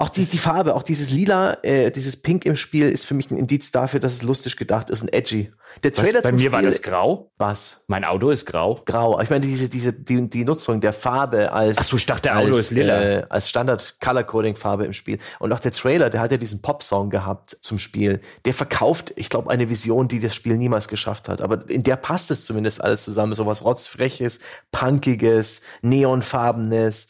Auch 0.00 0.08
die, 0.08 0.24
die 0.24 0.38
Farbe, 0.38 0.76
auch 0.76 0.82
dieses 0.82 1.10
Lila, 1.10 1.58
äh, 1.62 1.90
dieses 1.90 2.16
Pink 2.16 2.46
im 2.46 2.56
Spiel 2.56 2.88
ist 2.88 3.04
für 3.04 3.12
mich 3.12 3.30
ein 3.30 3.36
Indiz 3.36 3.70
dafür, 3.70 4.00
dass 4.00 4.14
es 4.14 4.22
lustig 4.22 4.56
gedacht 4.56 4.88
ist 4.88 5.02
und 5.02 5.12
edgy. 5.12 5.52
Der 5.84 5.92
Trailer 5.92 6.20
Was, 6.20 6.22
bei 6.22 6.32
mir 6.32 6.38
Spiel, 6.38 6.52
war 6.52 6.62
das 6.62 6.80
grau. 6.80 7.30
Was? 7.36 7.84
Mein 7.86 8.06
Auto 8.06 8.30
ist 8.30 8.46
grau. 8.46 8.80
Grau. 8.86 9.20
Ich 9.20 9.28
meine, 9.28 9.44
diese, 9.44 9.68
diese, 9.68 9.92
die, 9.92 10.30
die 10.30 10.46
Nutzung 10.46 10.80
der 10.80 10.94
Farbe 10.94 11.52
als. 11.52 11.76
Ach 11.76 11.84
so, 11.84 11.96
ich 11.98 12.06
dachte, 12.06 12.30
der 12.30 12.38
Auto 12.38 12.54
ist 12.54 12.70
lila. 12.70 13.02
Äh, 13.02 13.26
als 13.28 13.50
Standard 13.50 13.96
Color 14.00 14.24
Coding 14.24 14.56
Farbe 14.56 14.86
im 14.86 14.94
Spiel. 14.94 15.18
Und 15.38 15.52
auch 15.52 15.60
der 15.60 15.72
Trailer, 15.72 16.08
der 16.08 16.22
hat 16.22 16.30
ja 16.30 16.38
diesen 16.38 16.62
Pop-Song 16.62 17.10
gehabt 17.10 17.58
zum 17.60 17.78
Spiel. 17.78 18.22
Der 18.46 18.54
verkauft, 18.54 19.12
ich 19.16 19.28
glaube, 19.28 19.50
eine 19.50 19.68
Vision, 19.68 20.08
die 20.08 20.18
das 20.18 20.34
Spiel 20.34 20.56
niemals 20.56 20.88
geschafft 20.88 21.28
hat. 21.28 21.42
Aber 21.42 21.68
in 21.68 21.82
der 21.82 21.96
passt 21.96 22.30
es 22.30 22.46
zumindest 22.46 22.82
alles 22.82 23.04
zusammen. 23.04 23.34
So 23.34 23.44
was 23.44 23.66
rotzfreches, 23.66 24.40
punkiges, 24.72 25.60
neonfarbenes. 25.82 27.08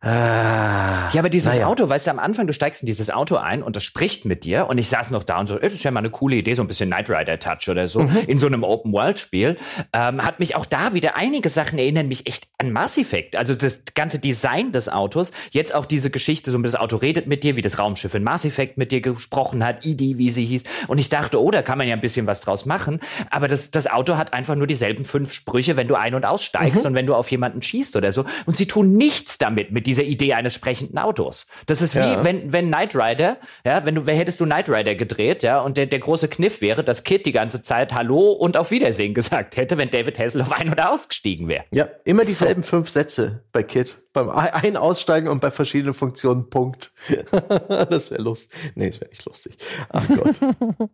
Ah, 0.00 1.10
ja, 1.12 1.20
aber 1.20 1.30
dieses 1.30 1.54
naja. 1.54 1.66
Auto, 1.66 1.88
weißt 1.88 2.06
du, 2.06 2.10
am 2.10 2.18
Anfang, 2.18 2.46
du 2.46 2.52
steigst 2.52 2.82
in 2.82 2.86
dieses 2.86 3.10
Auto 3.10 3.36
ein 3.36 3.62
und 3.62 3.76
das 3.76 3.84
spricht 3.84 4.24
mit 4.24 4.44
dir 4.44 4.68
und 4.68 4.78
ich 4.78 4.88
saß 4.88 5.10
noch 5.10 5.24
da 5.24 5.40
und 5.40 5.46
so, 5.46 5.58
das 5.58 5.72
ist 5.72 5.82
ja 5.84 5.90
mal 5.90 6.00
eine 6.00 6.10
coole 6.10 6.36
Idee, 6.36 6.54
so 6.54 6.62
ein 6.62 6.68
bisschen 6.68 6.90
Knight 6.90 7.10
Rider 7.10 7.38
Touch 7.38 7.68
oder 7.68 7.88
so, 7.88 8.02
mhm. 8.02 8.18
in 8.26 8.38
so 8.38 8.46
einem 8.46 8.62
Open-World-Spiel. 8.62 9.56
Ähm, 9.92 10.22
hat 10.22 10.38
mich 10.38 10.54
auch 10.54 10.66
da 10.66 10.94
wieder, 10.94 11.16
einige 11.16 11.48
Sachen 11.48 11.78
erinnern 11.78 12.08
mich 12.08 12.26
echt 12.26 12.46
an 12.58 12.72
Mass 12.72 12.98
Effect. 12.98 13.36
Also 13.36 13.54
das 13.54 13.80
ganze 13.94 14.18
Design 14.18 14.72
des 14.72 14.88
Autos, 14.88 15.32
jetzt 15.50 15.74
auch 15.74 15.86
diese 15.86 16.10
Geschichte, 16.10 16.50
so 16.50 16.58
das 16.58 16.74
Auto 16.74 16.96
redet 16.96 17.26
mit 17.26 17.42
dir, 17.42 17.56
wie 17.56 17.62
das 17.62 17.78
Raumschiff 17.78 18.14
in 18.14 18.22
Mass 18.22 18.44
Effect 18.44 18.78
mit 18.78 18.92
dir 18.92 19.00
gesprochen 19.00 19.64
hat, 19.64 19.86
ID, 19.86 20.18
wie 20.18 20.30
sie 20.30 20.44
hieß. 20.44 20.64
Und 20.88 20.98
ich 20.98 21.08
dachte, 21.08 21.40
oh, 21.40 21.50
da 21.50 21.62
kann 21.62 21.78
man 21.78 21.88
ja 21.88 21.94
ein 21.94 22.00
bisschen 22.00 22.26
was 22.26 22.40
draus 22.40 22.66
machen. 22.66 23.00
Aber 23.30 23.48
das, 23.48 23.70
das 23.70 23.86
Auto 23.90 24.16
hat 24.16 24.34
einfach 24.34 24.54
nur 24.54 24.66
dieselben 24.66 25.04
fünf 25.04 25.32
Sprüche, 25.32 25.76
wenn 25.76 25.88
du 25.88 25.94
ein- 25.94 26.14
und 26.14 26.24
aussteigst 26.24 26.80
mhm. 26.80 26.86
und 26.86 26.94
wenn 26.94 27.06
du 27.06 27.14
auf 27.14 27.30
jemanden 27.30 27.62
schießt 27.62 27.96
oder 27.96 28.12
so. 28.12 28.24
Und 28.44 28.56
sie 28.56 28.66
tun 28.66 28.96
nichts 28.96 29.38
damit, 29.38 29.72
mit 29.72 29.85
dieser 29.86 30.02
Idee 30.02 30.34
eines 30.34 30.54
sprechenden 30.54 30.98
Autos. 30.98 31.46
Das 31.66 31.80
ist 31.80 31.94
wie, 31.94 32.00
ja. 32.00 32.24
wenn, 32.24 32.52
wenn 32.52 32.66
Knight 32.66 32.94
Rider, 32.94 33.38
ja, 33.64 33.84
wenn 33.84 33.94
du, 33.94 34.06
wer 34.06 34.16
hättest 34.16 34.40
du 34.40 34.44
Knight 34.44 34.68
Rider 34.68 34.94
gedreht, 34.94 35.42
ja, 35.42 35.60
und 35.60 35.76
der, 35.76 35.86
der 35.86 35.98
große 35.98 36.28
Kniff 36.28 36.60
wäre, 36.60 36.84
dass 36.84 37.04
Kid 37.04 37.26
die 37.26 37.32
ganze 37.32 37.62
Zeit 37.62 37.92
Hallo 37.94 38.32
und 38.32 38.56
auf 38.56 38.70
Wiedersehen 38.70 39.14
gesagt 39.14 39.56
hätte, 39.56 39.78
wenn 39.78 39.90
David 39.90 40.18
Hasselhoff 40.18 40.52
ein- 40.52 40.70
oder 40.70 40.90
ausgestiegen 40.90 41.48
wäre. 41.48 41.64
Ja, 41.72 41.88
immer 42.04 42.24
dieselben 42.24 42.62
so. 42.62 42.70
fünf 42.70 42.90
Sätze 42.90 43.44
bei 43.52 43.62
Kid. 43.62 43.96
Beim 44.16 44.30
Ein-, 44.30 44.78
Aussteigen 44.78 45.28
und 45.28 45.42
bei 45.42 45.50
verschiedenen 45.50 45.92
Funktionen, 45.92 46.48
Punkt. 46.48 46.90
das 47.68 48.10
wäre 48.10 48.22
lustig. 48.22 48.58
Nee, 48.74 48.86
das 48.86 48.98
wäre 48.98 49.10
nicht 49.10 49.26
lustig. 49.26 49.58
Ach 49.90 50.08
Gott. 50.08 50.34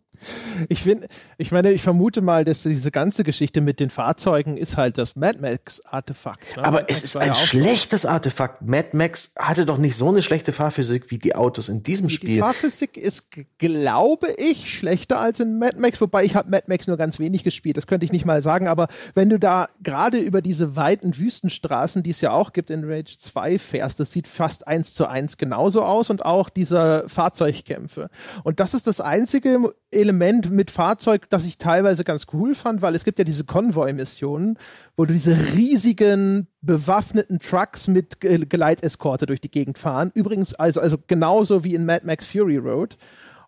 ich 0.67 0.83
finde, 0.83 1.07
ich 1.37 1.53
meine, 1.53 1.71
ich 1.71 1.81
vermute 1.81 2.19
mal, 2.19 2.43
dass 2.43 2.63
diese 2.63 2.91
ganze 2.91 3.23
Geschichte 3.23 3.61
mit 3.61 3.79
den 3.79 3.89
Fahrzeugen 3.89 4.57
ist 4.57 4.75
halt 4.75 4.97
das 4.97 5.15
Mad 5.15 5.39
Max-Artefakt. 5.39 6.57
Ne? 6.57 6.65
Aber 6.65 6.81
Mad 6.81 6.87
es 6.89 6.97
Max 6.97 7.03
ist 7.03 7.15
ein 7.15 7.33
schlechtes 7.33 8.05
Artefakt. 8.05 8.61
Mad 8.61 8.89
Max 8.91 9.35
hatte 9.39 9.65
doch 9.65 9.77
nicht 9.77 9.95
so 9.95 10.09
eine 10.09 10.21
schlechte 10.21 10.51
Fahrphysik 10.51 11.09
wie 11.09 11.17
die 11.17 11.33
Autos 11.33 11.69
in 11.69 11.81
diesem 11.81 12.09
Spiel. 12.09 12.29
Die 12.29 12.39
Fahrphysik 12.39 12.97
ist, 12.97 13.29
glaube 13.57 14.27
ich, 14.35 14.69
schlechter 14.69 15.21
als 15.21 15.39
in 15.39 15.59
Mad 15.59 15.79
Max, 15.79 16.01
wobei 16.01 16.25
ich 16.25 16.35
habe 16.35 16.49
Mad 16.49 16.65
Max 16.67 16.87
nur 16.87 16.97
ganz 16.97 17.19
wenig 17.19 17.45
gespielt. 17.45 17.77
Das 17.77 17.87
könnte 17.87 18.05
ich 18.05 18.11
nicht 18.11 18.25
mal 18.25 18.41
sagen. 18.41 18.67
Aber 18.67 18.89
wenn 19.13 19.29
du 19.29 19.39
da 19.39 19.67
gerade 19.81 20.17
über 20.17 20.41
diese 20.41 20.75
weiten 20.75 21.17
Wüstenstraßen, 21.17 22.03
die 22.03 22.09
es 22.09 22.19
ja 22.19 22.31
auch 22.31 22.51
gibt 22.51 22.69
in 22.69 22.83
Rage 22.83 23.12
2 23.19 23.59
fährst. 23.59 23.99
Das 23.99 24.11
sieht 24.11 24.27
fast 24.27 24.67
eins 24.67 24.93
zu 24.93 25.07
eins 25.07 25.37
genauso 25.37 25.83
aus 25.83 26.09
und 26.09 26.25
auch 26.25 26.49
diese 26.49 27.05
Fahrzeugkämpfe. 27.07 28.09
Und 28.43 28.59
das 28.59 28.73
ist 28.73 28.87
das 28.87 29.01
einzige 29.01 29.73
Element 29.91 30.51
mit 30.51 30.71
Fahrzeug, 30.71 31.29
das 31.29 31.45
ich 31.45 31.57
teilweise 31.57 32.03
ganz 32.03 32.27
cool 32.33 32.55
fand, 32.55 32.81
weil 32.81 32.95
es 32.95 33.03
gibt 33.03 33.19
ja 33.19 33.25
diese 33.25 33.43
Konvoi-Missionen, 33.43 34.57
wo 34.95 35.05
du 35.05 35.13
diese 35.13 35.37
riesigen 35.55 36.47
bewaffneten 36.61 37.39
Trucks 37.39 37.87
mit 37.87 38.19
Geleiteskorte 38.21 39.25
durch 39.25 39.41
die 39.41 39.51
Gegend 39.51 39.77
fahren. 39.77 40.11
Übrigens, 40.15 40.55
also, 40.55 40.79
also 40.81 40.97
genauso 41.07 41.63
wie 41.63 41.75
in 41.75 41.85
Mad 41.85 42.05
Max 42.05 42.27
Fury 42.27 42.57
Road 42.57 42.97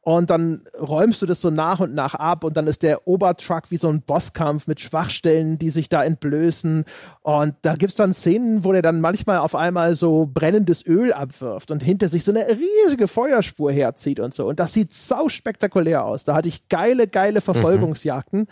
und 0.06 0.30
dann 0.30 0.62
räumst 0.80 1.24
du 1.24 1.26
das 1.26 1.42
so 1.42 1.50
nach 1.50 1.80
und 1.80 1.96
nach 1.96 2.14
ab 2.14 2.44
und 2.44 2.56
dann 2.56 2.68
ist 2.68 2.84
der 2.84 3.08
Obertruck 3.08 3.72
wie 3.72 3.78
so 3.78 3.90
ein 3.90 4.04
Bosskampf 4.04 4.68
mit 4.68 4.80
Schwachstellen, 4.80 5.58
die 5.58 5.72
sich 5.72 5.90
da 5.90 6.04
entblößen 6.04 6.86
und 7.24 7.56
da 7.64 7.76
gibt's 7.76 7.96
dann 7.96 8.14
Szenen, 8.14 8.64
wo 8.64 8.72
der 8.72 8.84
dann 8.84 9.02
manchmal 9.02 9.40
auf 9.40 9.56
einmal 9.56 9.96
so 9.96 10.30
brennendes 10.32 10.86
Öl 10.86 11.12
abwirft 11.12 11.72
und 11.72 11.82
hinter 11.82 12.08
sich 12.08 12.24
so 12.24 12.32
eine 12.32 12.46
riesige 12.48 13.08
Feuerspur 13.08 13.72
herzieht 13.72 14.20
und 14.20 14.32
so 14.32 14.48
und 14.48 14.60
das 14.60 14.74
sieht 14.74 14.94
sau 14.94 15.28
spektakulär 15.28 16.06
aus. 16.06 16.24
Da 16.24 16.36
hatte 16.36 16.50
ich 16.50 16.70
geile, 16.70 17.08
geile 17.08 17.42
Verfolgungsjagden. 17.42 18.42
Mhm. 18.42 18.48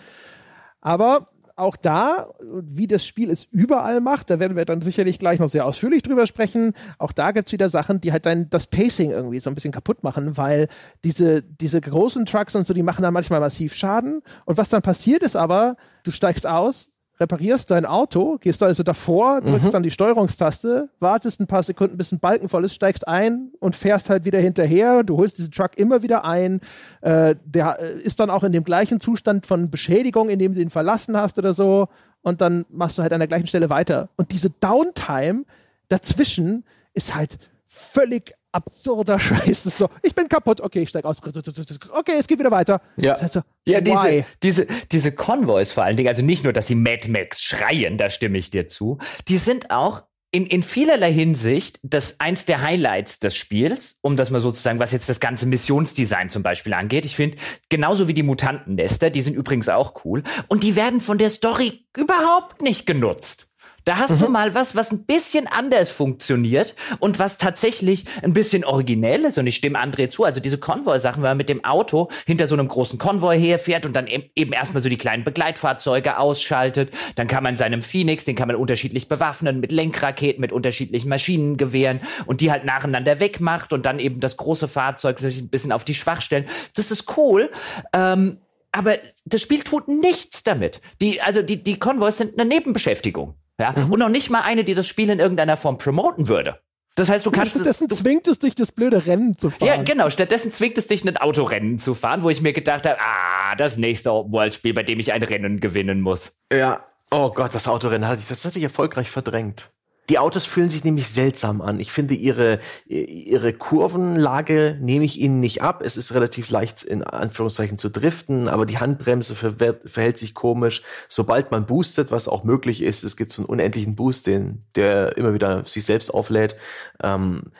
Aber 0.82 1.28
auch 1.56 1.76
da, 1.76 2.30
wie 2.42 2.88
das 2.88 3.06
Spiel 3.06 3.30
es 3.30 3.44
überall 3.44 4.02
macht, 4.02 4.30
da 4.30 4.40
werden 4.40 4.58
wir 4.58 4.66
dann 4.66 4.82
sicherlich 4.82 5.20
gleich 5.20 5.40
noch 5.40 5.50
sehr 5.50 5.66
ausführlich 5.66 6.02
drüber 6.02 6.26
sprechen. 6.26 6.74
Auch 6.98 7.12
da 7.12 7.32
gibt 7.32 7.48
es 7.48 7.54
wieder 7.54 7.70
Sachen, 7.70 8.02
die 8.02 8.12
halt 8.12 8.26
dann 8.26 8.50
das 8.50 8.68
Pacing 8.68 9.12
irgendwie 9.12 9.40
so 9.40 9.50
ein 9.50 9.56
bisschen 9.56 9.72
kaputt 9.72 10.04
machen, 10.04 10.38
weil 10.38 10.68
diese, 11.04 11.44
diese 11.44 11.80
großen 11.80 12.26
Trucks 12.26 12.56
und 12.56 12.66
so, 12.66 12.74
die 12.74 12.84
machen 12.84 13.04
dann 13.04 13.14
manchmal 13.14 13.40
massiv 13.40 13.76
Schaden. 13.76 14.22
Und 14.46 14.58
was 14.58 14.70
dann 14.70 14.82
passiert 14.82 15.22
ist 15.22 15.36
aber, 15.36 15.76
du 16.04 16.12
steigst 16.12 16.48
aus, 16.48 16.93
reparierst 17.24 17.72
dein 17.72 17.86
Auto, 17.86 18.38
gehst 18.40 18.62
also 18.62 18.84
davor, 18.84 19.42
drückst 19.42 19.70
mhm. 19.70 19.72
dann 19.72 19.84
die 19.84 19.92
Steuerungstaste, 19.92 20.90
wartest 21.00 21.40
ein 21.40 21.48
paar 21.48 21.64
Sekunden, 21.64 21.98
bis 21.98 22.12
ein 22.12 22.20
Balken 22.20 22.50
voll 22.50 22.66
ist, 22.66 22.76
steigst 22.76 23.08
ein 23.08 23.52
und 23.60 23.76
fährst 23.76 24.10
halt 24.10 24.26
wieder 24.26 24.40
hinterher. 24.40 25.04
Du 25.04 25.18
holst 25.18 25.38
diesen 25.38 25.52
Truck 25.52 25.78
immer 25.78 26.04
wieder 26.04 26.26
ein. 26.26 26.62
Äh, 27.02 27.36
der 27.46 27.80
äh, 27.80 28.00
ist 28.02 28.20
dann 28.20 28.30
auch 28.30 28.44
in 28.44 28.52
dem 28.52 28.64
gleichen 28.64 29.00
Zustand 29.00 29.48
von 29.48 29.72
Beschädigung, 29.72 30.30
in 30.30 30.38
dem 30.38 30.54
du 30.54 30.62
ihn 30.62 30.70
verlassen 30.70 31.18
hast 31.18 31.40
oder 31.40 31.54
so. 31.54 31.88
Und 32.22 32.42
dann 32.42 32.66
machst 32.70 32.98
du 32.98 33.02
halt 33.02 33.14
an 33.14 33.20
der 33.20 33.28
gleichen 33.28 33.48
Stelle 33.48 33.70
weiter. 33.70 34.10
Und 34.16 34.32
diese 34.32 34.50
Downtime 34.50 35.46
dazwischen 35.90 36.64
ist 36.94 37.16
halt 37.16 37.38
völlig 37.68 38.34
absurder 38.54 39.20
Scheiß. 39.20 39.64
So, 39.64 39.90
ich 40.02 40.16
bin 40.16 40.30
kaputt, 40.30 40.62
okay, 40.62 40.82
ich 40.84 40.90
steig 40.90 41.06
aus. 41.06 41.18
Okay, 41.22 42.14
es 42.18 42.28
geht 42.28 42.40
wieder 42.40 42.52
weiter. 42.52 42.82
Ja, 42.96 43.20
halt 43.20 43.32
so, 43.32 43.42
ja 43.66 43.82
diese, 43.82 44.26
diese, 44.42 44.68
diese 44.92 45.12
Konvois 45.12 45.66
vor 45.66 45.84
allen 45.84 45.98
Dingen, 45.98 46.10
also 46.10 46.24
nicht 46.24 46.44
nur, 46.44 46.54
dass 46.54 46.68
sie 46.68 46.76
Mad 46.76 47.10
Max 47.10 47.42
schreien, 47.42 47.98
da 47.98 48.10
stimme 48.10 48.38
ich 48.38 48.52
dir 48.52 48.68
zu, 48.68 49.00
die 49.28 49.38
sind 49.38 49.72
auch 49.72 50.04
in, 50.34 50.48
in 50.48 50.64
vielerlei 50.64 51.14
Hinsicht 51.14 51.80
das 51.84 52.20
eins 52.20 52.46
der 52.46 52.62
Highlights 52.62 53.20
des 53.20 53.36
Spiels, 53.36 54.00
um 54.02 54.18
das 54.18 54.32
mal 54.32 54.40
sozusagen, 54.40 54.80
was 54.80 54.92
jetzt 54.92 55.08
das 55.08 55.20
ganze 55.20 55.46
Missionsdesign 55.46 56.30
zum 56.32 56.42
Beispiel 56.42 56.74
angeht. 56.74 57.06
Ich 57.06 57.16
finde, 57.16 57.38
genauso 57.70 58.08
wie 58.08 58.16
die 58.16 58.24
Mutantennester, 58.24 59.12
die 59.12 59.22
sind 59.22 59.36
übrigens 59.36 59.70
auch 59.70 60.04
cool. 60.04 60.24
Und 60.48 60.64
die 60.64 60.76
werden 60.76 61.02
von 61.02 61.20
der 61.20 61.30
Story 61.30 61.86
überhaupt 61.96 62.64
nicht 62.64 62.88
genutzt. 62.88 63.48
Da 63.86 63.98
hast 63.98 64.16
mhm. 64.16 64.20
du 64.20 64.30
mal 64.30 64.54
was, 64.54 64.76
was 64.76 64.92
ein 64.92 65.06
bisschen 65.06 65.48
anders 65.48 65.90
funktioniert 65.90 66.76
und 67.00 67.20
was 67.20 67.38
tatsächlich 67.38 68.06
ein 68.22 68.34
bisschen 68.34 68.64
originell 68.64 69.26
ist. 69.26 69.38
Und 69.38 69.48
ich 69.48 69.56
stimme 69.56 69.82
André 69.82 70.10
zu. 70.10 70.24
Also 70.24 70.40
diese 70.40 70.58
Konvoi-Sachen, 70.58 71.22
wenn 71.22 71.32
man 71.32 71.38
mit 71.38 71.50
dem 71.50 71.64
Auto 71.66 72.10
hinter 72.26 72.48
so 72.48 72.56
einem 72.56 72.68
großen 72.68 72.98
Konvoi 72.98 73.38
herfährt 73.38 73.86
und 73.86 73.94
dann 73.94 74.08
eben 74.08 74.54
erstmal 74.54 74.82
so 74.82 74.90
die 74.90 74.98
kleinen 74.98 75.24
Begleitfahrzeuge 75.24 76.18
ausschaltet. 76.18 76.94
Dann 77.16 77.28
kann 77.28 77.44
man 77.44 77.58
seinem 77.58 77.82
Phoenix, 77.82 78.26
den 78.26 78.36
kann 78.36 78.48
man 78.48 78.56
unterschiedlich 78.56 79.08
bewaffnen 79.08 79.60
mit 79.60 79.72
Lenkraketen, 79.72 80.42
mit 80.42 80.52
unterschiedlichen 80.52 81.10
Maschinengewehren 81.10 82.02
und 82.26 82.42
die 82.42 82.52
halt 82.52 82.66
nacheinander 82.66 83.20
wegmacht 83.20 83.74
und 83.74 83.86
dann 83.86 84.00
eben 84.00 84.20
das 84.20 84.38
große 84.38 84.68
Fahrzeug 84.68 85.22
ein 85.22 85.50
bisschen 85.50 85.72
auf 85.72 85.84
die 85.84 85.96
Schwachstellen. 85.96 86.46
Das 86.76 86.92
ist 86.92 87.18
cool. 87.18 87.50
Ähm, 87.94 88.38
aber 88.72 88.98
das 89.26 89.42
Spiel 89.42 89.62
tut 89.62 89.88
nichts 89.88 90.44
damit. 90.44 90.82
Die, 91.00 91.22
also 91.22 91.42
die, 91.44 91.64
die 91.64 91.78
Konvois 91.78 92.12
sind 92.12 92.40
eine 92.40 92.50
Nebenbeschäftigung. 92.50 93.36
Ja? 93.60 93.74
Mhm. 93.76 93.92
Und 93.92 94.00
noch 94.00 94.10
nicht 94.10 94.30
mal 94.30 94.42
eine, 94.42 94.64
die 94.64 94.74
das 94.74 94.88
Spiel 94.88 95.10
in 95.10 95.20
irgendeiner 95.20 95.58
Form 95.58 95.78
promoten 95.78 96.28
würde. 96.28 96.60
Das 96.96 97.10
heißt, 97.10 97.26
du 97.26 97.32
kannst. 97.32 97.54
Stattdessen 97.54 97.88
es, 97.90 97.98
du, 97.98 98.04
zwingt 98.04 98.28
es 98.28 98.40
dich, 98.40 98.54
das 98.54 98.72
blöde 98.72 99.06
Rennen 99.06 99.36
zu 99.36 99.50
fahren. 99.50 99.68
Ja, 99.68 99.82
genau. 99.82 100.10
Stattdessen 100.10 100.52
zwingt 100.52 100.78
es 100.78 100.88
dich, 100.88 101.04
ein 101.04 101.18
Autorennen 101.18 101.80
zu 101.80 101.96
fahren, 101.96 102.24
wo 102.24 102.30
ich 102.30 102.42
mir 102.42 102.54
gedacht 102.54 102.86
habe, 102.86 103.00
ah, 103.00 103.56
das 103.56 103.78
nächste 103.78 104.12
Open-World-Spiel, 104.12 104.74
bei 104.74 104.84
dem 104.84 105.00
ich 105.00 105.12
ein 105.12 105.24
Rennen 105.24 105.60
gewinnen 105.60 106.02
muss. 106.02 106.36
Ja. 106.52 106.86
Oh 107.10 107.32
Gott, 107.32 107.54
das 107.54 107.68
Autorennen 107.68 108.08
hatte 108.08 108.22
ich, 108.22 108.28
das 108.28 108.46
hatte 108.46 108.58
ich 108.58 108.64
erfolgreich 108.64 109.10
verdrängt. 109.10 109.72
Die 110.10 110.20
Autos 110.20 110.46
fühlen 110.46 110.70
sich 110.70 110.84
nämlich 110.84 111.08
seltsam 111.08 111.62
an. 111.62 111.80
Ich 111.80 111.92
finde 111.92 112.14
ihre, 112.14 112.60
ihre 112.88 113.54
Kurvenlage 113.54 114.78
nehme 114.82 115.06
ich 115.06 115.20
ihnen 115.20 115.40
nicht 115.40 115.62
ab. 115.62 115.82
Es 115.84 115.96
ist 115.96 116.14
relativ 116.14 116.50
leicht 116.50 116.84
in 116.84 117.04
Anführungszeichen 117.04 117.78
zu 117.78 117.90
driften, 117.90 118.50
aber 118.50 118.66
die 118.66 118.80
Handbremse 118.80 119.36
ver 119.36 119.54
verhält 119.86 120.18
sich 120.18 120.34
komisch. 120.34 120.84
Sobald 121.08 121.52
man 121.52 121.66
boostet, 121.66 122.12
was 122.12 122.28
auch 122.28 122.44
möglich 122.44 122.82
ist, 122.82 123.04
es 123.04 123.16
gibt 123.16 123.32
so 123.32 123.44
einen 123.44 123.50
unendlichen 123.50 123.96
Boost, 123.96 124.28
den, 124.28 124.64
der 124.76 125.16
immer 125.18 125.34
wieder 125.34 125.64
sich 125.66 125.86
selbst 125.86 126.14
auflädt. 126.14 126.58
Ähm, 127.02 127.52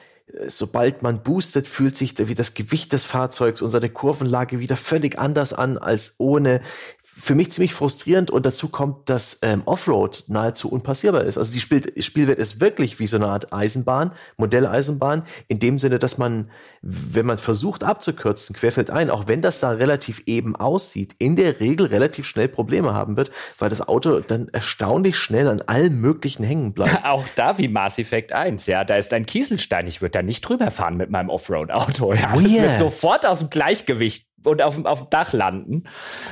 sobald 0.48 1.02
man 1.02 1.22
boostet, 1.22 1.68
fühlt 1.68 1.98
sich 1.98 2.16
wie 2.18 2.34
das 2.34 2.54
Gewicht 2.54 2.94
des 2.94 3.06
Fahrzeugs 3.06 3.62
und 3.62 3.70
seine 3.70 3.90
Kurvenlage 3.90 4.60
wieder 4.60 4.78
völlig 4.78 5.20
anders 5.20 5.54
an 5.54 5.78
als 5.78 6.16
ohne 6.18 6.62
für 7.16 7.36
mich 7.36 7.52
ziemlich 7.52 7.74
frustrierend 7.74 8.32
und 8.32 8.46
dazu 8.46 8.70
kommt, 8.70 9.08
dass 9.10 9.40
ähm, 9.44 9.62
Offroad 9.66 10.24
nahezu 10.28 10.70
unpassierbar 10.70 11.24
ist. 11.24 11.38
Also 11.38 11.54
die 11.54 11.60
Spiel 11.60 11.94
Spielwelt 12.02 12.40
ist 12.40 12.60
wirklich 12.60 13.00
wie 13.00 13.08
so 13.08 13.18
eine 13.18 13.28
Art 13.28 13.54
Eisenbahn, 13.54 14.14
Modelleisenbahn, 14.38 15.24
in 15.48 15.60
dem 15.60 15.78
Sinne, 15.78 16.00
dass 16.00 16.18
man, 16.18 16.50
wenn 16.82 17.26
man 17.26 17.38
versucht 17.38 17.84
abzukürzen, 17.84 18.56
querfeld 18.56 18.90
ein, 18.90 19.10
auch 19.10 19.28
wenn 19.28 19.42
das 19.42 19.60
da 19.60 19.70
relativ 19.70 20.24
eben 20.26 20.56
aussieht, 20.56 21.16
in 21.20 21.36
der 21.36 21.60
Regel 21.60 21.88
relativ 21.88 22.26
schnell 22.26 22.48
Probleme 22.48 22.94
haben 22.94 23.16
wird, 23.16 23.32
weil 23.60 23.70
das 23.70 23.88
Auto 23.88 24.20
dann 24.20 24.48
erstaunlich 24.50 25.18
schnell 25.18 25.48
an 25.48 25.62
allen 25.62 26.02
möglichen 26.02 26.44
hängen 26.44 26.74
bleibt. 26.74 27.06
Auch 27.06 27.26
da 27.36 27.58
wie 27.58 27.68
Mass 27.68 28.00
Effect 28.00 28.32
1, 28.32 28.66
ja, 28.66 28.84
da 28.84 28.96
ist 28.96 29.14
ein 29.14 29.26
Kieselstein, 29.26 29.86
ich 29.88 30.02
würde 30.02 30.13
da 30.14 30.22
nicht 30.22 30.42
drüber 30.42 30.72
fahren 30.72 30.98
mit 30.98 31.10
meinem 31.10 31.30
Offroad-Auto. 31.30 32.14
Ja, 32.24 32.34
das 32.36 32.44
wird 32.44 32.80
sofort 32.80 33.26
aus 33.26 33.40
dem 33.40 33.50
Gleichgewicht 33.50 34.28
und 34.44 34.62
auf, 34.62 34.84
auf 34.86 35.00
dem 35.00 35.10
Dach 35.10 35.34
landen. 35.34 35.84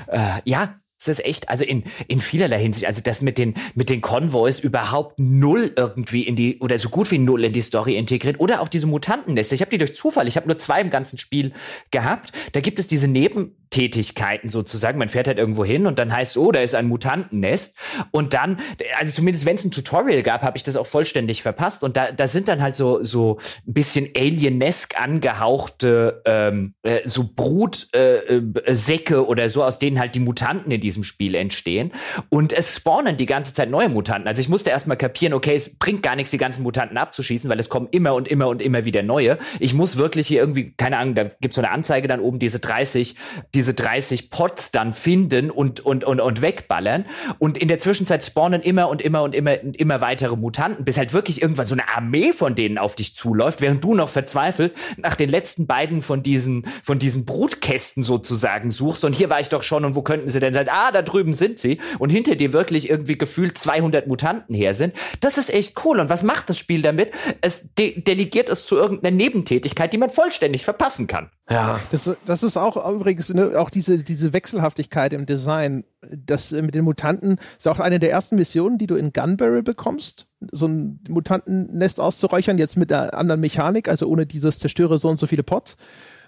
Äh, 0.07 0.41
ja, 0.45 0.75
es 1.01 1.07
ist 1.07 1.25
echt, 1.25 1.49
also 1.49 1.65
in, 1.65 1.83
in 2.07 2.21
vielerlei 2.21 2.59
Hinsicht, 2.59 2.85
also 2.85 3.01
das 3.01 3.21
mit 3.21 3.39
den, 3.39 3.55
mit 3.73 3.89
den 3.89 4.01
Konvois 4.01 4.59
überhaupt 4.61 5.17
null 5.17 5.71
irgendwie 5.75 6.23
in 6.23 6.35
die, 6.35 6.59
oder 6.59 6.77
so 6.77 6.89
gut 6.89 7.09
wie 7.09 7.17
null 7.17 7.43
in 7.43 7.53
die 7.53 7.61
Story 7.61 7.97
integriert. 7.97 8.39
Oder 8.39 8.61
auch 8.61 8.67
diese 8.67 8.85
Mutantennester. 8.85 9.55
Ich 9.55 9.61
habe 9.61 9.71
die 9.71 9.79
durch 9.79 9.95
Zufall, 9.95 10.27
ich 10.27 10.35
habe 10.35 10.47
nur 10.47 10.59
zwei 10.59 10.79
im 10.79 10.91
ganzen 10.91 11.17
Spiel 11.17 11.53
gehabt. 11.89 12.31
Da 12.51 12.61
gibt 12.61 12.77
es 12.79 12.87
diese 12.87 13.07
Neben, 13.07 13.55
Nebentätigkeiten 13.71 14.49
sozusagen. 14.49 14.97
Man 14.97 15.09
fährt 15.09 15.27
halt 15.27 15.37
irgendwo 15.37 15.63
hin 15.65 15.85
und 15.85 15.97
dann 15.97 16.13
heißt, 16.13 16.37
oh, 16.37 16.51
da 16.51 16.59
ist 16.59 16.75
ein 16.75 16.87
Mutantennest. 16.87 17.75
Und 18.11 18.33
dann, 18.33 18.57
also 18.99 19.13
zumindest 19.13 19.45
wenn 19.45 19.55
es 19.55 19.65
ein 19.65 19.71
Tutorial 19.71 20.21
gab, 20.23 20.41
habe 20.41 20.57
ich 20.57 20.63
das 20.63 20.75
auch 20.75 20.87
vollständig 20.87 21.41
verpasst. 21.41 21.83
Und 21.83 21.97
da, 21.97 22.11
da 22.11 22.27
sind 22.27 22.47
dann 22.47 22.61
halt 22.61 22.75
so, 22.75 23.03
so 23.03 23.37
ein 23.67 23.73
bisschen 23.73 24.09
alienesk 24.15 25.01
angehauchte 25.01 26.21
ähm, 26.25 26.73
äh, 26.83 26.99
so 27.05 27.29
Brutsäcke 27.33 29.13
äh, 29.13 29.17
oder 29.17 29.49
so, 29.49 29.63
aus 29.63 29.79
denen 29.79 29.99
halt 29.99 30.15
die 30.15 30.19
Mutanten 30.19 30.71
in 30.71 30.81
diesem 30.81 31.03
Spiel 31.03 31.35
entstehen. 31.35 31.91
Und 32.29 32.53
es 32.53 32.75
spawnen 32.75 33.17
die 33.17 33.25
ganze 33.25 33.53
Zeit 33.53 33.69
neue 33.69 33.89
Mutanten. 33.89 34.27
Also 34.27 34.41
ich 34.41 34.49
musste 34.49 34.69
erstmal 34.69 34.97
kapieren, 34.97 35.33
okay, 35.33 35.55
es 35.55 35.77
bringt 35.77 36.03
gar 36.03 36.15
nichts, 36.15 36.31
die 36.31 36.37
ganzen 36.37 36.63
Mutanten 36.63 36.97
abzuschießen, 36.97 37.49
weil 37.49 37.59
es 37.59 37.69
kommen 37.69 37.87
immer 37.91 38.13
und 38.13 38.27
immer 38.27 38.47
und 38.47 38.61
immer 38.61 38.85
wieder 38.85 39.03
neue. 39.03 39.37
Ich 39.59 39.73
muss 39.73 39.95
wirklich 39.95 40.27
hier 40.27 40.41
irgendwie, 40.41 40.71
keine 40.71 40.97
Ahnung, 40.97 41.15
da 41.15 41.23
gibt 41.23 41.51
es 41.51 41.55
so 41.55 41.61
eine 41.61 41.71
Anzeige 41.71 42.07
dann 42.07 42.19
oben, 42.19 42.39
diese 42.39 42.59
30, 42.59 43.15
diese 43.61 43.75
30 43.75 44.31
Pots 44.31 44.71
dann 44.71 44.91
finden 44.91 45.51
und, 45.51 45.81
und, 45.81 46.03
und, 46.03 46.19
und 46.19 46.41
wegballern. 46.41 47.05
Und 47.37 47.59
in 47.59 47.67
der 47.67 47.77
Zwischenzeit 47.77 48.25
spawnen 48.25 48.63
immer 48.63 48.89
und 48.89 49.03
immer 49.03 49.21
und 49.21 49.35
immer 49.35 49.61
und 49.61 49.77
immer 49.77 50.01
weitere 50.01 50.35
Mutanten, 50.35 50.83
bis 50.83 50.97
halt 50.97 51.13
wirklich 51.13 51.43
irgendwann 51.43 51.67
so 51.67 51.75
eine 51.75 51.87
Armee 51.95 52.33
von 52.33 52.55
denen 52.55 52.79
auf 52.79 52.95
dich 52.95 53.15
zuläuft, 53.15 53.61
während 53.61 53.83
du 53.83 53.93
noch 53.93 54.09
verzweifelt 54.09 54.73
nach 54.97 55.15
den 55.15 55.29
letzten 55.29 55.67
beiden 55.67 56.01
von 56.01 56.23
diesen, 56.23 56.65
von 56.81 56.97
diesen 56.97 57.23
Brutkästen 57.25 58.01
sozusagen 58.01 58.71
suchst. 58.71 59.05
Und 59.05 59.15
hier 59.15 59.29
war 59.29 59.39
ich 59.39 59.49
doch 59.49 59.61
schon 59.61 59.85
und 59.85 59.95
wo 59.95 60.01
könnten 60.01 60.31
sie 60.31 60.39
denn 60.39 60.55
sein? 60.55 60.67
Ah, 60.67 60.91
da 60.91 61.03
drüben 61.03 61.33
sind 61.33 61.59
sie. 61.59 61.77
Und 61.99 62.09
hinter 62.09 62.35
dir 62.35 62.53
wirklich 62.53 62.89
irgendwie 62.89 63.15
gefühlt 63.15 63.59
200 63.59 64.07
Mutanten 64.07 64.55
her 64.55 64.73
sind. 64.73 64.95
Das 65.19 65.37
ist 65.37 65.53
echt 65.53 65.85
cool. 65.85 65.99
Und 65.99 66.09
was 66.09 66.23
macht 66.23 66.49
das 66.49 66.57
Spiel 66.57 66.81
damit? 66.81 67.11
Es 67.41 67.67
de 67.77 68.01
delegiert 68.01 68.49
es 68.49 68.65
zu 68.65 68.75
irgendeiner 68.75 69.15
Nebentätigkeit, 69.15 69.93
die 69.93 69.99
man 69.99 70.09
vollständig 70.09 70.63
verpassen 70.63 71.05
kann. 71.05 71.29
Ja. 71.51 71.79
Das, 71.91 72.09
das 72.25 72.43
ist 72.43 72.57
auch 72.57 72.89
übrigens 72.91 73.29
ne, 73.29 73.59
auch 73.59 73.69
diese, 73.69 74.03
diese 74.03 74.33
Wechselhaftigkeit 74.33 75.13
im 75.13 75.25
Design. 75.25 75.83
Das 76.25 76.51
äh, 76.51 76.61
mit 76.61 76.75
den 76.75 76.83
Mutanten 76.83 77.37
ist 77.57 77.67
auch 77.67 77.79
eine 77.79 77.99
der 77.99 78.11
ersten 78.11 78.35
Missionen, 78.35 78.77
die 78.77 78.87
du 78.87 78.95
in 78.95 79.11
Gunbarrel 79.11 79.63
bekommst. 79.63 80.27
So 80.51 80.67
ein 80.67 80.99
Mutantennest 81.09 81.99
auszuräuchern, 81.99 82.57
jetzt 82.57 82.77
mit 82.77 82.89
der 82.89 83.17
anderen 83.17 83.41
Mechanik, 83.41 83.87
also 83.87 84.07
ohne 84.07 84.25
dieses 84.25 84.59
Zerstöre 84.59 84.97
so 84.97 85.09
und 85.09 85.17
so 85.17 85.27
viele 85.27 85.43
Pots. 85.43 85.75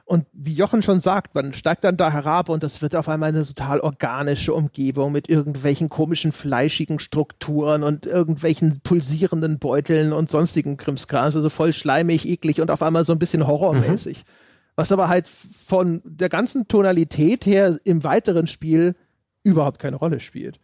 Und 0.05 0.25
wie 0.33 0.53
Jochen 0.53 0.81
schon 0.81 0.99
sagt, 0.99 1.33
man 1.33 1.53
steigt 1.53 1.85
dann 1.85 1.95
da 1.95 2.11
herab 2.11 2.49
und 2.49 2.61
das 2.61 2.81
wird 2.81 2.93
auf 2.93 3.07
einmal 3.07 3.29
eine 3.29 3.45
total 3.45 3.79
organische 3.79 4.53
Umgebung 4.53 5.13
mit 5.13 5.29
irgendwelchen 5.29 5.87
komischen, 5.87 6.33
fleischigen 6.33 6.99
Strukturen 6.99 7.83
und 7.83 8.05
irgendwelchen 8.05 8.81
pulsierenden 8.81 9.59
Beuteln 9.59 10.11
und 10.11 10.29
sonstigen 10.29 10.75
Krimskrams, 10.75 11.37
also 11.37 11.49
voll 11.49 11.71
schleimig, 11.71 12.27
eklig 12.27 12.59
und 12.59 12.69
auf 12.69 12.83
einmal 12.83 13.05
so 13.05 13.13
ein 13.13 13.19
bisschen 13.19 13.47
horrormäßig. 13.47 14.17
Mhm. 14.17 14.42
Was 14.75 14.91
aber 14.91 15.07
halt 15.07 15.27
von 15.27 16.01
der 16.03 16.29
ganzen 16.29 16.67
Tonalität 16.67 17.45
her 17.45 17.77
im 17.83 18.03
weiteren 18.03 18.47
Spiel 18.47 18.95
überhaupt 19.43 19.79
keine 19.79 19.97
Rolle 19.97 20.19
spielt. 20.19 20.59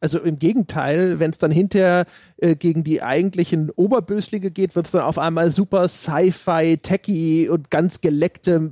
Also 0.00 0.18
im 0.20 0.38
Gegenteil, 0.38 1.20
wenn 1.20 1.30
es 1.30 1.38
dann 1.38 1.50
hinterher 1.50 2.06
äh, 2.38 2.56
gegen 2.56 2.84
die 2.84 3.02
eigentlichen 3.02 3.70
Oberböslinge 3.70 4.50
geht, 4.50 4.74
wird 4.74 4.86
es 4.86 4.92
dann 4.92 5.02
auf 5.02 5.18
einmal 5.18 5.50
super 5.50 5.88
Sci-Fi, 5.88 6.78
Techy 6.78 7.48
und 7.50 7.70
ganz 7.70 8.00
geleckte 8.00 8.70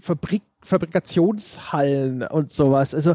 Fabrik 0.00 0.42
Fabrikationshallen 0.60 2.22
und 2.22 2.50
sowas. 2.50 2.94
Also 2.94 3.14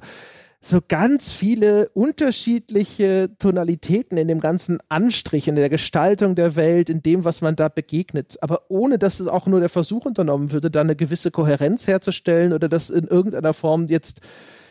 so 0.66 0.80
ganz 0.88 1.34
viele 1.34 1.90
unterschiedliche 1.90 3.30
Tonalitäten 3.38 4.18
in 4.18 4.30
dem 4.30 4.40
ganzen 4.40 4.80
Anstrich, 4.88 5.50
in 5.50 5.56
der 5.56 5.70
Gestaltung 5.70 6.36
der 6.36 6.56
Welt, 6.56 6.90
in 6.90 7.04
dem, 7.04 7.26
was 7.26 7.42
man 7.42 7.58
da 7.58 7.68
begegnet. 7.68 8.38
Aber 8.42 8.62
ohne, 8.70 8.98
dass 8.98 9.20
es 9.20 9.28
auch 9.28 9.46
nur 9.46 9.60
der 9.60 9.68
Versuch 9.68 10.06
unternommen 10.06 10.54
würde, 10.54 10.72
da 10.72 10.80
eine 10.80 10.96
gewisse 10.96 11.32
Kohärenz 11.32 11.86
herzustellen 11.88 12.54
oder 12.54 12.70
das 12.70 12.90
in 12.90 13.06
irgendeiner 13.08 13.54
Form 13.54 13.88
jetzt 13.88 14.22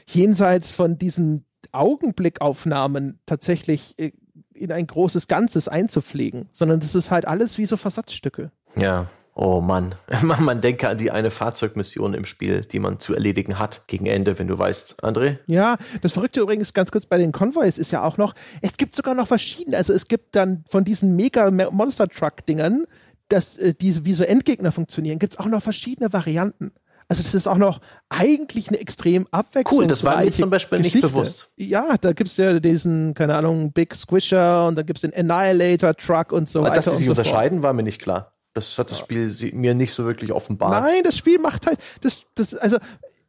jenseits 0.06 0.72
von 0.72 0.98
diesen 0.98 1.44
Augenblickaufnahmen 1.72 3.20
tatsächlich 3.26 3.98
äh, 3.98 4.12
in 4.54 4.72
ein 4.72 4.86
großes 4.86 5.28
Ganzes 5.28 5.68
einzupflegen, 5.68 6.48
sondern 6.52 6.80
das 6.80 6.94
ist 6.94 7.10
halt 7.10 7.28
alles 7.28 7.58
wie 7.58 7.66
so 7.66 7.76
Versatzstücke. 7.76 8.50
Ja, 8.76 9.08
Oh 9.34 9.62
Mann, 9.62 9.94
man 10.22 10.60
denke 10.60 10.88
an 10.88 10.98
die 10.98 11.10
eine 11.10 11.30
Fahrzeugmission 11.30 12.12
im 12.12 12.26
Spiel, 12.26 12.62
die 12.62 12.78
man 12.78 13.00
zu 13.00 13.14
erledigen 13.14 13.58
hat 13.58 13.86
gegen 13.86 14.04
Ende, 14.06 14.38
wenn 14.38 14.46
du 14.46 14.58
weißt, 14.58 15.02
André. 15.02 15.38
Ja, 15.46 15.76
das 16.02 16.12
Verrückte 16.12 16.40
übrigens 16.40 16.74
ganz 16.74 16.90
kurz 16.90 17.06
bei 17.06 17.16
den 17.16 17.32
Konvois 17.32 17.78
ist 17.78 17.90
ja 17.92 18.02
auch 18.04 18.18
noch, 18.18 18.34
es 18.60 18.76
gibt 18.76 18.94
sogar 18.94 19.14
noch 19.14 19.26
verschiedene, 19.26 19.78
also 19.78 19.94
es 19.94 20.06
gibt 20.06 20.36
dann 20.36 20.64
von 20.68 20.84
diesen 20.84 21.16
mega 21.16 21.50
Monster 21.50 22.08
Truck 22.08 22.44
Dingern, 22.44 22.84
dass 23.28 23.56
äh, 23.56 23.72
diese 23.74 24.04
wie 24.04 24.12
so 24.12 24.24
Endgegner 24.24 24.70
funktionieren, 24.70 25.18
gibt 25.18 25.32
es 25.34 25.38
auch 25.38 25.46
noch 25.46 25.62
verschiedene 25.62 26.12
Varianten. 26.12 26.72
Also 27.08 27.22
das 27.22 27.34
ist 27.34 27.46
auch 27.46 27.58
noch 27.58 27.80
eigentlich 28.08 28.68
eine 28.68 28.80
extrem 28.80 29.26
abwechslungsreiche 29.30 29.82
Cool, 29.82 29.86
das 29.86 30.04
war 30.04 30.24
mir 30.24 30.32
zum 30.32 30.50
Beispiel 30.50 30.78
Geschichte. 30.78 31.06
nicht 31.06 31.14
bewusst. 31.14 31.50
Ja, 31.56 31.96
da 32.00 32.12
gibt 32.12 32.30
es 32.30 32.36
ja 32.36 32.60
diesen, 32.60 33.14
keine 33.14 33.34
Ahnung, 33.34 33.72
Big 33.72 33.94
Squisher 33.94 34.66
und 34.66 34.76
dann 34.76 34.86
gibt 34.86 35.02
es 35.02 35.10
den 35.10 35.14
Annihilator 35.14 35.94
Truck 35.94 36.32
und 36.32 36.48
so 36.48 36.60
Aber 36.60 36.68
weiter. 36.68 36.76
Dass 36.76 36.86
sie 36.86 36.96
sich 36.98 37.06
so 37.06 37.12
unterscheiden, 37.12 37.58
fort. 37.58 37.64
war 37.64 37.72
mir 37.72 37.82
nicht 37.82 38.00
klar. 38.00 38.31
Das 38.54 38.76
hat 38.78 38.90
das 38.90 38.98
Spiel 38.98 39.30
mir 39.54 39.74
nicht 39.74 39.94
so 39.94 40.04
wirklich 40.04 40.32
offenbart. 40.32 40.82
Nein, 40.82 41.02
das 41.04 41.16
Spiel 41.16 41.38
macht 41.38 41.66
halt, 41.66 41.78
das, 42.02 42.26
das, 42.34 42.54
also 42.54 42.76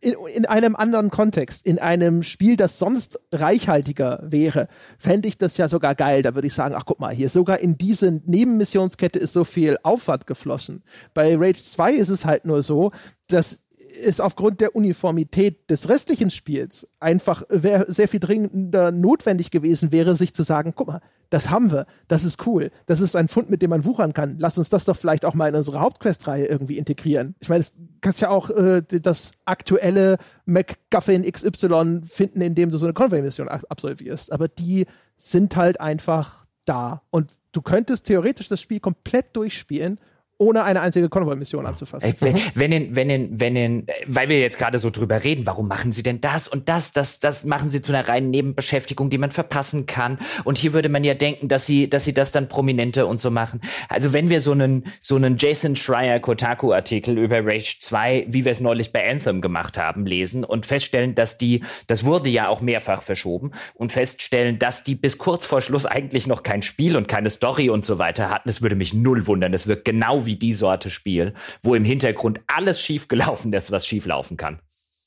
in, 0.04 0.16
in 0.36 0.46
einem 0.46 0.76
anderen 0.76 1.10
Kontext, 1.10 1.66
in 1.66 1.80
einem 1.80 2.24
Spiel, 2.24 2.58
das 2.58 2.78
sonst 2.78 3.20
reichhaltiger 3.32 4.20
wäre, 4.24 4.68
fände 4.98 5.28
ich 5.28 5.38
das 5.38 5.58
ja 5.58 5.70
sogar 5.70 5.96
geil. 5.96 6.22
Da 6.22 6.36
würde 6.36 6.48
ich 6.48 6.54
sagen, 6.54 6.76
ach 6.78 6.84
guck 6.86 7.00
mal, 7.00 7.14
hier 7.14 7.30
sogar 7.30 7.60
in 7.60 7.78
diese 7.78 8.22
Nebenmissionskette 8.26 9.18
ist 9.18 9.34
so 9.34 9.46
viel 9.46 9.78
Aufwand 9.84 10.28
geflossen. 10.28 10.84
Bei 11.14 11.36
Rage 11.38 11.60
2 11.60 11.94
ist 11.94 12.10
es 12.10 12.26
halt 12.26 12.46
nur 12.46 12.62
so, 12.62 12.92
dass 13.30 13.63
es 14.06 14.20
aufgrund 14.20 14.62
der 14.62 14.76
Uniformität 14.76 15.70
des 15.70 15.90
restlichen 15.90 16.30
Spiels 16.30 16.88
einfach 17.00 17.44
sehr 17.50 18.08
viel 18.08 18.20
dringender 18.20 18.92
notwendig 18.92 19.52
gewesen 19.52 19.92
wäre, 19.92 20.16
sich 20.16 20.34
zu 20.34 20.44
sagen, 20.44 20.74
guck 20.76 20.88
mal, 20.88 21.02
das 21.30 21.50
haben 21.50 21.72
wir, 21.72 21.88
das 22.08 22.26
ist 22.26 22.46
cool, 22.46 22.70
das 22.86 23.00
ist 23.00 23.16
ein 23.16 23.28
Fund, 23.28 23.50
mit 23.50 23.62
dem 23.62 23.72
man 23.72 23.86
wuchern 23.86 24.14
kann. 24.14 24.36
Lass 24.38 24.58
uns 24.58 24.70
das 24.70 24.86
doch 24.86 24.96
vielleicht 24.96 25.26
auch 25.26 25.34
mal 25.34 25.50
in 25.50 25.56
unsere 25.56 25.80
Hauptquest-Reihe 25.80 26.46
irgendwie 26.46 26.78
integrieren. 26.78 27.36
Ich 27.40 27.50
meine, 27.50 27.64
du 27.64 27.70
kannst 28.02 28.22
ja 28.22 28.30
auch 28.30 28.50
äh, 28.52 28.84
das 28.84 29.32
aktuelle 29.46 30.18
MacGuffin 30.46 31.24
XY 31.24 32.02
finden, 32.04 32.42
indem 32.42 32.70
du 32.70 32.78
so 32.78 32.86
eine 32.86 32.94
Conway-Mission 32.94 33.48
absolvierst. 33.48 34.32
Aber 34.32 34.48
die 34.48 34.86
sind 35.18 35.56
halt 35.56 35.82
einfach 35.82 36.46
da. 36.66 37.02
Und 37.10 37.32
du 37.52 37.62
könntest 37.62 38.06
theoretisch 38.06 38.48
das 38.48 38.62
Spiel 38.62 38.80
komplett 38.80 39.36
durchspielen 39.36 40.00
ohne 40.44 40.64
eine 40.64 40.82
einzige 40.82 41.10
Konvoi-Mission 41.10 41.66
anzufassen. 41.66 42.10
Ey, 42.10 42.16
wenn, 42.20 42.40
wenn, 42.54 42.72
in, 42.72 42.96
wenn, 42.96 43.10
in, 43.10 43.40
wenn 43.40 43.56
in, 43.56 43.88
weil 44.08 44.30
wir 44.30 44.40
jetzt 44.40 44.58
gerade 44.58 44.78
so 44.78 44.90
drüber 44.90 45.24
reden, 45.24 45.46
warum 45.46 45.68
machen 45.68 45.92
sie 45.92 46.04
denn 46.04 46.20
das 46.22 46.48
und 46.48 46.70
das, 46.70 46.92
das, 46.92 47.20
das 47.20 47.46
machen 47.46 47.70
sie 47.70 47.82
zu 47.82 47.94
einer 47.94 48.08
reinen 48.08 48.30
Nebenbeschäftigung, 48.30 49.10
die 49.10 49.18
man 49.18 49.32
verpassen 49.32 49.86
kann. 49.86 50.20
Und 50.44 50.58
hier 50.58 50.74
würde 50.74 50.90
man 50.90 51.04
ja 51.04 51.14
denken, 51.14 51.48
dass 51.48 51.66
sie, 51.66 51.90
dass 51.90 52.04
sie 52.04 52.14
das 52.14 52.32
dann 52.32 52.50
prominente 52.50 53.06
und 53.06 53.22
so 53.22 53.32
machen. 53.32 53.62
Also 53.90 54.14
wenn 54.14 54.30
wir 54.30 54.42
so 54.42 54.52
einen, 54.52 54.84
so 55.00 55.16
einen 55.16 55.38
Jason 55.38 55.76
Schreier 55.76 56.20
Kotaku-Artikel 56.20 57.18
über 57.18 57.46
Rage 57.46 57.78
2, 57.80 58.26
wie 58.28 58.46
wir 58.46 58.52
es 58.52 58.60
neulich 58.60 58.92
bei 58.92 59.10
Anthem 59.10 59.42
gemacht 59.42 59.78
haben, 59.78 60.06
lesen 60.06 60.44
und 60.44 60.66
feststellen, 60.66 61.16
dass 61.16 61.38
die, 61.38 61.64
das 61.88 62.06
wurde 62.06 62.30
ja 62.30 62.50
auch 62.50 62.62
mehrfach 62.62 63.02
verschoben 63.02 63.52
und 63.76 63.92
feststellen, 63.92 64.60
dass 64.60 64.84
die 64.84 64.96
bis 64.96 65.18
kurz 65.18 65.46
vor 65.46 65.62
Schluss 65.62 65.86
eigentlich 65.86 66.28
noch 66.28 66.44
kein 66.44 66.62
Spiel 66.62 66.98
und 66.98 67.08
keine 67.08 67.30
Story 67.30 67.70
und 67.70 67.86
so 67.86 68.00
weiter 68.00 68.30
hatten, 68.30 68.50
das 68.50 68.62
würde 68.62 68.76
mich 68.76 68.94
null 68.94 69.28
wundern. 69.28 69.52
Das 69.52 69.68
wirkt 69.68 69.86
genau 69.86 70.26
wie 70.26 70.33
die 70.38 70.54
Sorte 70.54 70.90
Spiel, 70.90 71.34
wo 71.62 71.76
im 71.76 71.86
Hintergrund 71.86 72.42
alles 72.48 72.82
schiefgelaufen 72.82 73.54
ist, 73.54 73.72
was 73.72 73.88
schieflaufen 73.88 74.38
kann. 74.38 74.60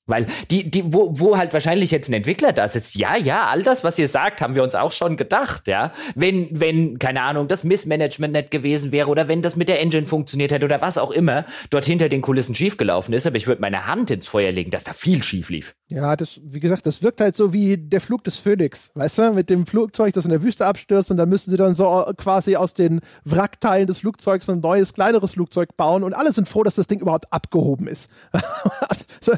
Weil 0.06 0.26
die, 0.50 0.70
die, 0.70 0.92
wo, 0.92 1.10
wo 1.18 1.36
halt 1.36 1.52
wahrscheinlich 1.52 1.90
jetzt 1.90 2.08
ein 2.08 2.12
Entwickler 2.12 2.52
da 2.52 2.68
sitzt, 2.68 2.94
ja, 2.94 3.16
ja, 3.16 3.46
all 3.46 3.64
das, 3.64 3.82
was 3.82 3.98
ihr 3.98 4.06
sagt, 4.06 4.40
haben 4.40 4.54
wir 4.54 4.62
uns 4.62 4.76
auch 4.76 4.92
schon 4.92 5.16
gedacht, 5.16 5.66
ja. 5.66 5.92
Wenn, 6.14 6.48
wenn, 6.52 7.00
keine 7.00 7.22
Ahnung, 7.22 7.48
das 7.48 7.64
Missmanagement 7.64 8.32
nicht 8.32 8.52
gewesen 8.52 8.92
wäre 8.92 9.08
oder 9.08 9.26
wenn 9.26 9.42
das 9.42 9.56
mit 9.56 9.68
der 9.68 9.80
Engine 9.80 10.06
funktioniert 10.06 10.52
hätte 10.52 10.64
oder 10.64 10.80
was 10.80 10.96
auch 10.96 11.10
immer 11.10 11.44
dort 11.70 11.86
hinter 11.86 12.08
den 12.08 12.22
Kulissen 12.22 12.54
schiefgelaufen 12.54 13.14
ist, 13.14 13.26
aber 13.26 13.36
ich 13.36 13.48
würde 13.48 13.60
meine 13.60 13.86
Hand 13.88 14.12
ins 14.12 14.28
Feuer 14.28 14.52
legen, 14.52 14.70
dass 14.70 14.84
da 14.84 14.92
viel 14.92 15.24
schief 15.24 15.50
lief. 15.50 15.74
Ja, 15.90 16.14
das, 16.14 16.40
wie 16.44 16.60
gesagt, 16.60 16.86
das 16.86 17.02
wirkt 17.02 17.20
halt 17.20 17.34
so 17.34 17.52
wie 17.52 17.76
der 17.76 18.00
Flug 18.00 18.22
des 18.22 18.36
Phönix, 18.36 18.92
weißt 18.94 19.18
du, 19.18 19.32
mit 19.32 19.50
dem 19.50 19.66
Flugzeug, 19.66 20.14
das 20.14 20.24
in 20.24 20.30
der 20.30 20.42
Wüste 20.42 20.66
abstürzt 20.66 21.10
und 21.10 21.16
da 21.16 21.26
müssen 21.26 21.50
sie 21.50 21.56
dann 21.56 21.74
so 21.74 22.12
quasi 22.16 22.54
aus 22.54 22.74
den 22.74 23.00
Wrackteilen 23.24 23.88
des 23.88 23.98
Flugzeugs 23.98 24.48
ein 24.48 24.60
neues, 24.60 24.92
kleineres 24.92 25.32
Flugzeug 25.32 25.74
bauen 25.76 26.04
und 26.04 26.14
alle 26.14 26.32
sind 26.32 26.48
froh, 26.48 26.62
dass 26.62 26.76
das 26.76 26.86
Ding 26.86 27.00
überhaupt 27.00 27.32
abgehoben 27.32 27.88
ist. 27.88 28.10
so, 29.20 29.32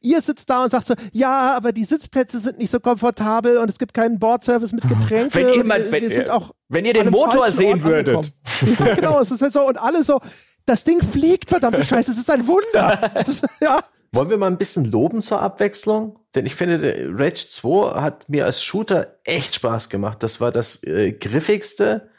ihr 0.00 0.20
sitzt 0.22 0.50
da 0.50 0.64
und 0.64 0.70
sagt 0.70 0.86
so, 0.86 0.94
ja, 1.12 1.56
aber 1.56 1.72
die 1.72 1.84
Sitzplätze 1.84 2.38
sind 2.38 2.58
nicht 2.58 2.70
so 2.70 2.80
komfortabel 2.80 3.58
und 3.58 3.70
es 3.70 3.78
gibt 3.78 3.94
keinen 3.94 4.18
Bordservice 4.18 4.72
mit 4.72 4.82
Getränken. 4.88 5.34
Wenn 5.34 5.54
ihr, 5.54 5.64
mal, 5.64 5.90
wenn, 5.90 6.10
ihr, 6.10 6.50
wenn 6.68 6.84
ihr 6.84 6.92
den 6.92 7.10
Motor 7.10 7.50
sehen 7.52 7.82
würdet. 7.82 8.32
Ja, 8.78 8.94
genau, 8.94 9.20
es 9.20 9.30
ist 9.30 9.42
halt 9.42 9.52
so 9.52 9.66
und 9.66 9.80
alle 9.80 10.02
so, 10.02 10.20
das 10.66 10.84
Ding 10.84 11.02
fliegt, 11.02 11.50
verdammte 11.50 11.84
Scheiße, 11.84 12.10
es 12.10 12.18
ist 12.18 12.30
ein 12.30 12.46
Wunder. 12.46 13.10
Das, 13.14 13.42
ja. 13.60 13.80
Wollen 14.12 14.30
wir 14.30 14.36
mal 14.36 14.46
ein 14.46 14.58
bisschen 14.58 14.84
loben 14.84 15.22
zur 15.22 15.40
Abwechslung? 15.40 16.18
Denn 16.34 16.46
ich 16.46 16.54
finde, 16.54 17.08
Rage 17.16 17.48
2 17.48 18.00
hat 18.00 18.28
mir 18.28 18.44
als 18.44 18.62
Shooter 18.62 19.18
echt 19.24 19.56
Spaß 19.56 19.88
gemacht. 19.88 20.22
Das 20.22 20.40
war 20.40 20.52
das 20.52 20.82
äh, 20.84 21.12
griffigste, 21.12 22.10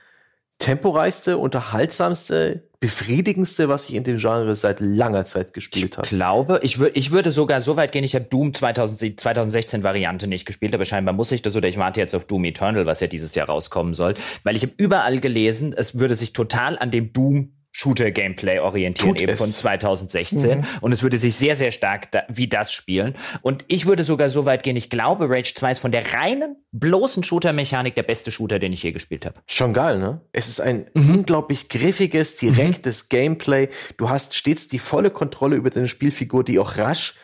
temporeichste, 0.60 1.38
unterhaltsamste, 1.38 2.68
befriedigendste, 2.86 3.68
was 3.68 3.90
ich 3.90 3.96
in 3.96 4.04
dem 4.04 4.18
Genre 4.18 4.56
seit 4.56 4.80
langer 4.80 5.26
Zeit 5.26 5.54
gespielt 5.54 5.98
habe. 5.98 6.06
Ich 6.06 6.12
glaube, 6.12 6.60
ich, 6.62 6.78
würd, 6.78 6.96
ich 6.96 7.10
würde 7.10 7.32
sogar 7.32 7.60
so 7.60 7.78
weit 7.78 7.92
gehen, 7.92 8.04
ich 8.04 8.14
habe 8.14 8.26
Doom 8.26 8.54
2000, 8.54 9.20
2016 9.20 9.82
Variante 9.82 10.28
nicht 10.28 10.46
gespielt, 10.46 10.76
aber 10.76 10.86
scheinbar 10.86 11.16
muss 11.16 11.32
ich 11.32 11.42
das 11.42 11.56
oder 11.56 11.68
ich 11.68 11.80
warte 11.80 12.00
jetzt 12.00 12.14
auf 12.14 12.26
Doom 12.26 12.46
Eternal, 12.46 12.86
was 12.86 13.00
ja 13.00 13.08
dieses 13.08 13.34
Jahr 13.34 13.48
rauskommen 13.48 13.96
soll, 13.96 14.14
weil 14.44 14.56
ich 14.56 14.62
habe 14.62 14.74
überall 14.78 15.18
gelesen, 15.18 15.74
es 15.76 15.98
würde 15.98 16.14
sich 16.14 16.34
total 16.34 16.78
an 16.78 16.92
dem 16.92 17.12
Doom 17.12 17.55
Shooter-Gameplay 17.78 18.60
orientieren, 18.60 19.16
Tut 19.16 19.22
eben 19.22 19.34
es. 19.34 19.38
von 19.38 19.50
2016. 19.50 20.60
Mhm. 20.60 20.64
Und 20.80 20.94
es 20.94 21.04
würde 21.04 21.18
sich 21.18 21.36
sehr, 21.36 21.58
sehr 21.58 21.72
stark 21.72 22.10
da, 22.12 22.24
wie 22.30 22.48
das 22.48 22.72
spielen. 22.72 23.16
Und 23.42 23.66
ich 23.68 23.86
würde 23.86 24.06
sogar 24.06 24.30
so 24.30 24.46
weit 24.46 24.64
gehen, 24.64 24.78
ich 24.78 24.90
glaube, 24.90 25.30
Rage 25.30 25.54
2 25.54 25.74
ist 25.74 25.80
von 25.80 25.92
der 25.92 26.14
reinen, 26.14 26.56
bloßen 26.72 27.22
Shooter-Mechanik 27.24 27.94
der 27.94 28.04
beste 28.04 28.32
Shooter, 28.32 28.60
den 28.60 28.72
ich 28.72 28.82
je 28.82 28.94
gespielt 28.94 29.26
habe. 29.26 29.42
Schon 29.48 29.74
geil, 29.74 30.00
ne? 30.00 30.22
Es 30.32 30.48
ist 30.48 30.62
ein 30.62 30.90
mhm. 30.94 31.16
unglaublich 31.16 31.68
griffiges, 31.68 32.38
direktes 32.38 33.04
mhm. 33.04 33.10
Gameplay. 33.10 33.68
Du 33.98 34.10
hast 34.10 34.36
stets 34.36 34.70
die 34.70 34.80
volle 34.80 35.10
Kontrolle 35.10 35.58
über 35.58 35.70
deine 35.70 35.90
Spielfigur, 35.90 36.46
die 36.46 36.60
auch 36.60 36.78
rasch 36.78 37.16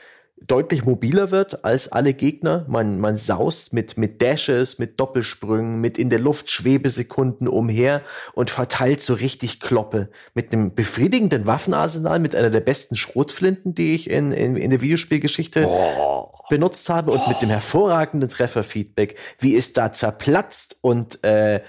deutlich 0.47 0.85
mobiler 0.85 1.31
wird 1.31 1.63
als 1.63 1.91
alle 1.91 2.13
Gegner. 2.13 2.65
Man, 2.67 2.99
man 2.99 3.17
saust 3.17 3.73
mit, 3.73 3.97
mit 3.97 4.21
Dashes, 4.21 4.79
mit 4.79 4.99
Doppelsprüngen, 4.99 5.79
mit 5.79 5.97
in 5.97 6.09
der 6.09 6.19
Luft 6.19 6.49
Schwebesekunden 6.49 7.47
umher 7.47 8.01
und 8.33 8.49
verteilt 8.49 9.03
so 9.03 9.13
richtig 9.13 9.59
Kloppe. 9.59 10.09
Mit 10.33 10.51
einem 10.51 10.73
befriedigenden 10.73 11.47
Waffenarsenal, 11.47 12.19
mit 12.19 12.35
einer 12.35 12.49
der 12.49 12.61
besten 12.61 12.95
Schrotflinten, 12.95 13.75
die 13.75 13.93
ich 13.93 14.09
in, 14.09 14.31
in, 14.31 14.55
in 14.55 14.71
der 14.71 14.81
Videospielgeschichte 14.81 15.67
oh. 15.67 16.31
benutzt 16.49 16.89
habe 16.89 17.11
und 17.11 17.21
oh. 17.25 17.29
mit 17.29 17.41
dem 17.41 17.49
hervorragenden 17.49 18.29
Trefferfeedback, 18.29 19.15
wie 19.39 19.55
es 19.55 19.73
da 19.73 19.93
zerplatzt 19.93 20.77
und 20.81 21.23
äh, 21.23 21.61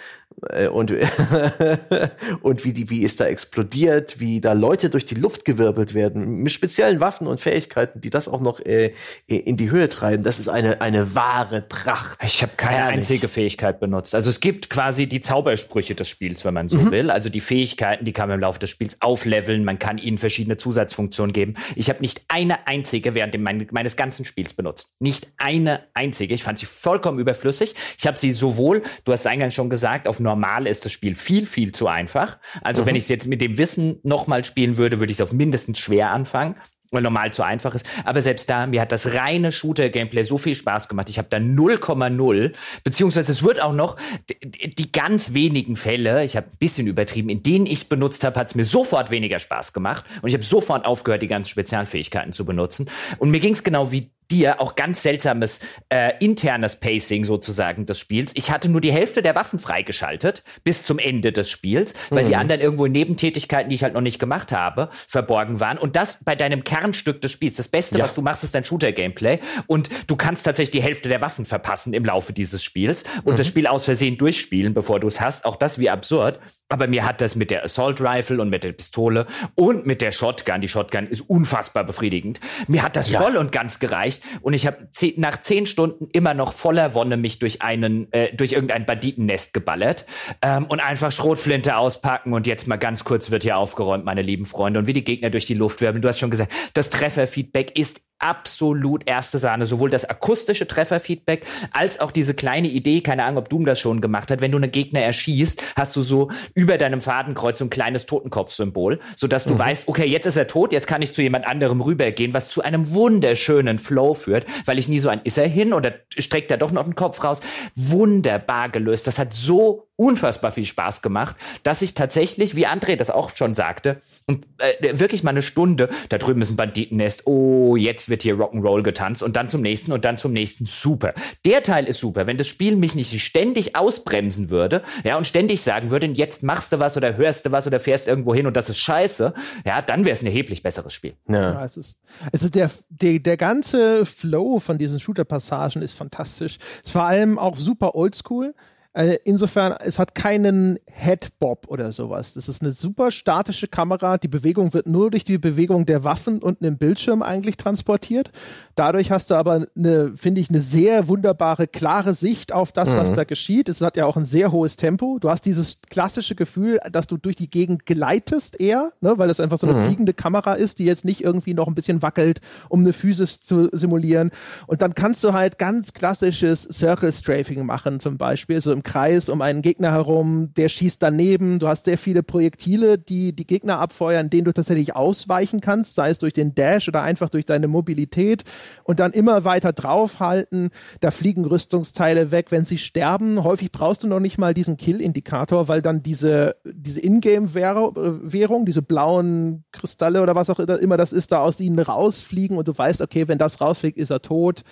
und, 0.73 0.93
und 2.43 2.65
wie, 2.65 2.73
die, 2.73 2.91
wie 2.91 3.05
es 3.05 3.17
da 3.17 3.27
explodiert, 3.27 4.21
wie 4.21 4.41
da 4.41 4.53
Leute 4.53 4.91
durch 4.91 5.05
die 5.05 5.15
Luft 5.15 5.45
gewirbelt 5.45 5.95
werden, 5.95 6.37
mit 6.37 6.53
speziellen 6.53 7.01
Waffen 7.01 7.27
und 7.27 7.41
Fähigkeiten, 7.41 8.01
die 8.01 8.11
das 8.11 8.29
auch 8.29 8.41
noch 8.41 8.61
äh, 8.61 8.93
in 9.27 9.57
die 9.57 9.71
Höhe 9.71 9.89
treiben. 9.89 10.25
Das 10.25 10.39
ist 10.39 10.49
eine, 10.49 10.81
eine 10.81 11.15
wahre 11.15 11.63
Pracht. 11.63 12.19
Ich 12.23 12.43
habe 12.43 12.53
keine 12.57 12.79
Herrlich. 12.79 12.97
einzige 12.97 13.29
Fähigkeit 13.29 13.81
benutzt. 13.81 14.15
Also 14.15 14.31
es 14.31 14.41
gibt 14.41 14.71
quasi 14.71 15.07
die 15.07 15.21
Zaubersprüche 15.21 15.95
des 15.95 16.09
Spiels, 16.09 16.45
wenn 16.45 16.55
man 16.55 16.69
so 16.69 16.79
mhm. 16.79 16.91
will. 16.91 17.11
Also 17.11 17.29
die 17.29 17.41
Fähigkeiten, 17.41 18.05
die 18.05 18.13
kann 18.13 18.29
man 18.29 18.37
im 18.37 18.41
Laufe 18.41 18.59
des 18.59 18.71
Spiels 18.71 18.97
aufleveln, 19.01 19.65
man 19.65 19.79
kann 19.79 19.99
ihnen 19.99 20.19
verschiedene 20.19 20.57
Zusatzfunktionen 20.57 21.33
geben. 21.33 21.55
Ich 21.77 21.89
habe 21.89 22.01
nicht 22.01 22.23
eine 22.29 22.67
einzige 22.67 23.15
während 23.15 23.35
dem, 23.35 23.43
meines 23.43 23.97
ganzen 23.97 24.25
Spiels 24.25 24.55
benutzt. 24.55 24.93
Nicht 24.99 25.29
eine 25.37 25.87
einzige. 25.95 26.35
Ich 26.35 26.43
fand 26.43 26.59
sie 26.59 26.67
vollkommen 26.67 27.19
überflüssig. 27.19 27.75
Ich 27.99 28.07
habe 28.07 28.19
sie 28.19 28.33
sowohl, 28.33 28.83
du 29.05 29.13
hast 29.13 29.21
es 29.21 29.27
eingangs 29.27 29.55
schon 29.55 29.71
gesagt, 29.71 30.09
auf 30.09 30.21
normal 30.23 30.67
ist 30.67 30.85
das 30.85 30.93
Spiel 30.93 31.15
viel, 31.15 31.47
viel 31.47 31.73
zu 31.73 31.89
einfach. 31.89 32.39
Also 32.63 32.83
mhm. 32.83 32.87
wenn 32.87 32.97
ich 32.97 33.05
es 33.05 33.09
jetzt 33.09 33.27
mit 33.27 33.41
dem 33.41 33.59
Wissen 33.59 33.99
nochmal 34.03 34.45
spielen 34.45 34.77
würde, 34.77 35.01
würde 35.01 35.11
ich 35.11 35.19
es 35.19 35.23
auf 35.23 35.33
mindestens 35.33 35.79
schwer 35.79 36.11
anfangen 36.11 36.57
weil 36.93 37.03
normal 37.03 37.33
zu 37.33 37.43
einfach 37.43 37.75
ist. 37.75 37.87
Aber 38.05 38.21
selbst 38.21 38.49
da, 38.49 38.67
mir 38.67 38.81
hat 38.81 38.93
das 38.93 39.15
reine 39.15 39.51
Shooter-Gameplay 39.51 40.23
so 40.23 40.39
viel 40.39 40.55
Spaß 40.55 40.89
gemacht. 40.89 41.09
Ich 41.09 41.19
habe 41.19 41.29
da 41.31 41.39
0,0, 41.39 42.53
beziehungsweise 42.85 43.33
es 43.33 43.43
wird 43.43 43.61
auch 43.61 43.73
noch 43.73 43.97
die, 44.29 44.75
die 44.75 44.93
ganz 44.93 45.33
wenigen 45.33 45.77
Fälle, 45.77 46.23
ich 46.23 46.37
habe 46.37 46.47
ein 46.47 46.59
bisschen 46.59 46.87
übertrieben, 46.87 47.31
in 47.31 47.43
denen 47.43 47.67
ich 47.67 47.73
es 47.73 47.85
benutzt 47.85 48.25
habe, 48.25 48.39
hat 48.39 48.49
es 48.49 48.55
mir 48.55 48.65
sofort 48.65 49.11
weniger 49.11 49.39
Spaß 49.39 49.73
gemacht. 49.73 50.05
Und 50.21 50.29
ich 50.29 50.35
habe 50.35 50.45
sofort 50.45 50.85
aufgehört, 50.85 51.23
die 51.23 51.29
ganzen 51.29 51.49
Spezialfähigkeiten 51.49 52.33
zu 52.33 52.45
benutzen. 52.45 52.89
Und 53.19 53.31
mir 53.31 53.41
ging 53.41 53.55
es 53.55 53.65
genau 53.65 53.91
wie 53.91 54.11
dir 54.33 54.61
auch 54.61 54.75
ganz 54.75 55.03
seltsames 55.03 55.61
äh, 55.91 56.13
internes 56.21 56.77
Pacing 56.77 57.25
sozusagen 57.25 57.87
des 57.87 57.99
Spiels. 57.99 58.33
Ich 58.35 58.51
hatte 58.51 58.69
nur 58.69 58.81
die 58.81 58.93
Hälfte 58.93 59.23
der 59.23 59.35
Waffen 59.35 59.59
freigeschaltet 59.59 60.43
bis 60.65 60.85
zum 60.85 60.99
Ende 60.99 61.33
des 61.33 61.51
Spiels, 61.51 61.95
weil 62.11 62.25
mhm. 62.25 62.29
die 62.29 62.37
anderen 62.37 62.61
irgendwo 62.61 62.87
in 62.87 62.93
Nebentätigkeiten, 62.93 63.69
die 63.69 63.75
ich 63.75 63.83
halt 63.83 63.95
noch 63.95 64.01
nicht 64.01 64.19
gemacht 64.19 64.53
habe, 64.53 64.89
verborgen 65.07 65.61
waren. 65.61 65.79
Und 65.79 65.97
das 65.97 66.25
bei 66.25 66.35
deinem 66.35 66.65
Kernstück 66.65 67.21
des 67.21 67.31
Spiels. 67.33 67.57
Das 67.57 67.69
Beste, 67.69 67.99
ja. 67.99 68.05
was 68.05 68.15
du 68.15 68.23
machst, 68.23 68.45
ist 68.45 68.55
dein 68.55 68.65
Shooter-Gameplay. 68.65 69.39
Und 69.67 69.91
du 70.07 70.17
kannst 70.17 70.45
tatsächlich 70.45 70.73
die 70.73 70.83
Hälfte 70.83 71.09
der 71.09 71.21
Waffen 71.21 71.45
verpassen 71.45 71.93
im 71.93 72.05
Laufe 72.05 72.33
dieses 72.33 72.65
Spiels 72.65 73.05
und 73.25 73.35
mhm. 73.35 73.37
das 73.37 73.47
Spiel 73.47 73.67
aus 73.67 73.85
Versehen 73.85 74.17
durchspielen, 74.17 74.75
bevor 74.75 75.01
du 75.01 75.07
es 75.07 75.21
hast. 75.21 75.45
Auch 75.45 75.57
das 75.57 75.79
wie 75.79 75.91
absurd. 75.91 76.41
Aber 76.69 76.87
mir 76.87 77.05
hat 77.05 77.21
das 77.21 77.35
mit 77.35 77.51
der 77.51 77.65
Assault 77.65 78.01
Rifle 78.01 78.41
und 78.41 78.49
mit 78.49 78.65
der 78.65 78.73
Pistole 78.73 79.27
und 79.55 79.85
mit 79.85 80.01
der 80.01 80.11
Shotgun, 80.11 80.63
die 80.63 80.69
Shotgun 80.69 81.07
ist 81.07 81.21
unfassbar 81.21 81.85
befriedigend. 81.85 82.41
Mir 82.67 82.83
hat 82.83 82.97
das 82.97 83.11
ja. 83.11 83.21
voll 83.21 83.37
und 83.37 83.53
ganz 83.53 83.79
gereicht 83.79 84.22
und 84.41 84.55
ich 84.55 84.67
habe 84.67 84.89
nach 85.17 85.41
zehn 85.41 85.67
Stunden 85.67 86.09
immer 86.13 86.35
noch 86.35 86.53
voller 86.53 86.95
Wonne 86.95 87.17
mich 87.17 87.39
durch 87.39 87.63
einen, 87.63 88.13
äh, 88.13 88.35
durch 88.35 88.53
irgendein 88.53 88.87
Banditennest 88.87 89.53
geballert 89.53 90.07
ähm, 90.43 90.67
und 90.67 90.81
einfach 90.81 91.13
Schrotflinte 91.13 91.77
auspacken 91.77 92.33
und 92.33 92.47
jetzt 92.47 92.67
mal 92.67 92.77
ganz 92.77 93.05
kurz 93.05 93.31
wird 93.31 93.43
hier 93.43 93.57
aufgeräumt, 93.57 94.05
meine 94.05 94.23
lieben 94.23 94.45
Freunde 94.45 94.81
und 94.81 94.87
wie 94.87 94.93
die 94.93 95.05
Gegner 95.05 95.31
durch 95.31 95.47
die 95.47 95.55
Luft 95.55 95.81
wirbeln. 95.81 96.03
Du 96.03 96.09
hast 96.09 96.19
schon 96.19 96.31
gesagt, 96.31 96.53
das 96.75 96.91
Trefferfeedback 96.91 97.79
ist 97.79 98.01
absolut 98.23 99.09
erste 99.09 99.39
Sahne. 99.39 99.67
Sowohl 99.67 99.91
das 99.91 100.05
akustische 100.05 100.67
Trefferfeedback 100.67 101.45
als 101.73 102.01
auch 102.01 102.11
diese 102.11 102.35
kleine 102.35 102.69
Idee, 102.69 103.01
keine 103.01 103.25
Ahnung, 103.25 103.39
ob 103.39 103.49
Doom 103.49 103.67
das 103.67 103.81
schon 103.81 104.01
gemacht 104.01 104.31
hat, 104.31 104.41
wenn 104.41 104.53
du 104.53 104.59
einen 104.59 104.71
Gegner 104.71 105.01
erschießt, 105.01 105.63
hast 105.77 105.97
du 105.97 106.03
so 106.03 106.31
über 106.55 106.79
deinem 106.79 107.01
Fadenkreuz 107.01 107.59
so 107.59 107.65
ein 107.65 107.71
kleines 107.71 108.07
Totenkopfsymbol, 108.07 109.01
sodass 109.17 109.45
du 109.45 109.55
mhm. 109.55 109.59
weißt, 109.59 109.89
okay, 109.89 110.07
jetzt 110.07 110.27
ist 110.27 110.37
er 110.37 110.47
tot, 110.47 110.73
jetzt 110.73 110.87
kann 110.87 111.03
ich 111.03 111.15
zu 111.15 111.23
jemand 111.23 111.47
anderem 111.47 111.81
rübergehen, 111.81 112.33
was 112.33 112.49
zu 112.49 112.63
einem 112.63 112.93
wunderschönen 112.93 113.79
Flow 113.79 114.15
führt, 114.15 114.47
weil 114.65 114.79
ich 114.79 114.89
nie 114.89 115.01
so 115.01 115.09
ein, 115.09 115.21
ist 115.25 115.39
er 115.39 115.49
hin 115.49 115.73
oder 115.73 115.93
streckt 116.17 116.51
er 116.51 116.57
doch 116.57 116.73
noch 116.73 116.85
den 116.85 116.95
Kopf 116.95 117.23
raus? 117.25 117.41
Wunderbar 117.75 118.69
gelöst. 118.69 119.07
Das 119.07 119.19
hat 119.19 119.33
so 119.33 119.89
unfassbar 120.03 120.51
viel 120.51 120.67
Spaß 120.67 121.01
gemacht, 121.01 121.37
dass 121.63 121.81
ich 121.81 121.95
tatsächlich, 121.95 122.57
wie 122.57 122.67
André 122.67 122.97
das 122.97 123.09
auch 123.09 123.37
schon 123.37 123.55
sagte, 123.55 123.99
und 124.27 124.47
äh, 124.59 124.99
wirklich 124.99 125.23
mal 125.23 125.31
eine 125.31 125.43
Stunde, 125.43 125.89
da 126.09 126.19
drüben 126.19 126.43
ist 126.43 126.51
ein 126.51 126.57
Banditennest, 126.57 127.27
oh, 127.27 127.77
jetzt 127.77 128.09
wird 128.09 128.23
hier 128.23 128.35
Rock'n'Roll 128.35 128.83
getanzt 128.83 129.23
und 129.23 129.37
dann 129.37 129.49
zum 129.49 129.63
nächsten 129.63 129.93
und 129.93 130.05
dann 130.05 130.17
zum 130.17 130.33
nächsten. 130.33 130.67
Super. 130.67 131.15
Der 131.45 131.63
Teil 131.63 131.87
ist 131.87 132.01
super. 132.01 132.27
Wenn 132.27 132.37
das 132.37 132.49
Spiel 132.49 132.77
mich 132.77 132.95
nicht 132.95 133.21
ständig 133.21 133.77
ausbremsen 133.77 134.51
würde, 134.51 134.83
ja, 135.05 135.17
und 135.17 135.27
ständig 135.27 135.63
sagen 135.63 135.91
würde, 135.91 136.07
jetzt 136.07 136.43
machst 136.43 136.73
du 136.73 136.81
was 136.81 136.97
oder 136.97 137.17
hörst 137.17 137.47
du 137.47 137.53
was 137.53 137.67
oder 137.67 137.79
fährst 137.79 138.09
irgendwo 138.09 138.35
hin 138.35 138.47
und 138.47 138.57
das 138.57 138.69
ist 138.69 138.79
scheiße, 138.79 139.33
ja, 139.65 139.83
dann 139.83 140.05
wäre 140.05 140.15
es 140.15 140.23
ein 140.23 140.27
erheblich 140.27 140.63
besseres 140.63 140.93
Spiel. 140.93 141.15
Ja. 141.29 141.53
ja, 141.53 141.65
es 141.65 141.77
ist, 141.77 141.97
es 142.33 142.43
ist 142.43 142.55
der, 142.57 142.71
der, 142.89 143.21
der 143.21 143.37
ganze 143.37 144.05
Flow 144.05 144.59
von 144.59 144.79
diesen 144.79 144.99
Shooter-Passagen 144.99 145.81
ist 145.81 145.93
fantastisch. 145.93 146.59
Es 146.81 146.87
ist 146.87 146.93
vor 146.93 147.05
allem 147.05 147.39
auch 147.39 147.57
super 147.57 147.95
oldschool. 147.95 148.55
Äh, 148.95 149.17
insofern, 149.25 149.75
es 149.81 149.99
hat 149.99 150.15
keinen 150.15 150.79
Headbob 150.87 151.67
oder 151.69 151.93
sowas. 151.93 152.35
Das 152.35 152.49
ist 152.49 152.61
eine 152.61 152.73
super 152.73 153.11
statische 153.11 153.67
Kamera. 153.67 154.19
Die 154.19 154.29
Bewegung 154.29 154.75
wird 154.75 154.87
nur 154.87 155.11
durch 155.11 155.25
die 155.25 155.39
Bewegung 155.39 155.87
der 155.87 156.05
Waffen 156.05 156.43
und 156.43 156.63
einem 156.63 156.77
Bildschirm 156.77 157.23
eigentlich 157.23 157.57
transportiert. 157.57 158.31
Dadurch 158.75 159.11
hast 159.11 159.31
du 159.31 159.35
aber 159.35 159.67
eine, 159.77 160.13
finde 160.17 160.41
ich, 160.41 160.49
eine 160.49 160.61
sehr 160.61 161.09
wunderbare, 161.09 161.67
klare 161.67 162.15
Sicht 162.15 162.53
auf 162.53 162.73
das, 162.73 162.91
mhm. 162.91 162.97
was 162.97 163.13
da 163.13 163.25
geschieht. 163.25 163.69
Es 163.69 163.81
hat 163.81 163.97
ja 163.97 164.07
auch 164.07 164.17
ein 164.17 164.25
sehr 164.25 164.51
hohes 164.53 164.77
Tempo. 164.77 165.19
Du 165.21 165.29
hast 165.29 165.45
dieses 165.45 165.81
klassische 165.91 166.35
Gefühl, 166.35 166.79
dass 166.91 167.07
du 167.07 167.17
durch 167.19 167.37
die 167.37 167.51
Gegend 167.51 167.85
gleitest 167.85 168.61
eher, 168.61 168.93
ne, 169.01 169.19
weil 169.19 169.29
das 169.29 169.41
einfach 169.41 169.59
so 169.59 169.67
eine 169.67 169.79
mhm. 169.79 169.87
fliegende 169.87 170.15
Kamera 170.15 170.55
ist, 170.55 170.79
die 170.79 170.85
jetzt 170.85 171.05
nicht 171.05 171.23
irgendwie 171.23 171.55
noch 171.55 171.69
ein 171.69 171.75
bisschen 171.75 172.03
wackelt, 172.03 172.41
um 172.69 172.81
eine 172.81 172.93
Physis 172.93 173.43
zu 173.43 173.69
simulieren. 173.73 174.31
Und 174.67 174.81
dann 174.81 174.95
kannst 174.95 175.23
du 175.25 175.33
halt 175.33 175.59
ganz 175.59 175.93
klassisches 175.93 176.63
Circle 176.63 177.13
Strafing 177.13 177.67
machen, 177.67 178.01
zum 178.01 178.17
Beispiel, 178.17 178.61
so 178.61 178.73
im 178.73 178.83
Kreis 178.83 179.29
um 179.29 179.43
einen 179.43 179.63
Gegner 179.63 179.93
herum, 179.93 180.55
der 180.57 180.69
schießt 180.69 181.03
daneben. 181.03 181.59
Du 181.59 181.69
hast 181.69 181.85
sehr 181.85 181.99
viele 181.99 182.23
Projektile, 182.23 182.99
die 182.99 183.35
die 183.35 183.47
Gegner 183.47 183.79
abfeuern, 183.79 184.31
denen 184.31 184.45
du 184.45 184.53
tatsächlich 184.53 184.97
ausweichen 184.97 185.61
kannst, 185.61 185.95
sei 185.95 186.11
es 186.11 186.19
durch 186.19 186.33
den 186.33 186.55
Dash 186.55 186.89
oder 186.89 187.03
einfach 187.03 187.29
durch 187.29 187.45
deine 187.45 187.69
Mobilität 187.69 188.45
und 188.85 189.01
dann 189.01 189.13
immer 189.13 189.45
weiter 189.45 189.73
draufhalten. 189.73 190.71
Da 191.01 191.11
fliegen 191.11 191.45
Rüstungsteile 191.45 192.31
weg, 192.31 192.47
wenn 192.51 192.65
sie 192.65 192.79
sterben. 192.79 193.43
Häufig 193.45 193.73
brauchst 193.73 194.05
du 194.05 194.09
noch 194.09 194.21
nicht 194.21 194.39
mal 194.39 194.55
diesen 194.55 194.77
Kill-Indikator, 194.77 195.69
weil 195.69 195.83
dann 195.83 196.03
diese, 196.03 196.57
diese 196.65 197.01
Ingame-Währung, 197.01 198.67
diese 198.67 198.83
blauen 198.83 199.65
Kristalle 199.73 200.23
oder 200.23 200.35
was 200.35 200.51
auch 200.51 200.59
immer 200.59 200.97
das 200.97 201.13
ist, 201.13 201.33
da 201.33 201.41
aus 201.41 201.61
ihnen 201.61 201.79
rausfliegen 201.79 202.57
und 202.57 202.69
du 202.69 202.77
weißt, 202.77 203.01
okay, 203.01 203.29
wenn 203.29 203.39
das 203.39 203.61
rausfliegt, 203.61 203.99
ist 203.99 204.11
er 204.11 204.23
tot. 204.23 204.63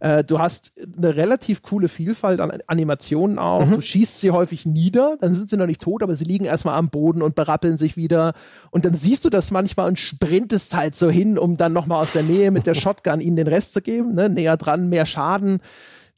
Äh, 0.00 0.24
du 0.24 0.38
hast 0.38 0.72
eine 0.96 1.16
relativ 1.16 1.62
coole 1.62 1.88
Vielfalt 1.88 2.40
an 2.40 2.58
Animationen 2.66 3.38
auch. 3.38 3.66
Mhm. 3.66 3.72
Du 3.72 3.80
schießt 3.80 4.20
sie 4.20 4.30
häufig 4.30 4.66
nieder, 4.66 5.16
dann 5.20 5.34
sind 5.34 5.48
sie 5.50 5.56
noch 5.56 5.66
nicht 5.66 5.82
tot, 5.82 6.02
aber 6.02 6.14
sie 6.14 6.24
liegen 6.24 6.44
erstmal 6.44 6.76
am 6.76 6.90
Boden 6.90 7.22
und 7.22 7.34
berappeln 7.34 7.76
sich 7.76 7.96
wieder. 7.96 8.34
Und 8.70 8.84
dann 8.84 8.94
siehst 8.94 9.24
du 9.24 9.30
das 9.30 9.50
manchmal 9.50 9.88
und 9.88 9.98
sprintest 9.98 10.76
halt 10.76 10.96
so 10.96 11.10
hin, 11.10 11.38
um 11.38 11.56
dann 11.56 11.72
nochmal 11.72 12.02
aus 12.02 12.12
der 12.12 12.22
Nähe 12.22 12.50
mit 12.50 12.66
der 12.66 12.74
Shotgun 12.74 13.20
ihnen 13.20 13.36
den 13.36 13.48
Rest 13.48 13.72
zu 13.72 13.82
geben. 13.82 14.14
Ne? 14.14 14.28
Näher 14.28 14.56
dran, 14.56 14.88
mehr 14.88 15.06
Schaden. 15.06 15.60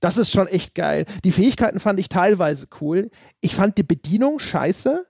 Das 0.01 0.19
ist 0.19 0.31
schon 0.31 0.47
echt 0.47 0.75
geil. 0.75 1.07
Die 1.25 1.33
Fähigkeiten 1.33 1.81
fand 1.81 1.99
ich 1.99 2.09
teilweise 2.09 2.67
cool. 2.81 3.11
Ich 3.41 3.55
fand 3.55 3.79
die 3.79 3.83
Bedienung 3.83 4.39
scheiße. 4.39 5.07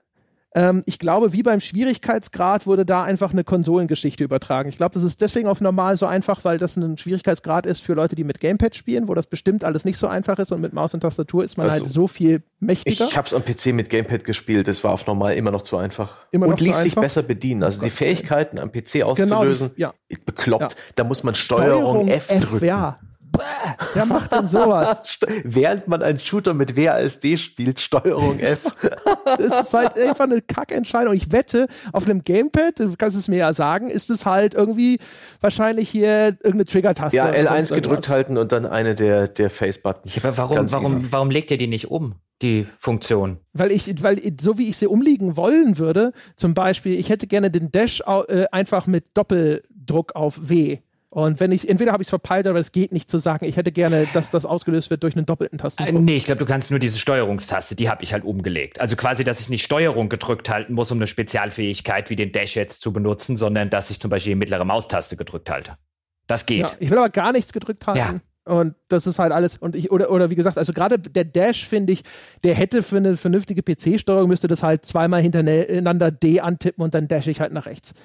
Ähm, 0.57 0.81
ich 0.87 0.97
glaube, 0.97 1.33
wie 1.33 1.43
beim 1.43 1.59
Schwierigkeitsgrad 1.59 2.65
wurde 2.65 2.83
da 2.83 3.03
einfach 3.03 3.31
eine 3.31 3.43
Konsolengeschichte 3.43 4.23
übertragen. 4.23 4.69
Ich 4.69 4.77
glaube, 4.77 4.95
das 4.95 5.03
ist 5.03 5.21
deswegen 5.21 5.47
auf 5.47 5.61
normal 5.61 5.97
so 5.97 6.07
einfach, 6.07 6.43
weil 6.45 6.57
das 6.57 6.75
ein 6.77 6.97
Schwierigkeitsgrad 6.97 7.67
ist 7.67 7.81
für 7.81 7.93
Leute, 7.93 8.15
die 8.15 8.23
mit 8.23 8.39
Gamepad 8.39 8.75
spielen, 8.75 9.07
wo 9.07 9.13
das 9.13 9.27
bestimmt 9.27 9.63
alles 9.63 9.85
nicht 9.85 9.99
so 9.99 10.07
einfach 10.07 10.39
ist 10.39 10.51
und 10.51 10.61
mit 10.61 10.73
Maus 10.73 10.95
und 10.95 11.01
Tastatur 11.01 11.43
ist 11.43 11.57
man 11.57 11.69
also, 11.69 11.81
halt 11.81 11.87
so 11.87 12.07
viel 12.07 12.41
mächtiger. 12.59 13.05
Ich 13.05 13.15
habe 13.15 13.27
es 13.27 13.35
am 13.35 13.45
PC 13.45 13.67
mit 13.67 13.91
Gamepad 13.91 14.23
gespielt, 14.23 14.67
das 14.67 14.83
war 14.83 14.93
auf 14.93 15.05
normal 15.05 15.35
immer 15.35 15.51
noch 15.51 15.61
zu 15.61 15.77
einfach. 15.77 16.17
Immer 16.31 16.47
und 16.47 16.59
ließ 16.59 16.81
sich 16.81 16.95
besser 16.95 17.21
bedienen. 17.21 17.61
Also 17.61 17.81
oh 17.81 17.83
die 17.83 17.91
Fähigkeiten 17.91 18.57
am 18.57 18.71
PC 18.71 19.03
auszulösen, 19.03 19.71
genau, 19.75 19.93
die, 20.09 20.13
ja. 20.15 20.17
bekloppt. 20.25 20.73
Ja. 20.73 20.79
Da 20.95 21.03
muss 21.03 21.23
man 21.23 21.35
Steuerung, 21.35 22.07
Steuerung 22.07 22.07
F, 22.07 22.31
F 22.31 22.49
drücken. 22.49 22.65
Ja. 22.65 22.99
Wer 23.93 24.05
macht 24.05 24.31
denn 24.31 24.47
sowas? 24.47 25.17
Während 25.43 25.87
man 25.87 26.01
einen 26.01 26.19
Shooter 26.19 26.53
mit 26.53 26.77
WASD 26.77 27.37
spielt, 27.37 27.79
Steuerung 27.79 28.39
F. 28.39 28.75
das 29.25 29.61
ist 29.61 29.73
halt 29.73 29.97
einfach 29.97 30.25
eine 30.25 30.41
Kackentscheidung. 30.41 31.13
Ich 31.13 31.31
wette, 31.31 31.67
auf 31.93 32.05
einem 32.05 32.23
Gamepad, 32.23 32.79
du 32.79 32.95
kannst 32.97 33.17
es 33.17 33.27
mir 33.27 33.37
ja 33.37 33.53
sagen, 33.53 33.89
ist 33.89 34.09
es 34.09 34.25
halt 34.25 34.53
irgendwie 34.53 34.99
wahrscheinlich 35.41 35.89
hier 35.89 36.37
irgendeine 36.43 36.65
Trigger-Taste. 36.65 37.17
Ja, 37.17 37.27
L1 37.27 37.73
gedrückt 37.73 38.09
halten 38.09 38.37
und 38.37 38.51
dann 38.51 38.65
eine 38.65 38.95
der, 38.95 39.27
der 39.27 39.49
Face-Buttons. 39.49 40.21
Ja, 40.23 40.37
warum, 40.37 40.71
warum, 40.71 41.11
warum 41.11 41.31
legt 41.31 41.51
ihr 41.51 41.57
die 41.57 41.67
nicht 41.67 41.89
um? 41.89 42.15
die 42.41 42.67
Funktion. 42.77 43.37
Weil 43.53 43.71
ich, 43.71 44.03
weil 44.03 44.21
so 44.39 44.57
wie 44.57 44.69
ich 44.69 44.77
sie 44.77 44.87
umliegen 44.87 45.37
wollen 45.37 45.77
würde, 45.77 46.11
zum 46.35 46.53
Beispiel, 46.53 46.99
ich 46.99 47.09
hätte 47.09 47.27
gerne 47.27 47.49
den 47.49 47.71
Dash 47.71 48.03
äh, 48.05 48.45
einfach 48.51 48.87
mit 48.87 49.05
Doppeldruck 49.15 50.15
auf 50.15 50.49
W. 50.49 50.79
Und 51.17 51.39
wenn 51.39 51.51
ich, 51.51 51.67
entweder 51.67 51.93
habe 51.93 52.03
ich 52.03 52.05
es 52.05 52.09
verpeilt, 52.11 52.45
aber 52.45 52.59
es 52.59 52.71
geht 52.71 52.91
nicht 52.91 53.09
zu 53.09 53.17
sagen, 53.17 53.43
ich 53.43 53.57
hätte 53.57 53.71
gerne, 53.71 54.07
dass 54.13 54.29
das 54.29 54.45
ausgelöst 54.45 54.91
wird 54.91 55.01
durch 55.01 55.15
einen 55.15 55.25
doppelten 55.25 55.57
Tastendruck. 55.57 55.95
Äh, 55.95 55.99
nee, 55.99 56.15
ich 56.15 56.25
glaube, 56.25 56.37
du 56.37 56.45
kannst 56.45 56.69
nur 56.69 56.77
diese 56.77 56.99
Steuerungstaste, 56.99 57.75
die 57.75 57.89
habe 57.89 58.03
ich 58.03 58.13
halt 58.13 58.23
umgelegt. 58.23 58.79
Also 58.79 58.95
quasi, 58.95 59.23
dass 59.23 59.39
ich 59.39 59.49
nicht 59.49 59.63
Steuerung 59.63 60.09
gedrückt 60.09 60.47
halten 60.51 60.75
muss, 60.75 60.91
um 60.91 60.99
eine 60.99 61.07
Spezialfähigkeit 61.07 62.11
wie 62.11 62.15
den 62.15 62.31
Dash 62.31 62.55
jetzt 62.55 62.81
zu 62.81 62.93
benutzen, 62.93 63.35
sondern 63.35 63.71
dass 63.71 63.89
ich 63.89 63.99
zum 63.99 64.11
Beispiel 64.11 64.33
die 64.33 64.35
mittlere 64.35 64.63
Maustaste 64.63 65.17
gedrückt 65.17 65.49
halte. 65.49 65.79
Das 66.27 66.45
geht. 66.45 66.59
Ja, 66.59 66.71
ich 66.77 66.91
will 66.91 66.99
aber 66.99 67.09
gar 67.09 67.31
nichts 67.31 67.51
gedrückt 67.51 67.87
halten. 67.87 68.21
Ja. 68.45 68.53
Und 68.53 68.75
das 68.87 69.07
ist 69.07 69.17
halt 69.17 69.31
alles, 69.31 69.57
und 69.57 69.75
ich, 69.75 69.91
oder, 69.91 70.11
oder 70.11 70.29
wie 70.29 70.35
gesagt, 70.35 70.59
also 70.59 70.71
gerade 70.71 70.99
der 70.99 71.25
Dash, 71.25 71.65
finde 71.65 71.93
ich, 71.93 72.03
der 72.43 72.53
hätte 72.53 72.83
für 72.83 72.97
eine 72.97 73.17
vernünftige 73.17 73.63
PC-Steuerung, 73.63 74.29
müsste 74.29 74.47
das 74.47 74.61
halt 74.61 74.85
zweimal 74.85 75.23
hintereinander 75.23 76.11
D 76.11 76.41
antippen 76.41 76.83
und 76.83 76.93
dann 76.93 77.07
dash 77.07 77.25
ich 77.25 77.39
halt 77.39 77.53
nach 77.53 77.65
rechts. 77.65 77.95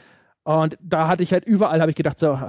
Und 0.45 0.79
da 0.81 1.09
hatte 1.09 1.23
ich 1.23 1.35
halt 1.35 1.45
überall, 1.45 1.83
habe 1.83 1.91
ich 1.91 1.97
gedacht, 1.97 2.19
so, 2.19 2.41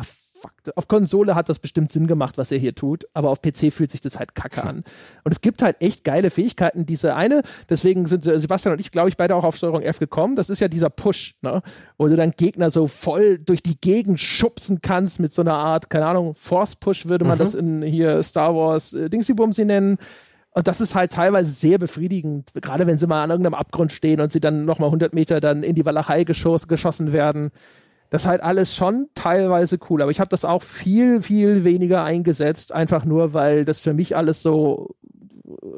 fuck, 0.44 0.76
auf 0.76 0.88
Konsole 0.88 1.36
hat 1.36 1.50
das 1.50 1.60
bestimmt 1.60 1.92
Sinn 1.92 2.08
gemacht, 2.08 2.38
was 2.38 2.52
er 2.52 2.58
hier 2.58 2.76
tut, 2.76 3.06
aber 3.14 3.30
auf 3.30 3.42
PC 3.42 3.72
fühlt 3.72 3.92
sich 3.92 4.02
das 4.02 4.20
halt 4.20 4.36
kacke 4.36 4.64
an. 4.64 4.84
Und 5.24 5.32
es 5.32 5.42
gibt 5.42 5.62
halt 5.62 5.82
echt 5.82 6.04
geile 6.04 6.30
Fähigkeiten. 6.30 6.86
Diese 6.86 7.16
eine, 7.16 7.42
deswegen 7.70 8.06
sind 8.06 8.24
Sebastian 8.24 8.74
und 8.74 8.80
ich, 8.80 8.92
glaube 8.92 9.10
ich, 9.10 9.18
beide 9.18 9.36
auch 9.36 9.44
auf 9.44 9.56
Steuerung 9.56 9.82
F 9.82 10.00
gekommen. 10.00 10.36
Das 10.36 10.50
ist 10.50 10.60
ja 10.60 10.68
dieser 10.68 10.90
Push, 10.90 11.36
ne? 11.42 11.62
wo 11.98 12.08
du 12.08 12.16
dann 12.16 12.32
Gegner 12.32 12.72
so 12.72 12.88
voll 12.88 13.40
durch 13.40 13.64
die 13.64 13.80
Gegend 13.80 14.20
schubsen 14.20 14.82
kannst 14.82 15.20
mit 15.20 15.34
so 15.34 15.42
einer 15.42 15.56
Art, 15.56 15.90
keine 15.90 16.06
Ahnung, 16.06 16.36
Force 16.36 16.76
Push 16.76 17.06
würde 17.06 17.26
man 17.26 17.38
mhm. 17.38 17.40
das 17.40 17.54
in 17.54 17.82
hier 17.82 18.22
Star 18.24 18.56
Wars 18.56 18.94
äh, 18.94 19.10
Dingsy-Bumsy 19.10 19.66
nennen. 19.66 19.98
Und 20.56 20.68
das 20.68 20.82
ist 20.82 20.94
halt 20.94 21.12
teilweise 21.12 21.52
sehr 21.52 21.80
befriedigend, 21.80 22.52
gerade 22.54 22.86
wenn 22.86 23.00
sie 23.00 23.08
mal 23.08 23.24
an 23.24 23.32
irgendeinem 23.32 23.56
Abgrund 23.56 23.92
stehen 23.92 24.22
und 24.22 24.32
sie 24.32 24.40
dann 24.40 24.66
nochmal 24.66 24.90
100 24.90 25.14
Meter 25.14 25.42
dann 25.42 25.64
in 25.64 25.74
die 25.74 25.86
Walachei 25.86 26.26
geschoss, 26.26 26.68
geschossen 26.68 27.12
werden. 27.12 27.50
Das 28.14 28.26
ist 28.26 28.28
halt 28.28 28.44
alles 28.44 28.76
schon 28.76 29.08
teilweise 29.16 29.80
cool, 29.90 30.04
aber 30.04 30.12
ich 30.12 30.20
habe 30.20 30.30
das 30.30 30.46
auch 30.46 30.62
viel, 30.62 31.24
viel 31.24 31.64
weniger 31.64 32.04
eingesetzt, 32.04 32.72
einfach 32.72 33.06
nur, 33.06 33.34
weil 33.34 33.66
das 33.66 33.80
für 33.80 33.96
mich 33.96 34.16
alles 34.16 34.44
so 34.44 34.96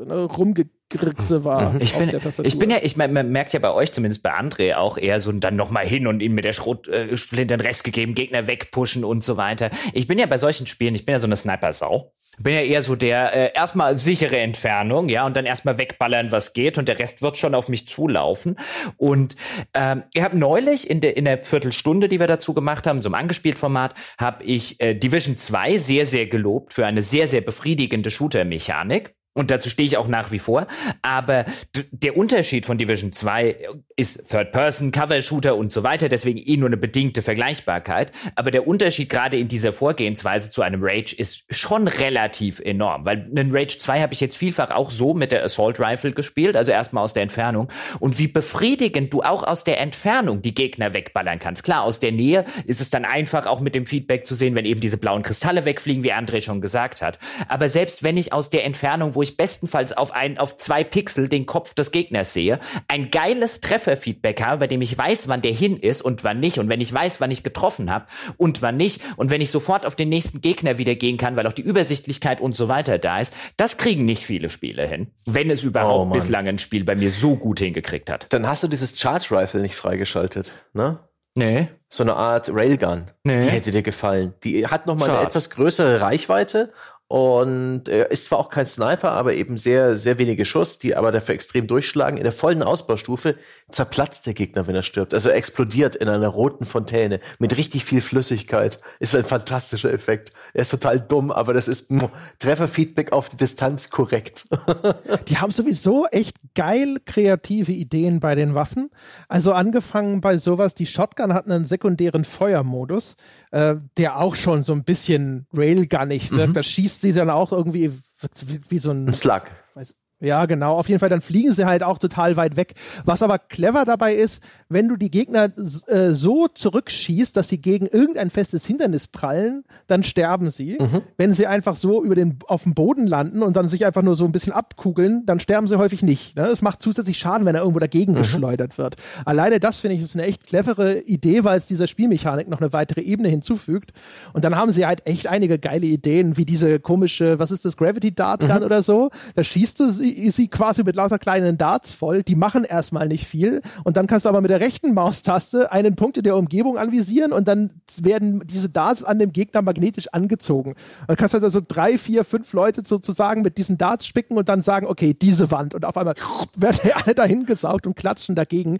ne, 0.05 0.25
rumgegritze 0.25 1.45
war. 1.45 1.71
Mhm. 1.71 1.79
Ich 1.79 1.93
bin, 1.93 2.21
ich 2.43 2.59
bin 2.59 2.69
ja, 2.69 2.79
ich 2.83 2.97
man, 2.97 3.13
man 3.13 3.31
merkt 3.31 3.53
ja 3.53 3.59
bei 3.59 3.71
euch, 3.71 3.93
zumindest 3.93 4.21
bei 4.21 4.37
André 4.37 4.75
auch 4.75 4.97
eher 4.97 5.21
so 5.21 5.31
dann 5.31 5.55
nochmal 5.55 5.87
hin 5.87 6.07
und 6.07 6.19
ihm 6.19 6.35
mit 6.35 6.43
der 6.43 6.51
Schrotflinte 6.51 7.41
äh, 7.41 7.45
den 7.45 7.61
Rest 7.61 7.85
gegeben, 7.85 8.15
Gegner 8.15 8.47
wegpushen 8.47 9.05
und 9.05 9.23
so 9.23 9.37
weiter. 9.37 9.69
Ich 9.93 10.05
bin 10.07 10.19
ja 10.19 10.25
bei 10.25 10.37
solchen 10.37 10.67
Spielen, 10.67 10.93
ich 10.93 11.05
bin 11.05 11.13
ja 11.13 11.19
so 11.19 11.27
eine 11.27 11.37
Sniper-Sau 11.37 12.11
bin 12.43 12.53
ja 12.53 12.61
eher 12.61 12.83
so 12.83 12.95
der 12.95 13.33
äh, 13.33 13.51
erstmal 13.55 13.97
sichere 13.97 14.37
Entfernung, 14.37 15.09
ja, 15.09 15.25
und 15.25 15.35
dann 15.35 15.45
erstmal 15.45 15.77
wegballern, 15.77 16.31
was 16.31 16.53
geht, 16.53 16.77
und 16.77 16.87
der 16.87 16.99
Rest 16.99 17.21
wird 17.21 17.37
schon 17.37 17.55
auf 17.55 17.69
mich 17.69 17.87
zulaufen. 17.87 18.57
Und 18.97 19.35
ähm, 19.73 20.03
ihr 20.13 20.23
habt 20.23 20.35
neulich 20.35 20.89
in 20.89 21.01
der, 21.01 21.17
in 21.17 21.25
der 21.25 21.43
Viertelstunde, 21.43 22.09
die 22.09 22.19
wir 22.19 22.27
dazu 22.27 22.53
gemacht 22.53 22.87
haben, 22.87 23.01
so 23.01 23.09
im 23.09 23.15
angespielt 23.15 23.59
Format, 23.59 23.95
habe 24.17 24.43
ich 24.43 24.79
äh, 24.79 24.93
Division 24.93 25.37
2 25.37 25.77
sehr, 25.77 26.05
sehr 26.05 26.27
gelobt 26.27 26.73
für 26.73 26.85
eine 26.85 27.01
sehr, 27.01 27.27
sehr 27.27 27.41
befriedigende 27.41 28.11
Shooter-Mechanik. 28.11 29.13
Und 29.35 29.51
dazu 29.51 29.69
stehe 29.69 29.85
ich 29.85 29.97
auch 29.97 30.07
nach 30.07 30.31
wie 30.31 30.39
vor. 30.39 30.65
Aber 31.01 31.45
der 31.91 32.15
Unterschied 32.17 32.65
von 32.65 32.77
Division 32.77 33.11
2 33.11 33.57
ist 33.97 34.29
Third-Person, 34.29 34.91
Cover-Shooter 34.91 35.55
und 35.55 35.73
so 35.73 35.83
weiter, 35.83 36.07
deswegen 36.07 36.39
eh 36.39 36.55
nur 36.57 36.69
eine 36.69 36.77
bedingte 36.77 37.21
Vergleichbarkeit. 37.21 38.13
Aber 38.35 38.49
der 38.49 38.65
Unterschied 38.65 39.09
gerade 39.09 39.37
in 39.37 39.49
dieser 39.49 39.73
Vorgehensweise 39.73 40.49
zu 40.49 40.61
einem 40.61 40.81
Rage 40.81 41.13
ist 41.17 41.43
schon 41.49 41.89
relativ 41.89 42.59
enorm. 42.61 43.05
Weil 43.05 43.29
einen 43.29 43.53
Rage 43.53 43.77
2 43.77 44.01
habe 44.01 44.13
ich 44.13 44.21
jetzt 44.21 44.37
vielfach 44.37 44.71
auch 44.71 44.89
so 44.89 45.13
mit 45.13 45.33
der 45.33 45.43
Assault 45.43 45.81
Rifle 45.81 46.13
gespielt, 46.13 46.55
also 46.55 46.71
erstmal 46.71 47.03
aus 47.03 47.13
der 47.13 47.23
Entfernung. 47.23 47.69
Und 47.99 48.17
wie 48.19 48.29
befriedigend 48.29 49.13
du 49.13 49.21
auch 49.21 49.43
aus 49.43 49.65
der 49.65 49.81
Entfernung 49.81 50.41
die 50.41 50.53
Gegner 50.53 50.93
wegballern 50.93 51.39
kannst. 51.39 51.63
Klar, 51.65 51.83
aus 51.83 51.99
der 51.99 52.13
Nähe 52.13 52.45
ist 52.65 52.79
es 52.79 52.89
dann 52.89 53.03
einfach 53.03 53.47
auch 53.47 53.59
mit 53.59 53.75
dem 53.75 53.85
Feedback 53.85 54.25
zu 54.25 54.33
sehen, 54.33 54.55
wenn 54.55 54.65
eben 54.65 54.79
diese 54.79 54.97
blauen 54.97 55.23
Kristalle 55.23 55.65
wegfliegen, 55.65 56.03
wie 56.03 56.13
André 56.13 56.41
schon 56.41 56.61
gesagt 56.61 57.01
hat. 57.01 57.19
Aber 57.49 57.67
selbst 57.67 58.01
wenn 58.01 58.15
ich 58.15 58.31
aus 58.31 58.49
der 58.49 58.63
Entfernung, 58.63 59.13
wo 59.13 59.24
ich 59.25 59.37
bestenfalls 59.37 59.91
auf 59.95 60.13
ein, 60.13 60.37
auf 60.37 60.57
zwei 60.57 60.83
Pixel 60.83 61.27
den 61.27 61.45
Kopf 61.45 61.73
des 61.73 61.91
Gegners 61.91 62.33
sehe, 62.33 62.59
ein 62.87 63.11
geiles 63.11 63.59
Trefferfeedback 63.59 64.41
habe, 64.41 64.59
bei 64.59 64.67
dem 64.67 64.81
ich 64.81 64.97
weiß, 64.97 65.27
wann 65.27 65.41
der 65.41 65.51
hin 65.51 65.77
ist 65.77 66.01
und 66.01 66.23
wann 66.23 66.39
nicht 66.39 66.59
und 66.59 66.69
wenn 66.69 66.79
ich 66.79 66.93
weiß, 66.93 67.19
wann 67.19 67.31
ich 67.31 67.43
getroffen 67.43 67.91
habe 67.91 68.05
und 68.37 68.61
wann 68.61 68.77
nicht 68.77 69.01
und 69.17 69.29
wenn 69.29 69.41
ich 69.41 69.51
sofort 69.51 69.85
auf 69.85 69.95
den 69.95 70.09
nächsten 70.09 70.39
Gegner 70.39 70.77
wieder 70.77 70.95
gehen 70.95 71.17
kann, 71.17 71.35
weil 71.35 71.47
auch 71.47 71.53
die 71.53 71.63
Übersichtlichkeit 71.63 72.39
und 72.39 72.55
so 72.55 72.67
weiter 72.67 72.97
da 72.97 73.19
ist, 73.19 73.33
das 73.57 73.77
kriegen 73.77 74.05
nicht 74.05 74.23
viele 74.23 74.49
Spiele 74.49 74.87
hin, 74.87 75.07
wenn 75.25 75.49
es 75.49 75.63
überhaupt 75.63 76.11
oh, 76.11 76.13
bislang 76.13 76.47
ein 76.47 76.59
Spiel 76.59 76.85
bei 76.85 76.95
mir 76.95 77.11
so 77.11 77.35
gut 77.35 77.59
hingekriegt 77.59 78.09
hat. 78.09 78.27
Dann 78.29 78.47
hast 78.47 78.63
du 78.63 78.67
dieses 78.67 78.99
Charge 78.99 79.27
Rifle 79.31 79.61
nicht 79.61 79.75
freigeschaltet, 79.75 80.51
ne? 80.73 80.99
Nee. 81.37 81.67
So 81.89 82.03
eine 82.03 82.15
Art 82.15 82.49
Railgun. 82.49 83.11
Nee. 83.23 83.41
Die 83.41 83.49
hätte 83.49 83.71
dir 83.71 83.83
gefallen. 83.83 84.33
Die 84.43 84.65
hat 84.67 84.87
nochmal 84.87 85.09
eine 85.09 85.27
etwas 85.27 85.49
größere 85.49 85.99
Reichweite 85.99 86.71
und 87.07 87.87
er 87.87 88.09
ist 88.09 88.25
zwar 88.25 88.39
auch 88.39 88.49
kein 88.49 88.65
Sniper, 88.65 89.11
aber 89.11 89.35
eben 89.35 89.57
sehr, 89.57 89.95
sehr 89.95 90.17
wenige 90.17 90.43
Schuss, 90.43 90.79
die 90.79 90.95
aber 90.95 91.11
dafür 91.11 91.35
extrem 91.35 91.67
durchschlagen. 91.67 92.17
In 92.17 92.23
der 92.23 92.33
vollen 92.33 92.63
Ausbaustufe 92.63 93.35
zerplatzt 93.69 94.25
der 94.25 94.33
Gegner, 94.33 94.65
wenn 94.65 94.75
er 94.75 94.81
stirbt. 94.81 95.13
Also 95.13 95.29
er 95.29 95.35
explodiert 95.35 95.95
in 95.95 96.09
einer 96.09 96.27
roten 96.27 96.65
Fontäne 96.65 97.19
mit 97.37 97.55
richtig 97.57 97.85
viel 97.85 98.01
Flüssigkeit. 98.01 98.79
Ist 98.99 99.15
ein 99.15 99.23
fantastischer 99.23 99.93
Effekt. 99.93 100.31
Er 100.55 100.63
ist 100.63 100.71
total 100.71 100.99
dumm, 100.99 101.29
aber 101.29 101.53
das 101.53 101.67
ist 101.67 101.91
Trefferfeedback 102.39 103.11
auf 103.11 103.29
die 103.29 103.37
Distanz 103.37 103.91
korrekt. 103.91 104.47
die 105.27 105.37
haben 105.37 105.51
sowieso 105.51 106.07
echt 106.11 106.37
geil 106.55 106.97
kreative 107.05 107.71
Ideen 107.71 108.19
bei 108.19 108.33
den 108.33 108.55
Waffen. 108.55 108.89
Also 109.27 109.53
angefangen 109.53 110.21
bei 110.21 110.39
sowas, 110.39 110.73
die 110.73 110.87
Shotgun 110.87 111.33
hat 111.33 111.45
einen 111.45 111.65
sekundären 111.65 112.25
Feuermodus, 112.25 113.15
äh, 113.51 113.75
der 113.97 114.19
auch 114.19 114.33
schon 114.33 114.63
so 114.63 114.73
ein 114.73 114.83
bisschen 114.83 115.45
railgunnig 115.53 116.31
wirkt. 116.31 116.49
Mhm. 116.49 116.53
Da 116.53 116.63
schießt 116.63 116.94
sie 117.01 117.13
dann 117.13 117.29
auch 117.29 117.51
irgendwie 117.51 117.91
wie, 117.91 118.61
wie 118.69 118.79
so 118.79 118.91
ein, 118.91 119.07
ein 119.07 119.13
Slug. 119.13 119.43
Weiß, 119.73 119.93
ja, 120.21 120.45
genau. 120.45 120.75
Auf 120.75 120.87
jeden 120.87 120.99
Fall, 120.99 121.09
dann 121.09 121.21
fliegen 121.21 121.51
sie 121.51 121.65
halt 121.65 121.83
auch 121.83 121.97
total 121.97 122.37
weit 122.37 122.55
weg. 122.55 122.75
Was 123.03 123.21
aber 123.21 123.37
clever 123.37 123.85
dabei 123.85 124.13
ist, 124.13 124.41
wenn 124.69 124.87
du 124.87 124.95
die 124.95 125.11
Gegner 125.11 125.49
äh, 125.87 126.11
so 126.11 126.47
zurückschießt, 126.47 127.37
dass 127.37 127.49
sie 127.49 127.59
gegen 127.59 127.87
irgendein 127.87 128.29
festes 128.29 128.65
Hindernis 128.65 129.07
prallen, 129.07 129.63
dann 129.87 130.03
sterben 130.03 130.49
sie. 130.49 130.77
Mhm. 130.79 131.01
Wenn 131.17 131.33
sie 131.33 131.47
einfach 131.47 131.75
so 131.75 132.03
über 132.03 132.15
den, 132.15 132.39
auf 132.47 132.63
dem 132.63 132.73
Boden 132.73 133.05
landen 133.05 133.43
und 133.43 133.55
dann 133.55 133.69
sich 133.69 133.85
einfach 133.85 134.01
nur 134.01 134.15
so 134.15 134.25
ein 134.25 134.31
bisschen 134.31 134.53
abkugeln, 134.53 135.25
dann 135.25 135.39
sterben 135.39 135.67
sie 135.67 135.77
häufig 135.77 136.01
nicht. 136.01 136.35
Ne? 136.35 136.43
Es 136.43 136.61
macht 136.61 136.81
zusätzlich 136.81 137.17
Schaden, 137.17 137.45
wenn 137.45 137.55
er 137.55 137.61
irgendwo 137.61 137.79
dagegen 137.79 138.13
mhm. 138.13 138.17
geschleudert 138.17 138.77
wird. 138.77 138.95
Alleine 139.25 139.59
das 139.59 139.79
finde 139.79 139.97
ich 139.97 140.03
ist 140.03 140.15
eine 140.15 140.25
echt 140.25 140.45
clevere 140.45 140.99
Idee, 141.01 141.43
weil 141.43 141.57
es 141.57 141.67
dieser 141.67 141.87
Spielmechanik 141.87 142.47
noch 142.47 142.59
eine 142.59 142.73
weitere 142.73 143.01
Ebene 143.01 143.29
hinzufügt. 143.29 143.91
Und 144.33 144.43
dann 144.43 144.55
haben 144.55 144.71
sie 144.71 144.85
halt 144.85 145.05
echt 145.05 145.27
einige 145.27 145.59
geile 145.59 145.85
Ideen, 145.85 146.37
wie 146.37 146.45
diese 146.45 146.79
komische, 146.79 147.39
was 147.39 147.51
ist 147.51 147.65
das, 147.65 147.77
Gravity 147.77 148.13
Dart 148.13 148.41
Gun 148.41 148.59
mhm. 148.59 148.63
oder 148.63 148.81
so. 148.81 149.09
Da 149.35 149.43
schießt 149.43 149.79
du 149.79 149.89
sie 149.89 150.31
sie 150.31 150.47
quasi 150.47 150.83
mit 150.83 150.95
lauter 150.95 151.19
kleinen 151.19 151.57
Darts 151.57 151.93
voll. 151.93 152.23
Die 152.23 152.35
machen 152.35 152.63
erstmal 152.63 153.07
nicht 153.07 153.25
viel. 153.25 153.61
Und 153.83 153.97
dann 153.97 154.07
kannst 154.07 154.25
du 154.25 154.29
aber 154.29 154.41
mit 154.41 154.51
der 154.51 154.54
rechten 154.59 154.93
Maustaste 154.93 155.71
einen 155.71 155.95
Punkt 155.95 156.17
in 156.17 156.23
der 156.23 156.35
Umgebung 156.35 156.77
anvisieren 156.77 157.31
und 157.31 157.47
dann 157.47 157.71
werden 158.01 158.45
diese 158.47 158.69
Darts 158.69 159.03
an 159.03 159.19
dem 159.19 159.31
Gegner 159.33 159.61
magnetisch 159.61 160.07
angezogen. 160.13 160.71
Und 160.71 161.09
dann 161.09 161.17
kannst 161.17 161.33
du 161.33 161.39
also 161.39 161.61
drei, 161.65 161.97
vier, 161.97 162.23
fünf 162.23 162.53
Leute 162.53 162.83
sozusagen 162.83 163.41
mit 163.41 163.57
diesen 163.57 163.77
Darts 163.77 164.07
spicken 164.07 164.37
und 164.37 164.49
dann 164.49 164.61
sagen, 164.61 164.87
okay, 164.87 165.13
diese 165.13 165.51
Wand. 165.51 165.73
Und 165.73 165.85
auf 165.85 165.97
einmal 165.97 166.15
werden 166.57 166.91
alle 167.03 167.15
dahin 167.15 167.45
gesaugt 167.45 167.87
und 167.87 167.95
klatschen 167.95 168.35
dagegen. 168.35 168.79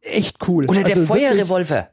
Echt 0.00 0.46
cool. 0.48 0.66
Oder 0.66 0.82
der 0.82 0.96
also 0.96 1.06
Feuerrevolver. 1.06 1.88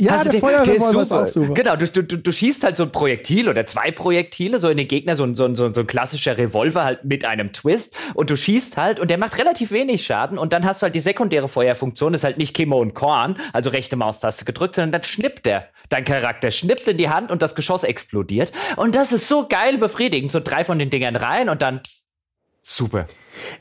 Ja, 0.00 0.12
Hast 0.12 0.24
der 0.26 0.32
du 0.32 0.38
den- 0.38 0.40
Feuerrevolver 0.40 1.00
ist 1.02 1.06
ist 1.08 1.12
auch 1.12 1.26
super. 1.26 1.54
Genau, 1.54 1.74
du, 1.74 1.88
du, 1.88 2.02
du, 2.04 2.18
du 2.18 2.32
schießt 2.32 2.62
halt 2.62 2.76
so 2.76 2.84
ein 2.84 2.92
Projektil 2.92 3.48
oder 3.48 3.66
zwei 3.66 3.90
Projektile 3.90 4.60
so 4.60 4.68
in 4.68 4.76
den 4.76 4.86
Gegner, 4.86 5.16
so 5.16 5.24
ein, 5.24 5.34
so 5.34 5.44
ein, 5.44 5.56
so 5.56 5.64
ein, 5.64 5.72
so 5.72 5.80
ein 5.80 5.88
klassischer 5.88 6.38
Revolver 6.38 6.84
halt 6.84 7.04
mit 7.04 7.24
einem 7.24 7.52
Twist 7.52 7.96
und 8.14 8.30
du 8.30 8.36
schießt 8.36 8.76
halt 8.76 9.00
und 9.00 9.10
der 9.10 9.18
macht 9.18 9.36
relativ 9.38 9.72
wenig 9.72 10.06
Schaden 10.06 10.38
und 10.38 10.52
dann 10.52 10.64
hast 10.64 10.82
du 10.82 10.84
halt 10.84 10.94
die 10.94 11.00
sekundäre 11.00 11.48
Feuerfunktion, 11.48 12.14
ist 12.14 12.22
halt 12.22 12.38
nicht 12.38 12.54
Kimmo 12.54 12.80
und 12.80 12.94
Korn, 12.94 13.38
also 13.52 13.70
rechte 13.70 13.96
Maustaste 13.96 14.44
gedrückt, 14.44 14.76
sondern 14.76 14.92
dann 14.92 15.04
schnippt 15.04 15.46
der. 15.46 15.68
Dein 15.88 16.04
Charakter 16.04 16.52
schnippt 16.52 16.86
in 16.86 16.96
die 16.96 17.08
Hand 17.08 17.32
und 17.32 17.42
das 17.42 17.56
Geschoss 17.56 17.82
explodiert 17.82 18.52
und 18.76 18.94
das 18.94 19.10
ist 19.10 19.26
so 19.26 19.48
geil 19.48 19.78
befriedigend, 19.78 20.30
so 20.30 20.38
drei 20.38 20.62
von 20.62 20.78
den 20.78 20.90
Dingern 20.90 21.16
rein 21.16 21.48
und 21.48 21.60
dann 21.60 21.80
super. 22.62 23.08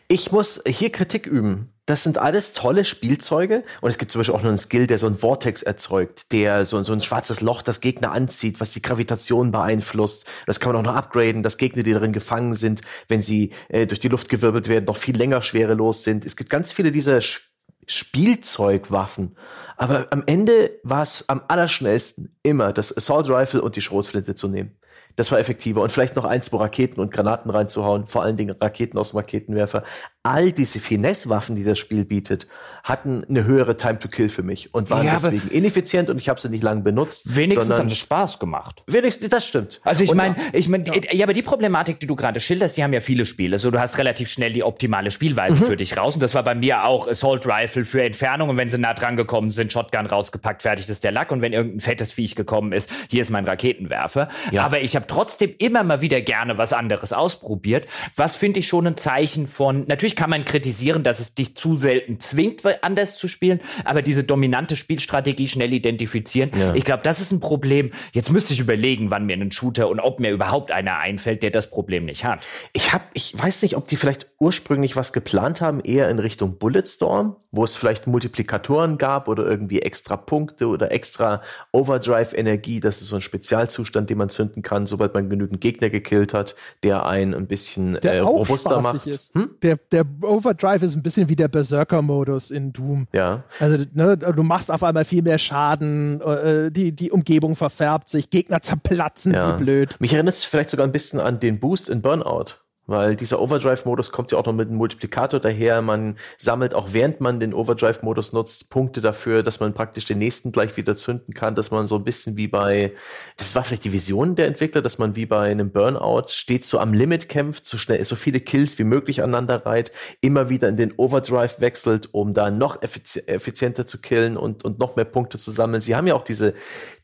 Ich 0.07 0.31
muss 0.31 0.61
hier 0.67 0.91
Kritik 0.91 1.25
üben. 1.25 1.73
Das 1.87 2.03
sind 2.03 2.17
alles 2.17 2.51
tolle 2.51 2.83
Spielzeuge. 2.83 3.63
Und 3.79 3.89
es 3.89 3.97
gibt 3.97 4.11
zum 4.11 4.19
Beispiel 4.19 4.35
auch 4.35 4.41
noch 4.41 4.49
einen 4.49 4.57
Skill, 4.57 4.87
der 4.87 4.99
so 4.99 5.07
ein 5.07 5.17
Vortex 5.17 5.63
erzeugt, 5.63 6.31
der 6.33 6.65
so, 6.65 6.83
so 6.83 6.91
ein 6.91 7.01
schwarzes 7.01 7.39
Loch 7.39 7.61
das 7.61 7.79
Gegner 7.79 8.11
anzieht, 8.11 8.59
was 8.59 8.73
die 8.73 8.81
Gravitation 8.81 9.51
beeinflusst. 9.51 10.27
Das 10.45 10.59
kann 10.59 10.73
man 10.73 10.81
auch 10.81 10.91
noch 10.91 10.97
upgraden, 10.97 11.43
dass 11.43 11.57
Gegner, 11.57 11.83
die 11.83 11.93
darin 11.93 12.11
gefangen 12.11 12.55
sind, 12.55 12.81
wenn 13.07 13.21
sie 13.21 13.51
äh, 13.69 13.87
durch 13.87 14.01
die 14.01 14.09
Luft 14.09 14.27
gewirbelt 14.27 14.67
werden, 14.67 14.83
noch 14.83 14.97
viel 14.97 15.15
länger 15.15 15.41
schwerelos 15.41 16.03
sind. 16.03 16.25
Es 16.25 16.35
gibt 16.35 16.49
ganz 16.49 16.73
viele 16.73 16.91
dieser 16.91 17.21
Sch 17.21 17.49
Spielzeugwaffen. 17.89 19.37
Aber 19.77 20.07
am 20.09 20.23
Ende 20.25 20.71
war 20.83 21.03
es 21.03 21.23
am 21.29 21.41
allerschnellsten 21.47 22.35
immer 22.43 22.73
das 22.73 22.95
Assault 22.95 23.29
Rifle 23.29 23.61
und 23.61 23.77
die 23.77 23.81
Schrotflinte 23.81 24.35
zu 24.35 24.49
nehmen. 24.49 24.77
Das 25.17 25.31
war 25.31 25.39
effektiver. 25.39 25.81
Und 25.81 25.91
vielleicht 25.91 26.15
noch 26.15 26.25
ein, 26.25 26.41
zwei 26.43 26.57
Raketen 26.57 27.01
und 27.01 27.11
Granaten 27.11 27.49
reinzuhauen, 27.49 28.07
vor 28.07 28.21
allen 28.21 28.37
Dingen 28.37 28.55
Raketen 28.61 28.97
aus 28.99 29.09
dem 29.09 29.17
Raketenwerfer. 29.17 29.83
All 30.27 30.51
diese 30.51 30.79
Finesse-Waffen, 30.79 31.55
die 31.55 31.63
das 31.63 31.79
Spiel 31.79 32.05
bietet, 32.05 32.47
hatten 32.83 33.23
eine 33.29 33.43
höhere 33.43 33.75
Time 33.77 33.99
to 33.99 34.07
Kill 34.07 34.29
für 34.29 34.43
mich 34.43 34.73
und 34.73 34.89
waren 34.89 35.05
Ja, 35.05 35.13
deswegen 35.13 35.49
ineffizient 35.49 36.09
und 36.09 36.19
ich 36.19 36.29
habe 36.29 36.39
sie 36.39 36.49
nicht 36.49 36.63
lange 36.63 36.81
benutzt. 36.81 37.35
Wenigstens 37.35 37.65
sondern 37.67 37.79
haben 37.85 37.89
sie 37.89 37.95
Spaß 37.97 38.39
gemacht. 38.39 38.83
wenigstens, 38.87 39.29
das 39.29 39.45
stimmt. 39.45 39.81
Also 39.83 40.03
ich 40.03 40.13
meine, 40.13 40.35
ich 40.53 40.69
meine, 40.69 40.85
ja. 41.11 41.25
aber 41.25 41.33
die 41.33 41.41
Problematik, 41.41 41.99
die 41.99 42.07
du 42.07 42.15
gerade 42.15 42.39
schilderst, 42.39 42.77
die 42.77 42.83
haben 42.83 42.93
ja 42.93 42.99
viele 42.99 43.25
Spiele. 43.25 43.59
So, 43.59 43.71
du 43.71 43.79
hast 43.79 43.97
relativ 43.97 44.29
schnell 44.29 44.51
die 44.51 44.63
optimale 44.63 45.11
Spielweise 45.11 45.55
Mhm. 45.55 45.65
für 45.65 45.77
dich 45.77 45.97
raus. 45.97 46.15
Und 46.15 46.21
das 46.23 46.33
war 46.35 46.43
bei 46.43 46.55
mir 46.55 46.83
auch 46.85 47.07
Assault 47.07 47.45
Rifle 47.47 47.85
für 47.85 48.03
Entfernung. 48.03 48.49
Und 48.49 48.57
wenn 48.57 48.69
sie 48.69 48.77
nah 48.77 48.93
dran 48.93 49.15
gekommen 49.15 49.49
sind, 49.49 49.71
Shotgun 49.71 50.05
rausgepackt, 50.05 50.61
fertig 50.61 50.87
ist 50.89 51.03
der 51.03 51.11
Lack. 51.11 51.31
Und 51.31 51.41
wenn 51.41 51.53
irgendein 51.53 51.79
fettes 51.79 52.11
Viech 52.11 52.35
gekommen 52.35 52.71
ist, 52.71 52.89
hier 53.09 53.21
ist 53.21 53.29
mein 53.29 53.45
Raketenwerfer. 53.45 54.29
Ja. 54.51 54.65
Aber 54.65 54.81
ich 54.81 54.95
habe 54.95 55.07
trotzdem 55.07 55.53
immer 55.57 55.83
mal 55.83 56.01
wieder 56.01 56.21
gerne 56.21 56.57
was 56.57 56.73
anderes 56.73 57.13
ausprobiert. 57.13 57.85
Was 58.15 58.35
finde 58.35 58.59
ich 58.59 58.67
schon 58.67 58.87
ein 58.87 58.97
Zeichen 58.97 59.47
von, 59.47 59.85
natürlich 59.87 60.15
kann 60.17 60.29
man 60.29 60.43
kritisieren, 60.43 61.03
dass 61.03 61.19
es 61.19 61.35
dich 61.35 61.55
zu 61.55 61.77
selten 61.77 62.19
zwingt, 62.19 62.63
anders 62.81 63.17
zu 63.17 63.29
spielen. 63.29 63.61
Aber 63.85 64.01
diese 64.01 64.23
dominante 64.23 64.75
Spielstrategie 64.75 65.47
schnell 65.47 65.71
identifizieren. 65.71 66.51
Ja. 66.57 66.73
Ich 66.73 66.83
glaube, 66.83 67.03
das 67.03 67.21
ist 67.21 67.31
ein 67.31 67.39
Problem. 67.39 67.91
Jetzt 68.11 68.31
müsste 68.31 68.53
ich 68.53 68.59
überlegen, 68.59 69.11
wann 69.11 69.25
mir 69.25 69.37
ein 69.37 69.51
Shooter 69.51 69.87
und 69.89 69.99
ob 69.99 70.19
mir 70.19 70.31
überhaupt 70.31 70.71
einer 70.71 70.97
einfällt, 70.97 71.43
der 71.43 71.51
das 71.51 71.69
Problem 71.69 72.05
nicht 72.05 72.25
hat. 72.25 72.39
Ich 72.73 72.91
hab, 72.91 73.03
ich 73.13 73.37
weiß 73.37 73.61
nicht, 73.61 73.77
ob 73.77 73.87
die 73.87 73.95
vielleicht 73.95 74.31
ursprünglich 74.39 74.95
was 74.95 75.13
geplant 75.13 75.61
haben, 75.61 75.79
eher 75.81 76.09
in 76.09 76.19
Richtung 76.19 76.57
Bulletstorm, 76.57 77.35
wo 77.51 77.63
es 77.63 77.75
vielleicht 77.75 78.07
Multiplikatoren 78.07 78.97
gab 78.97 79.27
oder 79.27 79.45
irgendwie 79.45 79.79
extra 79.81 80.17
Punkte 80.17 80.67
oder 80.67 80.91
extra 80.91 81.41
Overdrive-Energie. 81.71 82.79
Das 82.79 83.01
ist 83.01 83.07
so 83.07 83.15
ein 83.17 83.21
Spezialzustand, 83.21 84.09
den 84.09 84.17
man 84.17 84.29
zünden 84.29 84.63
kann, 84.63 84.87
sobald 84.87 85.13
man 85.13 85.29
genügend 85.29 85.61
Gegner 85.61 85.89
gekillt 85.89 86.33
hat, 86.33 86.55
der 86.83 87.05
einen 87.05 87.35
ein 87.35 87.47
bisschen 87.47 87.99
Der 88.01 88.13
äh, 88.15 88.19
robuster 88.19 88.81
macht. 88.81 89.05
ist. 89.05 89.33
Der, 89.61 89.77
der 89.91 90.06
Overdrive 90.21 90.83
ist 90.83 90.95
ein 90.95 91.03
bisschen 91.03 91.29
wie 91.29 91.35
der 91.35 91.47
Berserker-Modus 91.47 92.51
in 92.51 92.73
Doom. 92.73 93.07
Ja. 93.13 93.43
Also 93.59 93.83
ne, 93.93 94.17
du 94.17 94.43
machst 94.43 94.71
auf 94.71 94.83
einmal 94.83 95.05
viel 95.05 95.21
mehr 95.21 95.37
Schaden, 95.37 96.21
äh, 96.21 96.71
die, 96.71 96.95
die 96.95 97.11
Umgebung 97.11 97.55
verfärbt 97.55 98.09
sich, 98.09 98.29
Gegner 98.29 98.61
zerplatzen 98.61 99.33
ja. 99.33 99.53
wie 99.53 99.63
blöd. 99.63 99.95
Mich 99.99 100.13
erinnert 100.13 100.35
es 100.35 100.43
vielleicht 100.43 100.69
sogar 100.69 100.85
ein 100.85 100.91
bisschen 100.91 101.19
an 101.19 101.39
den 101.39 101.59
Boost 101.59 101.89
in 101.89 102.01
Burnout. 102.01 102.55
Weil 102.87 103.17
dieser 103.17 103.41
Overdrive-Modus 103.41 104.11
kommt 104.11 104.31
ja 104.31 104.37
auch 104.37 104.45
noch 104.45 104.53
mit 104.53 104.69
einem 104.69 104.77
Multiplikator 104.77 105.41
daher. 105.41 105.81
Man 105.81 106.17
sammelt 106.37 106.73
auch 106.73 106.93
während 106.93 107.19
man 107.19 107.41
den 107.41 107.53
Overdrive-Modus 107.53 108.31
nutzt, 108.31 108.69
Punkte 108.69 109.01
dafür, 109.01 109.43
dass 109.43 109.59
man 109.59 109.73
praktisch 109.73 110.05
den 110.05 110.19
nächsten 110.19 110.53
gleich 110.53 110.77
wieder 110.77 110.95
zünden 110.95 111.33
kann, 111.33 111.53
dass 111.53 111.69
man 111.69 111.85
so 111.85 111.95
ein 111.95 112.05
bisschen 112.05 112.37
wie 112.37 112.47
bei, 112.47 112.93
das 113.35 113.55
war 113.55 113.63
vielleicht 113.65 113.83
die 113.83 113.91
Vision 113.91 114.35
der 114.35 114.47
Entwickler, 114.47 114.81
dass 114.81 114.97
man 114.97 115.17
wie 115.17 115.25
bei 115.25 115.51
einem 115.51 115.71
Burnout 115.71 116.29
stets 116.29 116.69
so 116.69 116.79
am 116.79 116.93
Limit 116.93 117.27
kämpft, 117.27 117.65
so 117.65 117.77
schnell, 117.77 118.03
so 118.05 118.15
viele 118.15 118.39
Kills 118.39 118.79
wie 118.79 118.85
möglich 118.85 119.21
aneinander 119.21 119.65
reiht, 119.65 119.91
immer 120.21 120.49
wieder 120.49 120.69
in 120.69 120.77
den 120.77 120.93
Overdrive 120.95 121.59
wechselt, 121.59 122.13
um 122.13 122.33
da 122.33 122.49
noch 122.49 122.81
effizi 122.81 123.19
effizienter 123.27 123.85
zu 123.85 123.99
killen 123.99 124.37
und, 124.37 124.63
und 124.63 124.79
noch 124.79 124.95
mehr 124.95 125.05
Punkte 125.05 125.37
zu 125.37 125.51
sammeln. 125.51 125.81
Sie 125.81 125.95
haben 125.95 126.07
ja 126.07 126.15
auch 126.15 126.23
diese, 126.23 126.53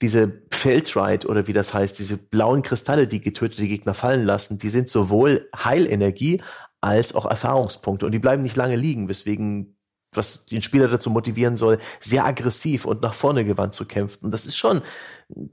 diese 0.03 0.41
Feltride 0.51 1.25
oder 1.27 1.47
wie 1.47 1.53
das 1.53 1.73
heißt, 1.73 1.97
diese 1.97 2.17
blauen 2.17 2.61
Kristalle, 2.61 3.07
die 3.07 3.21
getötete 3.21 3.65
Gegner 3.65 3.93
fallen 3.93 4.25
lassen, 4.25 4.57
die 4.57 4.67
sind 4.67 4.89
sowohl 4.89 5.49
Heilenergie 5.55 6.41
als 6.81 7.15
auch 7.15 7.25
Erfahrungspunkte 7.25 8.05
und 8.05 8.11
die 8.11 8.19
bleiben 8.19 8.41
nicht 8.43 8.57
lange 8.57 8.75
liegen, 8.75 9.07
weswegen 9.07 9.77
was 10.11 10.45
den 10.45 10.61
Spieler 10.61 10.89
dazu 10.89 11.09
motivieren 11.09 11.55
soll, 11.55 11.79
sehr 12.01 12.25
aggressiv 12.25 12.85
und 12.85 13.01
nach 13.01 13.13
vorne 13.13 13.45
gewandt 13.45 13.75
zu 13.75 13.85
kämpfen. 13.85 14.25
Und 14.25 14.31
das 14.31 14.45
ist 14.45 14.57
schon, 14.57 14.81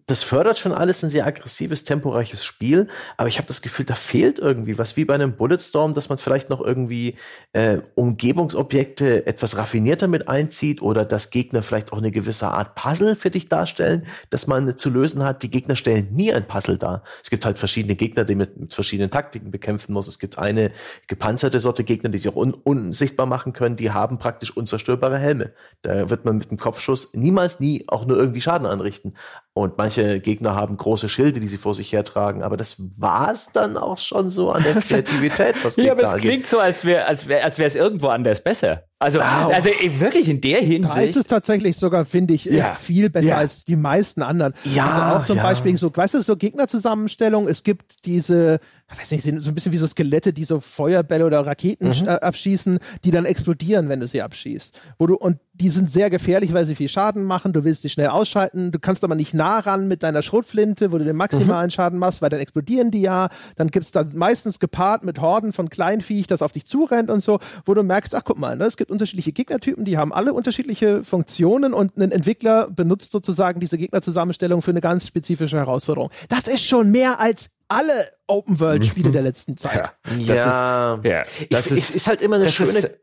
das 0.06 0.22
fördert 0.22 0.58
schon 0.58 0.72
alles 0.72 1.02
ein 1.02 1.10
sehr 1.10 1.26
aggressives, 1.26 1.84
temporeiches 1.84 2.44
Spiel, 2.44 2.88
aber 3.16 3.28
ich 3.28 3.38
habe 3.38 3.48
das 3.48 3.62
Gefühl, 3.62 3.86
da 3.86 3.94
fehlt 3.94 4.38
irgendwie 4.38 4.78
was, 4.78 4.96
wie 4.96 5.04
bei 5.04 5.14
einem 5.14 5.36
Bulletstorm, 5.36 5.94
dass 5.94 6.08
man 6.08 6.18
vielleicht 6.18 6.50
noch 6.50 6.60
irgendwie 6.60 7.16
äh, 7.52 7.78
Umgebungsobjekte 7.94 9.26
etwas 9.26 9.56
raffinierter 9.56 10.08
mit 10.08 10.28
einzieht 10.28 10.82
oder 10.82 11.04
dass 11.04 11.30
Gegner 11.30 11.62
vielleicht 11.62 11.92
auch 11.92 11.98
eine 11.98 12.10
gewisse 12.10 12.48
Art 12.48 12.74
Puzzle 12.74 13.16
für 13.16 13.30
dich 13.30 13.48
darstellen, 13.48 14.06
dass 14.28 14.46
man 14.46 14.76
zu 14.76 14.90
lösen 14.90 15.22
hat. 15.24 15.42
Die 15.42 15.50
Gegner 15.50 15.76
stellen 15.76 16.08
nie 16.12 16.32
ein 16.32 16.46
Puzzle 16.46 16.76
dar. 16.76 17.02
Es 17.22 17.30
gibt 17.30 17.44
halt 17.44 17.58
verschiedene 17.58 17.94
Gegner, 17.94 18.24
die 18.24 18.34
mit, 18.34 18.56
mit 18.56 18.74
verschiedenen 18.74 19.10
Taktiken 19.10 19.50
bekämpfen 19.50 19.92
muss. 19.92 20.08
Es 20.08 20.18
gibt 20.18 20.38
eine 20.38 20.72
gepanzerte 21.06 21.60
Sorte 21.60 21.84
Gegner, 21.84 22.10
die 22.10 22.18
sich 22.18 22.28
auch 22.28 22.36
un 22.36 22.52
unsichtbar 22.52 23.26
machen 23.26 23.52
können, 23.52 23.76
die 23.76 23.90
haben 23.90 24.18
praktisch 24.18 24.56
unzerstörbare 24.56 25.18
Helme. 25.18 25.52
Da 25.82 26.10
wird 26.10 26.24
man 26.24 26.38
mit 26.38 26.50
dem 26.50 26.58
Kopfschuss 26.58 27.14
niemals 27.14 27.60
nie 27.60 27.84
auch 27.88 28.04
nur 28.06 28.16
irgendwie 28.16 28.40
Schaden 28.40 28.66
anrichten. 28.66 29.14
Und 29.60 29.78
manche 29.78 30.20
Gegner 30.20 30.54
haben 30.54 30.76
große 30.76 31.08
Schilde, 31.08 31.40
die 31.40 31.48
sie 31.48 31.58
vor 31.58 31.74
sich 31.74 31.92
hertragen. 31.92 32.42
Aber 32.42 32.56
das 32.56 32.76
war's 32.98 33.52
dann 33.52 33.76
auch 33.76 33.98
schon 33.98 34.30
so 34.30 34.50
an 34.50 34.62
der 34.62 34.74
Kreativität, 34.80 35.56
was 35.64 35.76
Ja, 35.76 35.92
aber 35.92 36.02
es 36.02 36.16
klingt 36.16 36.46
so, 36.46 36.58
als 36.58 36.84
wäre 36.84 37.06
als 37.06 37.28
wär, 37.28 37.44
als 37.44 37.58
wäre 37.58 37.68
es 37.68 37.76
irgendwo 37.76 38.08
anders 38.08 38.42
besser. 38.42 38.89
Also, 39.02 39.18
also 39.20 39.70
eh, 39.70 39.98
wirklich 39.98 40.28
in 40.28 40.42
der 40.42 40.60
Da 40.60 40.66
ist 40.66 40.84
es 40.90 40.94
Hinsicht. 40.96 41.28
tatsächlich 41.30 41.78
sogar, 41.78 42.04
finde 42.04 42.34
ich, 42.34 42.44
Ja. 42.44 42.72
echt 42.72 42.80
viel 42.82 43.08
besser 43.08 43.28
Ja. 43.30 43.36
als 43.38 43.64
die 43.64 43.76
meisten 43.76 44.22
anderen. 44.22 44.52
Ja, 44.64 44.90
also 44.90 45.00
auch 45.18 45.24
zum 45.24 45.36
ja. 45.38 45.42
Beispiel 45.42 45.74
so, 45.78 45.90
weißt 45.94 46.14
du, 46.14 46.22
so 46.22 46.36
Gegnerzusammenstellung, 46.36 47.48
es 47.48 47.62
gibt 47.62 48.04
diese, 48.04 48.60
ich 48.92 48.98
weiß 49.00 49.10
nicht, 49.12 49.22
sind 49.22 49.40
so 49.40 49.50
ein 49.50 49.54
bisschen 49.54 49.72
wie 49.72 49.78
so 49.78 49.86
Skelette, 49.86 50.34
die 50.34 50.44
so 50.44 50.60
Feuerbälle 50.60 51.24
oder 51.24 51.46
Raketen 51.46 51.88
Mhm. 51.88 52.08
äh, 52.08 52.10
abschießen, 52.10 52.78
die 53.04 53.10
dann 53.10 53.24
explodieren, 53.24 53.88
wenn 53.88 54.00
du 54.00 54.06
sie 54.06 54.20
abschießt. 54.20 54.78
Wo 54.98 55.06
du, 55.06 55.14
und 55.16 55.38
die 55.54 55.68
sind 55.70 55.90
sehr 55.90 56.08
gefährlich, 56.10 56.52
weil 56.54 56.64
sie 56.64 56.74
viel 56.74 56.88
Schaden 56.88 57.24
machen. 57.24 57.52
Du 57.52 57.64
willst 57.64 57.82
sie 57.82 57.90
schnell 57.90 58.08
ausschalten. 58.08 58.72
Du 58.72 58.78
kannst 58.78 59.04
aber 59.04 59.14
nicht 59.14 59.34
nah 59.34 59.58
ran 59.60 59.88
mit 59.88 60.02
deiner 60.02 60.22
Schrotflinte, 60.22 60.90
wo 60.90 60.98
du 60.98 61.04
den 61.04 61.16
maximalen 61.16 61.66
Mhm. 61.66 61.70
Schaden 61.70 61.98
machst, 61.98 62.22
weil 62.22 62.30
dann 62.30 62.40
explodieren 62.40 62.90
die 62.90 63.02
ja. 63.02 63.28
Dann 63.56 63.68
gibt's 63.68 63.90
dann 63.92 64.10
meistens 64.14 64.58
gepaart 64.58 65.04
mit 65.04 65.20
Horden 65.20 65.52
von 65.52 65.68
Kleinviech, 65.68 66.26
das 66.26 66.42
auf 66.42 66.52
dich 66.52 66.66
zurennt 66.66 67.10
und 67.10 67.20
so, 67.22 67.38
wo 67.66 67.74
du 67.74 67.82
merkst, 67.82 68.14
ach 68.14 68.22
guck 68.24 68.38
mal, 68.38 68.56
ne, 68.56 68.64
es 68.64 68.76
gibt 68.76 68.89
unterschiedliche 68.90 69.32
Gegnertypen, 69.32 69.84
die 69.84 69.96
haben 69.96 70.12
alle 70.12 70.32
unterschiedliche 70.34 71.04
Funktionen 71.04 71.72
und 71.72 71.96
ein 71.96 72.12
Entwickler 72.12 72.70
benutzt 72.70 73.12
sozusagen 73.12 73.60
diese 73.60 73.78
Gegnerzusammenstellung 73.78 74.62
für 74.62 74.70
eine 74.72 74.80
ganz 74.80 75.06
spezifische 75.06 75.56
Herausforderung. 75.56 76.10
Das 76.28 76.48
ist 76.48 76.64
schon 76.64 76.90
mehr 76.90 77.20
als 77.20 77.50
alle 77.68 77.92
Open-World-Spiele 78.26 79.10
der 79.10 79.22
letzten 79.22 79.56
Zeit. 79.56 79.76
Ja, 79.76 79.92
das 80.26 80.26
ja, 80.26 80.94
ist, 80.94 81.04
ja, 81.04 81.22
das 81.50 81.66
ich, 81.66 81.72
ist, 81.78 81.88
es 81.90 81.94
ist 81.94 82.06
halt 82.08 82.20
immer 82.20 82.36
eine 82.36 82.50
schöne 82.50 82.78
ist- 82.78 82.98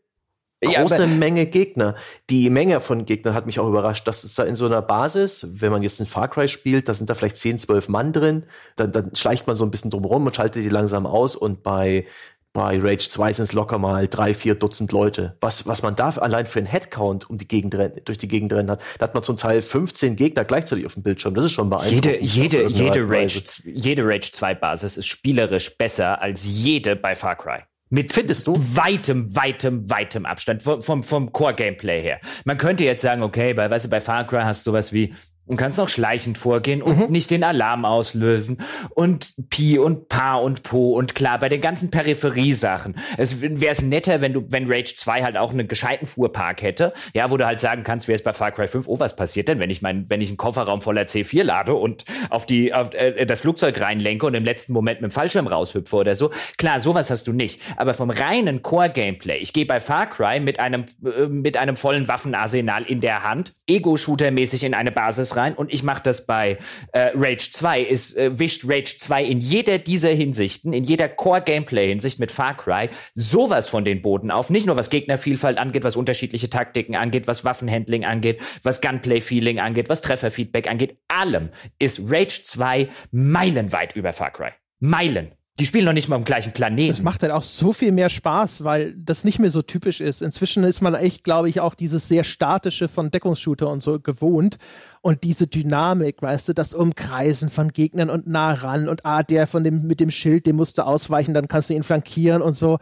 ja, 0.64 0.82
große 0.82 0.96
aber- 0.96 1.08
Menge 1.08 1.46
Gegner. 1.46 1.96
Die 2.32 2.50
Menge 2.50 2.80
von 2.80 3.06
Gegnern 3.06 3.36
hat 3.36 3.46
mich 3.46 3.60
auch 3.60 3.68
überrascht, 3.70 4.08
dass 4.08 4.24
es 4.24 4.34
da 4.34 4.44
in 4.44 4.56
so 4.56 4.66
einer 4.66 4.82
Basis, 4.82 5.46
wenn 5.52 5.72
man 5.72 5.84
jetzt 5.84 6.00
in 6.00 6.08
Far 6.08 6.28
Cry 6.30 6.48
spielt, 6.48 6.90
da 6.90 6.96
sind 6.96 7.10
da 7.10 7.14
vielleicht 7.14 7.38
10, 7.38 7.60
12 7.60 7.90
Mann 7.90 8.12
drin, 8.12 8.44
dann, 8.76 8.92
dann 8.92 9.16
schleicht 9.16 9.46
man 9.46 9.56
so 9.56 9.64
ein 9.64 9.70
bisschen 9.72 9.92
drumherum 9.92 10.26
und 10.26 10.36
schaltet 10.36 10.64
die 10.64 10.70
langsam 10.70 11.06
aus 11.06 11.36
und 11.36 11.62
bei 11.62 12.08
bei 12.54 12.80
Rage 12.80 13.10
2 13.10 13.34
sind 13.34 13.44
es 13.44 13.54
locker 13.54 13.78
mal 13.78 14.08
drei, 14.08 14.34
vier 14.34 14.56
Dutzend 14.56 14.92
Leute. 14.92 15.38
Was, 15.42 15.68
was 15.68 15.84
man 15.84 15.96
da 15.96 16.10
allein 16.10 16.48
für 16.48 16.60
einen 16.60 16.68
Headcount 16.68 17.30
um 17.30 17.38
die 17.38 17.48
Gegend 17.48 17.76
rennen, 17.76 18.02
durch 18.06 18.18
die 18.18 18.28
Gegend 18.28 18.52
rennen 18.52 18.72
hat, 18.72 18.82
da 18.98 19.04
hat 19.04 19.14
man 19.14 19.22
zum 19.22 19.38
Teil 19.38 19.62
15 19.62 20.16
Gegner 20.16 20.44
gleichzeitig 20.44 20.86
auf 20.86 20.96
dem 20.96 21.04
Bildschirm. 21.04 21.36
Das 21.36 21.46
ist 21.46 21.52
schon 21.52 21.70
beeindruckend. 21.70 22.06
Jede, 22.22 22.24
jede, 22.24 22.68
jede, 22.68 23.08
Rage, 23.08 23.44
jede 23.66 24.04
Rage 24.06 24.32
2 24.32 24.56
Basis 24.56 24.98
ist 24.98 25.08
spielerisch 25.08 25.78
besser 25.78 26.22
als 26.22 26.46
jede 26.46 26.96
bei 26.96 27.16
Far 27.16 27.36
Cry. 27.36 27.60
Mit 27.90 28.12
Findest 28.12 28.48
du? 28.48 28.54
weitem, 28.58 29.34
weitem, 29.36 29.90
weitem 29.90 30.26
Abstand 30.26 30.62
vom, 30.62 30.82
vom, 30.82 31.04
vom 31.04 31.32
Core-Gameplay 31.32 32.02
her. 32.02 32.20
Man 32.44 32.58
könnte 32.58 32.84
jetzt 32.84 33.02
sagen, 33.02 33.24
okay, 33.24 33.54
bei, 33.54 33.70
weißt 33.70 33.86
du, 33.86 33.90
bei 33.90 34.02
Far 34.02 34.26
Cry 34.26 34.42
hast 34.42 34.66
du 34.66 34.72
sowas 34.72 34.92
wie 34.92 35.14
und 35.48 35.58
kannst 35.58 35.80
auch 35.80 35.90
schleichend 35.90 36.38
vorgehen 36.38 36.82
und 36.82 36.98
mhm. 36.98 37.12
nicht 37.12 37.32
den 37.32 37.44
Alarm 37.44 37.86
auslösen 37.86 38.60
und 38.90 39.34
Pi 39.50 39.80
und 39.80 40.10
Pa 40.10 40.36
und 40.36 40.64
Po 40.64 40.94
und 40.94 41.16
klar, 41.16 41.40
bei 41.40 41.50
den 41.50 41.62
ganzen 41.62 41.90
Peripheriesachen. 41.90 42.96
Es 43.18 43.42
wäre 43.42 43.72
es 43.72 43.82
netter, 43.82 44.22
wenn 44.22 44.34
du, 44.34 44.46
wenn 44.50 44.72
Rage 44.72 44.96
2 44.96 45.24
halt 45.24 45.38
auch 45.38 45.52
einen 45.52 45.68
gescheiten 45.68 46.06
Fuhrpark 46.06 46.62
hätte, 46.62 46.94
ja, 47.14 47.32
wo 47.32 47.38
du 47.38 47.46
halt 47.46 47.60
sagen 47.60 47.84
kannst, 47.84 48.08
wie 48.08 48.14
es 48.14 48.24
bei 48.24 48.34
Far 48.34 48.52
Cry 48.52 48.68
5, 48.68 48.88
oh, 48.88 49.00
was 49.00 49.16
passiert 49.16 49.48
denn, 49.48 49.60
wenn 49.60 49.70
ich 49.70 49.82
mein, 49.82 50.10
wenn 50.10 50.22
ich 50.22 50.30
einen 50.30 50.38
Kofferraum 50.38 50.82
voller 50.82 51.04
C4 51.04 51.44
lade 51.44 51.74
und 51.74 52.04
auf 52.30 52.46
die, 52.46 52.74
auf, 52.74 52.94
äh, 52.94 53.26
das 53.26 53.42
Flugzeug 53.42 53.80
reinlenke 53.80 54.26
und 54.26 54.34
im 54.34 54.44
letzten 54.44 54.74
Moment 54.74 55.02
mit 55.02 55.12
dem 55.12 55.14
Fallschirm 55.14 55.48
raushüpfe 55.48 55.96
oder 55.96 56.16
so. 56.16 56.32
Klar, 56.58 56.82
sowas 56.82 57.10
hast 57.10 57.28
du 57.28 57.34
nicht. 57.34 57.62
Aber 57.78 57.94
vom 57.94 58.10
reinen 58.10 58.62
Core-Gameplay, 58.62 59.38
ich 59.38 59.54
gehe 59.54 59.66
bei 59.66 59.80
Far 59.80 60.08
Cry 60.08 60.40
mit 60.40 60.60
einem, 60.60 60.86
äh, 61.06 61.28
mit 61.28 61.56
einem 61.56 61.78
vollen 61.78 62.08
Waffenarsenal 62.08 62.84
in 62.84 63.00
der 63.00 63.24
Hand, 63.24 63.54
Ego-Shooter-mäßig 63.68 64.66
in 64.66 64.74
eine 64.74 64.92
Basis 64.92 65.37
rein 65.38 65.56
und 65.56 65.74
ich 65.74 65.84
mache 65.84 66.04
das 66.04 66.26
bei 66.26 66.58
äh, 66.92 67.12
Rage 67.16 67.52
2, 67.52 67.82
ist, 67.82 68.18
äh, 68.18 68.38
wischt 68.38 68.64
Rage 68.66 68.98
2 69.00 69.24
in 69.24 69.40
jeder 69.40 69.78
dieser 69.78 70.10
Hinsichten, 70.10 70.74
in 70.74 70.84
jeder 70.84 71.08
Core-Gameplay-Hinsicht 71.08 72.20
mit 72.20 72.32
Far 72.32 72.58
Cry 72.58 72.90
sowas 73.14 73.70
von 73.70 73.86
den 73.86 74.02
Boden 74.02 74.32
auf. 74.32 74.50
Nicht 74.50 74.66
nur 74.66 74.76
was 74.76 74.90
Gegnervielfalt 74.90 75.58
angeht, 75.58 75.84
was 75.84 75.96
unterschiedliche 75.96 76.50
Taktiken 76.50 76.96
angeht, 76.96 77.28
was 77.28 77.46
Waffenhandling 77.46 78.04
angeht, 78.04 78.42
was 78.64 78.82
Gunplay-Feeling 78.82 79.60
angeht, 79.60 79.90
was 79.90 80.02
Trefferfeedback 80.02 80.70
angeht. 80.70 80.98
Allem 81.08 81.50
ist 81.80 82.02
Rage 82.06 82.44
2 82.44 82.90
meilenweit 83.12 83.96
über 83.96 84.14
Far 84.14 84.32
Cry. 84.32 84.52
Meilen. 84.80 85.37
Die 85.60 85.66
spielen 85.66 85.86
noch 85.86 85.94
nicht 85.94 86.08
mal 86.08 86.18
am 86.18 86.24
gleichen 86.24 86.54
Planeten. 86.54 86.94
Das 86.94 87.02
macht 87.02 87.24
dann 87.24 87.32
auch 87.32 87.42
so 87.42 87.74
viel 87.74 87.92
mehr 87.92 88.10
Spaß, 88.10 88.64
weil 88.64 88.94
das 88.94 89.24
nicht 89.24 89.40
mehr 89.40 89.50
so 89.50 89.64
typisch 89.64 90.02
ist. 90.02 90.22
Inzwischen 90.22 90.64
ist 90.64 90.82
man 90.82 90.94
echt, 90.94 91.24
glaube 91.24 91.50
ich, 91.50 91.62
auch 91.62 91.74
dieses 91.74 92.08
sehr 92.08 92.24
statische 92.24 92.88
von 92.88 93.10
Deckungsshooter 93.10 93.68
und 93.68 93.82
so 93.82 94.00
gewohnt. 94.00 94.58
Und 95.02 95.24
diese 95.24 95.48
Dynamik, 95.48 96.22
weißt 96.22 96.50
du, 96.50 96.54
das 96.54 96.76
Umkreisen 96.76 97.50
von 97.50 97.70
Gegnern 97.70 98.12
und 98.12 98.28
nah 98.28 98.54
ran 98.54 98.88
und 98.88 99.04
ah, 99.06 99.24
der 99.24 99.48
von 99.48 99.64
dem 99.64 99.88
mit 99.88 100.00
dem 100.00 100.12
Schild, 100.12 100.46
dem 100.46 100.58
musst 100.58 100.78
du 100.78 100.86
ausweichen, 100.86 101.34
dann 101.34 101.48
kannst 101.48 101.72
du 101.72 101.74
ihn 101.74 101.84
flankieren 101.84 102.44
und 102.44 102.54
so. 102.54 102.78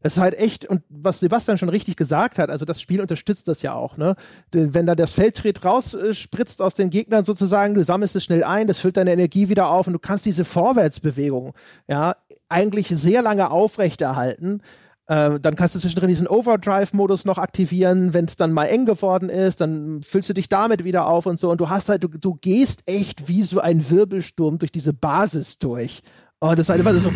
Das 0.00 0.16
ist 0.16 0.22
halt 0.22 0.38
echt, 0.38 0.66
und 0.66 0.82
was 0.88 1.20
Sebastian 1.20 1.58
schon 1.58 1.68
richtig 1.68 1.96
gesagt 1.96 2.38
hat, 2.38 2.50
also 2.50 2.64
das 2.64 2.80
Spiel 2.80 3.00
unterstützt 3.00 3.48
das 3.48 3.62
ja 3.62 3.74
auch, 3.74 3.96
ne? 3.96 4.14
Wenn 4.52 4.86
da 4.86 4.94
das 4.94 5.12
Feldtret 5.12 5.64
rausspritzt 5.64 6.62
aus 6.62 6.74
den 6.74 6.90
Gegnern 6.90 7.24
sozusagen, 7.24 7.74
du 7.74 7.82
sammelst 7.82 8.16
es 8.16 8.24
schnell 8.24 8.44
ein, 8.44 8.68
das 8.68 8.78
füllt 8.78 8.96
deine 8.96 9.12
Energie 9.12 9.48
wieder 9.48 9.68
auf 9.68 9.86
und 9.86 9.92
du 9.92 9.98
kannst 9.98 10.26
diese 10.26 10.44
Vorwärtsbewegung, 10.44 11.52
ja, 11.88 12.14
eigentlich 12.48 12.88
sehr 12.88 13.22
lange 13.22 13.50
aufrechterhalten. 13.50 14.62
Äh, 15.08 15.40
dann 15.40 15.54
kannst 15.56 15.74
du 15.74 15.78
zwischendrin 15.78 16.10
diesen 16.10 16.28
Overdrive-Modus 16.28 17.24
noch 17.24 17.38
aktivieren, 17.38 18.12
wenn 18.12 18.26
es 18.26 18.36
dann 18.36 18.52
mal 18.52 18.66
eng 18.66 18.84
geworden 18.84 19.30
ist, 19.30 19.62
dann 19.62 20.02
füllst 20.02 20.28
du 20.28 20.34
dich 20.34 20.50
damit 20.50 20.84
wieder 20.84 21.06
auf 21.06 21.24
und 21.24 21.40
so. 21.40 21.50
Und 21.50 21.60
du 21.60 21.70
hast 21.70 21.88
halt, 21.88 22.04
du, 22.04 22.08
du 22.08 22.34
gehst 22.34 22.82
echt 22.84 23.26
wie 23.26 23.42
so 23.42 23.60
ein 23.60 23.88
Wirbelsturm 23.88 24.58
durch 24.58 24.70
diese 24.70 24.92
Basis 24.92 25.58
durch. 25.58 26.02
Oh, 26.40 26.54
das 26.54 26.68
halt 26.68 26.78
immer 26.78 26.94
so, 26.94 27.08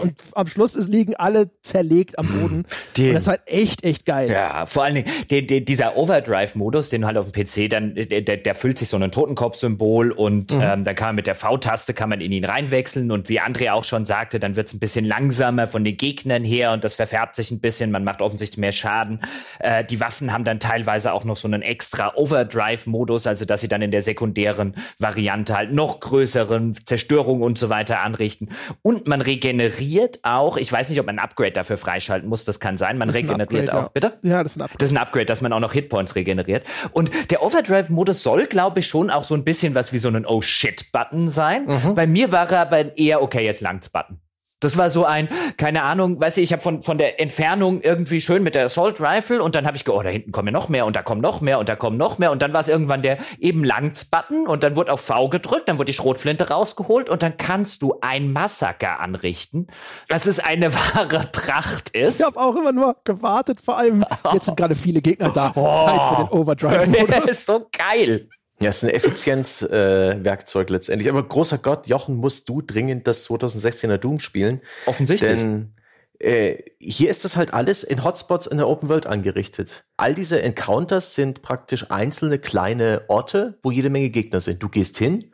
und 0.00 0.14
am 0.34 0.46
Schluss 0.46 0.76
ist, 0.76 0.88
liegen 0.88 1.16
alle 1.16 1.50
zerlegt 1.62 2.20
am 2.20 2.28
Boden. 2.28 2.66
Den, 2.96 3.08
und 3.08 3.14
das 3.14 3.24
ist 3.24 3.28
halt 3.28 3.40
echt, 3.46 3.84
echt 3.84 4.04
geil. 4.04 4.30
Ja, 4.30 4.64
vor 4.64 4.84
allen 4.84 4.94
Dingen 4.94 5.10
den, 5.28 5.48
den, 5.48 5.64
dieser 5.64 5.96
Overdrive-Modus, 5.96 6.88
den 6.88 7.00
du 7.00 7.08
halt 7.08 7.16
auf 7.16 7.28
dem 7.28 7.32
PC 7.32 7.68
dann, 7.68 7.96
der, 7.96 8.36
der 8.36 8.54
füllt 8.54 8.78
sich 8.78 8.88
so 8.88 8.96
ein 8.96 9.10
Totenkopf-Symbol 9.10 10.12
und 10.12 10.54
mhm. 10.54 10.60
ähm, 10.62 10.84
dann 10.84 10.94
kann 10.94 11.08
man 11.08 11.16
mit 11.16 11.26
der 11.26 11.34
V-Taste 11.34 11.94
kann 11.94 12.08
man 12.10 12.20
in 12.20 12.30
ihn 12.30 12.44
reinwechseln 12.44 13.10
und 13.10 13.28
wie 13.28 13.40
André 13.40 13.72
auch 13.72 13.82
schon 13.82 14.04
sagte, 14.04 14.38
dann 14.38 14.54
wird 14.54 14.68
es 14.68 14.74
ein 14.74 14.78
bisschen 14.78 15.04
langsamer 15.04 15.66
von 15.66 15.82
den 15.82 15.96
Gegnern 15.96 16.44
her 16.44 16.70
und 16.70 16.84
das 16.84 16.94
verfärbt 16.94 17.34
sich 17.34 17.50
ein 17.50 17.58
bisschen, 17.58 17.90
man 17.90 18.04
macht 18.04 18.22
offensichtlich 18.22 18.58
mehr 18.58 18.70
Schaden. 18.70 19.18
Äh, 19.58 19.84
die 19.84 19.98
Waffen 19.98 20.32
haben 20.32 20.44
dann 20.44 20.60
teilweise 20.60 21.12
auch 21.12 21.24
noch 21.24 21.36
so 21.36 21.48
einen 21.48 21.62
extra 21.62 22.14
Overdrive-Modus, 22.14 23.26
also 23.26 23.44
dass 23.44 23.62
sie 23.62 23.68
dann 23.68 23.82
in 23.82 23.90
der 23.90 24.02
sekundären 24.02 24.76
Variante 25.00 25.56
halt 25.56 25.72
noch 25.72 25.98
größeren 25.98 26.76
Zerstörungen 26.86 27.42
und 27.42 27.58
so 27.58 27.68
weiter 27.68 28.02
anrichten. 28.02 28.48
Und 28.82 29.06
man 29.06 29.20
regeneriert 29.20 30.20
auch, 30.22 30.56
ich 30.56 30.70
weiß 30.70 30.88
nicht, 30.88 31.00
ob 31.00 31.06
man 31.06 31.18
ein 31.18 31.24
Upgrade 31.24 31.52
dafür 31.52 31.76
freischalten 31.76 32.28
muss, 32.28 32.44
das 32.44 32.60
kann 32.60 32.78
sein, 32.78 32.98
man 32.98 33.10
regeneriert 33.10 33.70
Upgrade, 33.70 33.74
auch, 33.74 33.82
ja. 33.84 33.90
bitte? 33.92 34.18
Ja, 34.22 34.42
das 34.42 34.52
ist 34.52 34.58
ein 34.58 34.62
Upgrade. 34.62 34.78
Das 34.78 34.90
ist 34.90 34.96
ein 34.96 35.02
Upgrade, 35.02 35.26
dass 35.26 35.40
man 35.40 35.52
auch 35.52 35.60
noch 35.60 35.72
Hitpoints 35.72 36.14
regeneriert. 36.14 36.66
Und 36.92 37.10
der 37.30 37.42
Overdrive-Modus 37.42 38.22
soll, 38.22 38.46
glaube 38.46 38.80
ich, 38.80 38.86
schon 38.86 39.10
auch 39.10 39.24
so 39.24 39.34
ein 39.34 39.44
bisschen 39.44 39.74
was 39.74 39.92
wie 39.92 39.98
so 39.98 40.08
ein 40.08 40.26
Oh-Shit-Button 40.26 41.28
sein. 41.28 41.66
Mhm. 41.66 41.94
Bei 41.94 42.06
mir 42.06 42.32
war 42.32 42.50
er 42.50 42.60
aber 42.60 42.96
eher, 42.96 43.22
okay, 43.22 43.44
jetzt 43.44 43.60
langt's-Button. 43.60 44.20
Das 44.60 44.76
war 44.76 44.90
so 44.90 45.06
ein, 45.06 45.28
keine 45.56 45.82
Ahnung, 45.84 46.20
weißt 46.20 46.36
du, 46.36 46.42
ich 46.42 46.52
habe 46.52 46.60
von, 46.60 46.82
von 46.82 46.98
der 46.98 47.18
Entfernung 47.18 47.80
irgendwie 47.80 48.20
schön 48.20 48.42
mit 48.42 48.54
der 48.54 48.66
Assault 48.66 49.00
Rifle 49.00 49.42
und 49.42 49.54
dann 49.54 49.66
habe 49.66 49.76
ich 49.78 49.84
gedacht, 49.84 50.00
oh, 50.00 50.02
da 50.02 50.10
hinten 50.10 50.32
kommen 50.32 50.48
ja 50.48 50.52
noch 50.52 50.68
mehr 50.68 50.84
und 50.84 50.94
da 50.96 51.02
kommen 51.02 51.22
noch 51.22 51.40
mehr 51.40 51.58
und 51.58 51.68
da 51.70 51.76
kommen 51.76 51.96
noch 51.96 52.18
mehr 52.18 52.30
und 52.30 52.42
dann 52.42 52.52
war 52.52 52.60
es 52.60 52.68
irgendwann 52.68 53.00
der 53.00 53.16
eben 53.38 53.64
Langs-Button 53.64 54.46
und 54.46 54.62
dann 54.62 54.76
wurde 54.76 54.92
auf 54.92 55.00
V 55.00 55.30
gedrückt, 55.30 55.68
dann 55.70 55.78
wurde 55.78 55.86
die 55.86 55.94
Schrotflinte 55.94 56.50
rausgeholt 56.50 57.08
und 57.08 57.22
dann 57.22 57.38
kannst 57.38 57.80
du 57.80 57.94
ein 58.02 58.32
Massaker 58.32 59.00
anrichten, 59.00 59.68
dass 60.08 60.26
es 60.26 60.40
eine 60.40 60.74
wahre 60.94 61.26
Pracht 61.32 61.88
ist. 61.90 62.20
Ich 62.20 62.26
habe 62.26 62.38
auch 62.38 62.54
immer 62.54 62.72
nur 62.72 62.96
gewartet, 63.04 63.62
vor 63.64 63.78
allem 63.78 64.04
jetzt 64.34 64.44
sind 64.44 64.58
gerade 64.58 64.74
viele 64.74 65.00
Gegner 65.00 65.30
da. 65.30 65.52
Oh. 65.60 65.84
Zeit 65.84 66.00
für 66.00 66.16
den 66.16 66.38
Overdrive-Modus. 66.38 67.06
Das 67.20 67.24
ist 67.24 67.46
so 67.46 67.66
geil. 67.72 68.28
Ja, 68.62 68.68
es 68.68 68.82
ist 68.82 68.84
ein 68.84 68.90
Effizienzwerkzeug 68.90 70.68
äh, 70.68 70.72
letztendlich. 70.72 71.08
Aber 71.08 71.26
großer 71.26 71.58
Gott, 71.58 71.88
Jochen, 71.88 72.16
musst 72.16 72.48
du 72.48 72.60
dringend 72.60 73.06
das 73.06 73.28
2016er 73.28 73.96
Doom 73.96 74.20
spielen. 74.20 74.60
Offensichtlich. 74.84 75.40
Denn 75.40 75.72
äh, 76.18 76.58
hier 76.78 77.10
ist 77.10 77.24
das 77.24 77.36
halt 77.36 77.54
alles 77.54 77.82
in 77.82 78.04
Hotspots 78.04 78.46
in 78.46 78.58
der 78.58 78.68
Open 78.68 78.90
World 78.90 79.06
angerichtet. 79.06 79.84
All 79.96 80.14
diese 80.14 80.42
Encounters 80.42 81.14
sind 81.14 81.40
praktisch 81.40 81.90
einzelne 81.90 82.38
kleine 82.38 83.04
Orte, 83.08 83.58
wo 83.62 83.70
jede 83.70 83.88
Menge 83.88 84.10
Gegner 84.10 84.42
sind. 84.42 84.62
Du 84.62 84.68
gehst 84.68 84.98
hin, 84.98 85.32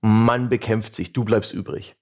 man 0.00 0.48
bekämpft 0.48 0.94
sich, 0.94 1.12
du 1.12 1.24
bleibst 1.24 1.52
übrig. 1.52 1.96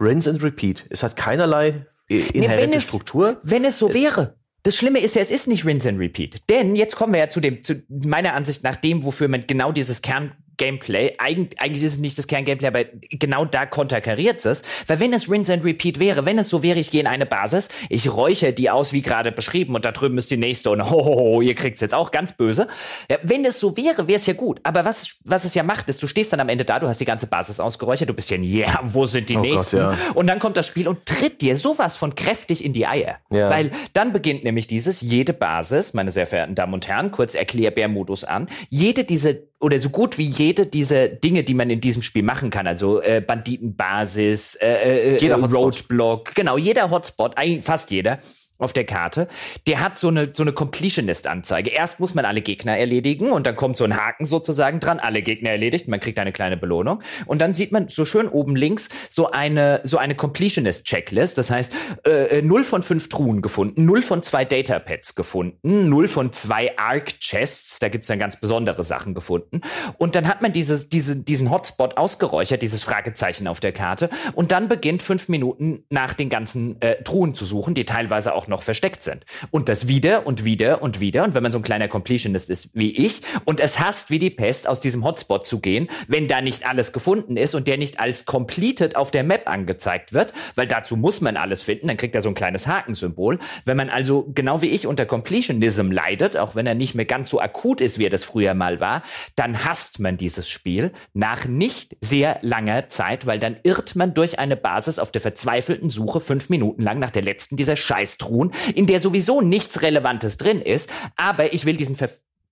Rinse 0.00 0.30
and 0.30 0.42
repeat. 0.42 0.86
Es 0.88 1.02
hat 1.02 1.16
keinerlei 1.16 1.86
äh, 2.08 2.20
inhärente 2.32 2.70
nee, 2.70 2.76
es, 2.76 2.84
Struktur. 2.84 3.38
Wenn 3.42 3.64
es 3.66 3.78
so 3.78 3.88
es, 3.88 3.94
wäre. 3.94 4.36
Das 4.68 4.76
Schlimme 4.76 4.98
ist 4.98 5.14
ja, 5.14 5.22
es 5.22 5.30
ist 5.30 5.48
nicht 5.48 5.64
Rinse 5.64 5.88
and 5.88 5.98
Repeat. 5.98 6.42
Denn 6.50 6.76
jetzt 6.76 6.94
kommen 6.94 7.14
wir 7.14 7.20
ja 7.20 7.30
zu 7.30 7.40
dem, 7.40 7.62
zu 7.62 7.82
meiner 7.88 8.34
Ansicht 8.34 8.62
nach 8.64 8.76
dem, 8.76 9.02
wofür 9.02 9.26
man 9.26 9.46
genau 9.46 9.72
dieses 9.72 10.02
Kern 10.02 10.32
Gameplay. 10.58 11.14
Eig 11.18 11.54
eigentlich 11.58 11.82
ist 11.82 11.94
es 11.94 11.98
nicht 11.98 12.18
das 12.18 12.26
Kerngameplay, 12.26 12.68
aber 12.68 12.84
genau 13.08 13.44
da 13.44 13.64
konterkariert 13.64 14.44
es. 14.44 14.62
Weil 14.86 15.00
wenn 15.00 15.12
es 15.12 15.30
Rinse 15.30 15.54
and 15.54 15.64
Repeat 15.64 15.98
wäre, 15.98 16.26
wenn 16.26 16.38
es 16.38 16.48
so 16.50 16.62
wäre, 16.62 16.78
ich 16.78 16.90
gehe 16.90 17.00
in 17.00 17.06
eine 17.06 17.26
Basis, 17.26 17.68
ich 17.88 18.12
räuche 18.12 18.52
die 18.52 18.70
aus, 18.70 18.92
wie 18.92 19.02
gerade 19.02 19.32
beschrieben, 19.32 19.74
und 19.74 19.84
da 19.84 19.92
drüben 19.92 20.18
ist 20.18 20.30
die 20.30 20.36
nächste 20.36 20.70
und 20.70 20.82
hohoho, 20.90 21.40
ihr 21.40 21.54
kriegt's 21.54 21.80
jetzt 21.80 21.94
auch 21.94 22.10
ganz 22.10 22.32
böse. 22.32 22.68
Ja, 23.10 23.18
wenn 23.22 23.44
es 23.44 23.58
so 23.58 23.76
wäre, 23.76 24.06
wäre 24.06 24.16
es 24.16 24.26
ja 24.26 24.34
gut. 24.34 24.60
Aber 24.64 24.84
was, 24.84 25.16
was 25.24 25.44
es 25.44 25.54
ja 25.54 25.62
macht, 25.62 25.88
ist, 25.88 26.02
du 26.02 26.06
stehst 26.06 26.32
dann 26.32 26.40
am 26.40 26.48
Ende 26.48 26.64
da, 26.64 26.78
du 26.78 26.88
hast 26.88 27.00
die 27.00 27.04
ganze 27.04 27.26
Basis 27.26 27.60
ausgeräuchert, 27.60 28.08
du 28.08 28.14
bist 28.14 28.30
ja, 28.30 28.36
ja, 28.36 28.66
yeah, 28.66 28.80
wo 28.82 29.06
sind 29.06 29.28
die 29.28 29.36
oh 29.36 29.40
nächsten? 29.40 29.78
Gott, 29.78 29.96
ja. 29.98 30.12
Und 30.14 30.26
dann 30.26 30.38
kommt 30.38 30.56
das 30.56 30.66
Spiel 30.66 30.88
und 30.88 31.06
tritt 31.06 31.40
dir 31.40 31.56
sowas 31.56 31.96
von 31.96 32.14
kräftig 32.14 32.64
in 32.64 32.72
die 32.72 32.86
Eier. 32.86 33.16
Ja. 33.30 33.48
Weil 33.50 33.70
dann 33.92 34.12
beginnt 34.12 34.44
nämlich 34.44 34.66
dieses, 34.66 35.00
jede 35.00 35.32
Basis, 35.32 35.94
meine 35.94 36.10
sehr 36.10 36.26
verehrten 36.26 36.54
Damen 36.54 36.74
und 36.74 36.88
Herren, 36.88 37.12
kurz 37.12 37.34
Erklärbär-Modus 37.34 38.24
an, 38.24 38.48
jede 38.68 39.04
diese 39.04 39.48
oder 39.60 39.78
so 39.80 39.90
gut 39.90 40.18
wie 40.18 40.24
jede 40.24 40.66
dieser 40.66 41.08
Dinge, 41.08 41.42
die 41.42 41.54
man 41.54 41.70
in 41.70 41.80
diesem 41.80 42.02
Spiel 42.02 42.22
machen 42.22 42.50
kann, 42.50 42.66
also 42.66 43.02
äh, 43.02 43.20
Banditenbasis, 43.20 44.54
äh, 44.56 45.16
äh, 45.16 45.26
äh 45.26 45.32
Roadblock, 45.32 46.34
genau, 46.34 46.56
jeder 46.56 46.90
Hotspot, 46.90 47.36
eigentlich 47.36 47.64
fast 47.64 47.90
jeder, 47.90 48.18
auf 48.58 48.72
der 48.72 48.84
Karte, 48.84 49.28
der 49.66 49.80
hat 49.80 49.98
so 49.98 50.08
eine, 50.08 50.30
so 50.32 50.42
eine 50.42 50.52
Completionist-Anzeige. 50.52 51.70
Erst 51.70 52.00
muss 52.00 52.14
man 52.14 52.24
alle 52.24 52.42
Gegner 52.42 52.76
erledigen 52.76 53.30
und 53.30 53.46
dann 53.46 53.56
kommt 53.56 53.76
so 53.76 53.84
ein 53.84 53.96
Haken 53.96 54.26
sozusagen 54.26 54.80
dran, 54.80 54.98
alle 54.98 55.22
Gegner 55.22 55.50
erledigt, 55.50 55.88
man 55.88 56.00
kriegt 56.00 56.18
eine 56.18 56.32
kleine 56.32 56.56
Belohnung. 56.56 57.02
Und 57.26 57.40
dann 57.40 57.54
sieht 57.54 57.70
man 57.70 57.88
so 57.88 58.04
schön 58.04 58.28
oben 58.28 58.56
links 58.56 58.88
so 59.08 59.30
eine, 59.30 59.80
so 59.84 59.98
eine 59.98 60.14
Completionist-Checklist. 60.14 61.38
Das 61.38 61.50
heißt, 61.50 61.72
äh, 62.04 62.42
0 62.42 62.60
äh, 62.60 62.64
von 62.64 62.82
5 62.82 63.08
Truhen 63.08 63.42
gefunden, 63.42 63.84
0 63.84 64.02
von 64.02 64.22
2 64.22 64.44
Datapads 64.44 65.14
gefunden, 65.14 65.88
0 65.88 66.08
von 66.08 66.32
2 66.32 66.78
Arc-Chests, 66.78 67.78
da 67.78 67.88
gibt's 67.88 68.08
dann 68.08 68.18
ganz 68.18 68.36
besondere 68.40 68.82
Sachen 68.82 69.14
gefunden. 69.14 69.60
Und 69.98 70.16
dann 70.16 70.26
hat 70.26 70.42
man 70.42 70.52
dieses, 70.52 70.88
diese, 70.88 71.16
diesen 71.16 71.50
Hotspot 71.50 71.96
ausgeräuchert, 71.96 72.62
dieses 72.62 72.82
Fragezeichen 72.82 73.46
auf 73.46 73.60
der 73.60 73.72
Karte. 73.72 74.10
Und 74.34 74.50
dann 74.50 74.68
beginnt 74.68 75.02
fünf 75.02 75.28
Minuten 75.28 75.84
nach 75.90 76.14
den 76.14 76.28
ganzen 76.28 76.80
äh, 76.82 77.02
Truhen 77.04 77.34
zu 77.34 77.44
suchen, 77.44 77.74
die 77.74 77.84
teilweise 77.84 78.34
auch 78.34 78.47
noch 78.48 78.62
versteckt 78.62 79.02
sind. 79.02 79.24
Und 79.50 79.68
das 79.68 79.88
wieder 79.88 80.26
und 80.26 80.44
wieder 80.44 80.82
und 80.82 81.00
wieder. 81.00 81.24
Und 81.24 81.34
wenn 81.34 81.42
man 81.42 81.52
so 81.52 81.58
ein 81.58 81.62
kleiner 81.62 81.88
Completionist 81.88 82.50
ist 82.50 82.70
wie 82.74 82.96
ich 82.96 83.22
und 83.44 83.60
es 83.60 83.78
hasst 83.78 84.10
wie 84.10 84.18
die 84.18 84.30
Pest, 84.30 84.68
aus 84.68 84.80
diesem 84.80 85.04
Hotspot 85.04 85.46
zu 85.46 85.60
gehen, 85.60 85.88
wenn 86.06 86.28
da 86.28 86.40
nicht 86.40 86.66
alles 86.66 86.92
gefunden 86.92 87.36
ist 87.36 87.54
und 87.54 87.68
der 87.68 87.76
nicht 87.76 88.00
als 88.00 88.24
completed 88.24 88.96
auf 88.96 89.10
der 89.10 89.24
Map 89.24 89.48
angezeigt 89.48 90.12
wird, 90.12 90.32
weil 90.54 90.66
dazu 90.66 90.96
muss 90.96 91.20
man 91.20 91.36
alles 91.36 91.62
finden, 91.62 91.88
dann 91.88 91.96
kriegt 91.96 92.14
er 92.14 92.22
so 92.22 92.28
ein 92.28 92.34
kleines 92.34 92.66
Hakensymbol. 92.66 93.38
Wenn 93.64 93.76
man 93.76 93.90
also 93.90 94.30
genau 94.34 94.62
wie 94.62 94.68
ich 94.68 94.86
unter 94.86 95.06
Completionism 95.06 95.90
leidet, 95.90 96.36
auch 96.36 96.54
wenn 96.54 96.66
er 96.66 96.74
nicht 96.74 96.94
mehr 96.94 97.04
ganz 97.04 97.30
so 97.30 97.40
akut 97.40 97.80
ist, 97.80 97.98
wie 97.98 98.06
er 98.06 98.10
das 98.10 98.24
früher 98.24 98.54
mal 98.54 98.80
war, 98.80 99.02
dann 99.36 99.64
hasst 99.64 100.00
man 100.00 100.16
dieses 100.16 100.48
Spiel 100.48 100.92
nach 101.12 101.46
nicht 101.46 101.96
sehr 102.00 102.38
langer 102.42 102.88
Zeit, 102.88 103.26
weil 103.26 103.38
dann 103.38 103.56
irrt 103.62 103.96
man 103.96 104.14
durch 104.14 104.38
eine 104.38 104.56
Basis 104.56 104.98
auf 104.98 105.12
der 105.12 105.20
verzweifelten 105.20 105.90
Suche 105.90 106.20
fünf 106.20 106.48
Minuten 106.48 106.82
lang 106.82 106.98
nach 106.98 107.10
der 107.10 107.22
letzten 107.22 107.56
dieser 107.56 107.76
Scheißtruhe 107.76 108.37
tun, 108.38 108.52
in 108.74 108.86
der 108.86 109.00
sowieso 109.00 109.40
nichts 109.40 109.82
Relevantes 109.82 110.38
drin 110.38 110.60
ist, 110.60 110.90
aber 111.16 111.52
ich 111.52 111.64
will 111.64 111.76
diesen 111.76 111.94
ver 111.94 112.08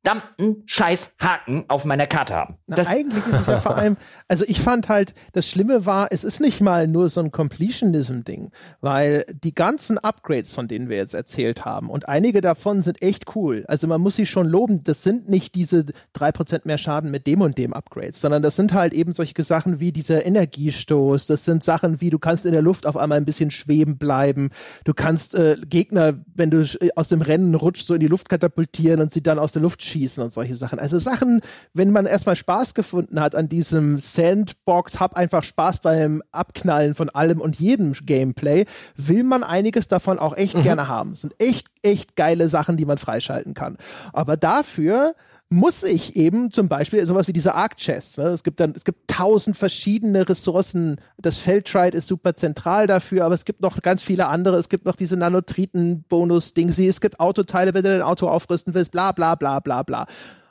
verdammten 0.06 0.62
scheiß 0.66 1.14
Haken 1.18 1.64
auf 1.66 1.84
meiner 1.84 2.06
Karte 2.06 2.34
haben. 2.34 2.54
Na, 2.68 2.76
eigentlich 2.86 3.26
ist 3.26 3.40
es 3.40 3.46
ja 3.46 3.60
vor 3.60 3.76
allem, 3.76 3.96
also 4.28 4.44
ich 4.46 4.60
fand 4.60 4.88
halt, 4.88 5.14
das 5.32 5.48
Schlimme 5.48 5.84
war, 5.84 6.08
es 6.12 6.22
ist 6.22 6.40
nicht 6.40 6.60
mal 6.60 6.86
nur 6.86 7.08
so 7.08 7.20
ein 7.20 7.32
Completionism-Ding, 7.32 8.52
weil 8.80 9.24
die 9.42 9.52
ganzen 9.52 9.98
Upgrades, 9.98 10.54
von 10.54 10.68
denen 10.68 10.88
wir 10.88 10.96
jetzt 10.96 11.14
erzählt 11.14 11.64
haben, 11.64 11.90
und 11.90 12.08
einige 12.08 12.40
davon 12.40 12.82
sind 12.82 13.02
echt 13.02 13.34
cool. 13.34 13.64
Also 13.66 13.88
man 13.88 14.00
muss 14.00 14.14
sie 14.14 14.26
schon 14.26 14.46
loben, 14.46 14.84
das 14.84 15.02
sind 15.02 15.28
nicht 15.28 15.56
diese 15.56 15.86
3% 16.14 16.60
mehr 16.64 16.78
Schaden 16.78 17.10
mit 17.10 17.26
dem 17.26 17.40
und 17.40 17.58
dem 17.58 17.72
Upgrades, 17.72 18.20
sondern 18.20 18.42
das 18.42 18.54
sind 18.54 18.74
halt 18.74 18.94
eben 18.94 19.12
solche 19.12 19.42
Sachen 19.42 19.80
wie 19.80 19.90
dieser 19.90 20.24
Energiestoß, 20.24 21.26
das 21.26 21.44
sind 21.44 21.64
Sachen 21.64 22.00
wie, 22.00 22.10
du 22.10 22.20
kannst 22.20 22.46
in 22.46 22.52
der 22.52 22.62
Luft 22.62 22.86
auf 22.86 22.96
einmal 22.96 23.18
ein 23.18 23.24
bisschen 23.24 23.50
schweben 23.50 23.98
bleiben, 23.98 24.50
du 24.84 24.94
kannst 24.94 25.34
äh, 25.34 25.56
Gegner, 25.68 26.14
wenn 26.36 26.52
du 26.52 26.64
aus 26.94 27.08
dem 27.08 27.22
Rennen 27.22 27.56
rutschst, 27.56 27.88
so 27.88 27.94
in 27.94 28.00
die 28.00 28.06
Luft 28.06 28.28
katapultieren 28.28 29.00
und 29.00 29.10
sie 29.10 29.22
dann 29.22 29.40
aus 29.40 29.50
der 29.50 29.62
Luft 29.62 29.82
schießen 29.82 29.95
und 30.22 30.32
solche 30.32 30.56
Sachen. 30.56 30.78
Also 30.78 30.98
Sachen, 30.98 31.40
wenn 31.74 31.90
man 31.90 32.06
erstmal 32.06 32.36
Spaß 32.36 32.74
gefunden 32.74 33.20
hat 33.20 33.34
an 33.34 33.48
diesem 33.48 33.98
Sandbox, 33.98 35.00
hab 35.00 35.16
einfach 35.16 35.42
Spaß 35.42 35.80
beim 35.80 36.22
Abknallen 36.32 36.94
von 36.94 37.10
allem 37.10 37.40
und 37.40 37.56
jedem 37.56 37.92
Gameplay, 37.92 38.66
will 38.96 39.24
man 39.24 39.42
einiges 39.42 39.88
davon 39.88 40.18
auch 40.18 40.36
echt 40.36 40.56
mhm. 40.56 40.62
gerne 40.62 40.88
haben. 40.88 41.12
Es 41.12 41.22
sind 41.22 41.34
echt, 41.38 41.68
echt 41.82 42.16
geile 42.16 42.48
Sachen, 42.48 42.76
die 42.76 42.84
man 42.84 42.98
freischalten 42.98 43.54
kann. 43.54 43.76
Aber 44.12 44.36
dafür 44.36 45.14
muss 45.48 45.84
ich 45.84 46.16
eben 46.16 46.50
zum 46.50 46.68
Beispiel 46.68 47.04
sowas 47.06 47.28
wie 47.28 47.32
diese 47.32 47.54
Arc 47.54 47.76
Chests. 47.76 48.18
Ne? 48.18 48.24
Es 48.24 48.42
gibt 48.42 48.58
dann, 48.58 48.72
es 48.74 48.84
gibt 48.84 49.08
tausend 49.08 49.56
verschiedene 49.56 50.28
Ressourcen. 50.28 51.00
Das 51.18 51.36
Feldtride 51.36 51.96
ist 51.96 52.08
super 52.08 52.34
zentral 52.34 52.88
dafür, 52.88 53.24
aber 53.24 53.34
es 53.34 53.44
gibt 53.44 53.60
noch 53.60 53.80
ganz 53.80 54.02
viele 54.02 54.26
andere. 54.26 54.56
Es 54.56 54.68
gibt 54.68 54.86
noch 54.86 54.96
diese 54.96 55.16
Nanotriten-Bonus-Dingsy. 55.16 56.88
Es 56.88 57.00
gibt 57.00 57.20
Autoteile, 57.20 57.74
wenn 57.74 57.84
du 57.84 57.90
dein 57.90 58.02
Auto 58.02 58.28
aufrüsten 58.28 58.74
willst, 58.74 58.90
bla, 58.90 59.12
bla, 59.12 59.36
bla, 59.36 59.60
bla, 59.60 59.84
bla. 59.84 60.06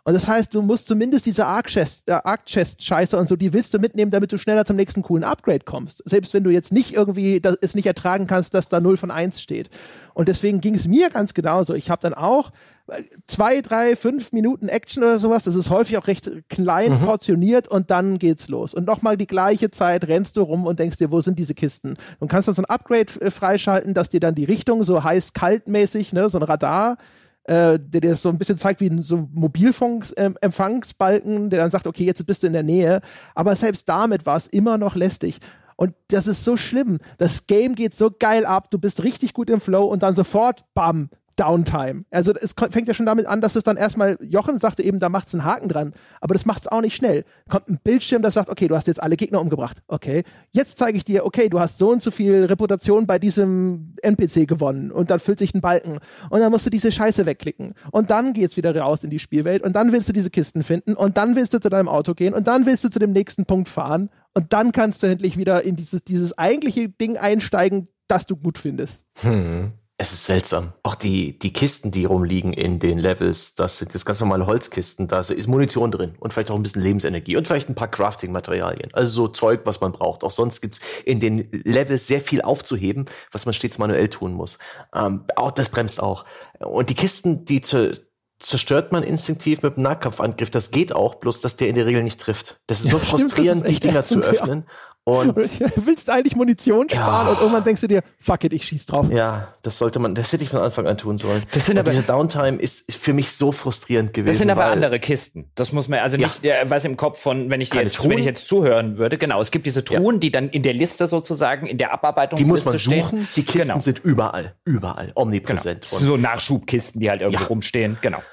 Und 0.06 0.14
das 0.14 0.28
heißt, 0.28 0.54
du 0.54 0.62
musst 0.62 0.88
zumindest 0.88 1.26
diese 1.26 1.42
äh, 1.42 2.12
Arc-Chest-Scheiße 2.12 3.18
und 3.18 3.28
so, 3.28 3.36
die 3.36 3.54
willst 3.54 3.74
du 3.74 3.80
mitnehmen, 3.80 4.12
damit 4.12 4.32
du 4.32 4.38
schneller 4.38 4.64
zum 4.64 4.76
nächsten 4.76 5.02
coolen 5.02 5.24
Upgrade 5.24 5.66
kommst. 5.66 6.08
Selbst 6.08 6.36
wenn 6.36 6.44
du 6.44 6.52
jetzt 6.52 6.72
nicht 6.72 6.94
irgendwie 6.94 7.42
das, 7.42 7.58
es 7.60 7.74
nicht 7.74 7.88
ertragen 7.88 8.28
kannst, 8.28 8.54
dass 8.54 8.70
da 8.70 8.80
0 8.80 8.98
von 8.98 9.10
1 9.10 9.42
steht. 9.42 9.72
Und 10.14 10.28
deswegen 10.30 10.62
ging 10.62 10.76
es 10.76 10.88
mir 10.88 11.10
ganz 11.10 11.34
genauso. 11.34 11.74
Ich 11.74 11.90
habe 11.90 12.04
dann 12.04 12.14
auch 12.14 12.52
äh, 12.88 13.02
zwei, 13.26 13.62
drei, 13.62 13.96
fünf 13.96 14.32
Minuten 14.32 14.68
Action 14.68 15.02
oder 15.02 15.18
sowas. 15.18 15.46
Das 15.46 15.56
ist 15.56 15.72
häufig 15.72 15.98
auch 15.98 16.06
recht 16.06 16.30
klein 16.50 16.92
mhm. 16.92 17.00
portioniert 17.00 17.68
und 17.68 17.90
dann 17.90 18.20
geht's 18.20 18.48
los. 18.48 18.76
Und 18.76 18.86
nochmal 18.86 19.18
die 19.18 19.26
gleiche 19.26 19.72
Zeit 19.72 20.08
rennst 20.08 20.38
du 20.38 20.44
rum 20.44 20.68
und 20.68 20.78
denkst 20.78 20.98
dir, 20.98 21.10
wo 21.10 21.22
sind 21.22 21.40
diese 21.40 21.56
Kisten? 21.56 21.96
Du 22.20 22.28
kannst 22.28 22.48
dann 22.48 22.54
so 22.54 22.62
ein 22.62 22.70
Upgrade 22.70 23.12
äh, 23.22 23.32
freischalten, 23.32 23.96
dass 23.96 24.10
dir 24.10 24.20
dann 24.20 24.36
die 24.36 24.46
Richtung 24.46 24.84
so 24.84 25.04
heiß-kalt-mäßig, 25.04 26.14
ne, 26.14 26.30
so 26.30 26.38
ein 26.38 26.44
Radar 26.44 26.98
äh, 27.48 27.80
der 27.80 28.02
dir 28.02 28.16
so 28.16 28.30
ein 28.30 28.38
bisschen 28.38 28.58
zeigt 28.58 28.82
wie 28.82 28.90
ein 28.90 29.04
so 29.04 29.28
Mobilfunkempfangsbalken, 29.34 31.48
äh, 31.48 31.50
der 31.50 31.60
dann 31.60 31.70
sagt, 31.70 31.88
okay, 31.88 32.04
jetzt 32.04 32.26
bist 32.26 32.44
du 32.44 32.48
in 32.48 32.54
der 32.54 32.64
Nähe. 32.64 33.02
Aber 33.34 33.56
selbst 33.56 33.90
damit 33.90 34.26
war 34.26 34.38
es 34.38 34.48
immer 34.48 34.78
noch 34.78 34.96
lästig. 34.96 35.40
Und 35.76 35.94
das 36.08 36.28
ist 36.28 36.44
so 36.44 36.58
schlimm. 36.58 37.00
Das 37.18 37.48
Game 37.48 37.76
geht 37.76 37.96
so 37.96 38.12
geil 38.18 38.46
ab, 38.46 38.70
du 38.72 38.80
bist 38.80 39.04
richtig 39.04 39.34
gut 39.34 39.50
im 39.50 39.60
Flow 39.60 39.86
und 39.86 40.04
dann 40.04 40.16
sofort, 40.16 40.64
bam, 40.74 41.10
Downtime. 41.36 42.06
Also 42.12 42.34
es 42.34 42.54
fängt 42.54 42.88
ja 42.88 42.94
schon 42.94 43.06
damit 43.06 43.26
an, 43.26 43.42
dass 43.42 43.56
es 43.56 43.64
dann 43.64 43.78
erstmal, 43.78 44.18
Jochen 44.22 44.58
sagte 44.58 44.84
eben, 44.84 45.00
da 45.00 45.10
macht's 45.10 45.34
einen 45.34 45.44
Haken 45.44 45.70
dran, 45.70 45.94
aber 46.22 46.34
das 46.34 46.46
macht's 46.46 46.68
auch 46.68 46.82
nicht 46.82 46.96
schnell. 46.96 47.24
Kommt 47.50 47.70
ein 47.70 47.80
Bildschirm, 47.84 48.22
das 48.22 48.36
sagt, 48.36 48.50
okay, 48.50 48.68
du 48.68 48.76
hast 48.76 48.88
jetzt 48.88 49.02
alle 49.02 49.18
Gegner 49.18 49.42
umgebracht. 49.42 49.82
Okay, 49.88 50.24
jetzt 50.52 50.78
zeige 50.78 50.98
ich 50.98 51.06
dir, 51.06 51.26
okay, 51.26 51.50
du 51.50 51.60
hast 51.60 51.78
so 51.78 51.92
und 51.92 52.02
so 52.02 52.12
viel 52.12 52.46
Reputation 52.46 53.06
bei 53.06 53.20
diesem 53.20 53.96
NPC 54.02 54.48
gewonnen 54.48 54.92
und 54.92 55.10
dann 55.10 55.20
füllt 55.20 55.40
sich 55.40 55.54
ein 55.54 55.62
Balken 55.62 56.00
und 56.30 56.40
dann 56.40 56.52
musst 56.52 56.66
du 56.66 56.70
diese 56.70 56.92
Scheiße 56.92 57.26
wegklicken 57.26 57.74
und 57.92 58.10
dann 58.10 58.34
geht's 58.34 58.58
wieder 58.58 58.76
raus 58.76 59.04
in 59.04 59.10
die 59.10 59.20
Spielwelt 59.20 59.64
und 59.64 59.74
dann 59.74 59.92
willst 59.92 60.10
du 60.10 60.14
diese 60.14 60.30
Kisten 60.30 60.64
finden 60.64 60.94
und 60.96 61.18
dann 61.18 61.36
willst 61.36 61.54
du 61.54 61.60
zu 61.60 61.70
deinem 61.70 61.90
Auto 61.90 62.14
gehen 62.14 62.34
und 62.34 62.48
dann 62.48 62.66
willst 62.66 62.84
du 62.84 62.90
zu 62.90 63.00
dem 63.00 63.12
nächsten 63.12 63.46
Punkt 63.46 63.68
fahren 63.68 64.10
und 64.34 64.54
dann 64.54 64.72
kannst 64.72 65.04
du 65.04 65.08
endlich 65.08 65.38
wieder 65.38 65.64
in 65.64 65.76
dieses, 65.76 66.04
dieses 66.04 66.38
eigentliche 66.38 66.90
Ding 66.90 67.18
einsteigen, 67.18 67.88
das 68.08 68.26
du 68.26 68.36
gut 68.36 68.58
findest. 68.58 69.06
Hm. 69.22 69.74
Es 69.98 70.12
ist 70.12 70.26
seltsam. 70.26 70.74
Auch 70.84 70.96
die, 70.96 71.40
die 71.40 71.54
Kisten, 71.54 71.90
die 71.90 72.04
rumliegen 72.04 72.52
in 72.52 72.80
den 72.80 73.00
Levels, 73.00 73.56
das 73.56 73.78
sind 73.78 73.96
das 73.96 74.04
ganz 74.04 74.20
normale 74.20 74.46
Holzkisten, 74.46 75.08
da 75.08 75.20
ist 75.20 75.48
Munition 75.48 75.90
drin 75.90 76.16
und 76.20 76.34
vielleicht 76.34 76.52
auch 76.52 76.56
ein 76.56 76.64
bisschen 76.64 76.82
Lebensenergie 76.82 77.38
und 77.38 77.48
vielleicht 77.48 77.70
ein 77.70 77.76
paar 77.76 77.88
Crafting-Materialien. 77.88 78.94
Also 78.94 79.12
so 79.12 79.28
Zeug, 79.30 79.62
was 79.64 79.80
man 79.80 79.94
braucht. 79.94 80.26
Auch 80.26 80.32
sonst 80.32 80.60
gibt's 80.60 80.82
in 81.06 81.22
den 81.22 81.48
Levels 81.52 82.08
sehr 82.08 82.20
viel 82.20 82.42
aufzuheben, 82.42 83.06
was 83.32 83.46
man 83.46 83.54
stets 83.54 83.78
manuell 83.78 84.10
tun 84.10 84.34
muss. 84.34 84.58
Ähm, 84.94 85.24
auch 85.38 85.52
das 85.52 85.70
bremst 85.70 86.04
auch. 86.04 86.26
Und 86.60 86.90
die 86.90 86.96
Kisten, 86.96 87.46
die 87.46 87.62
zu, 87.62 87.98
zerstört 88.40 88.92
man 88.92 89.02
instinktiv 89.02 89.62
mit 89.62 89.76
einem 89.76 89.84
Nahkampfangriff. 89.84 90.50
Das 90.50 90.72
geht 90.72 90.92
auch, 90.92 91.16
bloß 91.16 91.40
dass 91.40 91.56
der 91.56 91.70
in 91.70 91.76
der 91.76 91.86
Regel 91.86 92.04
nicht 92.04 92.20
trifft. 92.20 92.60
Das 92.68 92.82
ist 92.82 92.92
so 92.92 92.98
ja, 92.98 93.04
frustrierend, 93.04 93.62
stimmt, 93.62 93.72
ist 93.72 93.84
die 93.84 93.88
Dinger 93.88 94.04
zu 94.04 94.20
öffnen. 94.20 94.66
Und 95.08 95.36
willst 95.86 96.10
eigentlich 96.10 96.36
Munition 96.36 96.90
sparen 96.90 97.28
ja. 97.28 97.32
und 97.32 97.40
irgendwann 97.40 97.64
denkst 97.64 97.82
du 97.82 97.88
dir, 97.88 98.02
fuck 98.20 98.44
it, 98.44 98.54
ich 98.54 98.66
schieß 98.66 98.88
drauf. 98.88 99.08
Ja, 99.12 99.54
das 99.62 99.78
sollte 99.78 100.00
man, 100.00 100.16
das 100.16 100.34
hätte 100.34 100.44
ich 100.44 100.50
von 100.50 100.60
Anfang 100.60 100.88
an 100.88 100.98
tun 100.98 101.20
sollen. 101.20 101.44
Das 101.52 101.68
sind 101.68 101.78
aber, 101.78 101.92
diese 101.92 102.02
Downtime 102.02 102.58
ist 102.58 102.96
für 102.96 103.14
mich 103.14 103.32
so 103.32 103.52
frustrierend 103.52 104.16
gewesen. 104.16 104.32
Das 104.32 104.40
sind 104.40 104.50
aber 104.50 104.66
andere 104.66 105.00
Kisten. 105.00 105.52
Das 105.54 105.72
muss 105.72 105.90
man, 105.90 106.00
also 106.00 106.18
nicht, 106.18 106.44
ja. 106.44 106.68
was 106.72 106.86
im 106.86 106.98
Kopf 106.98 107.20
von, 107.20 107.52
wenn 107.52 107.62
ich, 107.62 107.72
jetzt, 107.72 108.04
wenn 108.04 108.18
ich 108.18 108.26
jetzt 108.26 108.48
zuhören 108.48 108.98
würde, 108.98 109.20
genau. 109.20 109.40
Es 109.40 109.52
gibt 109.52 109.68
diese 109.68 109.84
Truhen, 109.84 110.16
ja. 110.16 110.20
die 110.20 110.32
dann 110.32 110.50
in 110.50 110.64
der 110.64 110.74
Liste 110.74 111.08
sozusagen, 111.08 111.68
in 111.68 111.78
der 111.78 111.94
Abarbeitung 111.94 112.38
Die 112.38 112.46
muss 112.46 112.66
man 112.66 112.76
suchen. 112.76 113.04
Stehen. 113.04 113.28
Die 113.36 113.44
Kisten 113.44 113.68
genau. 113.68 113.80
sind 113.82 114.00
überall, 114.00 114.56
überall, 114.66 115.12
omnipräsent. 115.14 115.86
Genau. 115.88 116.02
So 116.02 116.18
Nachschubkisten, 116.18 117.00
die 117.00 117.12
halt 117.12 117.22
irgendwo 117.22 117.44
rumstehen, 117.44 118.00
genau. 118.02 118.24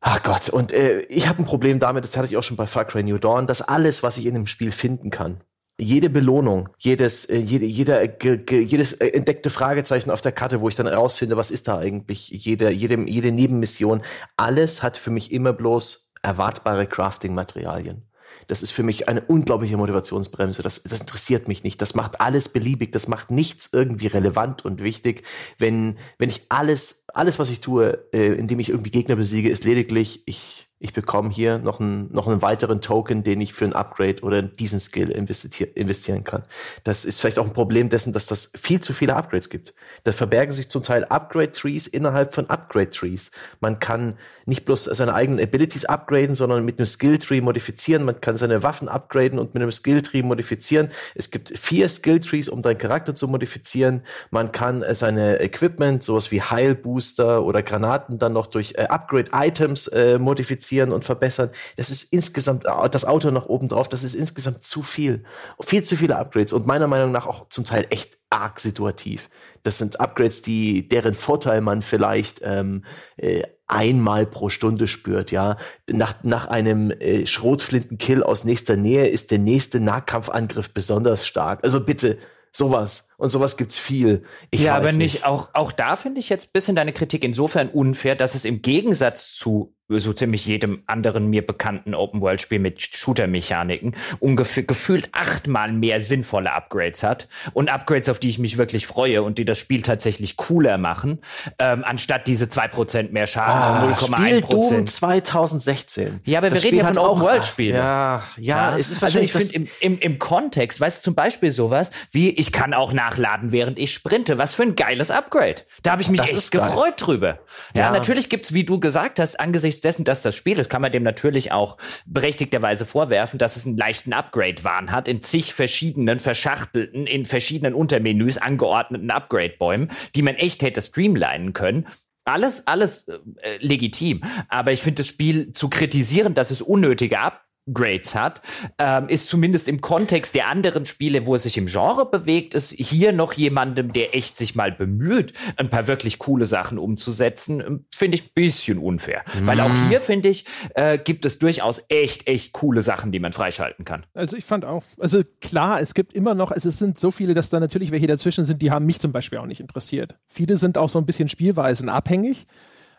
Ach 0.00 0.22
Gott, 0.22 0.48
und 0.48 0.72
äh, 0.72 1.00
ich 1.02 1.28
habe 1.28 1.42
ein 1.42 1.44
Problem 1.44 1.78
damit, 1.78 2.04
das 2.04 2.16
hatte 2.16 2.26
ich 2.26 2.38
auch 2.38 2.42
schon 2.42 2.56
bei 2.56 2.66
Far 2.66 2.86
Cry 2.86 3.02
New 3.02 3.18
Dawn, 3.18 3.46
dass 3.46 3.60
alles, 3.60 4.02
was 4.02 4.16
ich 4.16 4.24
in 4.24 4.32
dem 4.32 4.46
Spiel 4.46 4.72
finden 4.72 5.10
kann, 5.10 5.42
jede 5.80 6.10
Belohnung, 6.10 6.68
jedes, 6.78 7.24
äh, 7.24 7.38
jede, 7.38 7.64
jeder, 7.64 8.06
ge, 8.06 8.62
jedes 8.62 8.92
äh, 8.94 9.08
entdeckte 9.08 9.50
Fragezeichen 9.50 10.10
auf 10.10 10.20
der 10.20 10.32
Karte, 10.32 10.60
wo 10.60 10.68
ich 10.68 10.74
dann 10.74 10.86
herausfinde, 10.86 11.36
was 11.36 11.50
ist 11.50 11.68
da 11.68 11.78
eigentlich, 11.78 12.28
jede, 12.28 12.70
jede, 12.70 13.00
jede 13.02 13.32
Nebenmission, 13.32 14.02
alles 14.36 14.82
hat 14.82 14.96
für 14.96 15.10
mich 15.10 15.32
immer 15.32 15.52
bloß 15.52 16.12
erwartbare 16.22 16.86
Crafting-Materialien. 16.86 18.02
Das 18.48 18.62
ist 18.62 18.72
für 18.72 18.82
mich 18.82 19.08
eine 19.08 19.20
unglaubliche 19.20 19.76
Motivationsbremse. 19.76 20.62
Das, 20.62 20.82
das 20.82 21.00
interessiert 21.00 21.46
mich 21.46 21.62
nicht. 21.62 21.80
Das 21.80 21.94
macht 21.94 22.20
alles 22.20 22.48
beliebig. 22.48 22.90
Das 22.90 23.06
macht 23.06 23.30
nichts 23.30 23.70
irgendwie 23.72 24.08
relevant 24.08 24.64
und 24.64 24.82
wichtig. 24.82 25.24
Wenn, 25.58 25.98
wenn 26.18 26.30
ich 26.30 26.46
alles, 26.48 27.04
alles, 27.14 27.38
was 27.38 27.50
ich 27.50 27.60
tue, 27.60 28.06
äh, 28.12 28.32
indem 28.34 28.58
ich 28.58 28.70
irgendwie 28.70 28.90
Gegner 28.90 29.14
besiege, 29.14 29.50
ist 29.50 29.64
lediglich, 29.64 30.24
ich 30.26 30.69
ich 30.82 30.94
bekomme 30.94 31.28
hier 31.28 31.58
noch 31.58 31.78
einen, 31.78 32.10
noch 32.10 32.26
einen 32.26 32.40
weiteren 32.40 32.80
Token, 32.80 33.22
den 33.22 33.42
ich 33.42 33.52
für 33.52 33.66
ein 33.66 33.74
Upgrade 33.74 34.22
oder 34.22 34.40
diesen 34.40 34.80
Skill 34.80 35.10
investieren 35.10 36.24
kann. 36.24 36.44
Das 36.84 37.04
ist 37.04 37.20
vielleicht 37.20 37.38
auch 37.38 37.46
ein 37.46 37.52
Problem 37.52 37.90
dessen, 37.90 38.14
dass 38.14 38.24
das 38.24 38.50
viel 38.58 38.80
zu 38.80 38.94
viele 38.94 39.14
Upgrades 39.14 39.50
gibt. 39.50 39.74
Da 40.04 40.12
verbergen 40.12 40.52
sich 40.52 40.70
zum 40.70 40.82
Teil 40.82 41.04
Upgrade-Trees 41.04 41.86
innerhalb 41.86 42.34
von 42.34 42.48
Upgrade-Trees. 42.48 43.30
Man 43.60 43.78
kann 43.78 44.16
nicht 44.50 44.66
bloß 44.66 44.84
seine 44.84 45.14
eigenen 45.14 45.42
Abilities 45.42 45.86
upgraden, 45.86 46.34
sondern 46.34 46.64
mit 46.64 46.78
einem 46.78 46.86
Skill-Tree 46.86 47.40
modifizieren. 47.40 48.04
Man 48.04 48.20
kann 48.20 48.36
seine 48.36 48.62
Waffen 48.62 48.88
upgraden 48.88 49.38
und 49.38 49.54
mit 49.54 49.62
einem 49.62 49.72
Skill-Tree 49.72 50.22
modifizieren. 50.22 50.90
Es 51.14 51.30
gibt 51.30 51.56
vier 51.56 51.88
Skill-Trees, 51.88 52.50
um 52.50 52.60
deinen 52.60 52.78
Charakter 52.78 53.14
zu 53.14 53.28
modifizieren. 53.28 54.02
Man 54.30 54.52
kann 54.52 54.82
äh, 54.82 54.94
seine 54.94 55.40
Equipment, 55.40 56.04
sowas 56.04 56.30
wie 56.30 56.42
Heilbooster 56.42 57.42
oder 57.42 57.62
Granaten 57.62 58.18
dann 58.18 58.34
noch 58.34 58.46
durch 58.46 58.74
äh, 58.76 58.82
Upgrade-Items 58.82 59.88
äh, 59.88 60.18
modifizieren 60.18 60.50
modifizieren 60.50 60.92
und 60.92 61.04
verbessern. 61.04 61.50
Das 61.76 61.90
ist 61.90 62.12
insgesamt, 62.12 62.64
äh, 62.66 62.88
das 62.90 63.04
Auto 63.04 63.30
noch 63.30 63.46
oben 63.46 63.68
drauf, 63.68 63.88
das 63.88 64.02
ist 64.02 64.14
insgesamt 64.14 64.64
zu 64.64 64.82
viel. 64.82 65.24
Viel 65.60 65.84
zu 65.84 65.96
viele 65.96 66.16
Upgrades 66.16 66.52
und 66.52 66.66
meiner 66.66 66.86
Meinung 66.86 67.12
nach 67.12 67.26
auch 67.26 67.48
zum 67.48 67.64
Teil 67.64 67.86
echt 67.90 68.18
arg 68.30 68.60
situativ. 68.60 69.28
Das 69.62 69.78
sind 69.78 70.00
Upgrades, 70.00 70.42
die, 70.42 70.88
deren 70.88 71.14
Vorteil 71.14 71.60
man 71.60 71.82
vielleicht 71.82 72.40
ähm, 72.42 72.84
äh, 73.16 73.42
einmal 73.66 74.26
pro 74.26 74.48
Stunde 74.48 74.88
spürt, 74.88 75.30
ja. 75.30 75.56
Nach, 75.88 76.14
nach 76.24 76.48
einem 76.48 76.90
äh, 76.90 77.26
Schrotflintenkill 77.26 78.22
aus 78.22 78.44
nächster 78.44 78.76
Nähe 78.76 79.06
ist 79.06 79.30
der 79.30 79.38
nächste 79.38 79.80
Nahkampfangriff 79.80 80.72
besonders 80.72 81.26
stark. 81.26 81.62
Also 81.62 81.84
bitte, 81.84 82.18
sowas. 82.52 83.09
Und 83.20 83.28
sowas 83.28 83.58
gibt's 83.58 83.78
viel. 83.78 84.24
Ich 84.50 84.62
ja, 84.62 84.74
aber 84.74 84.92
nicht. 84.92 85.26
Auch, 85.26 85.50
auch 85.52 85.72
da 85.72 85.96
finde 85.96 86.20
ich 86.20 86.30
jetzt 86.30 86.54
bisschen 86.54 86.74
deine 86.74 86.94
Kritik 86.94 87.22
insofern 87.22 87.68
unfair, 87.68 88.16
dass 88.16 88.34
es 88.34 88.46
im 88.46 88.62
Gegensatz 88.62 89.34
zu 89.34 89.74
so 89.98 90.12
ziemlich 90.12 90.46
jedem 90.46 90.82
anderen 90.86 91.28
mir 91.28 91.44
bekannten 91.44 91.94
Open-World-Spiel 91.94 92.60
mit 92.60 92.80
Shooter-Mechaniken 92.80 93.96
ungefähr 94.20 94.62
gefühlt 94.62 95.08
achtmal 95.12 95.72
mehr 95.72 96.00
sinnvolle 96.00 96.52
Upgrades 96.52 97.02
hat 97.02 97.28
und 97.54 97.70
Upgrades, 97.70 98.08
auf 98.08 98.20
die 98.20 98.28
ich 98.28 98.38
mich 98.38 98.56
wirklich 98.56 98.86
freue 98.86 99.22
und 99.22 99.38
die 99.38 99.44
das 99.44 99.58
Spiel 99.58 99.82
tatsächlich 99.82 100.36
cooler 100.36 100.78
machen, 100.78 101.18
ähm, 101.58 101.82
anstatt 101.84 102.28
diese 102.28 102.44
2% 102.44 103.10
mehr 103.10 103.26
Schaden, 103.26 103.90
ah, 103.90 103.96
0,1%. 103.98 104.50
Doom 104.50 104.86
2016. 104.86 106.20
Ja, 106.24 106.38
aber 106.38 106.50
das 106.50 106.62
wir 106.62 106.68
reden 106.68 106.78
ja 106.78 106.86
von 106.86 106.98
Open-World-Spielen. 106.98 107.76
Ja, 107.76 108.22
ja, 108.36 108.72
ja, 108.72 108.78
es 108.78 108.90
ist 108.90 109.02
Also 109.02 109.18
ich 109.18 109.32
finde 109.32 109.52
im, 109.54 109.68
im, 109.80 109.98
im 109.98 110.18
Kontext, 110.18 110.80
weißt 110.80 110.98
du, 110.98 111.02
zum 111.02 111.14
Beispiel 111.14 111.50
sowas 111.50 111.90
wie, 112.12 112.30
ich 112.30 112.52
kann 112.52 112.74
auch 112.74 112.92
nach 112.92 113.09
nachladen, 113.10 113.52
während 113.52 113.78
ich 113.78 113.92
sprinte. 113.92 114.38
Was 114.38 114.54
für 114.54 114.62
ein 114.62 114.76
geiles 114.76 115.10
Upgrade. 115.10 115.62
Da 115.82 115.92
habe 115.92 116.02
ich 116.02 116.08
mich 116.08 116.20
das 116.20 116.32
echt 116.32 116.52
gefreut 116.52 116.94
drüber. 116.96 117.40
Ja, 117.74 117.82
ja, 117.82 117.90
natürlich 117.90 118.28
gibt's, 118.28 118.52
wie 118.54 118.64
du 118.64 118.80
gesagt 118.80 119.18
hast, 119.18 119.38
angesichts 119.40 119.80
dessen, 119.80 120.04
dass 120.04 120.22
das 120.22 120.36
Spiel 120.36 120.58
ist, 120.58 120.70
kann 120.70 120.82
man 120.82 120.92
dem 120.92 121.02
natürlich 121.02 121.52
auch 121.52 121.76
berechtigterweise 122.06 122.84
vorwerfen, 122.84 123.38
dass 123.38 123.56
es 123.56 123.66
einen 123.66 123.76
leichten 123.76 124.12
Upgrade-Wahn 124.12 124.90
hat, 124.92 125.08
in 125.08 125.22
zig 125.22 125.52
verschiedenen, 125.52 126.18
verschachtelten, 126.18 127.06
in 127.06 127.24
verschiedenen 127.24 127.74
Untermenüs 127.74 128.38
angeordneten 128.38 129.10
Upgrade-Bäumen, 129.10 129.90
die 130.14 130.22
man 130.22 130.34
echt 130.36 130.62
hätte 130.62 130.82
streamlinen 130.82 131.52
können. 131.52 131.86
Alles, 132.24 132.66
alles 132.66 133.06
äh, 133.08 133.56
legitim. 133.58 134.22
Aber 134.48 134.72
ich 134.72 134.82
finde 134.82 135.00
das 135.00 135.08
Spiel 135.08 135.52
zu 135.52 135.68
kritisieren, 135.68 136.34
dass 136.34 136.50
es 136.50 136.62
unnötige 136.62 137.18
Up 137.18 137.42
Grades 137.72 138.14
hat, 138.14 138.40
ähm, 138.78 139.08
ist 139.08 139.28
zumindest 139.28 139.68
im 139.68 139.80
Kontext 139.80 140.34
der 140.34 140.48
anderen 140.48 140.86
Spiele, 140.86 141.26
wo 141.26 141.34
es 141.34 141.44
sich 141.44 141.58
im 141.58 141.66
Genre 141.66 142.10
bewegt, 142.10 142.54
ist 142.54 142.70
hier 142.72 143.12
noch 143.12 143.32
jemandem, 143.32 143.92
der 143.92 144.14
echt 144.14 144.38
sich 144.38 144.54
mal 144.54 144.72
bemüht, 144.72 145.32
ein 145.56 145.70
paar 145.70 145.86
wirklich 145.86 146.18
coole 146.18 146.46
Sachen 146.46 146.78
umzusetzen, 146.78 147.60
ähm, 147.60 147.84
finde 147.94 148.16
ich 148.16 148.24
ein 148.24 148.30
bisschen 148.34 148.78
unfair. 148.78 149.22
Mm. 149.40 149.46
Weil 149.46 149.60
auch 149.60 149.68
mhm. 149.68 149.88
hier, 149.88 150.00
finde 150.00 150.28
ich, 150.28 150.44
äh, 150.74 150.98
gibt 150.98 151.24
es 151.24 151.38
durchaus 151.38 151.82
echt, 151.88 152.26
echt 152.26 152.52
coole 152.52 152.82
Sachen, 152.82 153.12
die 153.12 153.20
man 153.20 153.32
freischalten 153.32 153.84
kann. 153.84 154.06
Also 154.14 154.36
ich 154.36 154.44
fand 154.44 154.64
auch, 154.64 154.84
also 154.98 155.22
klar, 155.40 155.80
es 155.80 155.94
gibt 155.94 156.14
immer 156.14 156.34
noch, 156.34 156.50
also 156.50 156.68
es 156.68 156.78
sind 156.78 156.98
so 156.98 157.10
viele, 157.10 157.34
dass 157.34 157.50
da 157.50 157.60
natürlich 157.60 157.90
welche 157.90 158.06
dazwischen 158.06 158.44
sind, 158.44 158.62
die 158.62 158.70
haben 158.70 158.86
mich 158.86 159.00
zum 159.00 159.12
Beispiel 159.12 159.38
auch 159.38 159.46
nicht 159.46 159.60
interessiert. 159.60 160.16
Viele 160.28 160.56
sind 160.56 160.78
auch 160.78 160.88
so 160.88 160.98
ein 160.98 161.06
bisschen 161.06 161.28
spielweisenabhängig. 161.28 162.46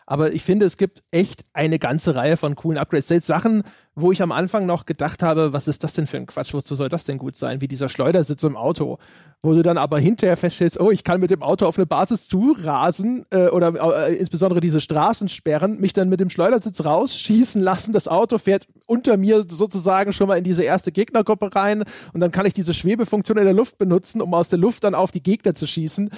Aber 0.06 0.32
ich 0.32 0.42
finde, 0.42 0.66
es 0.66 0.76
gibt 0.76 1.02
echt 1.10 1.44
eine 1.52 1.78
ganze 1.78 2.14
Reihe 2.14 2.36
von 2.36 2.54
coolen 2.54 2.78
Upgrades. 2.78 3.08
Selbst 3.08 3.26
Sachen, 3.26 3.62
wo 3.94 4.10
ich 4.10 4.22
am 4.22 4.32
Anfang 4.32 4.66
noch 4.66 4.86
gedacht 4.86 5.22
habe, 5.22 5.52
was 5.52 5.68
ist 5.68 5.84
das 5.84 5.92
denn 5.92 6.06
für 6.06 6.16
ein 6.16 6.26
Quatsch, 6.26 6.54
wozu 6.54 6.74
soll 6.74 6.88
das 6.88 7.04
denn 7.04 7.18
gut 7.18 7.36
sein? 7.36 7.60
Wie 7.60 7.68
dieser 7.68 7.88
Schleudersitz 7.88 8.42
im 8.42 8.56
Auto, 8.56 8.98
wo 9.42 9.52
du 9.52 9.62
dann 9.62 9.76
aber 9.76 9.98
hinterher 9.98 10.36
feststellst, 10.36 10.80
oh, 10.80 10.90
ich 10.90 11.04
kann 11.04 11.20
mit 11.20 11.30
dem 11.30 11.42
Auto 11.42 11.66
auf 11.66 11.76
eine 11.76 11.86
Basis 11.86 12.26
zurasen 12.26 13.26
äh, 13.30 13.48
oder 13.48 14.08
äh, 14.08 14.14
insbesondere 14.14 14.60
diese 14.60 14.80
Straßen 14.80 15.28
sperren, 15.28 15.78
mich 15.78 15.92
dann 15.92 16.08
mit 16.08 16.20
dem 16.20 16.30
Schleudersitz 16.30 16.84
rausschießen 16.84 17.60
lassen, 17.60 17.92
das 17.92 18.08
Auto 18.08 18.38
fährt 18.38 18.66
unter 18.86 19.16
mir 19.16 19.44
sozusagen 19.48 20.12
schon 20.12 20.28
mal 20.28 20.38
in 20.38 20.44
diese 20.44 20.62
erste 20.62 20.90
Gegnergruppe 20.90 21.54
rein. 21.54 21.84
Und 22.12 22.20
dann 22.20 22.30
kann 22.30 22.46
ich 22.46 22.54
diese 22.54 22.74
Schwebefunktion 22.74 23.38
in 23.38 23.44
der 23.44 23.54
Luft 23.54 23.78
benutzen, 23.78 24.22
um 24.22 24.32
aus 24.34 24.48
der 24.48 24.58
Luft 24.58 24.84
dann 24.84 24.94
auf 24.94 25.10
die 25.10 25.22
Gegner 25.22 25.54
zu 25.54 25.66
schießen 25.66 26.10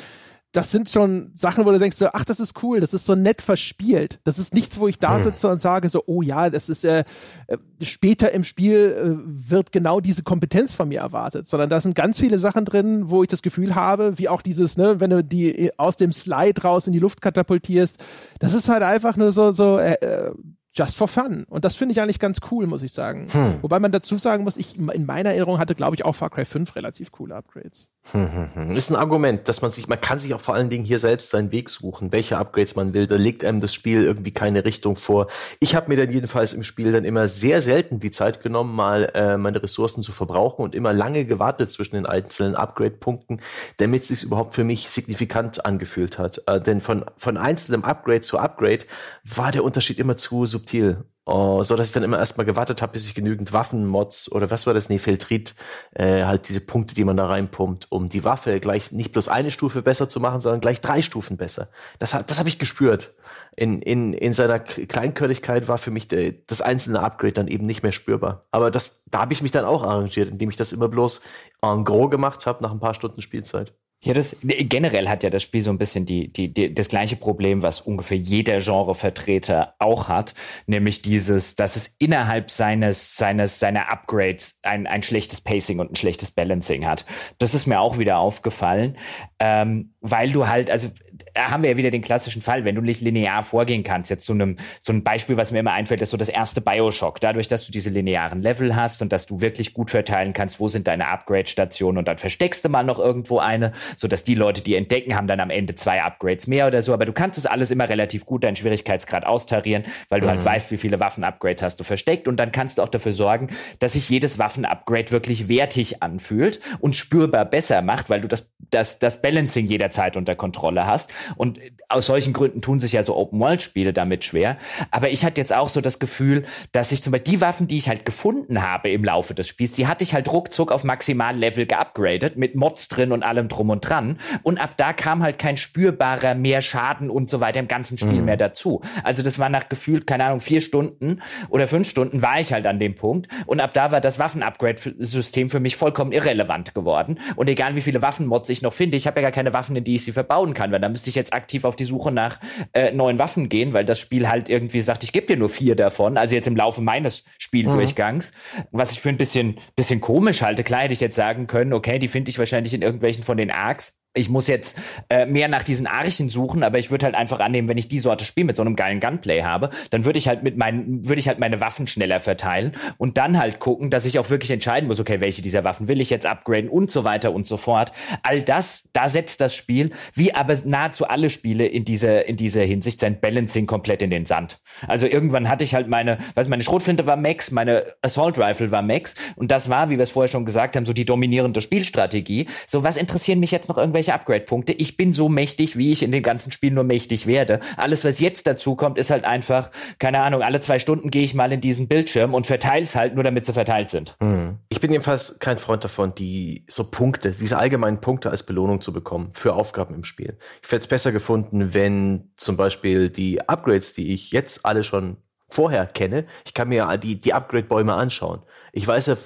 das 0.54 0.70
sind 0.70 0.88
schon 0.88 1.32
Sachen, 1.34 1.66
wo 1.66 1.72
du 1.72 1.80
denkst, 1.80 1.96
so, 1.96 2.06
ach, 2.12 2.24
das 2.24 2.38
ist 2.38 2.62
cool, 2.62 2.78
das 2.78 2.94
ist 2.94 3.06
so 3.06 3.16
nett 3.16 3.42
verspielt. 3.42 4.20
Das 4.22 4.38
ist 4.38 4.54
nichts, 4.54 4.78
wo 4.78 4.86
ich 4.86 5.00
da 5.00 5.16
hm. 5.16 5.24
sitze 5.24 5.48
und 5.48 5.60
sage 5.60 5.88
so, 5.88 6.04
oh 6.06 6.22
ja, 6.22 6.48
das 6.48 6.68
ist 6.68 6.84
äh, 6.84 7.02
äh, 7.48 7.58
später 7.82 8.30
im 8.30 8.44
Spiel 8.44 8.94
äh, 8.96 9.50
wird 9.50 9.72
genau 9.72 10.00
diese 10.00 10.22
Kompetenz 10.22 10.72
von 10.72 10.88
mir 10.88 11.00
erwartet, 11.00 11.48
sondern 11.48 11.70
da 11.70 11.80
sind 11.80 11.96
ganz 11.96 12.20
viele 12.20 12.38
Sachen 12.38 12.64
drin, 12.64 13.10
wo 13.10 13.24
ich 13.24 13.28
das 13.28 13.42
Gefühl 13.42 13.74
habe, 13.74 14.16
wie 14.16 14.28
auch 14.28 14.42
dieses, 14.42 14.76
ne, 14.76 15.00
wenn 15.00 15.10
du 15.10 15.24
die 15.24 15.72
aus 15.76 15.96
dem 15.96 16.12
Slide 16.12 16.62
raus 16.62 16.86
in 16.86 16.92
die 16.92 17.00
Luft 17.00 17.20
katapultierst, 17.20 18.00
das 18.38 18.54
ist 18.54 18.68
halt 18.68 18.84
einfach 18.84 19.16
nur 19.16 19.32
so, 19.32 19.50
so 19.50 19.78
äh, 19.78 19.94
äh 19.94 20.30
just 20.74 20.96
for 20.96 21.08
fun. 21.08 21.44
Und 21.48 21.64
das 21.64 21.76
finde 21.76 21.92
ich 21.92 22.00
eigentlich 22.00 22.18
ganz 22.18 22.38
cool, 22.50 22.66
muss 22.66 22.82
ich 22.82 22.92
sagen. 22.92 23.28
Hm. 23.30 23.58
Wobei 23.62 23.78
man 23.78 23.92
dazu 23.92 24.18
sagen 24.18 24.44
muss, 24.44 24.56
ich 24.56 24.76
in 24.76 25.06
meiner 25.06 25.30
Erinnerung 25.30 25.58
hatte, 25.58 25.74
glaube 25.74 25.94
ich, 25.96 26.04
auch 26.04 26.14
Far 26.14 26.30
Cry 26.30 26.44
5 26.44 26.74
relativ 26.74 27.12
coole 27.12 27.34
Upgrades. 27.34 27.88
Hm, 28.12 28.32
hm, 28.32 28.48
hm. 28.54 28.76
Ist 28.76 28.90
ein 28.90 28.96
Argument, 28.96 29.48
dass 29.48 29.62
man 29.62 29.70
sich, 29.70 29.88
man 29.88 30.00
kann 30.00 30.18
sich 30.18 30.34
auch 30.34 30.40
vor 30.40 30.54
allen 30.54 30.68
Dingen 30.68 30.84
hier 30.84 30.98
selbst 30.98 31.30
seinen 31.30 31.52
Weg 31.52 31.70
suchen, 31.70 32.12
welche 32.12 32.36
Upgrades 32.36 32.76
man 32.76 32.92
will. 32.92 33.06
Da 33.06 33.16
legt 33.16 33.44
einem 33.44 33.60
das 33.60 33.72
Spiel 33.72 34.04
irgendwie 34.04 34.30
keine 34.30 34.64
Richtung 34.66 34.96
vor. 34.96 35.28
Ich 35.58 35.74
habe 35.74 35.88
mir 35.88 35.96
dann 35.96 36.12
jedenfalls 36.12 36.52
im 36.52 36.64
Spiel 36.64 36.92
dann 36.92 37.04
immer 37.04 37.28
sehr 37.28 37.62
selten 37.62 38.00
die 38.00 38.10
Zeit 38.10 38.42
genommen, 38.42 38.74
mal 38.74 39.10
äh, 39.14 39.38
meine 39.38 39.62
Ressourcen 39.62 40.02
zu 40.02 40.12
verbrauchen 40.12 40.62
und 40.62 40.74
immer 40.74 40.92
lange 40.92 41.24
gewartet 41.24 41.70
zwischen 41.70 41.94
den 41.94 42.04
einzelnen 42.04 42.56
Upgrade-Punkten, 42.56 43.40
damit 43.78 44.02
es 44.02 44.08
sich 44.08 44.22
überhaupt 44.22 44.54
für 44.54 44.64
mich 44.64 44.90
signifikant 44.90 45.64
angefühlt 45.64 46.18
hat. 46.18 46.42
Äh, 46.46 46.60
denn 46.60 46.82
von, 46.82 47.06
von 47.16 47.38
einzelnem 47.38 47.84
Upgrade 47.84 48.20
zu 48.20 48.38
Upgrade 48.38 48.84
war 49.24 49.50
der 49.50 49.64
Unterschied 49.64 49.98
immer 49.98 50.16
zu 50.18 50.44
subtil. 50.64 51.04
Uh, 51.26 51.62
so 51.62 51.74
dass 51.74 51.86
ich 51.86 51.94
dann 51.94 52.02
immer 52.02 52.18
erstmal 52.18 52.44
gewartet 52.44 52.82
habe, 52.82 52.92
bis 52.92 53.08
ich 53.08 53.14
genügend 53.14 53.54
Waffenmods 53.54 54.30
oder 54.30 54.50
was 54.50 54.66
war 54.66 54.74
das, 54.74 54.90
nee, 54.90 54.98
Feltrit, 54.98 55.54
äh, 55.94 56.24
halt 56.24 56.50
diese 56.50 56.60
Punkte, 56.60 56.94
die 56.94 57.02
man 57.02 57.16
da 57.16 57.24
reinpumpt, 57.24 57.90
um 57.90 58.10
die 58.10 58.24
Waffe 58.24 58.60
gleich 58.60 58.92
nicht 58.92 59.12
bloß 59.12 59.28
eine 59.28 59.50
Stufe 59.50 59.80
besser 59.80 60.10
zu 60.10 60.20
machen, 60.20 60.42
sondern 60.42 60.60
gleich 60.60 60.82
drei 60.82 61.00
Stufen 61.00 61.38
besser. 61.38 61.70
Das, 61.98 62.10
das 62.10 62.38
habe 62.38 62.50
ich 62.50 62.58
gespürt. 62.58 63.14
In, 63.56 63.80
in, 63.80 64.12
in 64.12 64.34
seiner 64.34 64.58
Kleinkörigkeit 64.58 65.66
war 65.66 65.78
für 65.78 65.90
mich 65.90 66.08
der, 66.08 66.32
das 66.46 66.60
einzelne 66.60 67.02
Upgrade 67.02 67.32
dann 67.32 67.48
eben 67.48 67.64
nicht 67.64 67.82
mehr 67.82 67.92
spürbar. 67.92 68.44
Aber 68.50 68.70
das, 68.70 69.02
da 69.06 69.20
habe 69.20 69.32
ich 69.32 69.40
mich 69.40 69.50
dann 69.50 69.64
auch 69.64 69.82
arrangiert, 69.82 70.28
indem 70.28 70.50
ich 70.50 70.56
das 70.58 70.72
immer 70.74 70.88
bloß 70.88 71.22
en 71.62 71.86
gros 71.86 72.10
gemacht 72.10 72.44
habe 72.44 72.62
nach 72.62 72.70
ein 72.70 72.80
paar 72.80 72.92
Stunden 72.92 73.22
Spielzeit. 73.22 73.72
Ja, 74.04 74.12
das 74.12 74.36
generell 74.42 75.08
hat 75.08 75.22
ja 75.22 75.30
das 75.30 75.42
Spiel 75.42 75.62
so 75.62 75.70
ein 75.70 75.78
bisschen 75.78 76.04
die, 76.04 76.30
die, 76.30 76.52
die, 76.52 76.74
das 76.74 76.88
gleiche 76.88 77.16
Problem, 77.16 77.62
was 77.62 77.80
ungefähr 77.80 78.18
jeder 78.18 78.60
Genrevertreter 78.60 79.74
auch 79.78 80.08
hat, 80.08 80.34
nämlich 80.66 81.00
dieses, 81.00 81.56
dass 81.56 81.76
es 81.76 81.96
innerhalb 81.98 82.50
seines, 82.50 83.16
seines, 83.16 83.58
seiner 83.58 83.90
Upgrades 83.90 84.58
ein, 84.62 84.86
ein 84.86 85.02
schlechtes 85.02 85.40
Pacing 85.40 85.80
und 85.80 85.92
ein 85.92 85.96
schlechtes 85.96 86.30
Balancing 86.30 86.84
hat. 86.86 87.06
Das 87.38 87.54
ist 87.54 87.66
mir 87.66 87.80
auch 87.80 87.96
wieder 87.96 88.18
aufgefallen, 88.18 88.98
ähm, 89.38 89.94
weil 90.02 90.30
du 90.30 90.48
halt, 90.48 90.70
also 90.70 90.90
da 91.34 91.50
haben 91.50 91.62
wir 91.62 91.70
ja 91.70 91.76
wieder 91.76 91.90
den 91.90 92.02
klassischen 92.02 92.42
Fall, 92.42 92.64
wenn 92.64 92.74
du 92.74 92.82
nicht 92.82 93.00
linear 93.00 93.42
vorgehen 93.42 93.84
kannst. 93.84 94.10
Jetzt 94.10 94.26
so, 94.26 94.32
einem, 94.32 94.56
so 94.80 94.92
ein 94.92 95.04
Beispiel, 95.04 95.36
was 95.36 95.52
mir 95.52 95.60
immer 95.60 95.72
einfällt, 95.72 96.02
ist 96.02 96.10
so 96.10 96.16
das 96.16 96.28
erste 96.28 96.60
Bioshock. 96.60 97.20
Dadurch, 97.20 97.48
dass 97.48 97.66
du 97.66 97.72
diese 97.72 97.90
linearen 97.90 98.42
Level 98.42 98.74
hast 98.74 99.02
und 99.02 99.12
dass 99.12 99.26
du 99.26 99.40
wirklich 99.40 99.74
gut 99.74 99.90
verteilen 99.90 100.32
kannst, 100.32 100.60
wo 100.60 100.68
sind 100.68 100.86
deine 100.86 101.08
Upgrade-Stationen 101.08 101.98
und 101.98 102.08
dann 102.08 102.18
versteckst 102.18 102.64
du 102.64 102.68
mal 102.68 102.82
noch 102.82 102.98
irgendwo 102.98 103.38
eine, 103.38 103.72
sodass 103.96 104.24
die 104.24 104.34
Leute, 104.34 104.62
die 104.62 104.74
entdecken, 104.74 105.14
haben 105.14 105.26
dann 105.26 105.40
am 105.40 105.50
Ende 105.50 105.74
zwei 105.74 106.02
Upgrades 106.02 106.46
mehr 106.46 106.66
oder 106.66 106.82
so. 106.82 106.92
Aber 106.92 107.06
du 107.06 107.12
kannst 107.12 107.38
es 107.38 107.46
alles 107.46 107.70
immer 107.70 107.88
relativ 107.88 108.26
gut, 108.26 108.44
deinen 108.44 108.56
Schwierigkeitsgrad 108.56 109.24
austarieren, 109.24 109.84
weil 110.08 110.20
du 110.20 110.26
halt 110.26 110.40
mhm. 110.40 110.44
halt 110.44 110.56
weißt, 110.56 110.70
wie 110.72 110.78
viele 110.78 111.00
Waffen-Upgrades 111.00 111.62
hast 111.62 111.78
du 111.78 111.84
versteckt 111.84 112.28
und 112.28 112.36
dann 112.38 112.52
kannst 112.52 112.78
du 112.78 112.82
auch 112.82 112.88
dafür 112.88 113.12
sorgen, 113.12 113.48
dass 113.78 113.92
sich 113.92 114.08
jedes 114.08 114.38
Waffen-Upgrade 114.38 115.10
wirklich 115.12 115.48
wertig 115.48 116.02
anfühlt 116.02 116.60
und 116.80 116.96
spürbar 116.96 117.44
besser 117.44 117.82
macht, 117.82 118.10
weil 118.10 118.20
du 118.20 118.28
das, 118.28 118.50
das, 118.70 118.98
das 118.98 119.22
Balancing 119.22 119.66
jederzeit 119.66 120.16
unter 120.16 120.34
Kontrolle 120.34 120.86
hast. 120.86 121.03
Und 121.36 121.58
aus 121.88 122.06
solchen 122.06 122.32
Gründen 122.32 122.62
tun 122.62 122.80
sich 122.80 122.92
ja 122.92 123.02
so 123.02 123.16
Open-World-Spiele 123.16 123.92
damit 123.92 124.24
schwer. 124.24 124.56
Aber 124.90 125.10
ich 125.10 125.24
hatte 125.24 125.40
jetzt 125.40 125.54
auch 125.54 125.68
so 125.68 125.80
das 125.80 125.98
Gefühl, 125.98 126.44
dass 126.72 126.92
ich 126.92 127.02
zum 127.02 127.12
Beispiel 127.12 127.34
die 127.34 127.40
Waffen, 127.40 127.68
die 127.68 127.76
ich 127.76 127.88
halt 127.88 128.04
gefunden 128.04 128.62
habe 128.62 128.90
im 128.90 129.04
Laufe 129.04 129.34
des 129.34 129.48
Spiels, 129.48 129.72
die 129.72 129.86
hatte 129.86 130.04
ich 130.04 130.14
halt 130.14 130.30
ruckzuck 130.32 130.72
auf 130.72 130.84
Maximallevel 130.84 131.66
geupgradet, 131.66 132.36
mit 132.36 132.54
Mods 132.54 132.88
drin 132.88 133.12
und 133.12 133.22
allem 133.22 133.48
drum 133.48 133.70
und 133.70 133.80
dran. 133.80 134.18
Und 134.42 134.58
ab 134.58 134.74
da 134.76 134.92
kam 134.92 135.22
halt 135.22 135.38
kein 135.38 135.56
spürbarer 135.56 136.34
mehr 136.34 136.62
Schaden 136.62 137.10
und 137.10 137.30
so 137.30 137.40
weiter 137.40 137.60
im 137.60 137.68
ganzen 137.68 137.98
Spiel 137.98 138.20
mhm. 138.20 138.24
mehr 138.24 138.36
dazu. 138.36 138.82
Also 139.02 139.22
das 139.22 139.38
war 139.38 139.48
nach 139.48 139.68
gefühlt, 139.68 140.06
keine 140.06 140.24
Ahnung, 140.26 140.40
vier 140.40 140.60
Stunden 140.60 141.22
oder 141.48 141.66
fünf 141.66 141.88
Stunden 141.88 142.22
war 142.22 142.40
ich 142.40 142.52
halt 142.52 142.66
an 142.66 142.78
dem 142.78 142.94
Punkt. 142.94 143.28
Und 143.46 143.60
ab 143.60 143.74
da 143.74 143.92
war 143.92 144.00
das 144.00 144.18
Waffen-Upgrade-System 144.18 145.50
für 145.50 145.60
mich 145.60 145.76
vollkommen 145.76 146.12
irrelevant 146.12 146.74
geworden. 146.74 147.18
Und 147.36 147.48
egal 147.48 147.76
wie 147.76 147.80
viele 147.80 148.02
Waffenmods 148.02 148.48
ich 148.50 148.62
noch 148.62 148.72
finde, 148.72 148.96
ich 148.96 149.06
habe 149.06 149.20
ja 149.20 149.22
gar 149.22 149.32
keine 149.32 149.52
Waffen, 149.52 149.76
in 149.76 149.84
die 149.84 149.94
ich 149.94 150.04
sie 150.04 150.12
verbauen 150.12 150.54
kann, 150.54 150.72
weil 150.72 150.80
da 150.80 150.88
müsste 150.94 151.10
ich 151.10 151.16
jetzt 151.16 151.32
aktiv 151.32 151.64
auf 151.64 151.76
die 151.76 151.84
Suche 151.84 152.12
nach 152.12 152.38
äh, 152.72 152.92
neuen 152.92 153.18
Waffen 153.18 153.48
gehen, 153.48 153.72
weil 153.72 153.84
das 153.84 153.98
Spiel 153.98 154.28
halt 154.28 154.48
irgendwie 154.48 154.80
sagt, 154.80 155.02
ich 155.02 155.12
gebe 155.12 155.26
dir 155.26 155.36
nur 155.36 155.48
vier 155.48 155.74
davon, 155.74 156.16
also 156.16 156.34
jetzt 156.34 156.46
im 156.46 156.56
Laufe 156.56 156.80
meines 156.80 157.24
Spieldurchgangs, 157.38 158.32
mhm. 158.32 158.62
was 158.70 158.92
ich 158.92 159.00
für 159.00 159.08
ein 159.08 159.16
bisschen, 159.16 159.56
bisschen 159.74 160.00
komisch 160.00 160.42
halte. 160.42 160.62
Klar 160.62 160.82
hätte 160.82 160.92
ich 160.92 161.00
jetzt 161.00 161.16
sagen 161.16 161.46
können, 161.46 161.72
okay, 161.72 161.98
die 161.98 162.08
finde 162.08 162.30
ich 162.30 162.38
wahrscheinlich 162.38 162.72
in 162.72 162.82
irgendwelchen 162.82 163.24
von 163.24 163.36
den 163.36 163.50
Arcs 163.50 163.98
ich 164.14 164.28
muss 164.28 164.46
jetzt 164.46 164.76
äh, 165.08 165.26
mehr 165.26 165.48
nach 165.48 165.64
diesen 165.64 165.88
Archen 165.88 166.28
suchen, 166.28 166.62
aber 166.62 166.78
ich 166.78 166.92
würde 166.92 167.06
halt 167.06 167.16
einfach 167.16 167.40
annehmen, 167.40 167.68
wenn 167.68 167.78
ich 167.78 167.88
die 167.88 167.98
Sorte 167.98 168.24
Spiel 168.24 168.44
mit 168.44 168.56
so 168.56 168.62
einem 168.62 168.76
geilen 168.76 169.00
Gunplay 169.00 169.42
habe, 169.42 169.70
dann 169.90 170.04
würde 170.04 170.18
ich 170.20 170.28
halt 170.28 170.44
mit 170.44 170.56
meinen, 170.56 171.06
würde 171.06 171.18
ich 171.18 171.26
halt 171.26 171.40
meine 171.40 171.60
Waffen 171.60 171.88
schneller 171.88 172.20
verteilen 172.20 172.72
und 172.96 173.18
dann 173.18 173.38
halt 173.38 173.58
gucken, 173.58 173.90
dass 173.90 174.04
ich 174.04 174.20
auch 174.20 174.30
wirklich 174.30 174.52
entscheiden 174.52 174.86
muss, 174.88 175.00
okay, 175.00 175.20
welche 175.20 175.42
dieser 175.42 175.64
Waffen 175.64 175.88
will 175.88 176.00
ich 176.00 176.10
jetzt 176.10 176.26
upgraden 176.26 176.70
und 176.70 176.92
so 176.92 177.02
weiter 177.02 177.32
und 177.32 177.46
so 177.46 177.56
fort. 177.56 177.90
All 178.22 178.40
das, 178.40 178.88
da 178.92 179.08
setzt 179.08 179.40
das 179.40 179.54
Spiel, 179.54 179.90
wie 180.14 180.32
aber 180.32 180.56
nahezu 180.64 181.08
alle 181.08 181.28
Spiele 181.28 181.66
in 181.66 181.84
dieser, 181.84 182.26
in 182.26 182.36
dieser 182.36 182.62
Hinsicht, 182.62 183.00
sein 183.00 183.20
Balancing 183.20 183.66
komplett 183.66 184.00
in 184.00 184.10
den 184.10 184.26
Sand. 184.26 184.60
Also 184.86 185.06
irgendwann 185.06 185.48
hatte 185.48 185.64
ich 185.64 185.74
halt 185.74 185.88
meine, 185.88 186.18
weiß 186.36 186.46
meine 186.46 186.62
Schrotflinte 186.62 187.06
war 187.06 187.16
Max, 187.16 187.50
meine 187.50 187.94
Assault 188.00 188.38
Rifle 188.38 188.70
war 188.70 188.82
Max 188.82 189.16
und 189.34 189.50
das 189.50 189.68
war, 189.68 189.90
wie 189.90 189.96
wir 189.96 190.04
es 190.04 190.12
vorher 190.12 190.28
schon 190.28 190.44
gesagt 190.44 190.76
haben, 190.76 190.86
so 190.86 190.92
die 190.92 191.04
dominierende 191.04 191.60
Spielstrategie. 191.60 192.46
So, 192.68 192.84
was 192.84 192.96
interessieren 192.96 193.40
mich 193.40 193.50
jetzt 193.50 193.68
noch 193.68 193.76
irgendwelche 193.76 194.03
irgendwelche 194.04 194.14
Upgrade-Punkte. 194.14 194.72
Ich 194.74 194.96
bin 194.96 195.12
so 195.12 195.28
mächtig, 195.28 195.76
wie 195.76 195.92
ich 195.92 196.02
in 196.02 196.12
dem 196.12 196.22
ganzen 196.22 196.52
Spiel 196.52 196.72
nur 196.72 196.84
mächtig 196.84 197.26
werde. 197.26 197.60
Alles, 197.76 198.04
was 198.04 198.20
jetzt 198.20 198.46
dazu 198.46 198.76
kommt, 198.76 198.98
ist 198.98 199.10
halt 199.10 199.24
einfach, 199.24 199.70
keine 199.98 200.20
Ahnung, 200.20 200.42
alle 200.42 200.60
zwei 200.60 200.78
Stunden 200.78 201.10
gehe 201.10 201.22
ich 201.22 201.34
mal 201.34 201.52
in 201.52 201.60
diesen 201.60 201.88
Bildschirm 201.88 202.34
und 202.34 202.46
verteile 202.46 202.84
es 202.84 202.94
halt 202.94 203.14
nur, 203.14 203.24
damit 203.24 203.44
sie 203.44 203.52
verteilt 203.52 203.90
sind. 203.90 204.16
Mhm. 204.20 204.58
Ich 204.68 204.80
bin 204.80 204.90
jedenfalls 204.90 205.38
kein 205.38 205.58
Freund 205.58 205.84
davon, 205.84 206.14
die 206.14 206.64
so 206.68 206.84
Punkte, 206.84 207.32
diese 207.32 207.58
allgemeinen 207.58 208.00
Punkte 208.00 208.30
als 208.30 208.42
Belohnung 208.42 208.80
zu 208.80 208.92
bekommen 208.92 209.30
für 209.32 209.54
Aufgaben 209.54 209.94
im 209.94 210.04
Spiel. 210.04 210.36
Ich 210.62 210.70
hätte 210.70 210.80
es 210.82 210.86
besser 210.86 211.12
gefunden, 211.12 211.74
wenn 211.74 212.30
zum 212.36 212.56
Beispiel 212.56 213.10
die 213.10 213.48
Upgrades, 213.48 213.94
die 213.94 214.12
ich 214.12 214.32
jetzt 214.32 214.64
alle 214.64 214.84
schon 214.84 215.16
vorher 215.48 215.86
kenne. 215.86 216.26
Ich 216.44 216.54
kann 216.54 216.68
mir 216.68 216.96
die, 216.96 217.18
die 217.18 217.32
Upgrade-Bäume 217.32 217.94
anschauen. 217.94 218.42
Ich 218.72 218.86
weiß 218.86 219.06
ja 219.06 219.16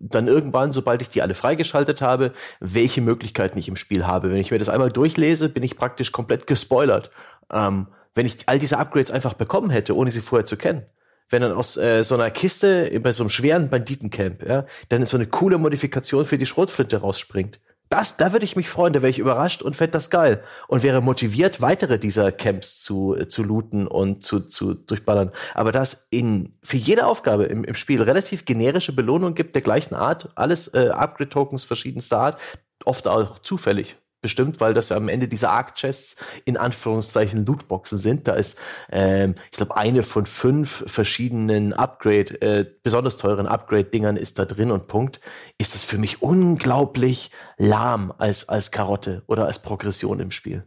dann 0.00 0.28
irgendwann, 0.28 0.72
sobald 0.72 1.00
ich 1.02 1.08
die 1.08 1.22
alle 1.22 1.34
freigeschaltet 1.34 2.02
habe, 2.02 2.32
welche 2.60 3.00
Möglichkeiten 3.00 3.58
ich 3.58 3.68
im 3.68 3.76
Spiel 3.76 4.06
habe. 4.06 4.30
Wenn 4.30 4.38
ich 4.38 4.50
mir 4.50 4.58
das 4.58 4.68
einmal 4.68 4.90
durchlese, 4.90 5.48
bin 5.48 5.62
ich 5.62 5.76
praktisch 5.76 6.12
komplett 6.12 6.46
gespoilert. 6.46 7.10
Ähm, 7.50 7.88
wenn 8.14 8.26
ich 8.26 8.36
all 8.46 8.58
diese 8.58 8.78
Upgrades 8.78 9.10
einfach 9.10 9.34
bekommen 9.34 9.70
hätte, 9.70 9.96
ohne 9.96 10.10
sie 10.10 10.20
vorher 10.20 10.44
zu 10.44 10.56
kennen. 10.56 10.84
Wenn 11.30 11.42
dann 11.42 11.52
aus 11.52 11.76
äh, 11.76 12.02
so 12.04 12.14
einer 12.14 12.30
Kiste 12.30 12.98
bei 13.02 13.12
so 13.12 13.22
einem 13.22 13.30
schweren 13.30 13.68
Banditencamp, 13.68 14.46
ja, 14.46 14.66
dann 14.88 15.04
so 15.06 15.16
eine 15.16 15.26
coole 15.26 15.58
Modifikation 15.58 16.24
für 16.24 16.38
die 16.38 16.46
Schrotflinte 16.46 16.98
rausspringt. 16.98 17.60
Das, 17.88 18.16
da 18.16 18.32
würde 18.32 18.44
ich 18.44 18.56
mich 18.56 18.68
freuen, 18.68 18.92
da 18.92 19.00
wäre 19.00 19.10
ich 19.10 19.18
überrascht 19.18 19.62
und 19.62 19.76
fände 19.76 19.92
das 19.92 20.10
geil. 20.10 20.42
Und 20.66 20.82
wäre 20.82 21.00
motiviert, 21.00 21.62
weitere 21.62 21.98
dieser 21.98 22.32
Camps 22.32 22.82
zu, 22.82 23.16
äh, 23.16 23.28
zu 23.28 23.42
looten 23.42 23.86
und 23.86 24.24
zu, 24.24 24.40
zu 24.40 24.74
durchballern. 24.74 25.32
Aber 25.54 25.72
dass 25.72 26.06
in, 26.10 26.54
für 26.62 26.76
jede 26.76 27.06
Aufgabe 27.06 27.44
im, 27.44 27.64
im 27.64 27.74
Spiel 27.74 28.02
relativ 28.02 28.44
generische 28.44 28.94
Belohnungen 28.94 29.34
gibt, 29.34 29.54
der 29.54 29.62
gleichen 29.62 29.94
Art, 29.94 30.30
alles 30.34 30.68
äh, 30.74 30.88
Upgrade-Tokens 30.88 31.64
verschiedenster 31.64 32.18
Art, 32.18 32.40
oft 32.84 33.08
auch 33.08 33.38
zufällig 33.38 33.96
bestimmt, 34.20 34.60
weil 34.60 34.74
das 34.74 34.88
ja 34.88 34.96
am 34.96 35.08
Ende 35.08 35.28
diese 35.28 35.50
Arc-Chests 35.50 36.16
in 36.44 36.56
Anführungszeichen 36.56 37.44
Lootboxen 37.46 37.98
sind. 37.98 38.28
Da 38.28 38.34
ist, 38.34 38.58
ähm, 38.90 39.34
ich 39.50 39.56
glaube, 39.56 39.76
eine 39.76 40.02
von 40.02 40.26
fünf 40.26 40.84
verschiedenen 40.86 41.72
Upgrade, 41.72 42.40
äh, 42.42 42.66
besonders 42.82 43.16
teuren 43.16 43.46
Upgrade-Dingern 43.46 44.16
ist 44.16 44.38
da 44.38 44.44
drin 44.44 44.70
und 44.70 44.88
Punkt. 44.88 45.20
Ist 45.58 45.74
das 45.74 45.84
für 45.84 45.98
mich 45.98 46.22
unglaublich 46.22 47.30
lahm 47.56 48.12
als, 48.16 48.48
als 48.48 48.70
Karotte 48.70 49.22
oder 49.26 49.46
als 49.46 49.60
Progression 49.60 50.20
im 50.20 50.30
Spiel. 50.30 50.64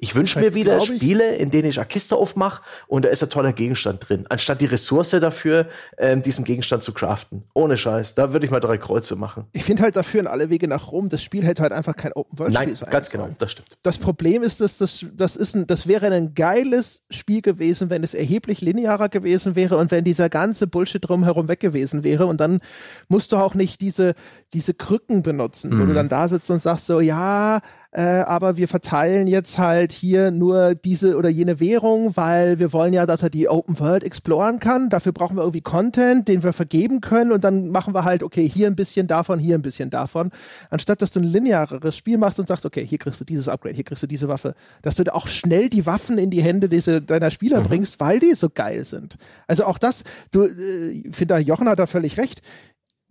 Ich 0.00 0.14
wünsche 0.14 0.40
mir 0.40 0.54
wieder 0.54 0.80
Spiele, 0.80 1.36
in 1.36 1.50
denen 1.50 1.68
ich 1.68 1.78
eine 1.78 1.86
Kiste 1.86 2.16
aufmache 2.16 2.62
und 2.88 3.04
da 3.04 3.10
ist 3.10 3.22
ein 3.22 3.30
toller 3.30 3.52
Gegenstand 3.52 4.08
drin, 4.08 4.26
anstatt 4.28 4.60
die 4.60 4.66
Ressource 4.66 5.10
dafür, 5.10 5.68
ähm, 5.98 6.22
diesen 6.22 6.44
Gegenstand 6.44 6.82
zu 6.82 6.92
craften. 6.92 7.44
Ohne 7.52 7.76
Scheiß. 7.76 8.14
Da 8.14 8.32
würde 8.32 8.46
ich 8.46 8.52
mal 8.52 8.60
drei 8.60 8.78
Kreuze 8.78 9.16
machen. 9.16 9.46
Ich 9.52 9.64
finde 9.64 9.82
halt, 9.82 9.96
dafür 9.96 10.20
in 10.20 10.26
alle 10.26 10.50
Wege 10.50 10.68
nach 10.68 10.92
Rom. 10.92 11.08
Das 11.08 11.22
Spiel 11.22 11.44
hätte 11.44 11.62
halt 11.62 11.72
einfach 11.72 11.96
kein 11.96 12.12
Open-World-Spiel 12.12 12.76
sein. 12.76 12.90
Ganz 12.90 13.10
genau, 13.10 13.28
das 13.38 13.52
stimmt. 13.52 13.76
Das 13.82 13.98
Problem 13.98 14.42
ist, 14.42 14.60
dass 14.60 14.78
das, 14.78 15.04
das, 15.12 15.36
ist 15.36 15.54
ein, 15.54 15.66
das 15.66 15.86
wäre 15.86 16.06
ein 16.06 16.34
geiles 16.34 17.04
Spiel 17.10 17.42
gewesen, 17.42 17.90
wenn 17.90 18.02
es 18.02 18.14
erheblich 18.14 18.60
linearer 18.62 19.08
gewesen 19.08 19.56
wäre 19.56 19.76
und 19.76 19.90
wenn 19.90 20.04
dieser 20.04 20.28
ganze 20.30 20.66
Bullshit 20.66 21.06
drumherum 21.06 21.48
weg 21.48 21.60
gewesen 21.60 22.04
wäre. 22.04 22.26
Und 22.26 22.40
dann 22.40 22.60
musst 23.08 23.32
du 23.32 23.36
auch 23.36 23.54
nicht 23.54 23.80
diese, 23.80 24.14
diese 24.54 24.72
Krücken 24.72 25.22
benutzen, 25.22 25.70
mhm. 25.70 25.80
wo 25.80 25.84
du 25.84 25.90
mhm. 25.90 25.94
dann 25.94 26.08
da 26.08 26.28
sitzt 26.28 26.50
und 26.50 26.60
sagst 26.60 26.86
so, 26.86 27.00
ja, 27.00 27.60
äh, 27.92 28.02
aber 28.02 28.56
wir 28.56 28.68
verteilen 28.68 29.26
jetzt 29.26 29.58
halt 29.58 29.90
hier 29.90 30.30
nur 30.30 30.76
diese 30.76 31.16
oder 31.16 31.28
jene 31.28 31.58
Währung, 31.58 32.16
weil 32.16 32.60
wir 32.60 32.72
wollen 32.72 32.92
ja, 32.92 33.04
dass 33.04 33.24
er 33.24 33.30
die 33.30 33.48
Open 33.48 33.80
World 33.80 34.04
exploren 34.04 34.60
kann. 34.60 34.90
Dafür 34.90 35.10
brauchen 35.10 35.36
wir 35.36 35.42
irgendwie 35.42 35.60
Content, 35.60 36.28
den 36.28 36.44
wir 36.44 36.52
vergeben 36.52 37.00
können 37.00 37.32
und 37.32 37.42
dann 37.42 37.70
machen 37.70 37.92
wir 37.92 38.04
halt, 38.04 38.22
okay, 38.22 38.48
hier 38.48 38.68
ein 38.68 38.76
bisschen 38.76 39.08
davon, 39.08 39.40
hier 39.40 39.56
ein 39.56 39.62
bisschen 39.62 39.90
davon. 39.90 40.30
Anstatt 40.70 41.02
dass 41.02 41.10
du 41.10 41.18
ein 41.18 41.24
lineareres 41.24 41.96
Spiel 41.96 42.16
machst 42.16 42.38
und 42.38 42.46
sagst, 42.46 42.64
okay, 42.64 42.86
hier 42.86 42.98
kriegst 42.98 43.20
du 43.20 43.24
dieses 43.24 43.48
Upgrade, 43.48 43.74
hier 43.74 43.84
kriegst 43.84 44.04
du 44.04 44.06
diese 44.06 44.28
Waffe, 44.28 44.54
dass 44.82 44.94
du 44.94 45.12
auch 45.12 45.26
schnell 45.26 45.68
die 45.68 45.84
Waffen 45.84 46.16
in 46.16 46.30
die 46.30 46.42
Hände 46.42 46.68
diese, 46.68 47.02
deiner 47.02 47.32
Spieler 47.32 47.58
mhm. 47.58 47.64
bringst, 47.64 47.98
weil 47.98 48.20
die 48.20 48.34
so 48.34 48.50
geil 48.50 48.84
sind. 48.84 49.16
Also 49.48 49.64
auch 49.64 49.78
das, 49.78 50.04
du, 50.30 50.44
äh, 50.44 50.90
ich 50.90 51.16
finde, 51.16 51.38
Jochen 51.38 51.68
hat 51.68 51.80
da 51.80 51.86
völlig 51.86 52.18
recht 52.18 52.40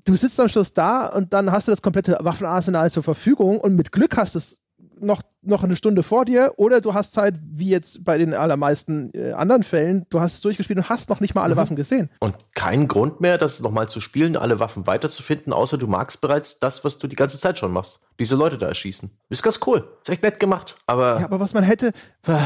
du 0.06 0.16
sitzt 0.16 0.40
am 0.40 0.50
Schluss 0.50 0.74
da 0.74 1.08
und 1.08 1.34
dann 1.34 1.52
hast 1.52 1.68
du 1.68 1.72
das 1.72 1.82
komplette 1.82 2.18
Waffenarsenal 2.22 2.90
zur 2.90 3.04
Verfügung 3.04 3.60
und 3.60 3.76
mit 3.76 3.92
Glück 3.92 4.18
hast 4.18 4.34
du 4.34 4.40
es 4.40 4.58
noch, 5.02 5.22
noch 5.42 5.64
eine 5.64 5.76
Stunde 5.76 6.04
vor 6.04 6.26
dir 6.26 6.52
oder 6.58 6.82
du 6.82 6.94
hast 6.94 7.14
Zeit, 7.14 7.36
wie 7.42 7.70
jetzt 7.70 8.04
bei 8.04 8.18
den 8.18 8.34
allermeisten 8.34 9.12
äh, 9.14 9.32
anderen 9.32 9.64
Fällen, 9.64 10.06
du 10.10 10.20
hast 10.20 10.36
es 10.36 10.42
durchgespielt 10.42 10.78
und 10.78 10.90
hast 10.90 11.10
noch 11.10 11.22
nicht 11.22 11.34
mal 11.36 11.44
alle 11.44 11.56
mhm. 11.56 11.60
Waffen 11.60 11.76
gesehen. 11.76 12.10
Und 12.20 12.36
kein 12.56 12.88
Grund 12.88 13.22
mehr, 13.22 13.38
das 13.38 13.62
nochmal 13.62 13.88
zu 13.90 14.02
spielen, 14.02 14.36
alle 14.36 14.60
Waffen 14.60 14.86
weiterzufinden, 14.86 15.54
außer 15.54 15.78
du 15.78 15.88
magst 15.88 16.22
bereits 16.22 16.60
das, 16.60 16.84
was 16.84 16.98
du 16.98 17.08
die 17.08 17.16
ganze 17.16 17.40
Zeit 17.40 17.58
schon 17.58 17.72
machst. 17.72 18.02
Diese 18.20 18.36
Leute 18.36 18.58
da 18.58 18.68
erschießen. 18.68 19.10
Ist 19.30 19.44
ganz 19.44 19.60
cool. 19.66 19.88
Ist 20.04 20.10
echt 20.10 20.24
nett 20.24 20.42
gemacht. 20.42 20.76
Aber. 20.88 21.20
Ja, 21.22 21.26
aber 21.26 21.40
was 21.40 21.54
man 21.54 21.64
hätte, 21.64 21.94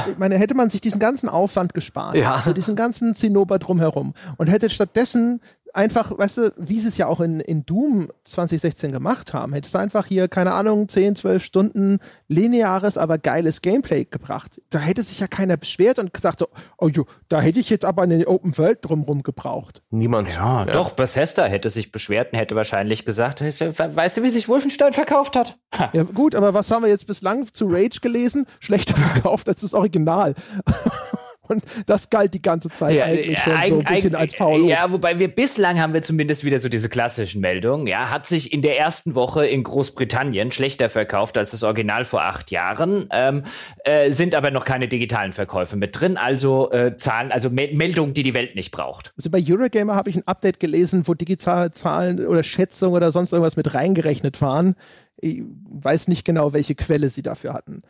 ich 0.08 0.18
meine, 0.20 0.38
hätte 0.38 0.54
man 0.54 0.70
sich 0.70 0.82
diesen 0.82 1.00
ganzen 1.00 1.30
Aufwand 1.30 1.74
gespart, 1.74 2.16
ja. 2.16 2.38
für 2.40 2.54
diesen 2.54 2.76
ganzen 2.76 3.16
Zinnober 3.16 3.58
drumherum 3.58 4.14
und 4.38 4.48
hätte 4.48 4.70
stattdessen 4.70 5.42
einfach, 5.74 6.18
weißt 6.18 6.38
du, 6.38 6.54
wie 6.58 6.80
sie 6.80 6.88
es 6.88 6.98
ja 6.98 7.08
auch 7.08 7.20
in, 7.20 7.40
in 7.40 7.66
Doom 7.66 8.10
2016 8.24 8.92
gemacht 8.92 9.34
haben, 9.34 9.54
hättest 9.54 9.74
du 9.74 9.80
einfach 9.80 10.06
hier, 10.06 10.28
keine 10.28 10.54
Ahnung, 10.54 10.88
10, 10.88 11.16
12 11.16 11.44
Stunden 11.44 12.00
lineares, 12.84 12.98
aber 12.98 13.18
geiles 13.18 13.62
Gameplay 13.62 14.06
gebracht. 14.06 14.62
Da 14.70 14.80
hätte 14.80 15.04
sich 15.04 15.20
ja 15.20 15.28
keiner 15.28 15.58
beschwert 15.58 16.00
und 16.00 16.14
gesagt 16.14 16.40
so, 16.40 16.48
oh 16.78 16.88
jo, 16.88 17.06
da 17.30 17.42
hätte 17.42 17.60
ich 17.60 17.70
jetzt 17.70 17.86
aber 17.86 18.04
eine 18.04 18.28
Open 18.28 18.58
World 18.58 18.80
drumrum 18.82 19.24
gebraucht. 19.24 19.82
Niemand. 19.90 20.34
Ja, 20.34 20.66
ja, 20.66 20.72
doch, 20.72 20.92
Bethesda 20.92 21.46
hätte 21.46 21.70
sich 21.70 21.92
beschwert 21.92 22.34
und 22.34 22.40
hätte 22.40 22.56
wahrscheinlich 22.56 23.06
gesagt, 23.06 23.42
weißt 23.42 24.18
du, 24.18 24.24
wie 24.24 24.30
sich 24.30 24.48
Wolfenstein 24.48 24.94
verkauft 24.94 25.36
hat? 25.36 25.58
Ha. 25.78 25.90
Ja 25.94 26.04
gut, 26.04 26.36
aber 26.36 26.54
was 26.54 26.70
haben 26.72 26.84
wir 26.84 26.90
jetzt 26.90 27.08
bislang 27.08 27.52
zu 27.52 27.68
Rage 27.68 28.00
gelesen? 28.02 28.46
Schlechter 28.60 28.96
verkauft 29.14 29.48
als 29.48 29.62
das 29.62 29.74
Original. 29.74 30.36
Und 31.46 31.62
das 31.88 32.10
galt 32.10 32.34
die 32.34 32.42
ganze 32.42 32.70
Zeit 32.70 32.96
ja, 32.96 33.04
eigentlich 33.04 33.38
schon 33.40 33.54
so 33.68 33.80
ein 33.80 33.84
bisschen 33.84 34.16
als 34.16 34.34
faul. 34.34 34.66
Ja, 34.66 34.90
wobei 34.90 35.20
wir 35.20 35.28
bislang 35.28 35.80
haben 35.80 35.94
wir 35.94 36.02
zumindest 36.02 36.46
wieder 36.46 36.58
so 36.60 36.70
diese 36.70 36.88
klassischen 36.88 37.42
Meldungen. 37.42 37.86
Ja, 37.86 38.10
hat 38.10 38.26
sich 38.26 38.54
in 38.54 38.62
der 38.62 38.80
ersten 38.80 39.14
Woche 39.14 39.46
in 39.46 39.64
Großbritannien 39.64 40.54
schlechter 40.54 40.88
verkauft 40.88 41.38
als 41.38 41.52
das 41.52 41.64
Original 41.64 42.06
vor 42.06 42.24
acht 42.24 42.50
Jahren, 42.50 43.10
ähm, 43.12 43.44
äh, 43.84 44.12
sind 44.12 44.36
aber 44.36 44.52
noch 44.52 44.64
keine 44.64 44.88
digitalen 44.88 45.34
Verkäufe 45.34 45.76
mit 45.76 46.00
drin. 46.00 46.16
Also 46.16 46.72
äh, 46.72 46.96
Zahlen, 46.96 47.34
also 47.34 47.50
Me 47.50 47.70
Meldungen, 47.74 48.14
die 48.14 48.24
die 48.24 48.34
Welt 48.34 48.56
nicht 48.56 48.72
braucht. 48.72 49.14
Also 49.18 49.30
bei 49.30 49.44
Eurogamer 49.46 49.96
habe 49.96 50.10
ich 50.10 50.16
ein 50.16 50.26
Update 50.26 50.62
gelesen, 50.62 51.08
wo 51.08 51.14
digitale 51.14 51.72
Zahlen 51.72 52.26
oder 52.26 52.44
Schätzungen 52.44 52.96
oder 52.96 53.12
sonst 53.12 53.34
irgendwas 53.34 53.58
mit 53.58 53.74
reingerechnet 53.74 54.42
waren. 54.42 54.76
Ich 55.20 55.42
weiß 55.70 56.08
nicht 56.08 56.24
genau, 56.24 56.54
welche 56.54 56.76
Quelle 56.76 57.10
sie 57.10 57.22
dafür 57.22 57.54
hatten. 57.54 57.82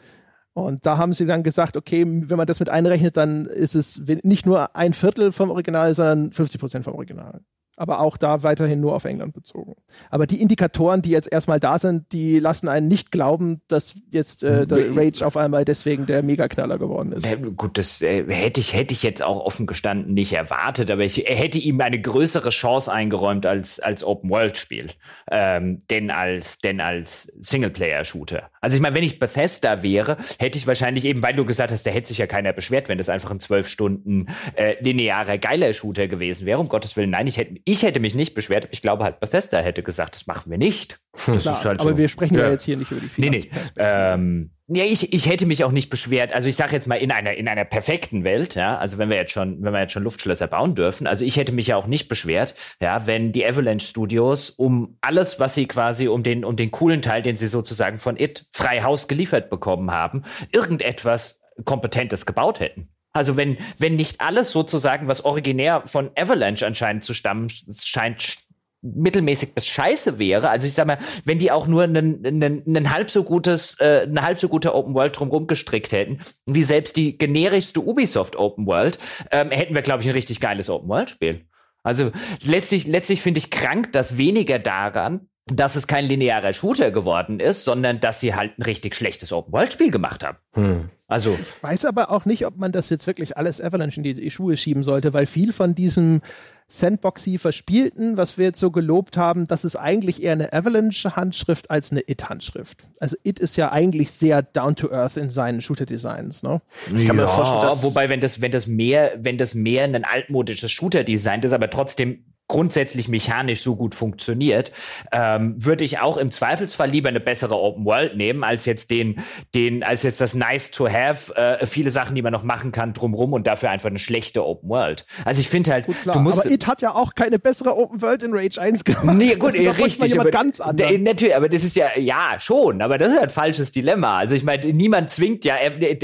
Und 0.54 0.86
da 0.86 0.98
haben 0.98 1.14
sie 1.14 1.26
dann 1.26 1.44
gesagt, 1.44 1.78
okay, 1.78 2.06
wenn 2.06 2.38
man 2.38 2.46
das 2.48 2.60
mit 2.60 2.70
einrechnet, 2.70 3.18
dann 3.18 3.48
ist 3.48 3.74
es 3.76 4.02
nicht 4.24 4.46
nur 4.46 4.76
ein 4.76 4.94
Viertel 4.94 5.32
vom 5.32 5.50
Original, 5.50 5.94
sondern 5.96 6.32
50 6.32 6.60
Prozent 6.60 6.86
vom 6.86 6.94
Original 6.94 7.42
aber 7.76 8.00
auch 8.00 8.18
da 8.18 8.44
weiterhin 8.44 8.80
nur 8.80 8.96
auf 8.96 9.06
England 9.06 9.34
bezogen. 9.34 9.76
Aber 10.10 10.28
die 10.28 10.42
Indikatoren, 10.42 11.02
die 11.02 11.10
jetzt 11.10 11.32
erstmal 11.32 11.60
da 11.60 11.80
sind, 11.80 12.12
die 12.12 12.40
lassen 12.40 12.68
einen 12.68 12.88
nicht 12.88 13.12
glauben, 13.12 13.62
dass 13.68 13.96
jetzt 14.12 14.44
äh, 14.44 14.68
der 14.68 14.96
Rage 14.96 15.26
auf 15.26 15.38
einmal 15.38 15.66
deswegen 15.66 16.06
der 16.06 16.24
Megaknaller 16.24 16.78
geworden 16.78 17.12
ist. 17.14 17.28
Gut, 17.58 17.78
das 17.78 18.02
äh, 18.02 18.24
hätte 18.28 18.60
ich 18.60 18.74
hätte 18.74 18.94
ich 18.94 19.04
jetzt 19.04 19.24
auch 19.24 19.40
offen 19.40 19.66
gestanden 19.66 20.14
nicht 20.14 20.34
erwartet, 20.34 20.92
aber 20.92 21.04
ich 21.04 21.18
hätte 21.18 21.58
ihm 21.58 21.82
eine 21.82 22.00
größere 22.00 22.50
Chance 22.50 22.92
eingeräumt 22.92 23.46
als 23.46 23.80
als 23.80 24.04
Open 24.04 24.30
World 24.30 24.58
Spiel, 24.58 24.92
ähm, 25.32 25.80
denn 25.90 26.12
als 26.12 26.60
denn 26.60 26.80
als 26.80 27.32
Singleplayer 27.40 28.04
Shooter. 28.04 28.50
Also 28.62 28.76
ich 28.76 28.82
meine, 28.82 28.96
wenn 28.96 29.04
ich 29.04 29.20
Bethesda 29.20 29.84
wäre, 29.84 30.18
hätte 30.38 30.58
ich 30.58 30.68
wahrscheinlich 30.68 31.06
eben, 31.06 31.24
weil 31.24 31.34
du 31.34 31.46
gesagt 31.46 31.72
hast, 31.72 31.86
da 31.86 31.92
hätte 31.92 32.08
sich 32.08 32.20
ja 32.20 32.28
keiner 32.28 32.54
beschwert, 32.54 32.88
wenn 32.88 32.98
das 32.98 33.10
einfach 33.10 33.32
ein 33.32 33.40
zwölf 33.40 33.68
Stunden 33.68 34.28
äh, 34.56 34.76
linearer 34.82 35.38
geiler 35.38 35.74
Shooter 35.74 36.08
gewesen 36.08 36.46
wäre. 36.46 36.60
Um 36.60 36.70
Gottes 36.70 36.96
Willen, 36.96 37.10
nein, 37.10 37.28
ich 37.28 37.38
hätte 37.38 37.63
ich 37.66 37.84
hätte 37.84 38.00
mich 38.00 38.16
nicht 38.16 38.34
beschwert, 38.34 38.68
ich 38.72 38.82
glaube 38.82 39.04
halt, 39.04 39.20
Bethesda 39.20 39.60
hätte 39.60 39.84
gesagt, 39.84 40.16
das 40.16 40.28
machen 40.28 40.52
wir 40.52 40.58
nicht. 40.58 41.00
Klar, 41.14 41.64
halt 41.64 41.80
aber 41.80 41.92
so. 41.92 41.98
wir 41.98 42.10
sprechen 42.10 42.36
ja. 42.36 42.46
ja. 42.46 42.52
jetzt 42.52 42.64
hier 42.64 42.78
nicht 42.78 42.92
über 42.92 43.02
die 43.02 43.08
Finanzperspektive. 43.08 43.86
Nee, 43.86 43.88
nee. 43.88 44.14
Ähm, 44.14 44.52
ja, 44.68 44.86
ich, 44.86 45.14
ich 45.14 45.28
hätte 45.28 45.46
mich 45.46 45.64
auch 45.64 45.72
nicht 45.72 45.90
beschwert. 45.90 46.34
Also 46.34 46.48
ich 46.48 46.56
sage 46.56 46.72
jetzt 46.74 46.88
mal 46.88 46.96
in 46.96 47.12
einer 47.12 47.34
in 47.34 47.48
einer 47.48 47.66
perfekten 47.66 48.24
Welt, 48.24 48.56
ja. 48.56 48.78
Also 48.78 48.98
wenn 48.98 49.10
wir 49.10 49.18
jetzt 49.18 49.32
schon 49.32 49.62
wenn 49.62 49.74
wir 49.74 49.82
jetzt 49.82 49.92
schon 49.92 50.04
Luftschlösser 50.04 50.48
bauen 50.48 50.74
dürfen, 50.74 51.06
also 51.06 51.26
ich 51.26 51.38
hätte 51.38 51.52
mich 51.52 51.68
ja 51.68 51.76
auch 51.76 51.86
nicht 51.86 52.08
beschwert, 52.08 52.56
ja, 52.82 53.06
wenn 53.06 53.32
die 53.32 53.46
Avalanche 53.46 53.86
Studios 53.86 54.50
um 54.50 54.98
alles, 55.02 55.40
was 55.40 55.54
sie 55.54 55.68
quasi 55.68 56.08
um 56.08 56.24
den 56.24 56.46
um 56.46 56.56
den 56.56 56.72
coolen 56.72 57.02
Teil, 57.02 57.22
den 57.22 57.36
sie 57.36 57.48
sozusagen 57.48 58.00
von 58.00 58.18
It 58.18 58.46
frei 58.52 58.82
Haus 58.82 59.08
geliefert 59.08 59.50
bekommen 59.50 59.92
haben, 59.92 60.24
irgendetwas 60.52 61.42
kompetentes 61.66 62.26
gebaut 62.26 62.60
hätten. 62.60 62.93
Also 63.14 63.38
wenn, 63.38 63.58
wenn 63.78 63.96
nicht 63.96 64.22
alles 64.22 64.52
sozusagen, 64.52 65.08
was 65.08 65.24
originär 65.24 65.84
von 65.86 66.10
Avalanche 66.18 66.66
anscheinend 66.66 67.04
zu 67.04 67.14
stammen 67.14 67.48
scheint, 67.50 68.38
mittelmäßig 68.82 69.54
bis 69.54 69.66
scheiße 69.68 70.20
wäre, 70.20 70.50
also 70.50 70.68
ich 70.68 70.74
sag 70.74 70.88
mal, 70.88 70.98
wenn 71.24 71.40
die 71.40 71.52
auch 71.52 71.68
nur 71.68 71.84
einen 71.84 72.90
halb 72.92 73.10
so 73.10 73.24
gutes, 73.24 73.80
äh, 73.80 74.02
eine 74.02 74.24
halb 74.24 74.40
so 74.40 74.50
gute 74.50 74.76
Open 74.76 74.94
World 74.94 75.18
drumherum 75.18 75.48
gestrickt 75.48 75.92
hätten, 75.92 76.20
wie 76.48 76.64
selbst 76.64 76.98
die 76.98 77.18
generischste 77.18 77.80
Ubisoft 77.82 78.36
Open 78.36 78.66
World, 78.66 78.98
ähm, 79.32 79.52
hätten 79.52 79.76
wir, 79.76 79.84
glaube 79.84 80.02
ich, 80.02 80.10
ein 80.10 80.14
richtig 80.14 80.42
geiles 80.42 80.70
Open 80.70 80.90
World 80.90 81.10
Spiel. 81.12 81.46
Also 81.84 82.12
letztlich, 82.46 82.88
letztlich 82.88 83.22
finde 83.22 83.38
ich 83.38 83.52
krank, 83.52 83.92
dass 83.92 84.18
weniger 84.18 84.58
daran, 84.58 85.30
dass 85.48 85.76
es 85.76 85.88
kein 85.88 86.06
linearer 86.06 86.54
Shooter 86.54 86.92
geworden 86.92 87.40
ist, 87.40 87.66
sondern 87.66 88.00
dass 88.00 88.22
sie 88.22 88.34
halt 88.34 88.58
ein 88.58 88.64
richtig 88.64 88.96
schlechtes 88.96 89.34
Open-World-Spiel 89.34 89.92
gemacht 89.92 90.24
haben. 90.24 90.38
Hm. 90.54 90.90
Also. 91.08 91.38
Ich 91.40 91.64
weiß 91.64 91.86
aber 91.86 92.12
auch 92.12 92.26
nicht, 92.26 92.46
ob 92.46 92.58
man 92.58 92.72
das 92.72 92.90
jetzt 92.90 93.08
wirklich 93.08 93.38
alles 93.38 93.62
Avalanche 93.62 93.98
in 93.98 94.04
die 94.04 94.32
Schuhe 94.32 94.56
schieben 94.56 94.84
sollte, 94.84 95.14
weil 95.14 95.26
viel 95.26 95.52
von 95.52 95.76
diesem 95.76 96.22
sandboxy 96.70 97.38
verspielten, 97.38 98.18
was 98.18 98.38
wir 98.38 98.46
jetzt 98.46 98.60
so 98.60 98.72
gelobt 98.72 99.18
haben, 99.18 99.46
das 99.46 99.66
ist 99.66 99.76
eigentlich 99.76 100.24
eher 100.24 100.32
eine 100.32 100.54
Avalanche-Handschrift 100.54 101.70
als 101.70 101.92
eine 101.92 102.02
It-Handschrift. 102.08 102.90
Also 103.00 103.16
It 103.24 103.38
ist 103.38 103.58
ja 103.58 103.72
eigentlich 103.72 104.12
sehr 104.12 104.42
down-to-earth 104.42 105.18
in 105.18 105.30
seinen 105.30 105.62
Shooter-Designs, 105.62 106.42
ne? 106.42 106.62
Ich 106.88 107.06
kann 107.06 107.18
ja, 107.18 107.24
mir 107.24 107.28
vorstellen, 107.28 107.62
dass 107.62 107.84
wobei, 107.84 108.10
wenn 108.10 108.22
das, 108.22 108.42
wenn 108.42 108.52
das 108.52 108.66
mehr, 108.66 109.14
wenn 109.18 109.38
das 109.38 109.54
mehr 109.54 109.84
ein 109.84 110.06
altmodisches 110.06 110.72
Shooter-Design 110.72 111.42
ist, 111.42 111.52
aber 111.52 111.70
trotzdem 111.70 112.24
grundsätzlich 112.54 113.08
mechanisch 113.08 113.64
so 113.64 113.76
gut 113.76 113.96
funktioniert, 113.96 114.72
ähm, 115.12 115.56
würde 115.58 115.84
ich 115.84 115.98
auch 115.98 116.18
im 116.18 116.30
Zweifelsfall 116.30 116.88
lieber 116.88 117.10
eine 117.10 117.20
bessere 117.20 117.58
Open 117.58 117.84
World 117.84 118.16
nehmen, 118.16 118.44
als 118.44 118.68
jetzt 118.68 118.92
den, 118.92 119.24
den, 119.56 119.82
als 119.82 120.04
jetzt 120.04 120.22
das 120.22 120.36
Nice 120.36 120.70
to 120.70 120.88
Have, 120.88 121.36
äh, 121.36 121.66
viele 121.66 121.90
Sachen, 121.90 122.14
die 122.14 122.22
man 122.22 122.32
noch 122.32 122.44
machen 122.44 122.72
kann 122.72 122.94
drumrum 122.94 123.34
und 123.34 123.48
dafür 123.48 123.72
einfach 123.72 123.90
eine 123.90 123.98
schlechte 123.98 124.46
Open 124.46 124.70
World. 124.70 125.08
Also 125.26 125.42
ich 125.42 125.50
finde 125.50 125.72
halt, 125.72 125.88
gut, 125.88 126.00
klar, 126.04 126.16
du 126.16 126.22
musst, 126.22 126.42
aber 126.42 126.52
It 126.52 126.68
hat 126.68 126.84
ja 126.84 126.94
auch 126.94 127.16
keine 127.16 127.40
bessere 127.40 127.76
Open 127.76 128.04
World 128.04 128.22
in 128.22 128.36
Rage 128.36 128.62
1 128.62 128.84
gemacht. 128.84 129.18
Nee, 129.18 129.34
gut, 129.34 129.56
das 129.56 129.60
ist 129.60 129.80
richtig, 129.80 130.20
aber, 130.20 130.30
ganz 130.30 130.60
anders. 130.60 130.92
Natürlich, 131.00 131.36
aber 131.36 131.50
das 131.50 131.64
ist 131.64 131.76
ja, 131.76 131.98
ja, 131.98 132.36
schon, 132.38 132.84
aber 132.84 133.00
das 133.00 133.14
ist 133.14 133.20
ein 133.20 133.32
falsches 133.32 133.72
Dilemma. 133.72 134.20
Also 134.20 134.36
ich 134.36 134.44
meine, 134.44 134.72
niemand 134.72 135.10
zwingt 135.10 135.44
ja, 135.44 135.56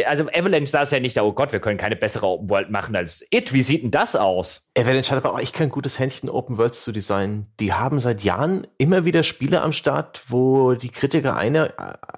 also 0.07 0.25
Avalanche 0.33 0.71
saß 0.71 0.89
ja 0.89 0.99
nicht 0.99 1.15
da, 1.15 1.21
oh 1.21 1.33
Gott, 1.33 1.51
wir 1.51 1.59
können 1.59 1.77
keine 1.77 1.95
bessere 1.95 2.25
Open 2.25 2.49
World 2.49 2.71
machen 2.71 2.95
als 2.95 3.23
It. 3.29 3.53
Wie 3.53 3.61
sieht 3.61 3.83
denn 3.83 3.91
das 3.91 4.15
aus? 4.15 4.65
Avalanche 4.75 5.11
hat 5.11 5.23
aber 5.23 5.35
auch 5.35 5.39
echt 5.39 5.53
kein 5.53 5.69
gutes 5.69 5.99
Händchen, 5.99 6.27
Open 6.39 6.57
Worlds 6.57 6.85
zu 6.85 6.93
designen. 6.93 7.47
Die 7.59 7.73
haben 7.73 7.99
seit 7.99 8.23
Jahren 8.23 8.65
immer 8.77 9.03
wieder 9.03 9.23
Spiele 9.23 9.61
am 9.61 9.73
Start, 9.73 10.21
wo 10.29 10.73
die 10.73 10.89
Kritiker 10.89 11.35
eine, 11.35 11.73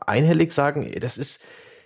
einhellig 0.06 0.52
sagen, 0.52 0.92
das 1.00 1.18
ist 1.18 1.44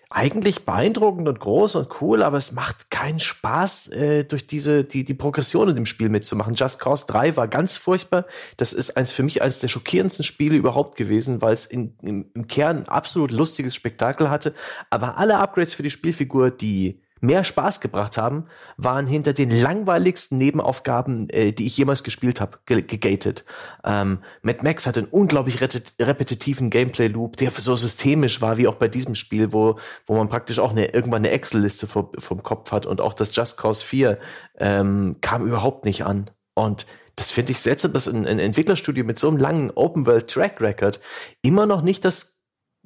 eigentlich 0.10 0.66
beeindruckend 0.66 1.28
und 1.28 1.40
groß 1.40 1.76
und 1.76 2.02
cool, 2.02 2.24
aber 2.24 2.38
es 2.38 2.52
macht 2.52 2.92
keinen 2.92 3.20
Spaß, 3.20 3.88
äh, 3.88 4.24
durch 4.26 4.48
diese, 4.48 4.84
die, 4.84 5.04
die 5.04 5.14
Progression 5.14 5.70
in 5.70 5.76
dem 5.76 5.86
Spiel 5.86 6.10
mitzumachen. 6.10 6.56
Just 6.56 6.80
Cause 6.80 7.06
3 7.08 7.38
war 7.38 7.48
ganz 7.48 7.78
furchtbar. 7.78 8.26
Das 8.58 8.74
ist 8.74 8.98
eins 8.98 9.12
für 9.12 9.24
mich 9.24 9.42
eines 9.42 9.60
der 9.60 9.68
schockierendsten 9.68 10.24
Spiele 10.24 10.58
überhaupt 10.58 10.96
gewesen, 10.96 11.42
weil 11.42 11.54
es 11.54 11.66
in, 11.66 11.96
im, 12.02 12.30
im 12.34 12.48
Kern 12.48 12.84
absolut 12.86 13.32
lustiges 13.32 13.76
Spektakel 13.76 14.30
hatte. 14.30 14.54
Aber 14.90 15.18
alle 15.18 15.38
Upgrades 15.38 15.74
für 15.74 15.84
die 15.84 15.90
Spielfigur, 15.90 16.52
die 16.52 17.02
mehr 17.22 17.44
Spaß 17.44 17.80
gebracht 17.80 18.18
haben, 18.18 18.48
waren 18.78 19.08
hinter 19.08 19.34
den 19.34 19.50
langweiligsten 19.50 20.38
Nebenaufgaben, 20.38 21.30
äh, 21.30 21.52
die 21.54 21.66
ich 21.66 21.78
jemals 21.78 22.04
gespielt 22.04 22.42
habe, 22.42 22.60
gegatet. 22.66 23.46
Ähm, 23.84 24.20
Mad 24.42 24.60
Max 24.64 24.86
hat 24.86 24.98
einen 24.98 25.08
unglaublich 25.08 25.60
repetitiven 25.62 26.70
Gameplay-Loop, 26.70 27.38
der 27.38 27.52
so 27.52 27.76
systemisch 27.76 28.42
war, 28.42 28.58
wie 28.58 28.68
auch 28.68 28.76
bei 28.76 28.88
diesem 28.88 29.16
Spiel, 29.16 29.54
wo, 29.54 29.80
wo 30.06 30.16
man 30.16 30.30
praktisch 30.30 30.60
auch 30.60 30.72
eine, 30.72 30.88
irgendwann 30.88 31.22
eine 31.26 31.32
Excel-Liste 31.32 31.88
vom, 31.88 32.10
vom 32.18 32.44
Kopf 32.44 32.72
hat 32.72 32.86
und 32.86 33.02
auch 33.02 33.14
das 33.14 33.36
Just 33.36 33.58
Cause 33.58 33.86
4 33.86 34.20
ähm, 34.58 35.18
kam 35.22 35.48
überhaupt 35.48 35.86
nicht 35.86 36.06
an. 36.06 36.30
Und 36.54 36.86
das 37.16 37.32
finde 37.32 37.54
ich 37.54 37.60
seltsam, 37.60 37.94
dass 37.94 38.08
ein, 38.08 38.28
ein 38.28 38.40
Entwicklerstudio 38.40 39.06
mit 39.06 39.20
so 39.20 39.30
einem 39.30 39.38
langen 39.38 39.72
Open-World-Track-Record 39.72 41.00
immer 41.42 41.66
noch 41.66 41.82
nicht 41.82 42.04
das 42.04 42.35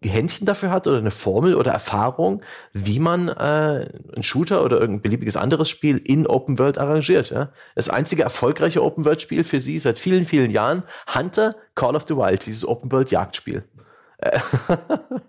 Händchen 0.04 0.46
dafür 0.46 0.72
hat 0.72 0.88
oder 0.88 0.98
eine 0.98 1.12
Formel 1.12 1.56
oder 1.56 1.72
Erfahrung, 1.72 2.42
wie 2.74 3.00
man 3.00 3.28
äh, 3.28 3.32
einen 3.34 4.24
Shooter 4.24 4.64
oder 4.64 4.80
irgendein 4.80 5.02
beliebiges 5.02 5.36
anderes 5.36 5.70
Spiel 5.70 5.98
in 5.98 6.26
Open 6.26 6.58
World 6.58 6.78
arrangiert. 6.78 7.32
Ja? 7.32 7.52
Das 7.76 7.90
einzige 7.90 8.24
erfolgreiche 8.24 8.84
Open 8.84 9.06
World 9.06 9.22
Spiel 9.22 9.44
für 9.44 9.60
sie 9.60 9.78
seit 9.80 10.00
vielen, 10.00 10.26
vielen 10.26 10.52
Jahren, 10.52 10.84
Hunter 11.14 11.56
Call 11.76 11.96
of 11.96 12.06
the 12.08 12.16
Wild, 12.16 12.46
dieses 12.46 12.66
Open 12.66 12.92
World 12.92 13.12
Jagdspiel. 13.12 13.64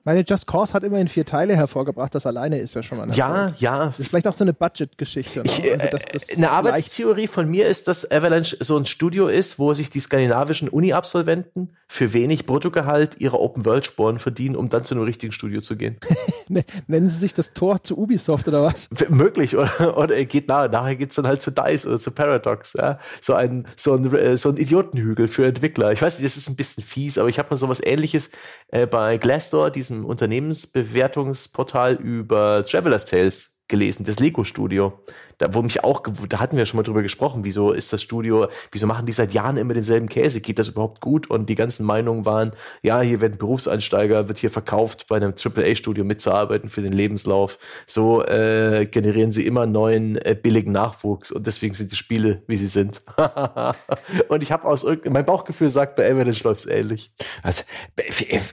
Meine 0.05 0.25
Just 0.27 0.47
Cause 0.47 0.73
hat 0.75 0.83
immerhin 0.85 1.09
vier 1.09 1.25
Teile 1.25 1.55
hervorgebracht, 1.57 2.15
das 2.15 2.27
alleine 2.27 2.59
ist 2.59 2.75
ja 2.75 2.83
schon 2.83 2.99
mal 2.99 3.05
eine 3.05 3.15
Ja, 3.15 3.37
Erfolg. 3.37 3.61
ja. 3.61 3.87
Das 3.87 4.01
ist 4.01 4.09
vielleicht 4.09 4.27
auch 4.27 4.35
so 4.35 4.45
eine 4.45 4.53
Budget-Geschichte. 4.53 5.43
Ne? 5.43 5.51
Also 5.73 5.87
das, 5.91 6.05
das 6.07 6.37
eine 6.37 6.51
Arbeitstheorie 6.51 7.27
von 7.29 7.49
mir 7.49 7.67
ist, 7.69 7.87
dass 7.89 8.11
Avalanche 8.11 8.57
so 8.61 8.77
ein 8.77 8.87
Studio 8.87 9.29
ist, 9.29 9.59
wo 9.59 9.73
sich 9.75 9.91
die 9.91 10.01
skandinavischen 10.01 10.69
Uni-Absolventen 10.69 11.71
für 11.87 12.13
wenig 12.13 12.47
Bruttogehalt 12.47 13.21
ihre 13.21 13.39
Open-World-Sporen 13.41 14.19
verdienen, 14.19 14.57
um 14.57 14.69
dann 14.69 14.85
zu 14.85 14.95
einem 14.95 15.05
richtigen 15.05 15.33
Studio 15.33 15.61
zu 15.61 15.77
gehen. 15.77 15.97
Ne, 16.53 16.65
nennen 16.89 17.09
sie 17.09 17.17
sich 17.17 17.33
das 17.33 17.51
Tor 17.51 17.81
zu 17.85 17.97
Ubisoft 17.97 18.49
oder 18.49 18.61
was? 18.65 18.89
Möglich, 19.09 19.57
oder, 19.57 19.97
oder 19.97 20.17
er 20.17 20.25
geht 20.25 20.49
nahe. 20.49 20.69
Nachher 20.69 20.97
geht 20.97 21.11
es 21.11 21.15
dann 21.15 21.29
halt 21.29 21.41
zu 21.41 21.53
DICE 21.53 21.87
oder 21.87 22.01
zu 22.01 22.11
Paradox. 22.11 22.73
Ja? 22.73 22.99
So, 23.21 23.35
ein, 23.35 23.69
so, 23.77 23.95
ein, 23.95 24.13
äh, 24.17 24.37
so 24.37 24.49
ein 24.49 24.57
Idiotenhügel 24.57 25.29
für 25.29 25.47
Entwickler. 25.47 25.93
Ich 25.93 26.03
weiß 26.03 26.19
nicht, 26.19 26.27
das 26.27 26.37
ist 26.37 26.49
ein 26.49 26.57
bisschen 26.57 26.83
fies, 26.83 27.19
aber 27.19 27.29
ich 27.29 27.39
habe 27.39 27.51
mal 27.51 27.57
so 27.57 27.69
was 27.69 27.81
ähnliches 27.81 28.33
äh, 28.73 28.80
bei 28.87 29.19
Glassdoor, 29.19 29.71
diesem 29.71 30.05
Unternehmensbewertungsportal 30.05 31.95
über 31.95 32.65
Traveler's 32.65 33.05
Tales 33.07 33.60
gelesen, 33.71 34.05
das 34.05 34.21
Lego 34.21 34.45
Studio 34.45 34.93
da, 35.41 35.55
wo 35.55 35.63
mich 35.63 35.83
auch, 35.83 36.03
da 36.29 36.39
hatten 36.39 36.59
wir 36.59 36.67
schon 36.67 36.77
mal 36.77 36.83
drüber 36.83 37.01
gesprochen, 37.01 37.45
wieso 37.45 37.73
ist 37.73 37.95
das 37.95 38.03
Studio, 38.03 38.49
wieso 38.73 38.87
machen 38.87 39.07
die 39.07 39.13
seit 39.13 39.33
Jahren 39.33 39.57
immer 39.57 39.73
denselben 39.73 40.07
Käse? 40.07 40.43
Geht 40.43 40.59
das 40.59 40.69
überhaupt 40.69 41.01
gut? 41.01 41.31
Und 41.31 41.49
die 41.49 41.55
ganzen 41.55 41.87
Meinungen 41.87 42.27
waren, 42.27 42.53
ja, 42.83 43.01
hier 43.01 43.23
werden 43.23 43.39
Berufseinsteiger, 43.39 44.29
wird 44.29 44.39
hier 44.39 44.51
verkauft, 44.51 45.07
bei 45.09 45.17
einem 45.17 45.33
AAA-Studio 45.33 46.05
mitzuarbeiten 46.05 46.69
für 46.69 46.83
den 46.83 46.93
Lebenslauf. 46.93 47.59
So 47.87 48.23
äh, 48.23 48.87
generieren 48.91 49.33
sie 49.33 49.47
immer 49.47 49.65
neuen 49.65 50.17
äh, 50.17 50.37
billigen 50.41 50.73
Nachwuchs 50.73 51.33
und 51.33 51.47
deswegen 51.47 51.73
sind 51.73 51.91
die 51.91 51.97
Spiele, 51.97 52.43
wie 52.47 52.59
sie 52.59 52.69
sind. 52.69 53.01
und 54.29 54.43
ich 54.43 54.53
habe 54.53 54.67
aus 54.67 54.85
irgendeinem, 54.85 55.15
mein 55.15 55.25
Bauchgefühl 55.25 55.71
sagt, 55.71 55.97
bei 55.97 56.11
Avalanche 56.11 56.45
läuft 56.45 56.61
es 56.61 56.67
ähnlich. 56.67 57.13
Also, 57.43 57.65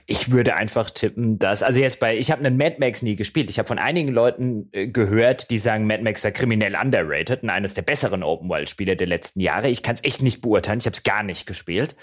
ich 0.06 0.32
würde 0.32 0.54
einfach 0.54 0.88
tippen, 0.88 1.38
dass, 1.38 1.62
also 1.62 1.80
jetzt 1.80 2.00
bei, 2.00 2.16
ich 2.16 2.30
habe 2.30 2.42
einen 2.42 2.56
Mad 2.56 2.76
Max 2.78 3.02
nie 3.02 3.14
gespielt. 3.14 3.50
Ich 3.50 3.58
habe 3.58 3.68
von 3.68 3.78
einigen 3.78 4.08
Leuten 4.08 4.70
äh, 4.72 4.86
gehört, 4.86 5.07
die 5.50 5.58
sagen, 5.58 5.86
Mad 5.86 6.02
Max 6.02 6.22
sei 6.22 6.30
kriminell 6.30 6.74
underrated 6.74 7.42
und 7.42 7.50
eines 7.50 7.74
der 7.74 7.82
besseren 7.82 8.22
Open-World-Spiele 8.22 8.96
der 8.96 9.06
letzten 9.06 9.40
Jahre. 9.40 9.68
Ich 9.68 9.82
kann 9.82 9.94
es 9.94 10.04
echt 10.04 10.22
nicht 10.22 10.40
beurteilen, 10.40 10.78
ich 10.78 10.86
habe 10.86 10.94
es 10.94 11.02
gar 11.02 11.22
nicht 11.22 11.46
gespielt. 11.46 11.96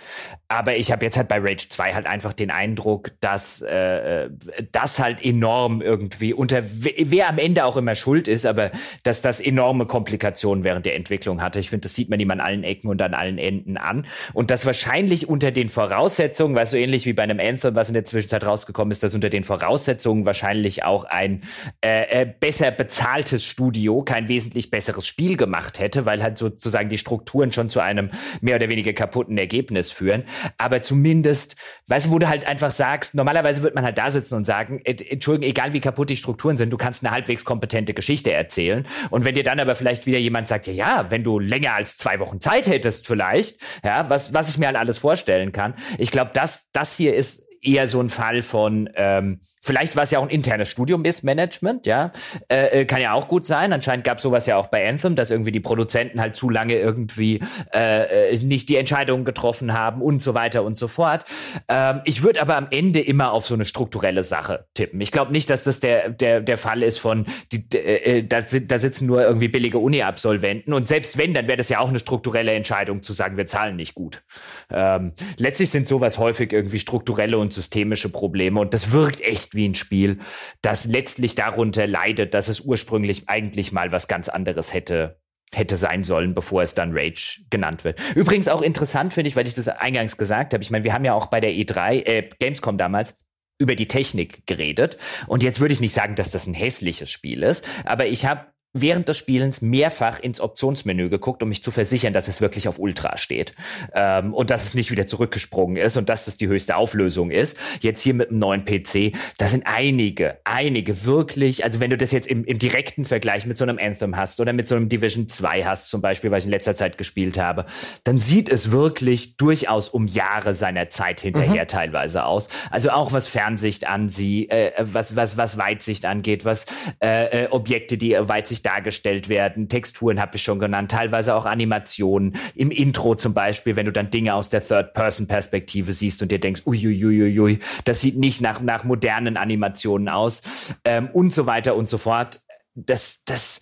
Aber 0.48 0.76
ich 0.76 0.92
habe 0.92 1.06
jetzt 1.06 1.18
halt 1.18 1.28
bei 1.28 1.40
Rage 1.40 1.70
2 1.70 1.94
halt 1.94 2.06
einfach 2.06 2.34
den 2.34 2.52
Eindruck, 2.52 3.12
dass 3.20 3.62
äh, 3.62 4.30
das 4.72 5.00
halt 5.00 5.24
enorm 5.24 5.82
irgendwie 5.82 6.34
unter, 6.34 6.62
wer 6.64 7.30
am 7.30 7.38
Ende 7.38 7.66
auch 7.66 7.78
immer 7.78 7.96
schuld 7.96 8.28
ist, 8.28 8.46
aber 8.46 8.72
dass 9.04 9.22
das 9.22 9.40
enorme 9.40 9.86
Komplikationen 9.86 10.64
während 10.64 10.86
der 10.86 10.96
Entwicklung 10.96 11.42
hatte. 11.42 11.60
Ich 11.60 11.70
finde, 11.70 11.84
das 11.84 11.96
sieht 11.96 12.10
man 12.10 12.20
ihm 12.20 12.32
an 12.32 12.40
allen 12.40 12.64
Ecken 12.64 12.90
und 12.90 13.02
an 13.02 13.14
allen 13.14 13.38
Enden 13.38 13.78
an. 13.78 14.06
Und 14.34 14.52
das 14.52 14.66
wahrscheinlich 14.66 15.30
unter 15.30 15.52
den 15.52 15.70
Voraussetzungen, 15.70 16.56
weil 16.56 16.66
so 16.66 16.78
ähnlich 16.78 17.06
wie 17.06 17.14
bei 17.14 17.24
einem 17.24 17.40
Anthem, 17.40 17.76
was 17.76 17.88
in 17.90 17.94
der 17.94 18.06
Zwischenzeit 18.06 18.46
rausgekommen 18.46 18.92
ist, 18.92 19.04
dass 19.04 19.14
unter 19.14 19.30
den 19.30 19.44
Voraussetzungen 19.44 20.26
wahrscheinlich 20.26 20.84
auch 20.84 21.06
ein 21.06 21.44
äh, 21.84 22.22
äh 22.22 22.26
besser 22.26 22.72
bezahltes 22.96 23.44
Studio 23.44 24.04
kein 24.04 24.30
wesentlich 24.30 24.70
besseres 24.70 25.06
Spiel 25.06 25.36
gemacht 25.36 25.80
hätte, 25.80 26.06
weil 26.06 26.24
halt 26.24 26.38
sozusagen 26.38 26.88
die 26.88 26.98
Strukturen 26.98 27.52
schon 27.52 27.70
zu 27.70 27.82
einem 27.82 28.10
mehr 28.40 28.56
oder 28.56 28.70
weniger 28.70 28.94
kaputten 28.94 29.38
Ergebnis 29.38 29.92
führen. 29.92 30.24
Aber 30.58 30.82
zumindest, 30.82 31.58
weißt 31.88 32.06
du, 32.06 32.12
wo 32.12 32.20
du 32.20 32.30
halt 32.30 32.48
einfach 32.48 32.72
sagst, 32.72 33.14
normalerweise 33.14 33.64
wird 33.64 33.76
man 33.76 33.84
halt 33.84 33.98
da 33.98 34.12
sitzen 34.12 34.36
und 34.36 34.46
sagen, 34.46 34.80
Entschuldigung, 34.86 35.50
egal 35.50 35.74
wie 35.74 35.82
kaputt 35.82 36.10
die 36.10 36.16
Strukturen 36.16 36.56
sind, 36.56 36.70
du 36.70 36.78
kannst 36.78 37.04
eine 37.04 37.14
halbwegs 37.14 37.44
kompetente 37.44 37.94
Geschichte 37.94 38.32
erzählen. 38.32 38.88
Und 39.10 39.26
wenn 39.26 39.36
dir 39.36 39.44
dann 39.44 39.60
aber 39.60 39.76
vielleicht 39.76 40.06
wieder 40.06 40.20
jemand 40.20 40.48
sagt, 40.48 40.68
ja, 40.68 40.74
ja, 40.74 41.06
wenn 41.10 41.26
du 41.26 41.38
länger 41.38 41.74
als 41.74 41.98
zwei 41.98 42.22
Wochen 42.22 42.40
Zeit 42.40 42.70
hättest 42.70 43.08
vielleicht, 43.08 43.60
ja, 43.84 44.10
was, 44.10 44.34
was 44.34 44.48
ich 44.48 44.58
mir 44.58 44.68
halt 44.68 44.78
alles 44.78 45.00
vorstellen 45.00 45.52
kann. 45.52 45.74
Ich 45.98 46.12
glaube, 46.12 46.32
das, 46.34 46.70
das 46.72 46.96
hier 46.96 47.14
ist 47.14 47.45
eher 47.66 47.88
so 47.88 48.00
ein 48.00 48.10
Fall 48.10 48.42
von, 48.42 48.90
ähm, 48.96 49.40
vielleicht 49.62 49.96
war 49.96 50.04
es 50.04 50.12
ja 50.12 50.20
auch 50.20 50.24
ein 50.24 50.30
internes 50.30 50.70
Studium 50.70 51.02
Missmanagement, 51.02 51.86
ja, 51.86 52.12
äh, 52.50 52.82
äh, 52.82 52.86
kann 52.86 53.02
ja 53.02 53.14
auch 53.14 53.28
gut 53.28 53.46
sein. 53.46 53.74
Anscheinend 53.74 54.06
gab 54.06 54.18
es 54.18 54.24
sowas 54.24 54.46
ja 54.46 54.58
auch 54.58 54.68
bei 54.68 54.88
Anthem, 54.88 55.16
dass 55.16 55.32
irgendwie 55.32 55.52
die 55.52 55.60
Produzenten 55.60 56.22
halt 56.22 56.36
zu 56.36 56.50
lange 56.50 56.76
irgendwie 56.76 57.42
äh, 57.74 58.34
äh, 58.34 58.38
nicht 58.40 58.70
die 58.70 58.78
Entscheidungen 58.78 59.26
getroffen 59.26 59.74
haben 59.74 60.02
und 60.02 60.22
so 60.22 60.34
weiter 60.34 60.64
und 60.64 60.78
so 60.78 60.88
fort. 60.88 61.26
Ähm, 61.68 62.02
ich 62.06 62.24
würde 62.24 62.42
aber 62.42 62.56
am 62.58 62.68
Ende 62.72 63.02
immer 63.02 63.32
auf 63.32 63.46
so 63.46 63.54
eine 63.54 63.66
strukturelle 63.66 64.24
Sache 64.24 64.66
tippen. 64.74 65.02
Ich 65.02 65.12
glaube 65.12 65.32
nicht, 65.32 65.50
dass 65.50 65.64
das 65.64 65.80
der, 65.80 66.10
der, 66.10 66.42
der 66.42 66.58
Fall 66.58 66.84
ist 66.84 67.00
von, 67.00 67.26
die, 67.52 67.66
äh, 67.78 68.24
da, 68.24 68.42
da 68.42 68.80
sitzen 68.80 69.06
nur 69.08 69.24
irgendwie 69.24 69.48
billige 69.48 69.80
Uni-Absolventen 69.80 70.74
und 70.74 70.88
selbst 70.88 71.18
wenn, 71.18 71.34
dann 71.34 71.48
wäre 71.48 71.58
das 71.58 71.70
ja 71.70 71.80
auch 71.80 71.90
eine 71.90 72.00
strukturelle 72.00 72.54
Entscheidung 72.54 73.02
zu 73.02 73.14
sagen, 73.14 73.38
wir 73.38 73.48
zahlen 73.48 73.76
nicht 73.76 73.96
gut. 73.96 74.24
Ähm, 74.72 75.14
letztlich 75.38 75.70
sind 75.70 75.88
sowas 75.88 76.18
häufig 76.18 76.54
irgendwie 76.54 76.80
strukturelle 76.80 77.38
und 77.38 77.54
systemische 77.56 78.10
Probleme. 78.10 78.60
Und 78.60 78.74
das 78.74 78.92
wirkt 78.92 79.22
echt 79.22 79.56
wie 79.56 79.68
ein 79.68 79.76
Spiel, 79.76 80.20
das 80.62 80.86
letztlich 80.86 81.36
darunter 81.36 81.88
leidet, 81.88 82.34
dass 82.34 82.48
es 82.48 82.62
ursprünglich 82.62 83.28
eigentlich 83.28 83.72
mal 83.72 83.92
was 83.92 84.08
ganz 84.08 84.30
anderes 84.30 84.74
hätte 84.74 85.20
hätte 85.54 85.78
sein 85.78 86.04
sollen, 86.04 86.34
bevor 86.34 86.64
es 86.64 86.74
dann 86.74 86.92
Rage 86.92 87.46
genannt 87.50 87.84
wird. 87.84 88.00
Übrigens 88.16 88.48
auch 88.48 88.62
interessant 88.62 89.14
finde 89.14 89.30
ich, 89.30 89.36
weil 89.36 89.48
ich 89.48 89.54
das 89.54 89.68
eingangs 89.68 90.18
gesagt 90.18 90.54
habe. 90.54 90.64
Ich 90.64 90.72
meine, 90.72 90.84
wir 90.84 90.94
haben 90.94 91.06
ja 91.06 91.14
auch 91.14 91.28
bei 91.28 91.40
der 91.40 91.52
E3, 91.52 92.06
äh, 92.06 92.30
Gamescom 92.40 92.78
damals, 92.78 93.18
über 93.58 93.76
die 93.76 93.88
Technik 93.88 94.46
geredet. 94.48 94.98
Und 95.28 95.44
jetzt 95.44 95.60
würde 95.60 95.74
ich 95.74 95.80
nicht 95.80 95.94
sagen, 95.94 96.16
dass 96.16 96.30
das 96.30 96.46
ein 96.46 96.54
hässliches 96.54 97.10
Spiel 97.10 97.44
ist, 97.44 97.66
aber 97.86 98.08
ich 98.08 98.26
habe 98.26 98.48
während 98.76 99.08
des 99.08 99.18
Spielens 99.18 99.62
mehrfach 99.62 100.20
ins 100.20 100.42
Optionsmenü 100.42 101.10
geguckt, 101.10 101.42
um 101.42 101.50
mich 101.50 101.64
zu 101.64 101.72
versichern, 101.72 102.12
dass 102.12 102.28
es 102.28 102.42
wirklich 102.42 102.68
auf 102.68 102.78
Ultra 102.78 103.18
steht 103.18 103.56
ähm, 103.94 104.34
und 104.34 104.52
dass 104.52 104.66
es 104.66 104.74
nicht 104.74 104.92
wieder 104.92 105.08
zurückgesprungen 105.08 105.78
ist 105.78 105.96
und 105.96 106.10
dass 106.10 106.26
das 106.26 106.36
die 106.36 106.48
höchste 106.48 106.76
Auflösung 106.76 107.32
ist. 107.32 107.58
Jetzt 107.80 108.02
hier 108.02 108.14
mit 108.14 108.30
einem 108.30 108.40
neuen 108.40 108.66
PC, 108.66 109.14
da 109.38 109.48
sind 109.48 109.66
einige, 109.66 110.38
einige 110.44 111.06
wirklich, 111.06 111.64
also 111.64 111.80
wenn 111.80 111.90
du 111.90 111.98
das 111.98 112.12
jetzt 112.12 112.28
im, 112.28 112.44
im 112.44 112.60
direkten 112.60 113.06
Vergleich 113.06 113.46
mit 113.46 113.58
so 113.58 113.64
einem 113.64 113.80
Anthem 113.80 114.18
hast 114.18 114.42
oder 114.42 114.52
mit 114.52 114.68
so 114.68 114.76
einem 114.76 114.90
Division 114.90 115.30
2 115.30 115.64
hast, 115.64 115.90
zum 115.90 116.02
Beispiel, 116.02 116.30
weil 116.30 116.40
ich 116.40 116.46
in 116.46 116.52
letzter 116.52 116.76
Zeit 116.76 116.98
gespielt 116.98 117.38
habe, 117.38 117.66
dann 118.04 118.18
sieht 118.18 118.50
es 118.50 118.72
wirklich 118.72 119.38
durchaus 119.38 119.88
um 119.88 120.08
Jahre 120.08 120.54
seiner 120.54 120.90
Zeit 120.90 121.22
hinterher 121.22 121.64
mhm. 121.64 121.68
teilweise 121.70 122.26
aus. 122.26 122.50
Also 122.72 122.90
auch 122.90 123.14
was 123.14 123.28
Fernsicht 123.28 123.88
ansieht, 123.88 124.52
äh, 124.52 124.74
was, 124.80 125.16
was, 125.16 125.38
was 125.38 125.58
Weitsicht 125.58 126.06
angeht, 126.06 126.44
was 126.44 126.66
äh, 127.02 127.46
äh, 127.46 127.48
Objekte, 127.52 127.98
die 127.98 128.18
Weitsicht 128.20 128.65
dargestellt 128.66 129.30
werden. 129.30 129.70
Texturen 129.70 130.20
habe 130.20 130.36
ich 130.36 130.44
schon 130.44 130.60
genannt, 130.60 130.92
teilweise 130.92 131.36
auch 131.36 131.46
Animationen. 131.46 132.38
Im 132.56 132.72
Intro 132.72 133.16
zum 133.16 133.34
Beispiel, 133.34 133.76
wenn 133.76 133.86
du 133.86 133.92
dann 133.92 134.10
Dinge 134.10 134.34
aus 134.34 134.50
der 134.50 134.62
Third-Person-Perspektive 134.62 135.94
siehst 135.94 136.22
und 136.22 136.32
dir 136.32 136.40
denkst, 136.40 136.64
uiuiuiui, 136.66 137.60
das 137.84 138.02
sieht 138.02 138.18
nicht 138.18 138.42
nach, 138.42 138.62
nach 138.62 138.84
modernen 138.84 139.38
Animationen 139.38 140.10
aus 140.10 140.42
ähm, 140.84 141.10
und 141.14 141.34
so 141.34 141.46
weiter 141.46 141.76
und 141.76 141.90
so 141.90 141.98
fort. 141.98 142.42
Das, 142.74 143.20
das, 143.26 143.62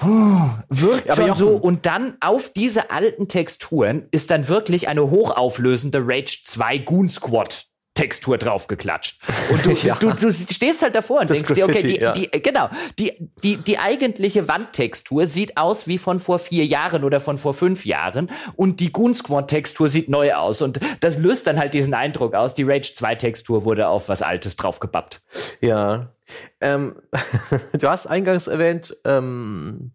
Oh, 0.00 0.48
wirkt 0.68 1.10
aber 1.10 1.26
schon 1.26 1.34
so. 1.34 1.48
Und 1.50 1.84
dann 1.84 2.16
auf 2.20 2.52
diese 2.52 2.92
alten 2.92 3.26
Texturen 3.26 4.06
ist 4.12 4.30
dann 4.30 4.46
wirklich 4.46 4.86
eine 4.86 5.10
hochauflösende 5.10 6.00
Rage 6.06 6.42
2 6.44 6.78
Goon 6.78 7.08
Squad 7.08 7.66
Textur 7.98 8.38
draufgeklatscht. 8.38 9.18
Und 9.50 9.66
du, 9.66 9.72
ja. 9.86 9.96
du, 9.96 10.12
du, 10.12 10.32
stehst 10.32 10.82
halt 10.82 10.94
davor 10.94 11.22
und 11.22 11.30
das 11.30 11.42
denkst 11.42 11.54
dir, 11.54 11.64
okay, 11.64 11.82
die, 11.84 12.00
ja. 12.00 12.12
die, 12.12 12.30
genau, 12.30 12.70
die, 12.96 13.28
die, 13.42 13.56
die 13.56 13.78
eigentliche 13.78 14.46
Wandtextur 14.46 15.26
sieht 15.26 15.56
aus 15.56 15.88
wie 15.88 15.98
von 15.98 16.20
vor 16.20 16.38
vier 16.38 16.64
Jahren 16.64 17.02
oder 17.02 17.18
von 17.18 17.38
vor 17.38 17.54
fünf 17.54 17.84
Jahren 17.84 18.30
und 18.54 18.78
die 18.78 18.92
Goon 18.92 19.16
Squad 19.16 19.48
Textur 19.48 19.88
sieht 19.88 20.08
neu 20.08 20.34
aus 20.34 20.62
und 20.62 20.78
das 21.00 21.18
löst 21.18 21.48
dann 21.48 21.58
halt 21.58 21.74
diesen 21.74 21.92
Eindruck 21.92 22.34
aus, 22.34 22.54
die 22.54 22.62
Rage 22.62 22.92
2 22.94 23.16
Textur 23.16 23.64
wurde 23.64 23.88
auf 23.88 24.08
was 24.08 24.22
Altes 24.22 24.54
draufgebappt. 24.54 25.20
Ja. 25.60 26.12
Ähm, 26.60 26.94
du 27.72 27.88
hast 27.88 28.06
eingangs 28.06 28.46
erwähnt, 28.46 28.96
ähm, 29.04 29.90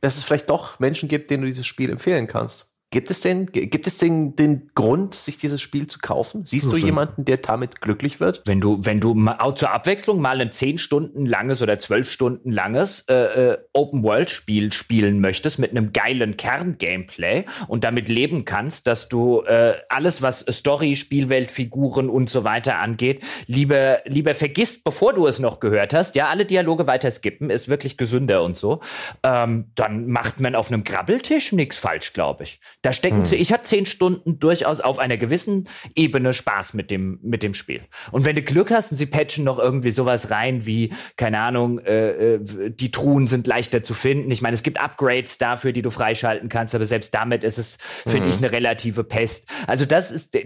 dass 0.00 0.16
es 0.16 0.22
vielleicht 0.22 0.48
doch 0.48 0.78
Menschen 0.78 1.08
gibt, 1.08 1.28
denen 1.28 1.42
du 1.42 1.48
dieses 1.48 1.66
Spiel 1.66 1.90
empfehlen 1.90 2.28
kannst. 2.28 2.72
Gibt 2.90 3.10
es 3.10 3.20
denn, 3.20 3.52
gibt 3.52 3.86
es 3.86 3.98
denn 3.98 4.34
den 4.34 4.70
Grund, 4.74 5.14
sich 5.14 5.36
dieses 5.36 5.60
Spiel 5.60 5.88
zu 5.88 5.98
kaufen? 5.98 6.46
Siehst 6.46 6.72
du 6.72 6.78
jemanden, 6.78 7.26
der 7.26 7.36
damit 7.36 7.82
glücklich 7.82 8.18
wird? 8.18 8.42
Wenn 8.46 8.62
du, 8.62 8.78
wenn 8.82 8.98
du 8.98 9.12
mal, 9.12 9.36
zur 9.56 9.72
Abwechslung 9.72 10.22
mal 10.22 10.40
ein 10.40 10.52
zehn 10.52 10.78
Stunden 10.78 11.26
langes 11.26 11.60
oder 11.60 11.78
zwölf 11.78 12.10
Stunden 12.10 12.50
langes 12.50 13.04
äh, 13.10 13.14
äh, 13.14 13.58
Open-World-Spiel 13.74 14.72
spielen 14.72 15.20
möchtest 15.20 15.58
mit 15.58 15.72
einem 15.72 15.92
geilen 15.92 16.38
Kern-Gameplay 16.38 17.44
und 17.66 17.84
damit 17.84 18.08
leben 18.08 18.46
kannst, 18.46 18.86
dass 18.86 19.10
du 19.10 19.42
äh, 19.42 19.74
alles, 19.90 20.22
was 20.22 20.46
Story, 20.50 20.96
Spielwelt, 20.96 21.50
Figuren 21.50 22.08
und 22.08 22.30
so 22.30 22.44
weiter 22.44 22.78
angeht, 22.78 23.22
lieber, 23.46 23.98
lieber 24.06 24.34
vergisst, 24.34 24.82
bevor 24.84 25.12
du 25.12 25.26
es 25.26 25.40
noch 25.40 25.60
gehört 25.60 25.92
hast, 25.92 26.14
ja, 26.14 26.28
alle 26.28 26.46
Dialoge 26.46 26.86
weiter 26.86 27.10
skippen, 27.10 27.50
ist 27.50 27.68
wirklich 27.68 27.98
gesünder 27.98 28.42
und 28.42 28.56
so, 28.56 28.80
ähm, 29.22 29.72
dann 29.74 30.06
macht 30.06 30.40
man 30.40 30.54
auf 30.54 30.68
einem 30.68 30.84
Grabbeltisch 30.84 31.52
nichts 31.52 31.78
falsch, 31.78 32.14
glaube 32.14 32.44
ich. 32.44 32.60
Da 32.82 32.92
stecken, 32.92 33.24
hm. 33.24 33.32
ich 33.32 33.52
hatte 33.52 33.64
zehn 33.64 33.86
Stunden 33.86 34.38
durchaus 34.38 34.80
auf 34.80 35.00
einer 35.00 35.16
gewissen 35.16 35.68
Ebene 35.96 36.32
Spaß 36.32 36.74
mit 36.74 36.92
dem, 36.92 37.18
mit 37.22 37.42
dem 37.42 37.54
Spiel. 37.54 37.80
Und 38.12 38.24
wenn 38.24 38.36
du 38.36 38.42
Glück 38.42 38.70
hast 38.70 38.92
und 38.92 38.96
sie 38.96 39.06
patchen 39.06 39.42
noch 39.42 39.58
irgendwie 39.58 39.90
sowas 39.90 40.30
rein 40.30 40.64
wie, 40.64 40.92
keine 41.16 41.40
Ahnung, 41.40 41.80
äh, 41.80 42.34
äh, 42.34 42.70
die 42.70 42.92
Truhen 42.92 43.26
sind 43.26 43.48
leichter 43.48 43.82
zu 43.82 43.94
finden. 43.94 44.30
Ich 44.30 44.42
meine, 44.42 44.54
es 44.54 44.62
gibt 44.62 44.80
Upgrades 44.80 45.38
dafür, 45.38 45.72
die 45.72 45.82
du 45.82 45.90
freischalten 45.90 46.48
kannst, 46.48 46.72
aber 46.76 46.84
selbst 46.84 47.12
damit 47.14 47.42
ist 47.42 47.58
es, 47.58 47.78
finde 48.06 48.26
hm. 48.26 48.30
ich, 48.30 48.38
eine 48.38 48.52
relative 48.52 49.02
Pest. 49.02 49.48
Also 49.66 49.84
das 49.84 50.12
ist 50.12 50.36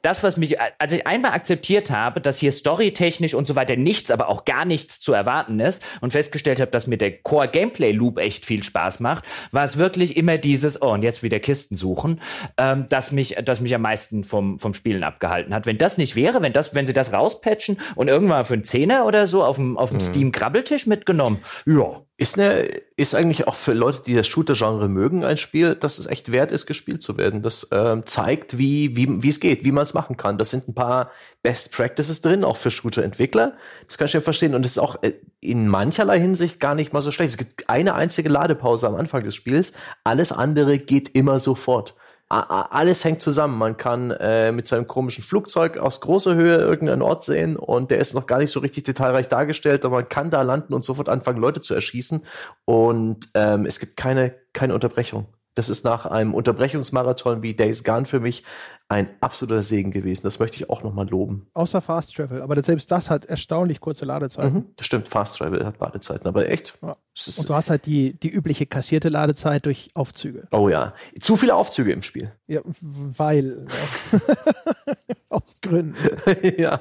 das, 0.00 0.22
was 0.22 0.38
mich, 0.38 0.56
als 0.78 0.92
ich 0.92 1.06
einmal 1.06 1.32
akzeptiert 1.32 1.90
habe, 1.90 2.22
dass 2.22 2.38
hier 2.38 2.52
storytechnisch 2.52 3.34
und 3.34 3.46
so 3.46 3.56
weiter 3.56 3.76
nichts, 3.76 4.10
aber 4.10 4.28
auch 4.30 4.46
gar 4.46 4.64
nichts 4.64 5.00
zu 5.00 5.12
erwarten 5.12 5.60
ist 5.60 5.82
und 6.00 6.12
festgestellt 6.12 6.60
habe, 6.60 6.70
dass 6.70 6.86
mir 6.86 6.96
der 6.96 7.18
Core 7.18 7.48
Gameplay 7.48 7.92
Loop 7.92 8.18
echt 8.18 8.46
viel 8.46 8.62
Spaß 8.62 9.00
macht, 9.00 9.24
war 9.50 9.64
es 9.64 9.76
wirklich 9.76 10.16
immer 10.16 10.38
dieses, 10.38 10.80
oh, 10.80 10.92
und 10.92 11.02
jetzt 11.02 11.22
wieder 11.22 11.40
Kisten 11.40 11.73
Nachrichten 11.74 11.76
suchen, 11.76 12.20
ähm, 12.56 12.86
das 12.88 13.12
mich, 13.12 13.36
das 13.44 13.60
mich 13.60 13.74
am 13.74 13.82
meisten 13.82 14.24
vom, 14.24 14.58
vom 14.58 14.74
Spielen 14.74 15.02
abgehalten 15.02 15.54
hat. 15.54 15.66
Wenn 15.66 15.78
das 15.78 15.98
nicht 15.98 16.16
wäre, 16.16 16.42
wenn 16.42 16.52
das, 16.52 16.74
wenn 16.74 16.86
sie 16.86 16.92
das 16.92 17.12
rauspatchen 17.12 17.78
und 17.94 18.08
irgendwann 18.08 18.44
für 18.44 18.54
einen 18.54 18.64
Zehner 18.64 19.06
oder 19.06 19.26
so 19.26 19.42
auf 19.42 19.56
dem, 19.56 19.76
auf 19.76 19.90
dem 19.90 19.98
mhm. 19.98 20.02
Steam-Krabbeltisch 20.02 20.86
mitgenommen, 20.86 21.38
ja. 21.66 22.00
Ist, 22.16 22.36
ne, 22.36 22.68
ist 22.96 23.16
eigentlich 23.16 23.48
auch 23.48 23.56
für 23.56 23.72
Leute, 23.72 24.02
die 24.06 24.14
das 24.14 24.28
Shooter-Genre 24.28 24.88
mögen, 24.88 25.24
ein 25.24 25.36
Spiel, 25.36 25.74
das 25.74 25.98
es 25.98 26.06
echt 26.06 26.30
wert 26.30 26.52
ist, 26.52 26.66
gespielt 26.66 27.02
zu 27.02 27.18
werden. 27.18 27.42
Das 27.42 27.66
ähm, 27.72 28.06
zeigt, 28.06 28.56
wie, 28.56 28.96
wie, 28.96 29.20
wie 29.24 29.28
es 29.28 29.40
geht, 29.40 29.64
wie 29.64 29.72
man 29.72 29.82
es 29.82 29.94
machen 29.94 30.16
kann. 30.16 30.38
Das 30.38 30.50
sind 30.50 30.68
ein 30.68 30.74
paar 30.74 31.10
Best 31.42 31.72
Practices 31.72 32.20
drin, 32.20 32.44
auch 32.44 32.56
für 32.56 32.70
Shooter-Entwickler. 32.70 33.54
Das 33.88 33.98
kann 33.98 34.06
ich 34.06 34.12
ja 34.12 34.20
verstehen. 34.20 34.54
Und 34.54 34.64
es 34.64 34.72
ist 34.72 34.78
auch 34.78 35.02
äh, 35.02 35.14
in 35.40 35.66
mancherlei 35.66 36.20
Hinsicht 36.20 36.60
gar 36.60 36.76
nicht 36.76 36.92
mal 36.92 37.02
so 37.02 37.10
schlecht. 37.10 37.30
Es 37.30 37.36
gibt 37.36 37.68
eine 37.68 37.94
einzige 37.94 38.28
Ladepause 38.28 38.86
am 38.86 38.94
Anfang 38.94 39.24
des 39.24 39.34
Spiels. 39.34 39.72
Alles 40.04 40.30
andere 40.30 40.78
geht 40.78 41.16
immer 41.16 41.40
sofort 41.40 41.96
alles 42.40 43.04
hängt 43.04 43.20
zusammen. 43.20 43.58
Man 43.58 43.76
kann 43.76 44.10
äh, 44.10 44.52
mit 44.52 44.66
seinem 44.66 44.86
komischen 44.86 45.22
Flugzeug 45.22 45.78
aus 45.78 46.00
großer 46.00 46.34
Höhe 46.34 46.56
irgendeinen 46.56 47.02
Ort 47.02 47.24
sehen 47.24 47.56
und 47.56 47.90
der 47.90 47.98
ist 47.98 48.14
noch 48.14 48.26
gar 48.26 48.38
nicht 48.38 48.50
so 48.50 48.60
richtig 48.60 48.84
detailreich 48.84 49.28
dargestellt, 49.28 49.84
aber 49.84 49.96
man 49.96 50.08
kann 50.08 50.30
da 50.30 50.42
landen 50.42 50.74
und 50.74 50.84
sofort 50.84 51.08
anfangen, 51.08 51.38
Leute 51.38 51.60
zu 51.60 51.74
erschießen. 51.74 52.24
Und 52.64 53.28
ähm, 53.34 53.66
es 53.66 53.78
gibt 53.80 53.96
keine, 53.96 54.34
keine 54.52 54.74
Unterbrechung. 54.74 55.26
Das 55.54 55.68
ist 55.68 55.84
nach 55.84 56.06
einem 56.06 56.34
Unterbrechungsmarathon 56.34 57.42
wie 57.42 57.54
Days 57.54 57.84
Gone 57.84 58.06
für 58.06 58.20
mich 58.20 58.44
ein 58.88 59.08
absoluter 59.20 59.62
Segen 59.62 59.92
gewesen. 59.92 60.22
Das 60.24 60.38
möchte 60.38 60.56
ich 60.56 60.68
auch 60.68 60.82
nochmal 60.82 61.08
loben. 61.08 61.46
Außer 61.54 61.80
Fast 61.80 62.14
Travel. 62.14 62.42
Aber 62.42 62.60
selbst 62.62 62.90
das 62.90 63.08
hat 63.08 63.24
erstaunlich 63.24 63.80
kurze 63.80 64.04
Ladezeiten. 64.04 64.54
Mhm, 64.54 64.66
das 64.76 64.86
stimmt, 64.86 65.08
Fast 65.08 65.38
Travel 65.38 65.64
hat 65.64 65.80
Ladezeiten, 65.80 66.26
aber 66.26 66.48
echt. 66.48 66.78
Ja. 66.82 66.90
Und 66.90 67.48
du 67.48 67.54
hast 67.54 67.70
halt 67.70 67.86
die, 67.86 68.18
die 68.18 68.30
übliche 68.30 68.66
kassierte 68.66 69.08
Ladezeit 69.08 69.66
durch 69.66 69.90
Aufzüge. 69.94 70.48
Oh 70.50 70.68
ja. 70.68 70.94
Zu 71.20 71.36
viele 71.36 71.54
Aufzüge 71.54 71.92
im 71.92 72.02
Spiel. 72.02 72.32
Ja, 72.46 72.60
weil. 72.64 73.66
Ja. 74.12 74.20
Aus 75.28 75.54
Gründen. 75.62 75.96
ja. 76.58 76.80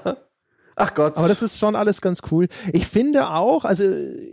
Ach 0.76 0.94
Gott. 0.94 1.18
Aber 1.18 1.28
das 1.28 1.42
ist 1.42 1.60
schon 1.60 1.76
alles 1.76 2.02
ganz 2.02 2.22
cool. 2.32 2.48
Ich 2.72 2.88
finde 2.88 3.30
auch, 3.30 3.66
also 3.66 3.84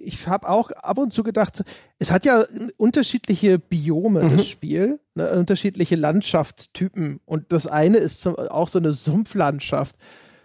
ich 0.02 0.26
habe 0.26 0.48
auch 0.48 0.70
ab 0.70 0.98
und 0.98 1.12
zu 1.12 1.22
gedacht, 1.22 1.62
es 1.98 2.10
hat 2.10 2.24
ja 2.24 2.44
unterschiedliche 2.76 3.58
Biome, 3.58 4.24
mhm. 4.24 4.36
das 4.36 4.46
Spiel, 4.46 5.00
ne, 5.14 5.30
unterschiedliche 5.32 5.96
Landschaftstypen. 5.96 7.20
Und 7.24 7.52
das 7.52 7.66
eine 7.66 7.98
ist 7.98 8.26
auch 8.26 8.68
so 8.68 8.78
eine 8.78 8.92
Sumpflandschaft. 8.92 9.96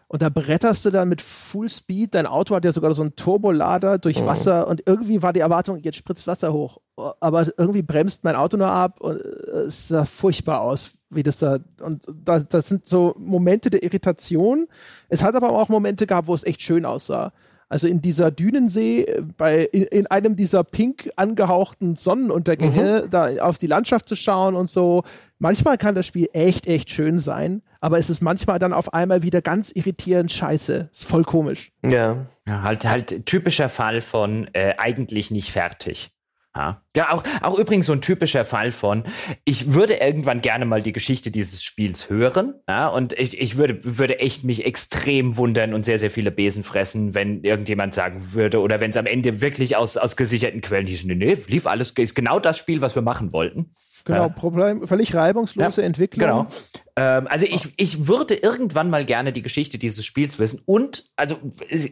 Und 0.08 0.22
da 0.22 0.30
bretterst 0.30 0.86
du 0.86 0.92
dann 0.92 1.10
mit 1.10 1.22
Full 1.22 1.70
Speed. 1.70 2.14
Dein 2.14 2.28
Auto 2.28 2.56
hat 2.56 2.64
ja 2.64 2.72
sogar 2.72 2.94
so 2.94 3.02
einen 3.02 3.16
Turbolader 3.16 3.98
durch 3.98 4.22
mhm. 4.22 4.28
Wasser. 4.28 4.68
Und 4.68 4.84
irgendwie 4.86 5.22
war 5.22 5.34
die 5.34 5.40
Erwartung, 5.40 5.82
jetzt 5.82 5.98
spritzt 5.98 6.28
Wasser 6.28 6.54
hoch. 6.54 6.80
Aber 7.20 7.48
irgendwie 7.58 7.82
bremst 7.82 8.24
mein 8.24 8.36
Auto 8.36 8.58
nur 8.58 8.68
ab 8.70 9.02
und 9.02 9.20
es 9.20 9.88
sah 9.90 10.06
furchtbar 10.06 10.62
aus 10.62 10.92
wie 11.10 11.24
das 11.24 11.40
da, 11.40 11.60
und 11.82 12.06
das, 12.24 12.48
das 12.48 12.68
sind 12.68 12.86
so 12.86 13.14
Momente 13.18 13.70
der 13.70 13.84
Irritation. 13.84 14.68
Es 15.10 15.24
hat 15.24 15.36
aber 15.36 15.50
auch 15.50 15.70
Momente 15.70 16.08
gehabt, 16.08 16.28
wo 16.28 16.36
es 16.36 16.44
echt 16.44 16.62
schön 16.62 16.86
aussah. 16.86 17.32
Also 17.68 17.88
in 17.88 18.02
dieser 18.02 18.30
Dünensee, 18.32 19.04
äh, 19.04 19.24
bei, 19.38 19.64
in, 19.64 19.84
in 19.84 20.08
einem 20.08 20.36
dieser 20.36 20.64
pink 20.64 21.10
angehauchten 21.16 21.96
Sonnenuntergänge, 21.96 23.04
mhm. 23.06 23.10
da 23.10 23.28
auf 23.42 23.58
die 23.58 23.68
Landschaft 23.68 24.08
zu 24.08 24.16
schauen 24.16 24.56
und 24.56 24.70
so. 24.70 25.04
Manchmal 25.40 25.78
kann 25.78 25.96
das 25.96 26.06
Spiel 26.06 26.30
echt, 26.34 26.68
echt 26.68 26.90
schön 26.92 27.18
sein, 27.20 27.62
aber 27.82 28.00
es 28.00 28.10
ist 28.10 28.22
manchmal 28.22 28.60
dann 28.60 28.72
auf 28.72 28.94
einmal 28.94 29.24
wieder 29.24 29.42
ganz 29.42 29.72
irritierend 29.72 30.32
scheiße. 30.32 30.90
Ist 30.92 31.06
voll 31.06 31.24
komisch. 31.24 31.72
Ja. 31.84 32.28
ja 32.48 32.62
halt, 32.62 32.86
halt 32.86 33.26
typischer 33.26 33.68
Fall 33.68 34.02
von 34.02 34.48
äh, 34.54 34.76
eigentlich 34.78 35.32
nicht 35.32 35.52
fertig. 35.52 36.15
Ja. 36.56 36.82
ja, 36.96 37.12
auch, 37.12 37.24
auch 37.42 37.60
übrigens 37.60 37.88
so 37.88 37.94
ein 37.94 38.00
typischer 38.00 38.46
Fall 38.46 38.72
von, 38.72 39.04
ich 39.44 39.74
würde 39.74 39.96
irgendwann 39.96 40.40
gerne 40.40 40.66
mal 40.66 40.82
die 40.82 40.94
Geschichte 40.94 41.30
dieses 41.30 41.62
Spiels 41.64 42.10
hören. 42.10 42.54
Ja, 42.70 42.88
und 42.88 43.12
ich, 43.14 43.38
ich 43.38 43.58
würde, 43.58 43.80
würde 43.84 44.20
echt 44.20 44.46
mich 44.46 44.66
extrem 44.66 45.36
wundern 45.36 45.74
und 45.74 45.84
sehr, 45.84 46.00
sehr 46.00 46.12
viele 46.12 46.32
Besen 46.32 46.64
fressen, 46.64 47.14
wenn 47.14 47.44
irgendjemand 47.44 47.94
sagen 47.94 48.34
würde, 48.34 48.62
oder 48.62 48.80
wenn 48.80 48.92
es 48.92 48.98
am 48.98 49.06
Ende 49.06 49.42
wirklich 49.42 49.76
aus, 49.76 49.98
aus 49.98 50.16
gesicherten 50.16 50.62
Quellen 50.62 50.88
hieß, 50.88 51.04
nee, 51.04 51.16
nee, 51.16 51.38
lief 51.48 51.68
alles, 51.68 51.92
ist 51.92 52.16
genau 52.16 52.40
das 52.40 52.58
Spiel, 52.58 52.82
was 52.82 52.96
wir 52.96 53.02
machen 53.02 53.34
wollten. 53.34 53.72
Genau, 54.06 54.30
Problem, 54.30 54.88
völlig 54.88 55.14
reibungslose 55.14 55.82
ja, 55.82 55.88
Entwicklung. 55.88 56.30
Genau. 56.30 56.48
Ähm, 56.98 57.28
also 57.28 57.46
ich, 57.46 57.74
ich 57.78 58.08
würde 58.08 58.36
irgendwann 58.36 58.90
mal 58.90 59.04
gerne 59.04 59.34
die 59.34 59.42
Geschichte 59.42 59.78
dieses 59.78 60.06
Spiels 60.06 60.40
wissen. 60.40 60.62
Und, 60.66 61.06
also, 61.16 61.38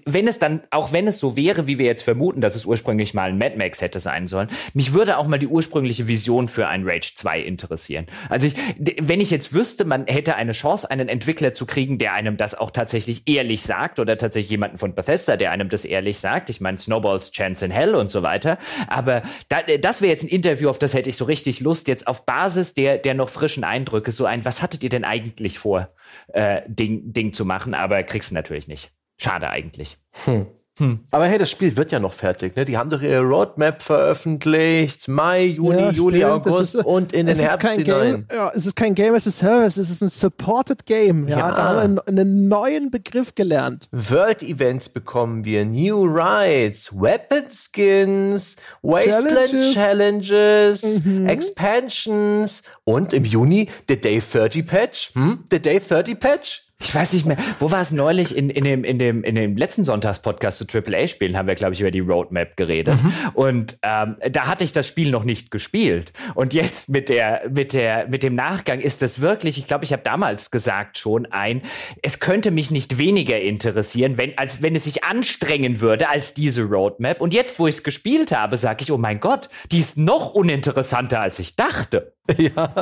wenn 0.05 0.27
es 0.27 0.39
dann, 0.39 0.63
auch 0.71 0.93
wenn 0.93 1.07
es 1.07 1.19
so 1.19 1.35
wäre, 1.35 1.67
wie 1.67 1.77
wir 1.77 1.85
jetzt 1.85 2.03
vermuten, 2.03 2.41
dass 2.41 2.55
es 2.55 2.65
ursprünglich 2.65 3.13
mal 3.13 3.29
ein 3.29 3.37
Mad 3.37 3.57
Max 3.57 3.81
hätte 3.81 3.99
sein 3.99 4.27
sollen, 4.27 4.47
mich 4.73 4.93
würde 4.93 5.17
auch 5.17 5.27
mal 5.27 5.39
die 5.39 5.47
ursprüngliche 5.47 6.07
Vision 6.07 6.47
für 6.47 6.67
ein 6.67 6.87
Rage 6.87 7.13
2 7.15 7.41
interessieren. 7.41 8.07
Also 8.29 8.47
ich, 8.47 8.55
wenn 8.77 9.19
ich 9.19 9.29
jetzt 9.29 9.53
wüsste, 9.53 9.83
man 9.83 10.07
hätte 10.07 10.35
eine 10.35 10.53
Chance, 10.53 10.89
einen 10.89 11.09
Entwickler 11.09 11.53
zu 11.53 11.65
kriegen, 11.65 11.97
der 11.97 12.13
einem 12.13 12.37
das 12.37 12.55
auch 12.55 12.71
tatsächlich 12.71 13.23
ehrlich 13.25 13.63
sagt, 13.63 13.99
oder 13.99 14.17
tatsächlich 14.17 14.51
jemanden 14.51 14.77
von 14.77 14.95
Bethesda, 14.95 15.35
der 15.35 15.51
einem 15.51 15.69
das 15.69 15.83
ehrlich 15.83 16.19
sagt. 16.19 16.49
Ich 16.49 16.61
meine, 16.61 16.77
Snowballs 16.77 17.31
Chance 17.31 17.65
in 17.65 17.71
Hell 17.71 17.95
und 17.95 18.09
so 18.09 18.23
weiter. 18.23 18.57
Aber 18.87 19.23
da, 19.49 19.57
das 19.79 20.01
wäre 20.01 20.11
jetzt 20.11 20.23
ein 20.23 20.29
Interview, 20.29 20.69
auf 20.69 20.79
das 20.79 20.93
hätte 20.93 21.09
ich 21.09 21.17
so 21.17 21.25
richtig 21.25 21.59
Lust, 21.59 21.87
jetzt 21.87 22.07
auf 22.07 22.25
Basis 22.25 22.73
der, 22.73 22.97
der 22.97 23.13
noch 23.13 23.29
frischen 23.29 23.63
Eindrücke, 23.63 24.11
so 24.11 24.25
ein, 24.25 24.45
was 24.45 24.61
hattet 24.61 24.83
ihr 24.83 24.92
denn 24.93 25.03
eigentlich 25.03 25.59
vor, 25.59 25.93
äh, 26.29 26.61
Ding, 26.67 27.11
Ding 27.11 27.33
zu 27.33 27.45
machen? 27.45 27.73
Aber 27.73 28.01
kriegst 28.03 28.31
du 28.31 28.35
natürlich 28.35 28.67
nicht. 28.67 28.91
Schade 29.17 29.49
eigentlich. 29.49 29.97
Hm. 30.25 30.47
Hm. 30.79 31.01
Aber 31.11 31.27
hey, 31.27 31.37
das 31.37 31.51
Spiel 31.51 31.77
wird 31.77 31.91
ja 31.91 31.99
noch 31.99 32.13
fertig. 32.13 32.55
Ne? 32.55 32.65
Die 32.65 32.77
haben 32.77 32.89
doch 32.89 33.01
ihre 33.01 33.21
Roadmap 33.21 33.83
veröffentlicht. 33.83 35.07
Mai, 35.07 35.45
Juni, 35.45 35.77
ja, 35.77 35.91
Juli, 35.91 36.17
stimmt. 36.17 36.31
August 36.31 36.75
ist, 36.75 36.85
und 36.85 37.13
in 37.13 37.27
den 37.27 37.37
Herbst 37.37 37.69
hinein. 37.73 38.27
Ja, 38.33 38.51
es 38.55 38.65
ist 38.65 38.75
kein 38.75 38.95
Game 38.95 39.13
as 39.13 39.27
a 39.27 39.31
Service, 39.31 39.77
es 39.77 39.91
ist 39.91 40.01
ein 40.01 40.09
Supported 40.09 40.87
Game. 40.87 41.27
Ja, 41.27 41.37
ja. 41.37 41.51
Da 41.51 41.63
haben 41.63 41.75
wir 41.75 41.81
einen, 41.83 41.99
einen, 42.19 42.47
neuen 42.47 42.89
Begriff 42.89 43.35
gelernt. 43.35 43.87
World 43.91 44.41
Events 44.41 44.89
bekommen 44.89 45.45
wir, 45.45 45.63
New 45.63 46.05
Rides, 46.05 46.91
Weapon 46.91 47.43
Skins, 47.51 48.55
Wasteland 48.81 49.49
Challenges, 49.49 49.73
Challenges 49.75 51.05
mhm. 51.05 51.27
Expansions 51.27 52.63
und 52.83 53.13
im 53.13 53.25
Juni 53.25 53.69
der 53.89 53.97
Day 53.97 54.19
30 54.19 54.65
Patch. 54.65 55.11
Hm? 55.13 55.43
Der 55.51 55.59
Day 55.59 55.79
30 55.79 56.19
Patch? 56.19 56.72
Ich 56.83 56.93
weiß 56.93 57.13
nicht 57.13 57.25
mehr, 57.25 57.37
wo 57.59 57.71
war 57.71 57.81
es 57.81 57.91
neulich 57.91 58.35
in, 58.35 58.49
in, 58.49 58.63
dem, 58.63 58.83
in, 58.83 58.99
dem, 58.99 59.23
in 59.23 59.35
dem 59.35 59.55
letzten 59.55 59.83
Sonntagspodcast 59.83 60.59
zu 60.59 60.65
AAA-Spielen 60.65 61.37
haben 61.37 61.47
wir, 61.47 61.55
glaube 61.55 61.73
ich, 61.73 61.81
über 61.81 61.91
die 61.91 62.01
Roadmap 62.01 62.57
geredet. 62.57 63.01
Mhm. 63.01 63.13
Und 63.33 63.79
ähm, 63.83 64.17
da 64.29 64.47
hatte 64.47 64.63
ich 64.63 64.73
das 64.73 64.87
Spiel 64.87 65.09
noch 65.09 65.23
nicht 65.23 65.49
gespielt. 65.49 66.11
Und 66.35 66.53
jetzt 66.53 66.89
mit, 66.89 67.09
der, 67.09 67.43
mit, 67.49 67.73
der, 67.73 68.07
mit 68.07 68.21
dem 68.21 68.35
Nachgang 68.35 68.81
ist 68.81 69.01
das 69.01 69.21
wirklich, 69.21 69.57
ich 69.57 69.65
glaube, 69.65 69.85
ich 69.85 69.93
habe 69.93 70.03
damals 70.03 70.51
gesagt 70.51 70.97
schon 70.97 71.25
ein, 71.27 71.61
es 72.01 72.19
könnte 72.19 72.51
mich 72.51 72.69
nicht 72.69 72.97
weniger 72.97 73.39
interessieren, 73.39 74.17
wenn, 74.17 74.37
als 74.37 74.61
wenn 74.61 74.75
es 74.75 74.83
sich 74.83 75.03
anstrengen 75.03 75.79
würde 75.79 76.09
als 76.09 76.33
diese 76.33 76.63
Roadmap. 76.63 77.21
Und 77.21 77.33
jetzt, 77.33 77.59
wo 77.59 77.67
ich 77.67 77.75
es 77.75 77.83
gespielt 77.83 78.31
habe, 78.31 78.57
sage 78.57 78.83
ich, 78.83 78.91
oh 78.91 78.97
mein 78.97 79.19
Gott, 79.19 79.49
die 79.71 79.79
ist 79.79 79.97
noch 79.97 80.33
uninteressanter, 80.33 81.21
als 81.21 81.39
ich 81.39 81.55
dachte. 81.55 82.13
Ja. 82.37 82.73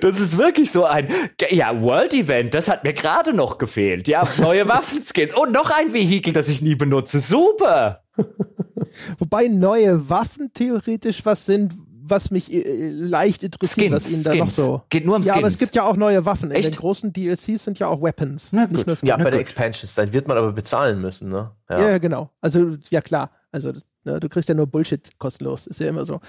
Das 0.00 0.20
ist 0.20 0.38
wirklich 0.38 0.70
so 0.70 0.84
ein, 0.84 1.08
ja, 1.50 1.80
World 1.80 2.14
Event, 2.14 2.54
das 2.54 2.68
hat 2.68 2.84
mir 2.84 2.92
gerade 2.92 3.32
noch 3.32 3.58
gefehlt. 3.58 4.08
Ja, 4.08 4.28
neue 4.38 4.68
Waffenskins 4.68 5.34
und 5.34 5.52
noch 5.52 5.70
ein 5.70 5.92
Vehikel, 5.92 6.32
das 6.32 6.48
ich 6.48 6.62
nie 6.62 6.74
benutze. 6.74 7.20
Super! 7.20 8.04
Wobei 9.18 9.48
neue 9.48 10.08
Waffen 10.08 10.50
theoretisch 10.52 11.24
was 11.24 11.46
sind, 11.46 11.72
was 12.10 12.30
mich 12.30 12.52
äh, 12.52 12.90
leicht 12.90 13.42
interessiert, 13.42 13.90
Skins, 13.90 13.92
was 13.92 14.10
ihnen 14.10 14.22
da 14.24 14.34
noch 14.34 14.50
so. 14.50 14.82
Geht 14.88 15.06
nur 15.06 15.16
um 15.16 15.22
Skins. 15.22 15.34
Ja, 15.34 15.36
aber 15.36 15.48
es 15.48 15.58
gibt 15.58 15.74
ja 15.74 15.84
auch 15.84 15.96
neue 15.96 16.24
Waffen. 16.26 16.50
Echt? 16.50 16.66
In 16.66 16.72
den 16.72 16.78
großen 16.78 17.12
DLCs 17.12 17.64
sind 17.64 17.78
ja 17.78 17.86
auch 17.86 18.02
Weapons. 18.02 18.52
Na, 18.52 18.66
nicht 18.66 18.86
nur 18.86 18.96
Skins. 18.96 19.08
Ja, 19.08 19.16
bei 19.16 19.30
den 19.30 19.40
Expansions, 19.40 19.94
dann 19.94 20.12
wird 20.12 20.28
man 20.28 20.36
aber 20.36 20.52
bezahlen 20.52 21.00
müssen, 21.00 21.30
ne? 21.30 21.52
Ja, 21.68 21.90
ja 21.90 21.98
genau. 21.98 22.30
Also, 22.40 22.74
ja 22.90 23.00
klar. 23.00 23.30
Also, 23.52 23.72
ne, 24.04 24.20
du 24.20 24.28
kriegst 24.28 24.48
ja 24.48 24.54
nur 24.54 24.66
Bullshit 24.66 25.18
kostenlos. 25.18 25.66
Ist 25.66 25.80
ja 25.80 25.88
immer 25.88 26.04
so. 26.04 26.20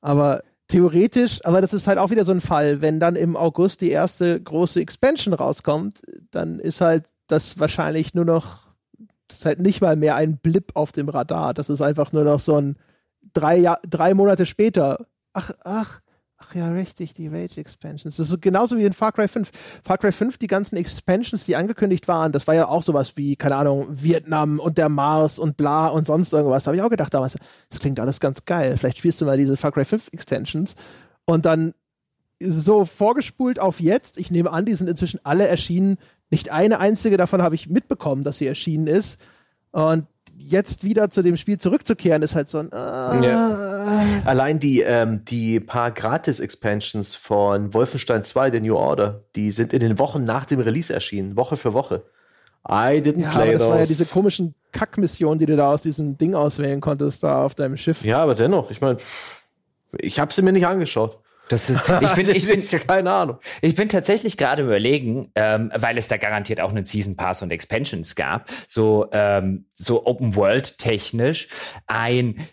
Aber 0.00 0.42
theoretisch, 0.68 1.44
aber 1.44 1.60
das 1.60 1.74
ist 1.74 1.86
halt 1.86 1.98
auch 1.98 2.10
wieder 2.10 2.24
so 2.24 2.32
ein 2.32 2.40
Fall, 2.40 2.80
wenn 2.80 3.00
dann 3.00 3.16
im 3.16 3.36
August 3.36 3.80
die 3.80 3.90
erste 3.90 4.40
große 4.40 4.80
Expansion 4.80 5.34
rauskommt, 5.34 6.00
dann 6.30 6.58
ist 6.58 6.80
halt 6.80 7.04
das 7.26 7.58
wahrscheinlich 7.58 8.14
nur 8.14 8.24
noch, 8.24 8.68
das 9.28 9.38
ist 9.38 9.46
halt 9.46 9.60
nicht 9.60 9.80
mal 9.80 9.96
mehr 9.96 10.16
ein 10.16 10.38
Blip 10.38 10.72
auf 10.74 10.92
dem 10.92 11.08
Radar. 11.08 11.54
Das 11.54 11.70
ist 11.70 11.80
einfach 11.80 12.12
nur 12.12 12.24
noch 12.24 12.40
so 12.40 12.56
ein 12.56 12.76
drei, 13.32 13.56
Jahr, 13.58 13.78
drei 13.88 14.14
Monate 14.14 14.46
später. 14.46 15.06
Ach, 15.32 15.50
ach, 15.64 16.00
Ja, 16.54 16.68
richtig, 16.68 17.14
die 17.14 17.26
Rage 17.26 17.60
Expansions. 17.60 18.16
Das 18.16 18.30
ist 18.30 18.40
genauso 18.40 18.76
wie 18.76 18.84
in 18.84 18.92
Far 18.92 19.10
Cry 19.10 19.26
5. 19.26 19.50
Far 19.82 19.98
Cry 19.98 20.12
5, 20.12 20.38
die 20.38 20.46
ganzen 20.46 20.76
Expansions, 20.76 21.44
die 21.44 21.56
angekündigt 21.56 22.06
waren, 22.06 22.30
das 22.30 22.46
war 22.46 22.54
ja 22.54 22.68
auch 22.68 22.84
sowas 22.84 23.16
wie, 23.16 23.34
keine 23.34 23.56
Ahnung, 23.56 23.88
Vietnam 23.90 24.60
und 24.60 24.78
der 24.78 24.88
Mars 24.88 25.40
und 25.40 25.56
bla 25.56 25.88
und 25.88 26.06
sonst 26.06 26.32
irgendwas. 26.32 26.62
Da 26.62 26.68
habe 26.68 26.76
ich 26.76 26.82
auch 26.82 26.90
gedacht 26.90 27.12
damals, 27.12 27.36
das 27.70 27.80
klingt 27.80 27.98
alles 27.98 28.20
ganz 28.20 28.44
geil. 28.44 28.76
Vielleicht 28.76 28.98
spielst 28.98 29.20
du 29.20 29.24
mal 29.24 29.36
diese 29.36 29.56
Far 29.56 29.72
Cry 29.72 29.84
5 29.84 30.10
Extensions 30.12 30.76
und 31.24 31.44
dann 31.44 31.74
so 32.40 32.84
vorgespult 32.84 33.58
auf 33.58 33.80
jetzt. 33.80 34.18
Ich 34.18 34.30
nehme 34.30 34.52
an, 34.52 34.64
die 34.64 34.74
sind 34.74 34.88
inzwischen 34.88 35.20
alle 35.24 35.48
erschienen. 35.48 35.98
Nicht 36.30 36.52
eine 36.52 36.78
einzige 36.78 37.16
davon 37.16 37.42
habe 37.42 37.56
ich 37.56 37.68
mitbekommen, 37.68 38.22
dass 38.22 38.38
sie 38.38 38.46
erschienen 38.46 38.86
ist. 38.86 39.18
Und 39.72 40.06
jetzt 40.36 40.84
wieder 40.84 41.10
zu 41.10 41.22
dem 41.22 41.36
Spiel 41.36 41.58
zurückzukehren, 41.58 42.22
ist 42.22 42.34
halt 42.34 42.48
so 42.48 42.58
ein. 42.58 42.70
Äh, 42.72 43.26
ja. 43.26 44.22
Allein 44.24 44.58
die, 44.58 44.80
ähm, 44.80 45.24
die 45.24 45.60
paar 45.60 45.90
Gratis-Expansions 45.90 47.16
von 47.16 47.74
Wolfenstein 47.74 48.24
2, 48.24 48.52
The 48.52 48.60
New 48.60 48.76
Order, 48.76 49.24
die 49.36 49.50
sind 49.50 49.72
in 49.72 49.80
den 49.80 49.98
Wochen 49.98 50.24
nach 50.24 50.44
dem 50.44 50.60
Release 50.60 50.92
erschienen, 50.92 51.36
Woche 51.36 51.56
für 51.56 51.72
Woche. 51.72 52.02
I 52.66 53.02
didn't 53.02 53.20
ja, 53.20 53.30
play 53.30 53.42
aber 53.42 53.52
das 53.52 53.62
those. 53.62 53.70
war 53.70 53.78
ja 53.80 53.86
diese 53.86 54.06
komischen 54.06 54.54
Kackmissionen, 54.72 55.38
die 55.38 55.46
du 55.46 55.56
da 55.56 55.70
aus 55.70 55.82
diesem 55.82 56.16
Ding 56.16 56.34
auswählen 56.34 56.80
konntest, 56.80 57.22
da 57.22 57.42
auf 57.44 57.54
deinem 57.54 57.76
Schiff. 57.76 58.02
Ja, 58.04 58.22
aber 58.22 58.34
dennoch, 58.34 58.70
ich 58.70 58.80
meine, 58.80 58.98
ich 59.98 60.18
habe 60.18 60.32
sie 60.32 60.40
mir 60.42 60.52
nicht 60.52 60.66
angeschaut. 60.66 61.18
Das 61.48 61.68
ist, 61.68 61.82
ich 62.00 62.12
bin, 62.12 62.28
ich 62.30 62.46
bin, 62.46 62.80
keine 62.86 63.10
Ahnung. 63.10 63.38
Ich 63.60 63.74
bin 63.74 63.88
tatsächlich 63.88 64.36
gerade 64.36 64.62
überlegen, 64.62 65.30
ähm, 65.34 65.70
weil 65.74 65.98
es 65.98 66.08
da 66.08 66.16
garantiert 66.16 66.60
auch 66.60 66.70
einen 66.70 66.84
Season 66.84 67.16
Pass 67.16 67.42
und 67.42 67.50
Expansions 67.50 68.14
gab, 68.14 68.50
so, 68.66 69.08
ähm, 69.12 69.66
so 69.74 70.06
Open 70.06 70.36
World 70.36 70.78
technisch 70.78 71.48
ein 71.86 72.46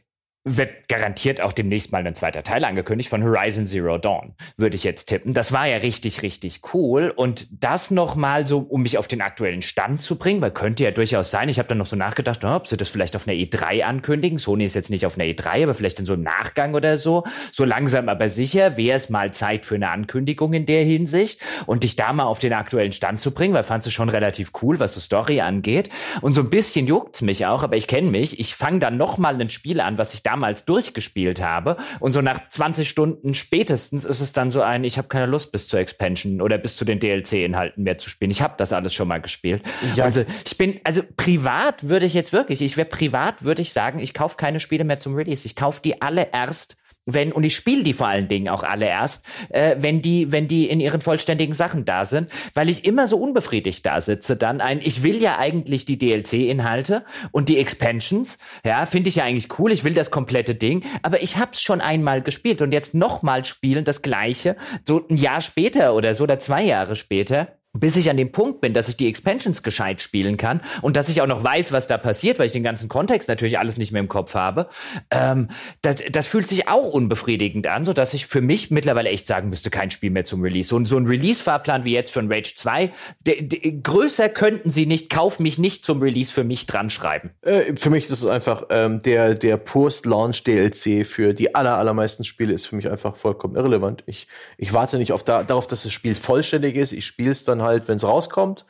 wird 0.44 0.88
garantiert 0.88 1.40
auch 1.40 1.54
demnächst 1.54 1.92
mal 1.92 2.06
ein 2.06 2.16
zweiter 2.16 2.42
Teil 2.42 2.66
angekündigt 2.66 3.10
von 3.10 3.24
Horizon 3.24 3.68
Zero 3.68 4.00
Dawn, 4.00 4.34
würde 4.58 4.76
ich 4.76 4.84
jetzt 4.84 5.06
tippen. 5.06 5.36
Das 5.36 5.52
war 5.52 5.68
ja 5.68 5.78
richtig, 5.78 6.24
richtig 6.24 6.62
cool. 6.74 7.14
Und 7.16 7.64
das 7.64 7.92
nochmal 7.92 8.48
so, 8.48 8.58
um 8.58 8.82
mich 8.82 8.98
auf 8.98 9.08
den 9.08 9.22
aktuellen 9.22 9.62
Stand 9.62 10.02
zu 10.02 10.18
bringen, 10.18 10.42
weil 10.42 10.50
könnte 10.50 10.84
ja 10.84 10.90
durchaus 10.90 11.30
sein, 11.30 11.48
ich 11.48 11.60
habe 11.60 11.70
dann 11.70 11.78
noch 11.78 11.86
so 11.86 11.96
nachgedacht, 11.96 12.44
ob 12.44 12.68
sie 12.68 12.76
das 12.76 12.90
vielleicht 12.90 13.16
auf 13.16 13.28
einer 13.28 13.38
E3 13.38 13.84
ankündigen. 13.84 14.40
Sony 14.40 14.66
ist 14.66 14.74
jetzt 14.74 14.90
nicht 14.90 15.06
auf 15.06 15.16
einer 15.16 15.26
E3, 15.26 15.64
aber 15.64 15.76
vielleicht 15.76 16.00
in 16.00 16.08
so 16.08 16.14
einem 16.14 16.24
Nachgang 16.24 16.74
oder 16.74 16.98
so. 16.98 17.24
So 17.52 17.64
langsam 17.64 18.10
aber 18.10 18.28
sicher 18.30 18.78
wäre 18.78 18.98
es 18.98 19.10
mal 19.10 19.32
Zeit 19.32 19.68
für 19.68 19.76
eine 19.76 19.90
Ankündigung 19.92 20.54
in 20.54 20.66
der 20.66 20.84
Hinsicht 20.84 21.40
und 21.68 21.84
dich 21.84 21.96
da 21.96 22.14
mal 22.14 22.26
auf 22.26 22.40
den 22.40 22.54
aktuellen 22.54 22.94
Stand 22.94 23.22
zu 23.22 23.32
bringen, 23.32 23.54
weil 23.54 23.64
fand 23.64 23.86
es 23.86 23.94
schon 23.94 24.10
relativ 24.10 24.52
cool, 24.64 24.80
was 24.80 24.96
so 24.96 25.00
Story 25.00 25.42
angeht. 25.42 25.90
Und 26.22 26.34
so 26.34 26.42
ein 26.42 26.50
bisschen 26.50 26.88
juckt's 26.88 27.22
mich 27.22 27.46
auch, 27.46 27.62
aber 27.62 27.78
ich 27.78 27.86
kenne 27.86 28.10
mich. 28.10 28.40
Ich 28.40 28.56
fange 28.56 28.80
dann 28.80 28.98
nochmal 28.98 29.40
ein 29.40 29.52
Spiel 29.52 29.80
an, 29.80 30.00
was 30.00 30.16
ich 30.16 30.24
da 30.24 30.31
damals 30.32 30.66
durchgespielt 30.66 31.42
habe. 31.42 31.78
Und 32.00 32.14
so 32.14 32.22
nach 32.22 32.48
20 32.48 32.90
Stunden 32.90 33.34
spätestens 33.34 34.06
ist 34.06 34.22
es 34.22 34.32
dann 34.32 34.50
so 34.52 34.62
ein, 34.62 34.84
ich 34.84 34.98
habe 34.98 35.10
keine 35.10 35.26
Lust 35.26 35.52
bis 35.52 35.68
zur 35.68 35.80
Expansion 35.80 36.42
oder 36.42 36.58
bis 36.58 36.78
zu 36.78 36.86
den 36.86 37.00
DLC-Inhalten 37.00 37.84
mehr 37.84 37.98
zu 37.98 38.10
spielen. 38.10 38.32
Ich 38.32 38.42
habe 38.42 38.54
das 38.58 38.72
alles 38.72 38.94
schon 38.94 39.08
mal 39.08 39.20
gespielt. 39.20 39.62
Ja. 39.96 40.06
Also 40.06 40.24
ich 40.46 40.58
bin, 40.58 40.80
also 40.86 41.02
privat 41.18 41.88
würde 41.88 42.06
ich 42.06 42.14
jetzt 42.14 42.32
wirklich, 42.32 42.62
ich 42.62 42.78
wäre 42.78 42.88
privat, 42.88 43.44
würde 43.44 43.62
ich 43.62 43.74
sagen, 43.74 44.00
ich 44.00 44.14
kaufe 44.14 44.38
keine 44.38 44.60
Spiele 44.60 44.86
mehr 44.86 45.00
zum 45.00 45.16
Release. 45.16 45.46
Ich 45.46 45.56
kaufe 45.56 45.82
die 45.84 46.02
alle 46.02 46.30
erst 46.32 46.78
wenn, 47.06 47.32
und 47.32 47.44
ich 47.44 47.56
spiele 47.56 47.84
die 47.84 47.94
vor 47.94 48.08
allen 48.08 48.28
Dingen 48.28 48.50
auch 48.50 48.64
alle 48.64 48.86
erst, 48.86 49.26
äh, 49.50 49.76
wenn 49.80 50.02
die, 50.02 50.32
wenn 50.32 50.48
die 50.48 50.70
in 50.70 50.80
ihren 50.80 51.02
vollständigen 51.02 51.54
Sachen 51.54 51.86
da 51.86 52.06
sind, 52.06 52.30
weil 52.54 52.70
ich 52.70 52.86
immer 52.86 53.08
so 53.08 53.18
unbefriedigt 53.18 53.86
da 53.86 54.02
sitze. 54.02 54.36
Dann 54.36 54.62
ein, 54.62 54.80
ich 54.82 55.04
will 55.04 55.22
ja 55.22 55.38
eigentlich 55.40 55.86
die 55.86 55.98
DLC-Inhalte 55.98 57.04
und 57.32 57.50
die 57.50 57.58
Expansions, 57.58 58.38
ja, 58.64 58.86
finde 58.86 59.10
ich 59.10 59.16
ja 59.16 59.24
eigentlich 59.24 59.60
cool, 59.60 59.72
ich 59.72 59.84
will 59.84 59.94
das 59.94 60.12
komplette 60.12 60.56
Ding, 60.56 60.84
aber 61.02 61.24
ich 61.24 61.38
hab's 61.38 61.62
schon 61.62 61.82
einmal 61.82 62.22
gespielt 62.22 62.62
und 62.62 62.72
jetzt 62.72 62.94
nochmal 62.94 63.46
spielen 63.46 63.84
das 63.84 64.02
gleiche, 64.02 64.56
so 64.84 65.06
ein 65.10 65.18
Jahr 65.18 65.42
später 65.42 65.96
oder 65.96 66.14
so 66.16 66.24
oder 66.24 66.40
zwei 66.40 66.64
Jahre 66.64 66.96
später, 66.96 67.61
bis 67.74 67.96
ich 67.96 68.10
an 68.10 68.18
dem 68.18 68.32
Punkt 68.32 68.62
bin, 68.62 68.74
dass 68.74 68.90
ich 68.90 68.98
die 68.98 69.08
Expansions 69.08 69.64
gescheit 69.64 70.02
spielen 70.02 70.38
kann 70.38 70.62
und 70.82 70.98
dass 70.98 71.08
ich 71.10 71.22
auch 71.22 71.28
noch 71.28 71.44
weiß, 71.44 71.72
was 71.72 71.88
da 71.88 71.98
passiert, 71.98 72.38
weil 72.38 72.48
ich 72.48 72.52
den 72.52 72.64
ganzen 72.64 72.90
Kontext 72.90 73.30
natürlich 73.30 73.60
alles 73.60 73.78
nicht 73.78 73.92
mehr 73.92 74.02
im 74.02 74.10
Kopf 74.10 74.34
habe, 74.36 74.68
ähm, 75.10 75.48
das, 75.82 75.98
das 76.12 76.28
fühlt 76.28 76.48
sich 76.48 76.68
auch 76.68 76.90
unbefriedigend 76.90 77.68
an, 77.68 77.86
so 77.86 77.94
dass 77.94 78.14
ich 78.14 78.28
für 78.28 78.42
mich 78.42 78.72
mittlerweile 78.72 79.10
echt 79.10 79.26
sagen 79.26 79.50
müsste, 79.50 79.70
kein 79.70 79.90
Spiel 79.90 80.12
mehr 80.12 80.26
zum 80.26 80.42
Release. 80.42 80.68
So, 80.68 80.84
so 80.84 80.98
ein 80.98 81.08
Release-Fahrplan 81.08 81.86
wie 81.86 81.94
jetzt 81.94 82.14
von 82.14 82.32
Rage 82.32 82.54
2, 82.56 82.92
de, 83.26 83.42
de, 83.42 83.82
größer 83.82 84.28
könnten 84.28 84.70
sie 84.70 84.86
nicht, 84.86 85.10
kauf 85.10 85.40
mich 85.40 85.58
nicht 85.58 85.86
zum 85.86 86.02
Release 86.02 86.34
für 86.34 86.44
mich 86.44 86.66
dran 86.66 86.90
schreiben. 86.90 87.32
Äh, 87.42 87.76
für 87.78 87.90
mich 87.90 88.06
ist 88.06 88.12
es 88.12 88.26
einfach 88.26 88.64
ähm, 88.70 89.02
der, 89.02 89.34
der 89.34 89.56
Post-Launch-DLC 89.56 91.06
für 91.06 91.34
die 91.34 91.56
aller, 91.56 91.78
allermeisten 91.78 92.26
Spiele 92.26 92.54
ist 92.54 92.66
für 92.66 92.76
mich 92.76 92.90
einfach 92.90 93.16
vollkommen 93.16 93.56
irrelevant. 93.56 94.04
Ich, 94.08 94.28
ich 94.58 94.74
warte 94.74 94.98
nicht 94.98 95.14
auf 95.14 95.24
da, 95.24 95.44
darauf, 95.44 95.68
dass 95.68 95.84
das 95.84 95.94
Spiel 95.94 96.16
vollständig 96.16 96.76
ist. 96.76 96.92
Ich 96.92 97.06
spiele 97.06 97.32
es 97.32 97.46
dann 97.46 97.61
halt, 97.62 97.88
wenn 97.88 97.98
es 97.98 98.04
rauskommt. 98.04 98.66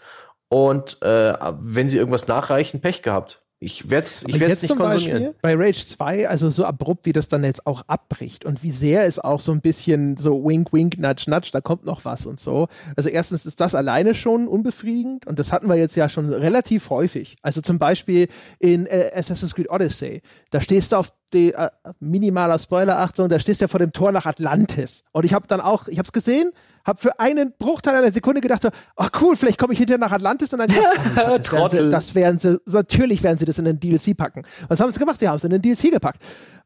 Und 0.50 1.02
äh, 1.02 1.34
wenn 1.60 1.90
sie 1.90 1.98
irgendwas 1.98 2.28
nachreichen, 2.28 2.82
Pech 2.82 3.02
gehabt. 3.04 3.42
Ich 3.64 3.92
werde 3.92 4.08
es 4.08 4.24
ich 4.26 4.40
werd's 4.40 4.64
nicht 4.64 4.76
konsumieren. 4.76 5.24
Beispiel 5.24 5.36
bei 5.44 5.56
Rage 5.56 5.86
2, 5.86 6.28
also 6.28 6.50
so 6.50 6.66
abrupt, 6.66 7.06
wie 7.06 7.14
das 7.14 7.28
dann 7.28 7.44
jetzt 7.44 7.68
auch 7.68 7.84
abbricht 7.86 8.44
und 8.44 8.64
wie 8.64 8.72
sehr 8.72 9.06
es 9.06 9.20
auch 9.20 9.40
so 9.40 9.52
ein 9.52 9.62
bisschen 9.62 10.18
so 10.18 10.44
wink, 10.44 10.74
wink, 10.74 10.98
nudge, 10.98 11.26
nudge, 11.28 11.52
da 11.54 11.62
kommt 11.62 11.86
noch 11.86 12.04
was 12.04 12.26
und 12.26 12.40
so. 12.40 12.70
Also 12.96 13.10
erstens 13.10 13.46
ist 13.46 13.62
das 13.62 13.76
alleine 13.76 14.16
schon 14.16 14.48
unbefriedigend 14.48 15.28
und 15.28 15.38
das 15.38 15.52
hatten 15.52 15.70
wir 15.70 15.76
jetzt 15.76 15.96
ja 15.96 16.10
schon 16.10 16.28
relativ 16.34 16.90
häufig. 16.90 17.36
Also 17.44 17.62
zum 17.62 17.78
Beispiel 17.78 18.30
in 18.58 18.88
äh, 18.88 19.12
Assassin's 19.14 19.54
Creed 19.54 19.70
Odyssey, 19.70 20.24
da 20.50 20.60
stehst 20.60 20.92
du 20.92 20.96
auf 20.96 21.14
die 21.32 21.54
äh, 21.54 21.70
minimaler 22.00 22.58
Spoiler 22.58 23.00
Achtung, 23.00 23.30
da 23.30 23.38
stehst 23.38 23.62
du 23.62 23.66
ja 23.66 23.68
vor 23.68 23.80
dem 23.80 23.94
Tor 23.94 24.12
nach 24.12 24.26
Atlantis 24.26 25.04
und 25.12 25.24
ich 25.24 25.36
habe 25.36 25.46
dann 25.46 25.62
auch, 25.62 25.88
ich 25.88 26.00
habe 26.00 26.08
es 26.08 26.14
gesehen 26.14 26.52
habe 26.86 27.00
für 27.00 27.20
einen 27.20 27.54
Bruchteil 27.58 27.96
einer 27.96 28.12
Sekunde 28.12 28.42
gedacht 28.42 28.62
so, 28.62 28.70
oh 28.98 29.08
cool, 29.22 29.36
vielleicht 29.36 29.58
komme 29.58 29.74
ich 29.74 29.80
hinterher 29.80 30.00
nach 30.00 30.12
Atlantis 30.12 30.54
und 30.54 30.60
dann 30.60 30.68
gedacht, 31.16 31.54
oh, 31.54 31.68
das, 31.68 31.72
werden 31.72 31.80
sie, 31.80 31.90
das 31.90 32.16
werden 32.16 32.38
sie, 32.40 32.58
natürlich 32.66 33.24
werden 33.24 33.38
sie 33.38 33.46
das 33.46 33.60
in 33.60 33.66
den 33.66 33.80
DLC 33.80 34.16
packen. 34.16 34.44
Was 34.68 34.80
haben 34.80 34.92
sie 34.92 35.00
gemacht? 35.00 35.20
Sie 35.20 35.28
haben 35.28 35.38
es 35.38 35.44
in 35.44 35.52
den 35.52 35.62
DLC 35.62 35.92
gepackt. 35.92 36.22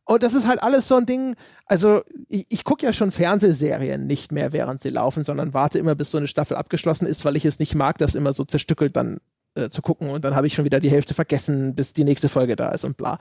Und 0.05 0.21
das 0.21 0.35
ist 0.35 0.47
halt 0.47 0.61
alles 0.61 0.87
so 0.87 0.97
ein 0.97 1.07
Ding, 1.07 1.35
also 1.65 2.03
ich, 2.29 2.45
ich 2.49 2.63
gucke 2.63 2.85
ja 2.85 2.93
schon 2.93 3.11
Fernsehserien 3.11 4.05
nicht 4.05 4.31
mehr, 4.31 4.53
während 4.53 4.79
sie 4.79 4.89
laufen, 4.89 5.23
sondern 5.23 5.53
warte 5.55 5.79
immer, 5.79 5.95
bis 5.95 6.11
so 6.11 6.19
eine 6.19 6.27
Staffel 6.27 6.57
abgeschlossen 6.57 7.07
ist, 7.07 7.25
weil 7.25 7.35
ich 7.35 7.45
es 7.45 7.57
nicht 7.57 7.73
mag, 7.73 7.97
das 7.97 8.13
immer 8.13 8.33
so 8.33 8.43
zerstückelt 8.43 8.95
dann 8.95 9.19
äh, 9.55 9.69
zu 9.69 9.81
gucken 9.81 10.09
und 10.09 10.23
dann 10.23 10.35
habe 10.35 10.45
ich 10.45 10.53
schon 10.53 10.65
wieder 10.65 10.79
die 10.79 10.91
Hälfte 10.91 11.15
vergessen, 11.15 11.73
bis 11.73 11.93
die 11.93 12.03
nächste 12.03 12.29
Folge 12.29 12.55
da 12.55 12.69
ist 12.69 12.83
und 12.83 12.97
bla. 12.97 13.17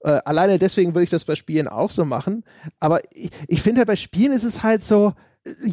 Äh, 0.00 0.20
alleine 0.24 0.58
deswegen 0.58 0.94
würde 0.94 1.04
ich 1.04 1.10
das 1.10 1.24
bei 1.24 1.36
Spielen 1.36 1.68
auch 1.68 1.90
so 1.90 2.04
machen. 2.04 2.44
Aber 2.80 3.00
ich, 3.12 3.30
ich 3.46 3.62
finde 3.62 3.80
halt 3.80 3.88
bei 3.88 3.96
Spielen 3.96 4.32
ist 4.32 4.44
es 4.44 4.64
halt 4.64 4.82
so, 4.82 5.14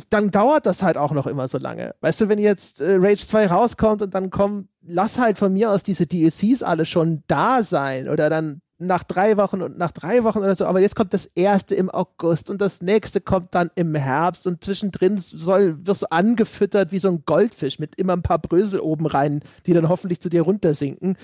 dann 0.10 0.31
dauert 0.31 0.65
das 0.65 0.84
halt 0.84 0.97
auch 0.97 1.11
noch 1.11 1.27
immer 1.27 1.47
so 1.47 1.57
lange. 1.57 1.95
Weißt 2.02 2.22
du, 2.22 2.30
wenn 2.30 2.39
jetzt 2.39 2.81
äh, 2.81 2.95
Rage 2.99 3.26
2 3.26 3.47
rauskommt 3.47 4.02
und 4.02 4.14
dann 4.14 4.30
kommt, 4.30 4.68
lass 4.81 5.19
halt 5.19 5.38
von 5.38 5.53
mir 5.53 5.72
aus 5.72 5.84
diese 5.84 6.07
DLCs 6.07 6.64
alle 6.64 6.85
schon 6.85 7.23
da 7.27 7.64
sein 7.64 8.10
oder 8.10 8.30
dann 8.30 8.61
nach 8.77 9.03
drei 9.03 9.38
Wochen 9.38 9.61
und 9.61 9.77
nach 9.77 9.91
drei 9.91 10.23
Wochen 10.23 10.39
oder 10.39 10.53
so, 10.53 10.65
aber 10.65 10.81
jetzt 10.81 10.95
kommt 10.95 11.14
das 11.14 11.26
erste 11.26 11.76
im 11.76 11.89
August 11.89 12.49
und 12.49 12.60
das 12.60 12.81
nächste 12.81 13.22
kommt 13.22 13.56
dann 13.56 13.72
im 13.76 13.95
Herbst 13.95 14.47
und 14.47 14.64
zwischendrin 14.64 15.18
soll, 15.18 15.85
wirst 15.85 16.02
du 16.02 16.11
angefüttert 16.11 16.91
wie 16.91 16.99
so 16.99 17.07
ein 17.07 17.23
Goldfisch 17.26 17.80
mit 17.80 17.95
immer 17.95 18.14
ein 18.14 18.22
paar 18.22 18.39
Brösel 18.39 18.80
oben 18.81 19.06
rein, 19.06 19.41
die 19.65 19.73
dann 19.73 19.88
hoffentlich 19.88 20.19
zu 20.19 20.30
dir 20.30 20.41
runtersinken. 20.41 21.18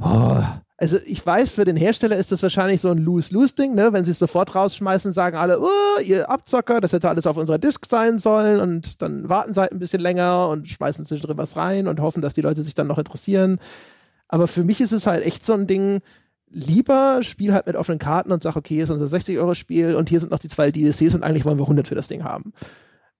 Oh, 0.00 0.42
also 0.80 0.96
ich 1.04 1.26
weiß, 1.26 1.50
für 1.50 1.64
den 1.64 1.76
Hersteller 1.76 2.16
ist 2.16 2.30
das 2.30 2.42
wahrscheinlich 2.42 2.80
so 2.80 2.88
ein 2.88 2.98
Lose-Lose-Ding, 2.98 3.74
ne? 3.74 3.92
Wenn 3.92 4.04
sie 4.04 4.12
es 4.12 4.20
sofort 4.20 4.54
rausschmeißen, 4.54 5.10
sagen 5.10 5.36
alle, 5.36 5.60
oh, 5.60 6.00
ihr 6.04 6.30
Abzocker, 6.30 6.80
das 6.80 6.92
hätte 6.92 7.08
alles 7.08 7.26
auf 7.26 7.36
unserer 7.36 7.58
Disk 7.58 7.84
sein 7.86 8.20
sollen 8.20 8.60
und 8.60 9.02
dann 9.02 9.28
warten 9.28 9.52
sie 9.52 9.60
halt 9.60 9.72
ein 9.72 9.80
bisschen 9.80 10.00
länger 10.00 10.48
und 10.48 10.68
schmeißen 10.68 11.04
zwischendrin 11.04 11.36
was 11.36 11.56
rein 11.56 11.88
und 11.88 12.00
hoffen, 12.00 12.22
dass 12.22 12.34
die 12.34 12.42
Leute 12.42 12.62
sich 12.62 12.76
dann 12.76 12.86
noch 12.86 12.98
interessieren. 12.98 13.58
Aber 14.28 14.46
für 14.46 14.62
mich 14.62 14.80
ist 14.80 14.92
es 14.92 15.08
halt 15.08 15.26
echt 15.26 15.44
so 15.44 15.54
ein 15.54 15.66
Ding, 15.66 16.00
lieber 16.48 17.24
spiel 17.24 17.52
halt 17.52 17.66
mit 17.66 17.74
offenen 17.74 17.98
Karten 17.98 18.30
und 18.30 18.44
sag, 18.44 18.54
okay, 18.54 18.74
hier 18.74 18.84
ist 18.84 18.90
unser 18.90 19.06
60-Euro-Spiel 19.06 19.96
und 19.96 20.08
hier 20.08 20.20
sind 20.20 20.30
noch 20.30 20.38
die 20.38 20.48
zwei 20.48 20.70
DLCs 20.70 21.16
und 21.16 21.24
eigentlich 21.24 21.44
wollen 21.44 21.58
wir 21.58 21.64
100 21.64 21.88
für 21.88 21.96
das 21.96 22.06
Ding 22.06 22.22
haben. 22.22 22.52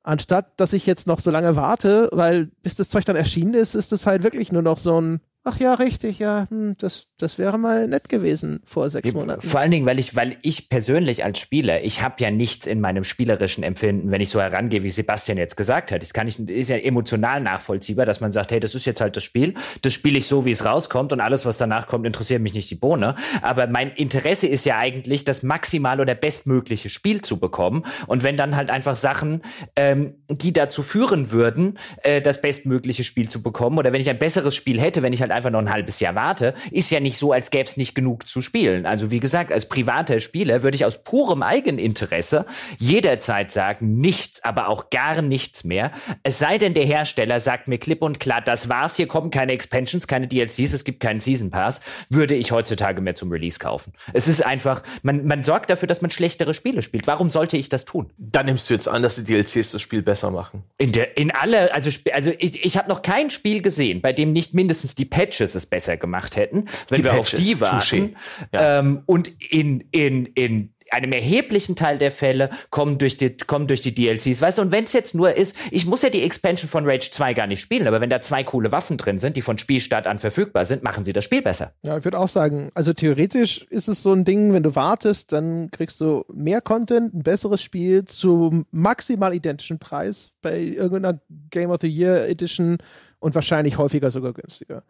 Anstatt, 0.04 0.52
dass 0.60 0.72
ich 0.72 0.86
jetzt 0.86 1.08
noch 1.08 1.18
so 1.18 1.32
lange 1.32 1.56
warte, 1.56 2.08
weil 2.12 2.50
bis 2.62 2.76
das 2.76 2.88
Zeug 2.88 3.04
dann 3.04 3.16
erschienen 3.16 3.54
ist, 3.54 3.74
ist 3.74 3.92
es 3.92 4.06
halt 4.06 4.22
wirklich 4.22 4.52
nur 4.52 4.62
noch 4.62 4.78
so 4.78 5.00
ein, 5.00 5.20
ach 5.44 5.58
ja, 5.60 5.74
richtig, 5.74 6.18
ja, 6.18 6.46
hm, 6.50 6.76
das, 6.78 7.06
das 7.18 7.38
wäre 7.38 7.58
mal 7.58 7.88
nett 7.88 8.08
gewesen 8.08 8.60
vor 8.64 8.90
sechs 8.90 9.12
Monaten. 9.12 9.46
Vor 9.46 9.60
allen 9.60 9.70
Dingen, 9.70 9.86
weil 9.86 9.98
ich, 9.98 10.14
weil 10.14 10.36
ich 10.42 10.68
persönlich 10.68 11.24
als 11.24 11.38
Spieler, 11.38 11.82
ich 11.82 12.02
habe 12.02 12.16
ja 12.18 12.30
nichts 12.30 12.66
in 12.66 12.80
meinem 12.80 13.04
spielerischen 13.04 13.64
Empfinden, 13.64 14.10
wenn 14.10 14.20
ich 14.20 14.28
so 14.28 14.40
herangehe, 14.40 14.82
wie 14.82 14.90
Sebastian 14.90 15.38
jetzt 15.38 15.56
gesagt 15.56 15.90
hat. 15.90 16.02
Das 16.02 16.12
kann 16.12 16.28
ich, 16.28 16.38
ist 16.38 16.68
ja 16.68 16.76
emotional 16.76 17.40
nachvollziehbar, 17.40 18.04
dass 18.04 18.20
man 18.20 18.32
sagt, 18.32 18.52
hey, 18.52 18.60
das 18.60 18.74
ist 18.74 18.84
jetzt 18.84 19.00
halt 19.00 19.16
das 19.16 19.24
Spiel, 19.24 19.54
das 19.82 19.92
spiele 19.92 20.18
ich 20.18 20.26
so, 20.26 20.44
wie 20.44 20.50
es 20.50 20.64
rauskommt 20.64 21.12
und 21.12 21.20
alles, 21.20 21.46
was 21.46 21.56
danach 21.56 21.86
kommt, 21.86 22.06
interessiert 22.06 22.42
mich 22.42 22.54
nicht 22.54 22.70
die 22.70 22.74
Bohne. 22.74 23.16
Aber 23.40 23.66
mein 23.66 23.90
Interesse 23.92 24.46
ist 24.46 24.66
ja 24.66 24.76
eigentlich, 24.76 25.24
das 25.24 25.42
maximal 25.42 26.00
oder 26.00 26.14
bestmögliche 26.14 26.90
Spiel 26.90 27.22
zu 27.22 27.38
bekommen. 27.38 27.84
Und 28.06 28.22
wenn 28.22 28.36
dann 28.36 28.54
halt 28.54 28.70
einfach 28.70 28.96
Sachen, 28.96 29.42
ähm, 29.76 30.14
die 30.28 30.52
dazu 30.52 30.82
führen 30.82 31.30
würden, 31.30 31.78
äh, 32.02 32.20
das 32.20 32.40
bestmögliche 32.40 33.04
Spiel 33.04 33.28
zu 33.28 33.42
bekommen, 33.42 33.78
oder 33.78 33.92
wenn 33.92 34.00
ich 34.00 34.10
ein 34.10 34.18
besseres 34.18 34.54
Spiel 34.54 34.80
hätte, 34.80 35.02
wenn 35.02 35.12
ich 35.12 35.22
halt 35.22 35.27
einfach 35.32 35.50
noch 35.50 35.60
ein 35.60 35.72
halbes 35.72 36.00
Jahr 36.00 36.14
warte, 36.14 36.54
ist 36.70 36.90
ja 36.90 37.00
nicht 37.00 37.18
so, 37.18 37.32
als 37.32 37.50
gäbe 37.50 37.64
es 37.64 37.76
nicht 37.76 37.94
genug 37.94 38.26
zu 38.26 38.42
spielen. 38.42 38.86
Also 38.86 39.10
wie 39.10 39.20
gesagt, 39.20 39.52
als 39.52 39.68
privater 39.68 40.20
Spieler 40.20 40.62
würde 40.62 40.76
ich 40.76 40.84
aus 40.84 41.02
purem 41.02 41.42
Eigeninteresse 41.42 42.46
jederzeit 42.78 43.50
sagen, 43.50 43.96
nichts, 43.98 44.42
aber 44.44 44.68
auch 44.68 44.90
gar 44.90 45.22
nichts 45.22 45.64
mehr. 45.64 45.92
Es 46.22 46.38
sei 46.38 46.58
denn, 46.58 46.74
der 46.74 46.84
Hersteller 46.84 47.40
sagt 47.40 47.68
mir 47.68 47.78
klipp 47.78 48.02
und 48.02 48.20
klar, 48.20 48.40
das 48.40 48.68
war's, 48.68 48.96
hier 48.96 49.06
kommen 49.06 49.30
keine 49.30 49.52
Expansions, 49.52 50.06
keine 50.06 50.26
DLCs, 50.26 50.72
es 50.72 50.84
gibt 50.84 51.00
keinen 51.00 51.20
Season 51.20 51.50
Pass, 51.50 51.80
würde 52.08 52.34
ich 52.34 52.52
heutzutage 52.52 53.00
mehr 53.00 53.14
zum 53.14 53.30
Release 53.30 53.58
kaufen. 53.58 53.92
Es 54.12 54.28
ist 54.28 54.44
einfach, 54.44 54.82
man, 55.02 55.26
man 55.26 55.44
sorgt 55.44 55.70
dafür, 55.70 55.86
dass 55.86 56.00
man 56.00 56.10
schlechtere 56.10 56.54
Spiele 56.54 56.82
spielt. 56.82 57.06
Warum 57.06 57.30
sollte 57.30 57.56
ich 57.56 57.68
das 57.68 57.84
tun? 57.84 58.10
Dann 58.18 58.46
nimmst 58.46 58.68
du 58.68 58.74
jetzt 58.74 58.88
an, 58.88 59.02
dass 59.02 59.16
die 59.16 59.24
DLCs 59.24 59.72
das 59.72 59.82
Spiel 59.82 60.02
besser 60.02 60.30
machen. 60.30 60.62
In, 60.78 60.92
der, 60.92 61.16
in 61.16 61.30
alle, 61.30 61.72
also, 61.74 61.90
also 62.12 62.32
ich, 62.38 62.64
ich 62.64 62.76
habe 62.76 62.88
noch 62.88 63.02
kein 63.02 63.30
Spiel 63.30 63.62
gesehen, 63.62 64.00
bei 64.00 64.12
dem 64.12 64.32
nicht 64.32 64.54
mindestens 64.54 64.94
die 64.94 65.04
Patches 65.18 65.54
es 65.56 65.66
besser 65.66 65.96
gemacht 65.96 66.36
hätten, 66.36 66.66
wenn 66.88 66.98
die 66.98 67.04
wir 67.04 67.10
Patches, 67.10 67.34
auf 67.34 67.40
die 67.40 67.60
warten. 67.60 68.16
Ja. 68.54 68.78
Ähm, 68.78 69.02
und 69.06 69.28
in, 69.50 69.80
in, 69.90 70.26
in 70.26 70.72
einem 70.90 71.12
erheblichen 71.12 71.74
Teil 71.74 71.98
der 71.98 72.12
Fälle 72.12 72.50
kommen 72.70 72.98
durch 72.98 73.16
die, 73.16 73.36
kommen 73.36 73.66
durch 73.66 73.80
die 73.80 73.94
DLCs. 73.94 74.40
Weißt 74.40 74.58
du, 74.58 74.62
und 74.62 74.70
wenn 74.70 74.84
es 74.84 74.92
jetzt 74.92 75.14
nur 75.14 75.34
ist, 75.34 75.56
ich 75.72 75.86
muss 75.86 76.02
ja 76.02 76.10
die 76.10 76.22
Expansion 76.22 76.70
von 76.70 76.88
Rage 76.88 77.10
2 77.10 77.34
gar 77.34 77.46
nicht 77.48 77.60
spielen, 77.60 77.86
aber 77.88 78.00
wenn 78.00 78.10
da 78.10 78.20
zwei 78.20 78.44
coole 78.44 78.70
Waffen 78.70 78.96
drin 78.96 79.18
sind, 79.18 79.36
die 79.36 79.42
von 79.42 79.58
Spielstart 79.58 80.06
an 80.06 80.18
verfügbar 80.18 80.64
sind, 80.64 80.82
machen 80.82 81.04
sie 81.04 81.12
das 81.12 81.24
Spiel 81.24 81.42
besser. 81.42 81.72
Ja, 81.82 81.98
ich 81.98 82.04
würde 82.04 82.18
auch 82.18 82.28
sagen, 82.28 82.70
also 82.74 82.92
theoretisch 82.92 83.66
ist 83.70 83.88
es 83.88 84.02
so 84.02 84.12
ein 84.12 84.24
Ding, 84.24 84.52
wenn 84.52 84.62
du 84.62 84.76
wartest, 84.76 85.32
dann 85.32 85.70
kriegst 85.72 86.00
du 86.00 86.24
mehr 86.32 86.60
Content, 86.60 87.12
ein 87.12 87.22
besseres 87.22 87.62
Spiel 87.62 88.04
zu 88.04 88.64
maximal 88.70 89.34
identischen 89.34 89.78
Preis 89.78 90.30
bei 90.42 90.58
irgendeiner 90.58 91.20
Game 91.50 91.70
of 91.70 91.80
the 91.80 91.88
Year 91.88 92.28
Edition 92.28 92.78
und 93.20 93.34
wahrscheinlich 93.34 93.78
häufiger 93.78 94.10
sogar 94.10 94.32
günstiger 94.32 94.84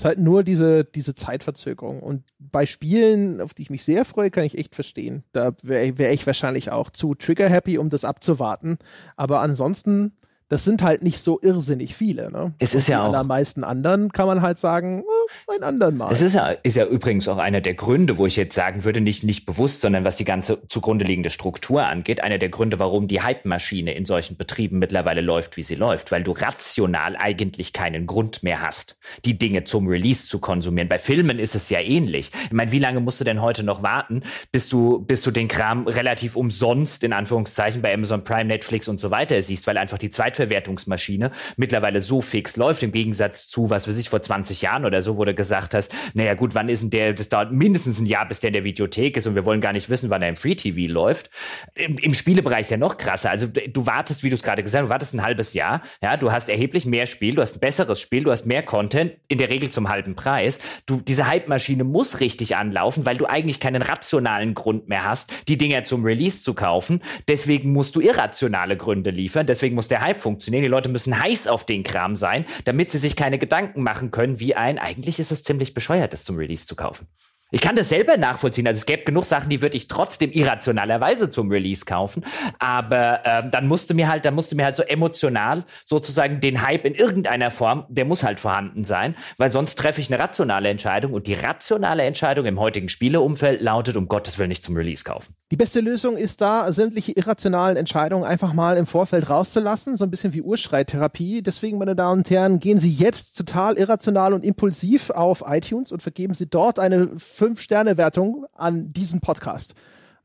ist 0.00 0.06
halt 0.06 0.18
nur 0.18 0.42
diese, 0.42 0.84
diese 0.84 1.14
Zeitverzögerung. 1.14 2.00
Und 2.00 2.24
bei 2.38 2.64
Spielen, 2.64 3.42
auf 3.42 3.52
die 3.52 3.62
ich 3.62 3.70
mich 3.70 3.84
sehr 3.84 4.06
freue, 4.06 4.30
kann 4.30 4.44
ich 4.44 4.56
echt 4.56 4.74
verstehen. 4.74 5.24
Da 5.32 5.52
wäre 5.62 5.98
wär 5.98 6.12
ich 6.12 6.26
wahrscheinlich 6.26 6.70
auch 6.70 6.88
zu 6.88 7.14
trigger-happy, 7.14 7.76
um 7.76 7.90
das 7.90 8.04
abzuwarten. 8.04 8.78
Aber 9.16 9.40
ansonsten 9.40 10.14
das 10.50 10.64
sind 10.64 10.82
halt 10.82 11.04
nicht 11.04 11.20
so 11.20 11.38
irrsinnig 11.42 11.94
viele. 11.94 12.30
Ne? 12.32 12.52
Es 12.58 12.74
ist 12.74 12.88
ja 12.88 13.02
auch. 13.02 13.04
Allermeisten 13.04 13.62
anderen 13.62 14.10
kann 14.12 14.26
man 14.26 14.42
halt 14.42 14.58
sagen, 14.58 15.04
oh, 15.06 15.52
ein 15.52 15.62
anderen 15.62 15.96
Mal. 15.96 16.12
Es 16.12 16.22
ist 16.22 16.34
ja, 16.34 16.48
ist 16.48 16.76
ja 16.76 16.86
übrigens 16.86 17.28
auch 17.28 17.38
einer 17.38 17.60
der 17.60 17.74
Gründe, 17.74 18.18
wo 18.18 18.26
ich 18.26 18.34
jetzt 18.34 18.56
sagen 18.56 18.82
würde, 18.82 19.00
nicht, 19.00 19.22
nicht 19.22 19.46
bewusst, 19.46 19.80
sondern 19.80 20.04
was 20.04 20.16
die 20.16 20.24
ganze 20.24 20.66
zugrunde 20.66 21.04
liegende 21.04 21.30
Struktur 21.30 21.86
angeht, 21.86 22.20
einer 22.24 22.38
der 22.38 22.48
Gründe, 22.48 22.80
warum 22.80 23.06
die 23.06 23.22
Hype-Maschine 23.22 23.94
in 23.94 24.04
solchen 24.04 24.36
Betrieben 24.36 24.80
mittlerweile 24.80 25.20
läuft, 25.20 25.56
wie 25.56 25.62
sie 25.62 25.76
läuft, 25.76 26.10
weil 26.10 26.24
du 26.24 26.32
rational 26.32 27.16
eigentlich 27.16 27.72
keinen 27.72 28.06
Grund 28.06 28.42
mehr 28.42 28.60
hast, 28.60 28.96
die 29.24 29.38
Dinge 29.38 29.62
zum 29.62 29.86
Release 29.86 30.26
zu 30.26 30.40
konsumieren. 30.40 30.88
Bei 30.88 30.98
Filmen 30.98 31.38
ist 31.38 31.54
es 31.54 31.70
ja 31.70 31.78
ähnlich. 31.78 32.32
Ich 32.46 32.52
meine, 32.52 32.72
wie 32.72 32.80
lange 32.80 32.98
musst 32.98 33.20
du 33.20 33.24
denn 33.24 33.40
heute 33.40 33.62
noch 33.62 33.84
warten, 33.84 34.24
bis 34.50 34.68
du, 34.68 34.98
bis 34.98 35.22
du 35.22 35.30
den 35.30 35.46
Kram 35.46 35.86
relativ 35.86 36.34
umsonst, 36.34 37.04
in 37.04 37.12
Anführungszeichen, 37.12 37.82
bei 37.82 37.94
Amazon 37.94 38.24
Prime, 38.24 38.46
Netflix 38.46 38.88
und 38.88 38.98
so 38.98 39.12
weiter 39.12 39.40
siehst, 39.44 39.68
weil 39.68 39.78
einfach 39.78 39.98
die 39.98 40.10
Zeit 40.10 40.39
Zweitverwertungsmaschine 40.40 41.30
mittlerweile 41.56 42.00
so 42.00 42.20
fix 42.20 42.56
läuft, 42.56 42.82
im 42.82 42.92
Gegensatz 42.92 43.48
zu, 43.48 43.70
was 43.70 43.86
weiß 43.86 43.98
ich, 43.98 44.08
vor 44.08 44.22
20 44.22 44.62
Jahren 44.62 44.84
oder 44.84 45.02
so, 45.02 45.16
wo 45.16 45.24
du 45.24 45.34
gesagt 45.34 45.74
hast, 45.74 45.92
naja 46.14 46.34
gut, 46.34 46.54
wann 46.54 46.68
ist 46.68 46.82
denn 46.82 46.90
der, 46.90 47.12
das 47.12 47.28
dauert 47.28 47.52
mindestens 47.52 48.00
ein 48.00 48.06
Jahr, 48.06 48.26
bis 48.26 48.40
der 48.40 48.48
in 48.48 48.54
der 48.54 48.64
Videothek 48.64 49.16
ist 49.16 49.26
und 49.26 49.34
wir 49.34 49.44
wollen 49.44 49.60
gar 49.60 49.72
nicht 49.72 49.88
wissen, 49.90 50.10
wann 50.10 50.22
er 50.22 50.28
im 50.28 50.36
Free 50.36 50.54
TV 50.54 50.92
läuft. 50.92 51.30
Im, 51.74 51.98
im 51.98 52.14
Spielebereich 52.14 52.60
ist 52.60 52.70
ja 52.70 52.76
noch 52.76 52.96
krasser. 52.96 53.30
Also 53.30 53.46
du 53.46 53.86
wartest, 53.86 54.22
wie 54.22 54.30
du 54.30 54.36
es 54.36 54.42
gerade 54.42 54.62
gesagt 54.62 54.82
hast, 54.82 54.88
du 54.88 54.92
wartest 54.92 55.14
ein 55.14 55.22
halbes 55.22 55.54
Jahr, 55.54 55.82
ja, 56.02 56.16
du 56.16 56.32
hast 56.32 56.48
erheblich 56.48 56.86
mehr 56.86 57.06
Spiel, 57.06 57.34
du 57.34 57.42
hast 57.42 57.56
ein 57.56 57.60
besseres 57.60 58.00
Spiel, 58.00 58.24
du 58.24 58.30
hast 58.30 58.46
mehr 58.46 58.62
Content, 58.62 59.12
in 59.28 59.38
der 59.38 59.50
Regel 59.50 59.68
zum 59.68 59.88
halben 59.88 60.14
Preis. 60.14 60.58
Du, 60.86 61.00
diese 61.00 61.26
Hype-Maschine 61.26 61.84
muss 61.84 62.20
richtig 62.20 62.56
anlaufen, 62.56 63.04
weil 63.04 63.16
du 63.16 63.26
eigentlich 63.26 63.60
keinen 63.60 63.82
rationalen 63.82 64.54
Grund 64.54 64.88
mehr 64.88 65.04
hast, 65.04 65.32
die 65.48 65.56
Dinger 65.56 65.84
zum 65.84 66.04
Release 66.04 66.42
zu 66.42 66.54
kaufen. 66.54 67.02
Deswegen 67.28 67.72
musst 67.72 67.96
du 67.96 68.00
irrationale 68.00 68.76
Gründe 68.76 69.10
liefern, 69.10 69.46
deswegen 69.46 69.74
muss 69.74 69.88
der 69.88 70.00
Hype 70.00 70.20
funktionieren 70.20 70.29
funktionieren. 70.30 70.62
Die 70.62 70.68
Leute 70.68 70.88
müssen 70.88 71.20
heiß 71.20 71.48
auf 71.48 71.66
den 71.66 71.82
Kram 71.82 72.14
sein, 72.14 72.44
damit 72.64 72.92
sie 72.92 72.98
sich 72.98 73.16
keine 73.16 73.38
Gedanken 73.38 73.82
machen 73.82 74.12
können, 74.12 74.38
wie 74.38 74.54
ein, 74.54 74.78
eigentlich 74.78 75.18
ist 75.18 75.32
es 75.32 75.42
ziemlich 75.42 75.74
bescheuert, 75.74 76.12
das 76.12 76.24
zum 76.24 76.36
Release 76.36 76.66
zu 76.66 76.76
kaufen. 76.76 77.08
Ich 77.52 77.60
kann 77.60 77.74
das 77.74 77.88
selber 77.88 78.16
nachvollziehen. 78.16 78.66
Also 78.66 78.78
es 78.78 78.86
gäbe 78.86 79.04
genug 79.04 79.24
Sachen, 79.24 79.50
die 79.50 79.60
würde 79.60 79.76
ich 79.76 79.88
trotzdem 79.88 80.30
irrationalerweise 80.30 81.30
zum 81.30 81.50
Release 81.50 81.84
kaufen. 81.84 82.24
Aber 82.58 83.20
ähm, 83.24 83.50
dann 83.50 83.66
musste 83.66 83.94
mir 83.94 84.08
halt, 84.08 84.24
dann 84.24 84.34
musste 84.34 84.54
mir 84.54 84.64
halt 84.64 84.76
so 84.76 84.82
emotional 84.82 85.64
sozusagen 85.84 86.40
den 86.40 86.62
Hype 86.66 86.84
in 86.84 86.94
irgendeiner 86.94 87.50
Form, 87.50 87.86
der 87.88 88.04
muss 88.04 88.22
halt 88.22 88.38
vorhanden 88.38 88.84
sein, 88.84 89.16
weil 89.36 89.50
sonst 89.50 89.76
treffe 89.76 90.00
ich 90.00 90.12
eine 90.12 90.22
rationale 90.22 90.68
Entscheidung 90.68 91.12
und 91.12 91.26
die 91.26 91.34
rationale 91.34 92.04
Entscheidung 92.04 92.46
im 92.46 92.60
heutigen 92.60 92.88
Spieleumfeld 92.88 93.60
lautet, 93.60 93.96
um 93.96 94.06
Gottes 94.06 94.38
Willen 94.38 94.48
nicht 94.48 94.64
zum 94.64 94.76
Release 94.76 95.04
kaufen. 95.04 95.34
Die 95.50 95.56
beste 95.56 95.80
Lösung 95.80 96.16
ist 96.16 96.40
da, 96.40 96.72
sämtliche 96.72 97.12
irrationalen 97.12 97.76
Entscheidungen 97.76 98.24
einfach 98.24 98.52
mal 98.52 98.76
im 98.76 98.86
Vorfeld 98.86 99.28
rauszulassen, 99.28 99.96
so 99.96 100.04
ein 100.04 100.10
bisschen 100.10 100.32
wie 100.32 100.42
Urschreittherapie. 100.42 101.42
Deswegen, 101.42 101.78
meine 101.78 101.96
Damen 101.96 102.20
und 102.20 102.30
Herren, 102.30 102.60
gehen 102.60 102.78
Sie 102.78 102.90
jetzt 102.90 103.36
total 103.36 103.76
irrational 103.76 104.32
und 104.32 104.44
impulsiv 104.44 105.10
auf 105.10 105.42
iTunes 105.46 105.90
und 105.90 106.02
vergeben 106.02 106.34
Sie 106.34 106.46
dort 106.46 106.78
eine 106.78 107.10
Fünf-Sterne-Wertung 107.40 108.44
an 108.52 108.92
diesen 108.92 109.20
Podcast. 109.22 109.74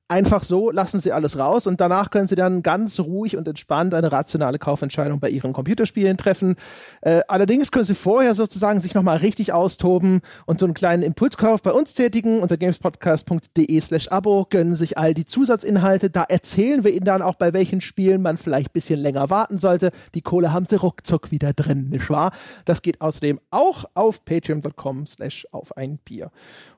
Einfach 0.07 0.43
so 0.43 0.69
lassen 0.69 0.99
Sie 0.99 1.11
alles 1.11 1.39
raus 1.39 1.65
und 1.65 1.81
danach 1.81 2.11
können 2.11 2.27
Sie 2.27 2.35
dann 2.35 2.61
ganz 2.61 2.99
ruhig 2.99 3.37
und 3.37 3.47
entspannt 3.47 3.91
eine 3.95 4.11
rationale 4.11 4.59
Kaufentscheidung 4.59 5.19
bei 5.19 5.31
Ihren 5.31 5.51
Computerspielen 5.51 6.15
treffen. 6.15 6.57
Äh, 7.01 7.21
allerdings 7.27 7.71
können 7.71 7.85
Sie 7.85 7.95
vorher 7.95 8.35
sozusagen 8.35 8.79
sich 8.79 8.93
nochmal 8.93 9.17
richtig 9.17 9.51
austoben 9.51 10.21
und 10.45 10.59
so 10.59 10.67
einen 10.67 10.75
kleinen 10.75 11.01
Impulskauf 11.01 11.63
bei 11.63 11.71
uns 11.71 11.95
tätigen. 11.95 12.43
Unter 12.43 12.55
gamespodcast.de 12.55 13.81
slash 13.81 14.09
Abo 14.09 14.45
gönnen 14.47 14.75
sich 14.75 14.99
all 14.99 15.15
die 15.15 15.25
Zusatzinhalte. 15.25 16.11
Da 16.11 16.21
erzählen 16.21 16.83
wir 16.83 16.93
Ihnen 16.93 17.05
dann 17.05 17.23
auch, 17.23 17.33
bei 17.33 17.53
welchen 17.53 17.81
Spielen 17.81 18.21
man 18.21 18.37
vielleicht 18.37 18.73
bisschen 18.73 18.99
länger 18.99 19.31
warten 19.31 19.57
sollte. 19.57 19.89
Die 20.13 20.21
Kohle 20.21 20.53
haben 20.53 20.67
Sie 20.69 20.75
ruckzuck 20.75 21.31
wieder 21.31 21.53
drin, 21.53 21.89
nicht 21.89 22.11
wahr? 22.11 22.31
Das 22.65 22.83
geht 22.83 23.01
außerdem 23.01 23.39
auch 23.49 23.85
auf 23.95 24.23
patreon.com 24.23 25.07
slash 25.07 25.47
auf 25.49 25.75
ein 25.75 25.97
Bier. 25.97 26.29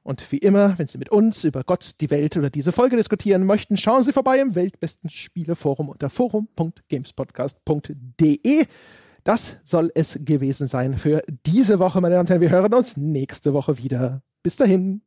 Und 0.04 0.32
wie 0.32 0.38
immer, 0.38 0.80
wenn 0.80 0.88
Sie 0.88 0.98
mit 0.98 1.10
uns 1.10 1.44
über 1.44 1.66
Gott, 1.66 2.00
die 2.00 2.10
Welt 2.10 2.38
oder 2.38 2.50
diese 2.50 2.72
Folge 2.72 2.96
diskutieren, 2.96 3.17
diskutieren 3.18 3.46
möchten, 3.46 3.78
schauen 3.78 4.04
Sie 4.04 4.14
vorbei 4.14 4.40
im 4.40 4.54
Weltbesten 4.54 5.10
Spieleforum 5.10 5.90
unter 5.90 6.08
forum.gamespodcast.de. 6.10 8.66
Das 9.24 9.58
soll 9.66 9.92
es 9.96 10.20
gewesen 10.22 10.68
sein 10.68 11.00
für 11.00 11.24
diese 11.46 11.80
Woche, 11.80 12.00
meine 12.00 12.14
Damen 12.14 12.26
und 12.26 12.30
Herren. 12.30 12.42
Wir 12.42 12.52
hören 12.52 12.76
uns 12.76 12.96
nächste 12.96 13.54
Woche 13.54 13.80
wieder. 13.80 14.22
Bis 14.44 14.56
dahin. 14.56 15.02